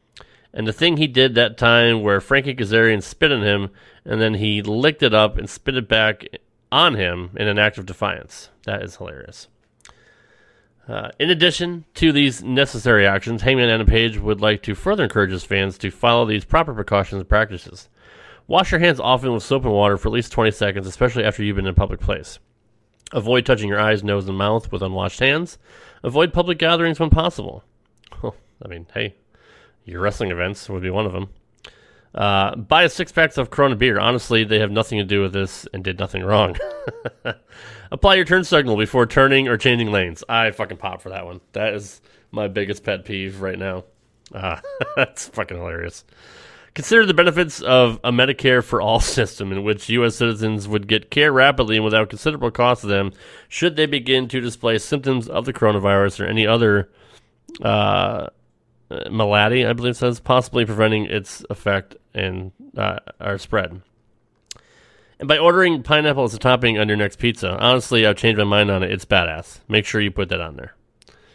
and 0.53 0.67
the 0.67 0.73
thing 0.73 0.97
he 0.97 1.07
did 1.07 1.35
that 1.35 1.59
time 1.59 2.03
where 2.03 2.21
Frankie 2.21 2.55
Kazarian 2.55 3.03
spit 3.03 3.31
on 3.31 3.43
him 3.43 3.71
and 4.05 4.21
then 4.21 4.35
he 4.35 4.63
licked 4.63 5.03
it 5.03 5.15
up 5.15 5.37
and 5.37 5.49
spit 5.49 5.77
it 5.77 5.89
back 5.89 6.27
on 6.73 6.95
him 6.95 7.31
in 7.37 7.47
an 7.47 7.59
act 7.59 7.79
of 7.79 7.87
defiance. 7.87 8.49
That 8.65 8.83
is 8.83 8.97
hilarious. 8.97 9.49
Uh, 10.89 11.11
in 11.21 11.31
addition 11.31 11.85
to 11.95 12.11
these 12.11 12.43
necessary 12.43 13.07
actions, 13.07 13.43
Hangman 13.43 13.69
Adam 13.69 13.87
Page 13.87 14.19
would 14.19 14.41
like 14.41 14.63
to 14.63 14.75
further 14.75 15.05
encourage 15.05 15.31
his 15.31 15.45
fans 15.45 15.79
to 15.79 15.91
follow 15.91 16.25
these 16.25 16.45
proper 16.45 16.75
precautions 16.75 17.21
and 17.21 17.29
practices. 17.29 17.89
Wash 18.49 18.73
your 18.73 18.81
hands 18.81 18.99
often 18.99 19.33
with 19.33 19.45
soap 19.45 19.65
and 19.65 19.73
water 19.73 19.97
for 19.97 20.09
at 20.09 20.15
least 20.15 20.33
20 20.33 20.51
seconds, 20.51 20.87
especially 20.87 21.23
after 21.23 21.45
you've 21.45 21.55
been 21.55 21.67
in 21.67 21.71
a 21.71 21.75
public 21.75 22.01
place. 22.01 22.41
Avoid 23.13 23.45
touching 23.45 23.69
your 23.69 23.81
eyes, 23.81 24.05
nose, 24.05 24.29
and 24.29 24.39
mouth 24.39 24.71
with 24.71 24.83
unwashed 24.83 25.21
hands. 25.21 25.59
Avoid 26.03 26.33
public 26.33 26.59
gatherings 26.59 27.01
when 27.01 27.11
possible. 27.11 27.65
I 28.23 28.69
mean, 28.69 28.87
hey, 28.95 29.15
your 29.85 30.01
wrestling 30.01 30.31
events 30.31 30.69
would 30.69 30.83
be 30.83 30.91
one 30.91 31.07
of 31.07 31.13
them. 31.13 31.29
Uh, 32.15 32.57
buy 32.57 32.83
a 32.83 32.89
six 32.89 33.13
packs 33.13 33.39
of 33.39 33.51
Corona 33.51 33.77
beer. 33.77 33.99
Honestly, 33.99 34.45
they 34.45 34.59
have 34.59 34.71
nothing 34.71 34.99
to 34.99 35.05
do 35.05 35.23
with 35.23 35.33
this 35.33 35.67
and 35.73 35.85
did 35.85 35.99
nothing 35.99 36.25
wrong. 36.25 36.57
Apply 37.93 38.15
your 38.15 38.25
turn 38.25 38.45
signal 38.45 38.77
before 38.77 39.07
turning 39.07 39.49
or 39.49 39.57
changing 39.57 39.93
lanes. 39.93 40.25
I 40.29 40.51
fucking 40.51 40.79
pop 40.79 41.03
for 41.03 41.11
that 41.11 41.25
one. 41.25 41.41
That 41.53 41.75
is 41.75 42.01
my 42.31 42.49
biggest 42.49 42.85
pet 42.85 43.05
peeve 43.05 43.41
right 43.41 43.59
now. 43.59 43.85
Uh, 44.33 44.61
that's 44.97 45.29
fucking 45.29 45.57
hilarious. 45.57 46.05
Consider 46.75 47.05
the 47.05 47.15
benefits 47.15 47.61
of 47.61 47.99
a 48.05 48.13
Medicare 48.13 48.63
for 48.63 48.81
all 48.81 49.01
system 49.19 49.53
in 49.53 49.65
which 49.65 49.89
U.S. 49.89 50.17
citizens 50.17 50.69
would 50.69 50.87
get 50.87 51.11
care 51.11 51.33
rapidly 51.33 51.77
and 51.77 51.85
without 51.85 52.11
considerable 52.11 52.51
cost 52.51 52.83
to 52.83 52.87
them 52.87 53.13
should 53.49 53.77
they 53.77 53.87
begin 53.87 54.29
to 54.29 54.41
display 54.41 54.79
symptoms 54.79 55.29
of 55.29 55.45
the 55.45 55.53
coronavirus 55.53 56.21
or 56.21 56.27
any 56.27 56.47
other 56.47 56.91
uh, 57.63 58.29
malady, 59.11 59.67
I 59.67 59.73
believe 59.73 59.93
it 59.93 59.97
says, 59.97 60.21
possibly 60.21 60.65
preventing 60.65 61.07
its 61.07 61.45
effect 61.51 61.97
and 62.15 62.53
uh, 62.77 62.99
or 63.21 63.39
spread. 63.39 63.83
And 65.19 65.29
by 65.29 65.39
ordering 65.39 65.83
pineapple 65.83 66.25
as 66.25 66.35
a 66.35 66.39
topping 66.39 66.79
on 66.79 66.89
your 66.89 66.97
next 66.97 67.19
pizza, 67.19 67.57
honestly, 67.59 68.07
I've 68.07 68.17
changed 68.17 68.39
my 68.39 68.45
mind 68.45 68.71
on 68.71 68.83
it. 68.83 68.91
It's 68.91 69.05
badass. 69.05 69.61
Make 69.69 69.85
sure 69.85 70.01
you 70.01 70.11
put 70.11 70.31
that 70.31 70.41
on 70.41 70.57
there. 70.57 70.75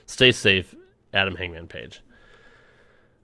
Stay 0.07 0.31
safe, 0.31 0.73
Adam 1.13 1.35
Hangman 1.35 1.67
Page. 1.67 2.01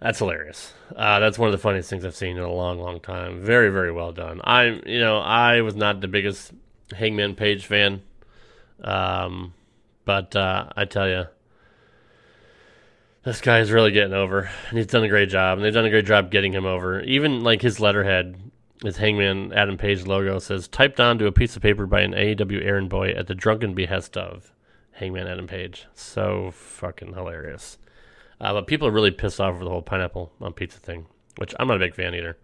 That's 0.01 0.17
hilarious. 0.17 0.73
Uh, 0.95 1.19
that's 1.19 1.37
one 1.37 1.47
of 1.47 1.51
the 1.51 1.59
funniest 1.59 1.89
things 1.89 2.03
I've 2.03 2.15
seen 2.15 2.35
in 2.35 2.43
a 2.43 2.51
long, 2.51 2.79
long 2.79 2.99
time. 2.99 3.43
Very, 3.43 3.69
very 3.69 3.91
well 3.91 4.11
done. 4.11 4.41
I, 4.43 4.81
you 4.85 4.99
know, 4.99 5.19
I 5.19 5.61
was 5.61 5.75
not 5.75 6.01
the 6.01 6.07
biggest 6.07 6.51
Hangman 6.91 7.35
Page 7.35 7.67
fan, 7.67 8.01
um, 8.83 9.53
but 10.03 10.35
uh, 10.35 10.69
I 10.75 10.85
tell 10.85 11.07
you, 11.07 11.25
this 13.23 13.41
guy 13.41 13.59
is 13.59 13.71
really 13.71 13.91
getting 13.91 14.15
over, 14.15 14.49
and 14.69 14.77
he's 14.79 14.87
done 14.87 15.03
a 15.03 15.09
great 15.09 15.29
job. 15.29 15.59
And 15.59 15.65
they've 15.65 15.73
done 15.73 15.85
a 15.85 15.91
great 15.91 16.07
job 16.07 16.31
getting 16.31 16.51
him 16.51 16.65
over. 16.65 17.01
Even 17.01 17.43
like 17.43 17.61
his 17.61 17.79
letterhead, 17.79 18.35
his 18.83 18.97
Hangman 18.97 19.53
Adam 19.53 19.77
Page 19.77 20.07
logo 20.07 20.39
says 20.39 20.67
typed 20.67 20.99
onto 20.99 21.27
a 21.27 21.31
piece 21.31 21.55
of 21.55 21.61
paper 21.61 21.85
by 21.85 22.01
an 22.01 22.13
AEW 22.13 22.65
errand 22.65 22.89
boy 22.89 23.11
at 23.11 23.27
the 23.27 23.35
drunken 23.35 23.75
behest 23.75 24.17
of 24.17 24.51
Hangman 24.93 25.27
Adam 25.27 25.45
Page. 25.45 25.85
So 25.93 26.49
fucking 26.55 27.13
hilarious. 27.13 27.77
Uh, 28.41 28.53
but 28.53 28.65
people 28.65 28.87
are 28.87 28.91
really 28.91 29.11
pissed 29.11 29.39
off 29.39 29.53
over 29.53 29.63
the 29.63 29.69
whole 29.69 29.83
pineapple 29.83 30.31
on 30.41 30.51
pizza 30.51 30.79
thing, 30.79 31.05
which 31.37 31.53
I'm 31.59 31.67
not 31.67 31.77
a 31.77 31.79
big 31.79 31.93
fan 31.93 32.15
either. 32.15 32.37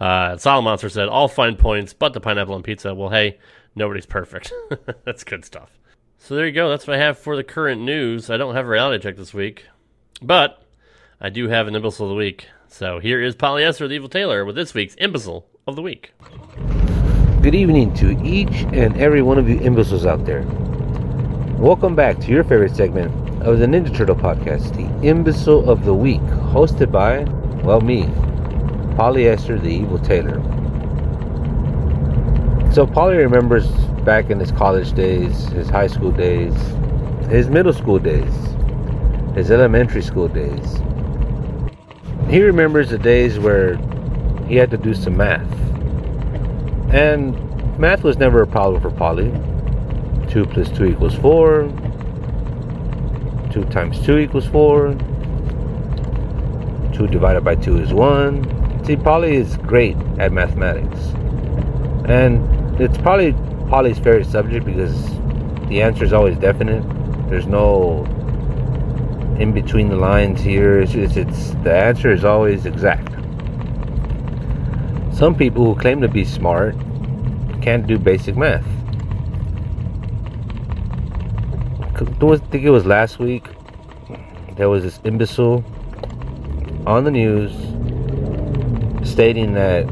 Uh, 0.00 0.38
Solid 0.38 0.62
Monster 0.62 0.88
said, 0.88 1.08
all 1.08 1.28
fine 1.28 1.56
points, 1.56 1.92
but 1.92 2.14
the 2.14 2.20
pineapple 2.20 2.54
on 2.54 2.62
pizza. 2.62 2.94
Well, 2.94 3.10
hey, 3.10 3.38
nobody's 3.74 4.06
perfect. 4.06 4.52
That's 5.04 5.22
good 5.22 5.44
stuff. 5.44 5.78
So 6.16 6.34
there 6.34 6.46
you 6.46 6.52
go. 6.52 6.70
That's 6.70 6.86
what 6.86 6.96
I 6.96 7.00
have 7.00 7.18
for 7.18 7.36
the 7.36 7.44
current 7.44 7.82
news. 7.82 8.30
I 8.30 8.38
don't 8.38 8.54
have 8.54 8.64
a 8.64 8.70
reality 8.70 9.02
check 9.02 9.16
this 9.16 9.34
week, 9.34 9.66
but 10.22 10.62
I 11.20 11.28
do 11.28 11.48
have 11.48 11.68
an 11.68 11.76
imbecile 11.76 12.06
of 12.06 12.10
the 12.10 12.16
week. 12.16 12.48
So 12.68 12.98
here 12.98 13.20
is 13.22 13.36
Polyester, 13.36 13.86
the 13.86 13.94
Evil 13.94 14.08
Taylor, 14.08 14.46
with 14.46 14.56
this 14.56 14.72
week's 14.72 14.96
imbecile 14.96 15.46
of 15.66 15.76
the 15.76 15.82
week. 15.82 16.12
Good 17.42 17.54
evening 17.54 17.92
to 17.96 18.18
each 18.24 18.64
and 18.72 18.96
every 18.96 19.20
one 19.20 19.36
of 19.38 19.46
you 19.46 19.58
imbeciles 19.58 20.06
out 20.06 20.24
there. 20.24 20.42
Welcome 21.58 21.94
back 21.94 22.18
to 22.20 22.28
your 22.28 22.44
favorite 22.44 22.74
segment 22.74 23.12
of 23.44 23.58
the 23.58 23.66
Ninja 23.66 23.94
Turtle 23.94 24.16
podcast, 24.16 24.74
the 24.74 25.06
Imbecile 25.06 25.68
of 25.68 25.84
the 25.84 25.92
Week, 25.92 26.22
hosted 26.52 26.90
by, 26.90 27.24
well, 27.62 27.82
me, 27.82 28.04
Polyester, 28.96 29.60
the 29.60 29.68
Evil 29.68 29.98
Taylor. 29.98 30.40
So, 32.72 32.86
Polly 32.86 33.18
remembers 33.18 33.68
back 34.04 34.30
in 34.30 34.40
his 34.40 34.50
college 34.50 34.92
days, 34.94 35.48
his 35.48 35.68
high 35.68 35.88
school 35.88 36.10
days, 36.10 36.54
his 37.28 37.50
middle 37.50 37.74
school 37.74 37.98
days, 37.98 38.32
his 39.34 39.50
elementary 39.50 40.02
school 40.02 40.28
days. 40.28 40.80
He 42.30 42.42
remembers 42.42 42.88
the 42.88 42.98
days 42.98 43.38
where 43.38 43.76
he 44.46 44.56
had 44.56 44.70
to 44.70 44.78
do 44.78 44.94
some 44.94 45.18
math. 45.18 45.46
And 46.94 47.78
math 47.78 48.04
was 48.04 48.16
never 48.16 48.40
a 48.40 48.46
problem 48.46 48.80
for 48.80 48.90
Polly. 48.90 49.30
2 50.30 50.46
plus 50.46 50.70
2 50.70 50.86
equals 50.86 51.14
4. 51.16 51.68
2 53.54 53.64
times 53.66 54.04
2 54.04 54.18
equals 54.18 54.46
4. 54.48 54.94
2 56.92 57.06
divided 57.06 57.44
by 57.44 57.54
2 57.54 57.78
is 57.78 57.94
1. 57.94 58.84
See, 58.84 58.96
Polly 58.96 59.36
is 59.36 59.56
great 59.58 59.96
at 60.18 60.32
mathematics. 60.32 60.98
And 62.10 62.80
it's 62.80 62.98
probably 62.98 63.32
Polly's 63.70 63.96
favorite 63.98 64.26
subject 64.26 64.66
because 64.66 65.08
the 65.68 65.82
answer 65.82 66.02
is 66.02 66.12
always 66.12 66.36
definite. 66.36 66.82
There's 67.30 67.46
no 67.46 68.04
in 69.38 69.52
between 69.52 69.88
the 69.88 69.96
lines 69.96 70.40
here. 70.40 70.80
It's, 70.80 70.94
it's, 70.94 71.16
it's 71.16 71.50
the 71.62 71.72
answer 71.72 72.10
is 72.10 72.24
always 72.24 72.66
exact. 72.66 73.12
Some 75.14 75.36
people 75.36 75.64
who 75.64 75.80
claim 75.80 76.00
to 76.00 76.08
be 76.08 76.24
smart 76.24 76.74
can't 77.62 77.86
do 77.86 77.98
basic 77.98 78.36
math. 78.36 78.66
I 81.96 82.36
think 82.50 82.64
it 82.64 82.70
was 82.70 82.84
last 82.84 83.20
week. 83.20 83.46
There 84.56 84.68
was 84.68 84.82
this 84.82 84.98
imbecile 85.04 85.64
on 86.86 87.04
the 87.04 87.10
news 87.10 87.52
stating 89.08 89.54
that 89.54 89.84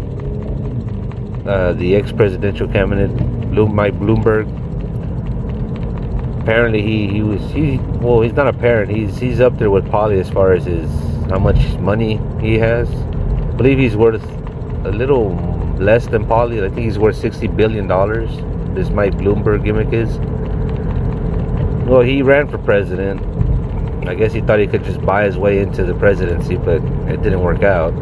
uh, 1.47 1.75
the 1.75 1.95
ex-presidential 1.95 2.67
candidate 2.69 3.11
Mike 3.73 3.95
Bloomberg 4.01 4.49
apparently 6.41 6.83
he, 6.83 7.07
he 7.07 7.23
was 7.23 7.41
he 7.53 7.79
well 8.01 8.21
he's 8.21 8.33
not 8.33 8.49
a 8.49 8.53
parent 8.53 8.91
he's 8.91 9.17
he's 9.19 9.41
up 9.41 9.57
there 9.59 9.71
with 9.71 9.89
Polly 9.89 10.19
as 10.19 10.29
far 10.29 10.53
as 10.55 10.65
his 10.65 10.91
how 11.31 11.39
much 11.39 11.79
money 11.79 12.21
he 12.41 12.59
has 12.59 12.91
I 12.91 13.53
believe 13.57 13.79
he's 13.79 13.97
worth 13.97 14.25
a 14.85 14.91
little 14.91 15.37
less 15.79 16.09
than 16.09 16.27
Polly 16.27 16.59
I 16.59 16.69
think 16.69 16.81
he's 16.81 16.99
worth 16.99 17.17
60 17.17 17.47
billion 17.49 17.87
dollars 17.87 18.31
this 18.75 18.91
Mike 18.91 19.15
Bloomberg 19.15 19.65
gimmick 19.65 19.93
is 19.93 20.19
well 21.93 22.01
he 22.01 22.23
ran 22.23 22.49
for 22.49 22.59
president 22.59 23.21
I 24.09 24.15
guess 24.15 24.33
he 24.33 24.41
thought 24.41 24.59
he 24.59 24.67
could 24.67 24.85
just 24.85 25.01
buy 25.03 25.25
his 25.25 25.37
way 25.37 25.59
into 25.59 25.85
the 25.85 25.95
presidency 25.95 26.57
but 26.57 26.83
it 27.13 27.23
didn't 27.23 27.43
work 27.43 27.63
out 27.63 27.93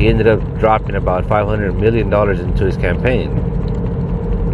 he 0.00 0.08
ended 0.08 0.26
up 0.26 0.40
dropping 0.58 0.96
about 0.96 1.26
500 1.28 1.72
million 1.74 2.10
dollars 2.10 2.40
into 2.40 2.64
his 2.64 2.76
campaign 2.76 3.38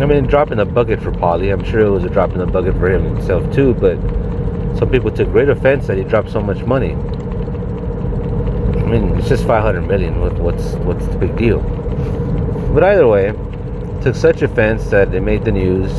I 0.00 0.06
mean, 0.06 0.28
dropping 0.28 0.58
the 0.58 0.64
bucket 0.64 1.02
for 1.02 1.10
Polly. 1.10 1.50
I'm 1.50 1.64
sure 1.64 1.80
it 1.80 1.90
was 1.90 2.04
a 2.04 2.08
drop 2.08 2.30
in 2.30 2.38
the 2.38 2.46
bucket 2.46 2.76
for 2.76 2.88
him 2.88 3.02
himself 3.16 3.52
too. 3.52 3.74
But 3.74 3.96
some 4.78 4.90
people 4.90 5.10
took 5.10 5.28
great 5.32 5.48
offense 5.48 5.88
that 5.88 5.98
he 5.98 6.04
dropped 6.04 6.30
so 6.30 6.40
much 6.40 6.62
money. 6.64 6.92
I 6.92 8.86
mean, 8.86 9.18
it's 9.18 9.28
just 9.28 9.44
500 9.44 9.82
million. 9.82 10.20
What, 10.20 10.38
what's 10.38 10.74
what's 10.84 11.04
the 11.06 11.18
big 11.18 11.36
deal? 11.36 11.58
But 12.72 12.84
either 12.84 13.08
way, 13.08 13.32
took 14.00 14.14
such 14.14 14.42
offense 14.42 14.88
that 14.90 15.12
it 15.12 15.20
made 15.20 15.44
the 15.44 15.50
news. 15.50 15.90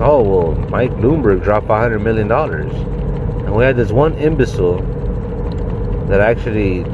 Oh 0.00 0.22
well, 0.22 0.52
Mike 0.70 0.92
Bloomberg 0.92 1.42
dropped 1.42 1.66
500 1.66 1.98
million 1.98 2.26
dollars, 2.28 2.72
and 2.72 3.54
we 3.54 3.64
had 3.64 3.76
this 3.76 3.92
one 3.92 4.14
imbecile 4.14 4.80
that 6.08 6.20
actually 6.20 6.84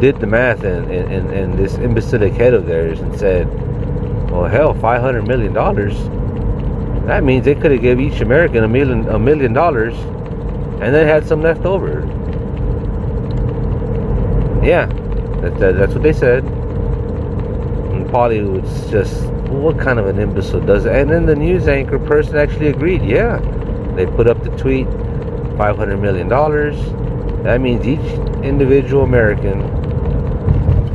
did 0.00 0.18
the 0.18 0.26
math 0.26 0.64
in, 0.64 0.90
in, 0.90 1.30
in 1.30 1.56
this 1.56 1.74
imbecilic 1.76 2.32
head 2.32 2.54
of 2.54 2.66
theirs 2.66 3.00
and 3.00 3.16
said 3.18 3.46
well, 4.30 4.46
hell, 4.46 4.74
five 4.74 5.00
hundred 5.00 5.28
million 5.28 5.52
dollars. 5.52 5.96
That 7.06 7.22
means 7.22 7.44
they 7.44 7.54
could 7.54 7.70
have 7.70 7.82
given 7.82 8.04
each 8.04 8.20
American 8.20 8.64
a 8.64 8.68
million 8.68 9.06
a 9.08 9.18
million 9.18 9.52
dollars, 9.52 9.94
and 9.94 10.94
then 10.94 11.06
had 11.06 11.26
some 11.26 11.40
left 11.40 11.64
over. 11.64 12.00
Yeah, 14.64 14.86
that, 15.42 15.58
that, 15.60 15.76
that's 15.76 15.92
what 15.92 16.02
they 16.02 16.12
said. 16.12 16.44
And 17.92 18.10
Polly 18.10 18.40
was 18.40 18.90
just, 18.90 19.24
what 19.62 19.78
kind 19.78 19.98
of 19.98 20.06
an 20.06 20.18
imbecile 20.18 20.60
does 20.60 20.84
it? 20.84 20.94
And 20.94 21.10
then 21.10 21.26
the 21.26 21.36
news 21.36 21.68
anchor 21.68 21.98
person 21.98 22.36
actually 22.36 22.68
agreed. 22.68 23.02
Yeah, 23.02 23.38
they 23.96 24.06
put 24.06 24.26
up 24.26 24.42
the 24.42 24.50
tweet, 24.56 24.86
five 25.56 25.76
hundred 25.76 25.98
million 25.98 26.28
dollars. 26.28 26.76
That 27.44 27.60
means 27.60 27.86
each 27.86 28.00
individual 28.44 29.02
American 29.02 29.60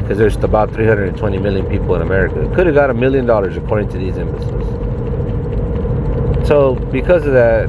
because 0.02 0.18
there's 0.18 0.36
about 0.38 0.74
320 0.74 1.38
million 1.38 1.68
people 1.68 1.94
in 1.94 2.02
America. 2.02 2.52
Could 2.56 2.66
have 2.66 2.74
got 2.74 2.90
a 2.90 2.96
million 2.96 3.28
dollars 3.28 3.56
according 3.58 3.90
to 3.90 4.00
these 4.00 4.18
imbeciles. 4.18 4.88
So 6.48 6.74
because 6.92 7.28
of 7.28 7.34
that, 7.34 7.68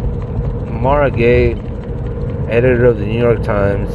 Mara 0.71 1.11
Gay 1.11 1.51
editor 2.49 2.87
of 2.87 2.99
the 2.99 3.05
New 3.05 3.19
York 3.19 3.43
Times, 3.43 3.91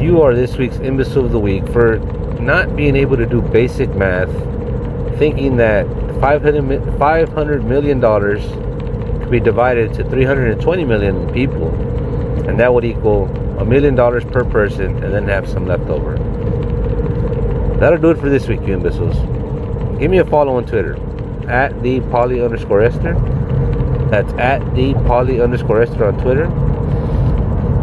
you 0.00 0.22
are 0.22 0.36
this 0.36 0.56
week's 0.56 0.76
imbecile 0.76 1.24
of 1.24 1.32
the 1.32 1.40
week 1.40 1.66
for 1.68 1.98
not 2.38 2.76
being 2.76 2.94
able 2.94 3.16
to 3.16 3.26
do 3.26 3.42
basic 3.42 3.92
math, 3.96 4.30
thinking 5.18 5.56
that 5.56 5.86
500, 6.20 6.98
500 6.98 7.64
million 7.64 8.00
dollars 8.00 8.42
could 9.20 9.30
be 9.30 9.40
divided 9.40 9.94
to 9.94 10.04
320 10.08 10.84
million 10.84 11.32
people, 11.32 11.68
and 12.48 12.58
that 12.58 12.72
would 12.72 12.84
equal 12.84 13.26
a 13.58 13.64
million 13.64 13.94
dollars 13.94 14.24
per 14.24 14.44
person, 14.44 15.02
and 15.02 15.12
then 15.14 15.28
have 15.28 15.48
some 15.48 15.66
left 15.66 15.88
over. 15.88 16.16
That'll 17.78 17.98
do 17.98 18.10
it 18.10 18.18
for 18.18 18.28
this 18.28 18.46
week, 18.48 18.60
you 18.62 18.74
imbeciles. 18.74 19.16
Give 19.98 20.10
me 20.10 20.18
a 20.18 20.24
follow 20.24 20.56
on 20.56 20.66
Twitter 20.66 20.96
at 21.48 21.82
the 21.82 22.00
poly 22.02 22.42
underscore 22.42 22.82
Esther. 22.82 23.14
That's 24.10 24.32
at 24.34 24.74
the 24.74 24.94
poly 25.06 25.40
underscore 25.40 25.82
Esther 25.82 26.06
on 26.06 26.20
Twitter. 26.20 26.44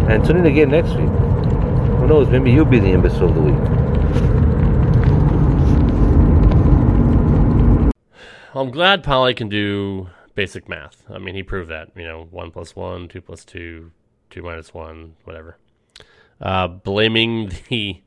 And 0.10 0.26
tune 0.26 0.38
in 0.38 0.46
again 0.46 0.72
next 0.72 0.90
week. 0.90 1.10
Who 2.00 2.08
knows? 2.08 2.30
Maybe 2.30 2.52
you'll 2.52 2.66
be 2.66 2.80
the 2.80 2.92
imbecile 2.92 3.30
of 3.30 3.36
the 3.36 3.42
week. 3.42 3.99
I'm 8.56 8.72
glad 8.72 9.04
Polly 9.04 9.36
can 9.36 9.48
do 9.48 10.10
basic 10.34 10.68
math. 10.68 11.04
I 11.10 11.20
mean, 11.20 11.36
he 11.36 11.44
proved 11.44 11.70
that. 11.70 11.90
You 11.96 12.08
know, 12.08 12.28
one 12.32 12.50
plus 12.50 12.76
one, 12.76 13.08
two 13.08 13.22
plus 13.22 13.46
two, 13.46 13.92
two 14.30 14.42
minus 14.42 14.74
one, 14.74 15.16
whatever. 15.24 15.58
Uh, 16.42 16.68
blaming 16.68 17.52
the 17.70 18.02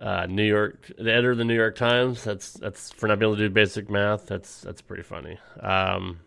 uh, 0.00 0.26
New 0.26 0.42
York, 0.42 0.90
the 0.98 1.12
editor 1.12 1.32
of 1.32 1.38
the 1.38 1.44
New 1.44 1.54
York 1.54 1.76
Times. 1.76 2.24
That's 2.24 2.54
that's 2.54 2.90
for 2.90 3.06
not 3.06 3.18
being 3.20 3.30
able 3.30 3.36
to 3.36 3.48
do 3.48 3.54
basic 3.54 3.88
math. 3.88 4.26
That's 4.26 4.60
that's 4.60 4.82
pretty 4.82 5.04
funny. 5.04 5.38
Um, 5.60 6.20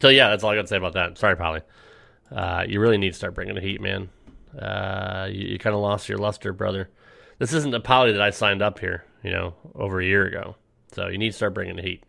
so 0.00 0.08
yeah, 0.08 0.28
that's 0.28 0.44
all 0.44 0.50
I 0.50 0.54
got 0.54 0.62
to 0.62 0.68
say 0.68 0.76
about 0.76 0.92
that. 0.94 1.18
Sorry, 1.18 1.36
Polly. 1.36 1.62
Uh, 2.30 2.64
you 2.66 2.80
really 2.80 2.98
need 2.98 3.10
to 3.10 3.16
start 3.16 3.34
bringing 3.34 3.56
the 3.56 3.60
heat, 3.60 3.80
man. 3.80 4.08
Uh, 4.56 5.28
you, 5.30 5.48
you 5.48 5.58
kind 5.58 5.74
of 5.74 5.82
lost 5.82 6.08
your 6.08 6.18
luster, 6.18 6.52
brother. 6.52 6.90
This 7.38 7.52
isn't 7.52 7.72
the 7.72 7.80
Polly 7.80 8.12
that 8.12 8.22
I 8.22 8.30
signed 8.30 8.62
up 8.62 8.78
here, 8.78 9.04
you 9.22 9.32
know, 9.32 9.54
over 9.74 10.00
a 10.00 10.04
year 10.04 10.24
ago. 10.26 10.56
So 10.94 11.08
you 11.08 11.18
need 11.18 11.30
to 11.30 11.36
start 11.36 11.54
bringing 11.54 11.76
the 11.76 11.82
heat. 11.82 12.04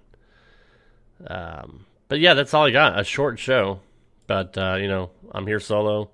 Um, 1.26 1.86
but 2.08 2.20
yeah, 2.20 2.36
that's 2.36 2.54
all 2.54 2.66
I 2.66 2.72
got. 2.72 3.00
A 3.00 3.04
short 3.04 3.40
show, 3.40 3.80
but 4.28 4.58
uh, 4.58 4.76
you 4.76 4.88
know, 4.88 5.10
I'm 5.32 5.48
here 5.48 5.60
solo, 5.60 6.12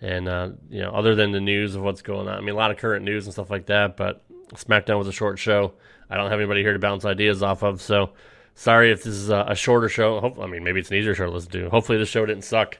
and 0.00 0.28
uh, 0.28 0.50
you 0.70 0.80
know, 0.80 0.90
other 0.90 1.14
than 1.14 1.32
the 1.32 1.40
news 1.40 1.74
of 1.74 1.82
what's 1.82 2.02
going 2.02 2.28
on, 2.28 2.34
I 2.34 2.40
mean, 2.40 2.54
a 2.54 2.58
lot 2.58 2.70
of 2.70 2.78
current 2.78 3.04
news 3.04 3.26
and 3.26 3.32
stuff 3.32 3.50
like 3.50 3.66
that. 3.66 3.96
But 3.96 4.22
SmackDown 4.54 4.98
was 4.98 5.08
a 5.08 5.12
short 5.12 5.38
show. 5.38 5.74
I 6.08 6.16
don't 6.16 6.30
have 6.30 6.40
anybody 6.40 6.62
here 6.62 6.72
to 6.72 6.78
bounce 6.78 7.04
ideas 7.04 7.42
off 7.42 7.62
of, 7.62 7.80
so 7.80 8.10
sorry 8.54 8.90
if 8.90 9.02
this 9.02 9.14
is 9.14 9.30
a, 9.30 9.46
a 9.48 9.54
shorter 9.54 9.88
show. 9.88 10.20
Hope, 10.20 10.38
I 10.38 10.46
mean, 10.46 10.64
maybe 10.64 10.80
it's 10.80 10.90
an 10.90 10.96
easier 10.96 11.14
show 11.14 11.26
to 11.26 11.30
listen 11.30 11.50
to. 11.52 11.70
Hopefully, 11.70 11.98
the 11.98 12.06
show 12.06 12.24
didn't 12.24 12.44
suck. 12.44 12.78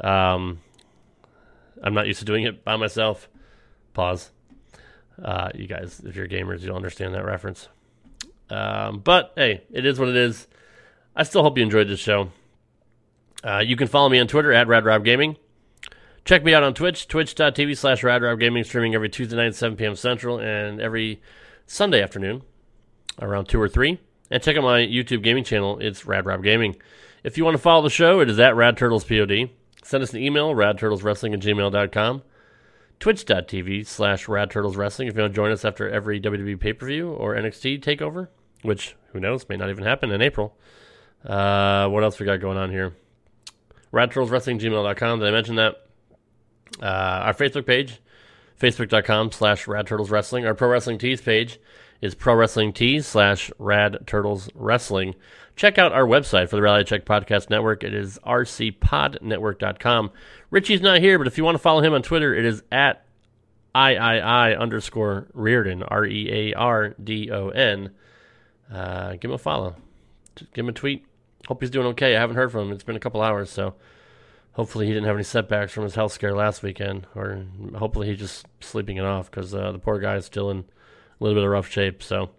Um, 0.00 0.60
I'm 1.82 1.94
not 1.94 2.06
used 2.06 2.18
to 2.20 2.24
doing 2.26 2.44
it 2.44 2.62
by 2.64 2.76
myself. 2.76 3.28
Pause. 3.94 4.30
Uh, 5.22 5.50
you 5.54 5.66
guys, 5.66 6.00
if 6.04 6.14
you're 6.16 6.28
gamers, 6.28 6.60
you'll 6.60 6.76
understand 6.76 7.14
that 7.14 7.24
reference. 7.24 7.68
Um, 8.50 9.00
but 9.00 9.32
hey, 9.36 9.62
it 9.70 9.86
is 9.86 9.98
what 9.98 10.08
it 10.08 10.16
is. 10.16 10.46
I 11.14 11.22
still 11.22 11.42
hope 11.42 11.56
you 11.56 11.62
enjoyed 11.62 11.88
this 11.88 12.00
show. 12.00 12.30
Uh, 13.42 13.58
you 13.58 13.76
can 13.76 13.88
follow 13.88 14.08
me 14.08 14.18
on 14.18 14.26
Twitter 14.26 14.52
at 14.52 14.66
RadRobGaming. 14.66 15.36
Check 16.24 16.44
me 16.44 16.52
out 16.52 16.62
on 16.62 16.74
Twitch, 16.74 17.08
twitch.tv 17.08 17.76
slash 17.76 18.02
RadRobGaming, 18.02 18.64
streaming 18.66 18.94
every 18.94 19.08
Tuesday 19.08 19.36
night 19.36 19.46
at 19.46 19.54
7 19.54 19.76
p.m. 19.76 19.96
Central 19.96 20.38
and 20.38 20.80
every 20.80 21.22
Sunday 21.66 22.02
afternoon 22.02 22.42
around 23.20 23.46
2 23.46 23.60
or 23.60 23.68
3. 23.68 23.98
And 24.30 24.42
check 24.42 24.56
out 24.56 24.62
my 24.62 24.80
YouTube 24.80 25.22
gaming 25.22 25.44
channel. 25.44 25.78
It's 25.80 26.02
RadRob 26.04 26.42
Gaming. 26.42 26.76
If 27.24 27.36
you 27.36 27.44
want 27.44 27.56
to 27.56 27.62
follow 27.62 27.82
the 27.82 27.90
show, 27.90 28.20
it 28.20 28.30
is 28.30 28.38
at 28.38 28.54
RadTurtlesPOD. 28.54 29.50
Send 29.82 30.02
us 30.02 30.12
an 30.12 30.22
email, 30.22 30.54
radturtleswrestling 30.54 31.34
at 31.34 31.40
gmail.com. 31.40 32.22
Twitch.tv 33.00 33.86
slash 33.86 34.26
radturtleswrestling 34.26 35.08
if 35.08 35.16
you 35.16 35.22
want 35.22 35.32
to 35.32 35.36
join 35.36 35.50
us 35.50 35.64
after 35.64 35.88
every 35.88 36.20
WWE 36.20 36.60
pay-per-view 36.60 37.10
or 37.10 37.34
NXT 37.34 37.82
takeover, 37.82 38.28
which, 38.62 38.96
who 39.12 39.20
knows, 39.20 39.48
may 39.48 39.56
not 39.56 39.70
even 39.70 39.84
happen 39.84 40.10
in 40.10 40.22
April. 40.22 40.56
Uh, 41.24 41.88
what 41.88 42.02
else 42.02 42.18
we 42.18 42.26
got 42.26 42.40
going 42.40 42.56
on 42.58 42.70
here? 42.70 42.94
RadTurtlesWrestling.gmail.com. 43.92 45.18
Did 45.18 45.28
I 45.28 45.30
mention 45.30 45.56
that? 45.56 45.86
Uh, 46.80 46.84
our 46.84 47.34
Facebook 47.34 47.66
page, 47.66 48.00
Facebook.com 48.58 49.32
slash 49.32 49.66
RadTurtlesWrestling. 49.66 50.46
Our 50.46 50.54
Pro 50.54 50.68
Wrestling 50.68 50.98
Tees 50.98 51.20
page 51.20 51.58
is 52.00 52.14
Pro 52.14 52.34
Wrestling 52.34 52.72
Tees 52.72 53.06
slash 53.06 53.50
Rad 53.58 53.98
Turtles 54.06 54.48
Wrestling. 54.54 55.14
Check 55.56 55.78
out 55.78 55.92
our 55.92 56.06
website 56.06 56.48
for 56.48 56.56
the 56.56 56.62
Reality 56.62 56.88
Check 56.88 57.04
Podcast 57.04 57.50
Network. 57.50 57.84
It 57.84 57.92
is 57.92 58.18
rcpodnetwork.com. 58.24 60.10
Richie's 60.50 60.80
not 60.80 61.00
here, 61.00 61.18
but 61.18 61.26
if 61.26 61.36
you 61.36 61.44
want 61.44 61.56
to 61.56 61.58
follow 61.58 61.82
him 61.82 61.92
on 61.92 62.02
Twitter, 62.02 62.34
it 62.34 62.46
is 62.46 62.62
at 62.72 63.04
III 63.76 64.56
underscore 64.56 65.28
Reardon, 65.34 65.82
R 65.82 66.06
E 66.06 66.52
A 66.52 66.54
R 66.54 66.94
D 67.02 67.30
O 67.30 67.48
N. 67.50 67.90
Uh, 68.72 69.12
give 69.12 69.30
him 69.30 69.34
a 69.34 69.38
follow. 69.38 69.76
Give 70.36 70.64
him 70.64 70.68
a 70.68 70.72
tweet. 70.72 71.04
Hope 71.48 71.60
he's 71.60 71.70
doing 71.70 71.86
okay. 71.88 72.16
I 72.16 72.20
haven't 72.20 72.36
heard 72.36 72.52
from 72.52 72.68
him. 72.68 72.72
It's 72.72 72.84
been 72.84 72.96
a 72.96 73.00
couple 73.00 73.22
hours, 73.22 73.50
so 73.50 73.74
hopefully 74.52 74.86
he 74.86 74.92
didn't 74.92 75.06
have 75.06 75.16
any 75.16 75.24
setbacks 75.24 75.72
from 75.72 75.84
his 75.84 75.94
health 75.94 76.12
scare 76.12 76.34
last 76.34 76.62
weekend, 76.62 77.06
or 77.14 77.44
hopefully 77.76 78.08
he's 78.08 78.18
just 78.18 78.46
sleeping 78.60 78.96
it 78.96 79.04
off 79.04 79.30
because 79.30 79.54
uh, 79.54 79.72
the 79.72 79.78
poor 79.78 79.98
guy 79.98 80.16
is 80.16 80.24
still 80.24 80.50
in 80.50 80.58
a 80.58 80.64
little 81.24 81.36
bit 81.36 81.44
of 81.44 81.50
rough 81.50 81.68
shape. 81.68 82.02
So 82.02 82.30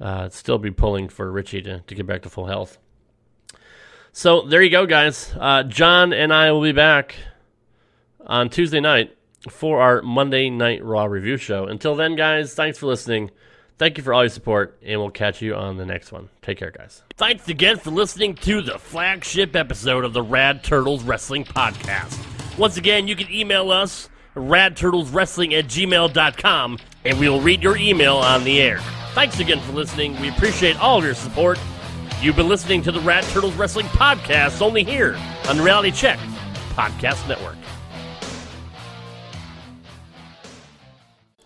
uh, 0.00 0.28
still 0.28 0.58
be 0.58 0.70
pulling 0.70 1.08
for 1.08 1.30
Richie 1.30 1.62
to, 1.62 1.80
to 1.80 1.94
get 1.94 2.06
back 2.06 2.22
to 2.22 2.28
full 2.28 2.46
health. 2.46 2.78
So 4.12 4.42
there 4.42 4.62
you 4.62 4.70
go, 4.70 4.86
guys. 4.86 5.34
Uh, 5.38 5.62
John 5.62 6.12
and 6.12 6.32
I 6.32 6.50
will 6.52 6.62
be 6.62 6.72
back 6.72 7.16
on 8.26 8.48
Tuesday 8.48 8.80
night 8.80 9.16
for 9.50 9.80
our 9.80 10.02
Monday 10.02 10.50
Night 10.50 10.84
Raw 10.84 11.04
review 11.04 11.36
show. 11.36 11.66
Until 11.66 11.94
then, 11.94 12.16
guys, 12.16 12.54
thanks 12.54 12.78
for 12.78 12.86
listening. 12.86 13.30
Thank 13.78 13.98
you 13.98 14.02
for 14.04 14.14
all 14.14 14.22
your 14.22 14.30
support, 14.30 14.78
and 14.82 14.98
we'll 15.00 15.10
catch 15.10 15.42
you 15.42 15.54
on 15.54 15.76
the 15.76 15.84
next 15.84 16.10
one. 16.10 16.30
Take 16.40 16.58
care, 16.58 16.70
guys. 16.70 17.02
Thanks 17.16 17.46
again 17.48 17.78
for 17.78 17.90
listening 17.90 18.34
to 18.36 18.62
the 18.62 18.78
flagship 18.78 19.54
episode 19.54 20.04
of 20.04 20.14
the 20.14 20.22
Rad 20.22 20.64
Turtles 20.64 21.04
Wrestling 21.04 21.44
Podcast. 21.44 22.18
Once 22.56 22.78
again, 22.78 23.06
you 23.06 23.14
can 23.14 23.30
email 23.30 23.70
us, 23.70 24.08
radturtleswrestling 24.34 25.58
at 25.58 25.66
gmail.com, 25.66 26.78
and 27.04 27.20
we 27.20 27.28
will 27.28 27.42
read 27.42 27.62
your 27.62 27.76
email 27.76 28.16
on 28.16 28.44
the 28.44 28.62
air. 28.62 28.78
Thanks 29.12 29.40
again 29.40 29.60
for 29.60 29.72
listening. 29.72 30.18
We 30.20 30.30
appreciate 30.30 30.80
all 30.80 31.04
your 31.04 31.14
support. 31.14 31.58
You've 32.22 32.36
been 32.36 32.48
listening 32.48 32.80
to 32.82 32.92
the 32.92 33.00
Rad 33.00 33.24
Turtles 33.24 33.54
Wrestling 33.56 33.86
Podcast 33.86 34.62
only 34.62 34.84
here 34.84 35.18
on 35.48 35.58
the 35.58 35.62
Reality 35.62 35.90
Check 35.90 36.18
Podcast 36.70 37.28
Network. 37.28 37.56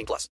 18 0.00 0.06
plus. 0.06 0.28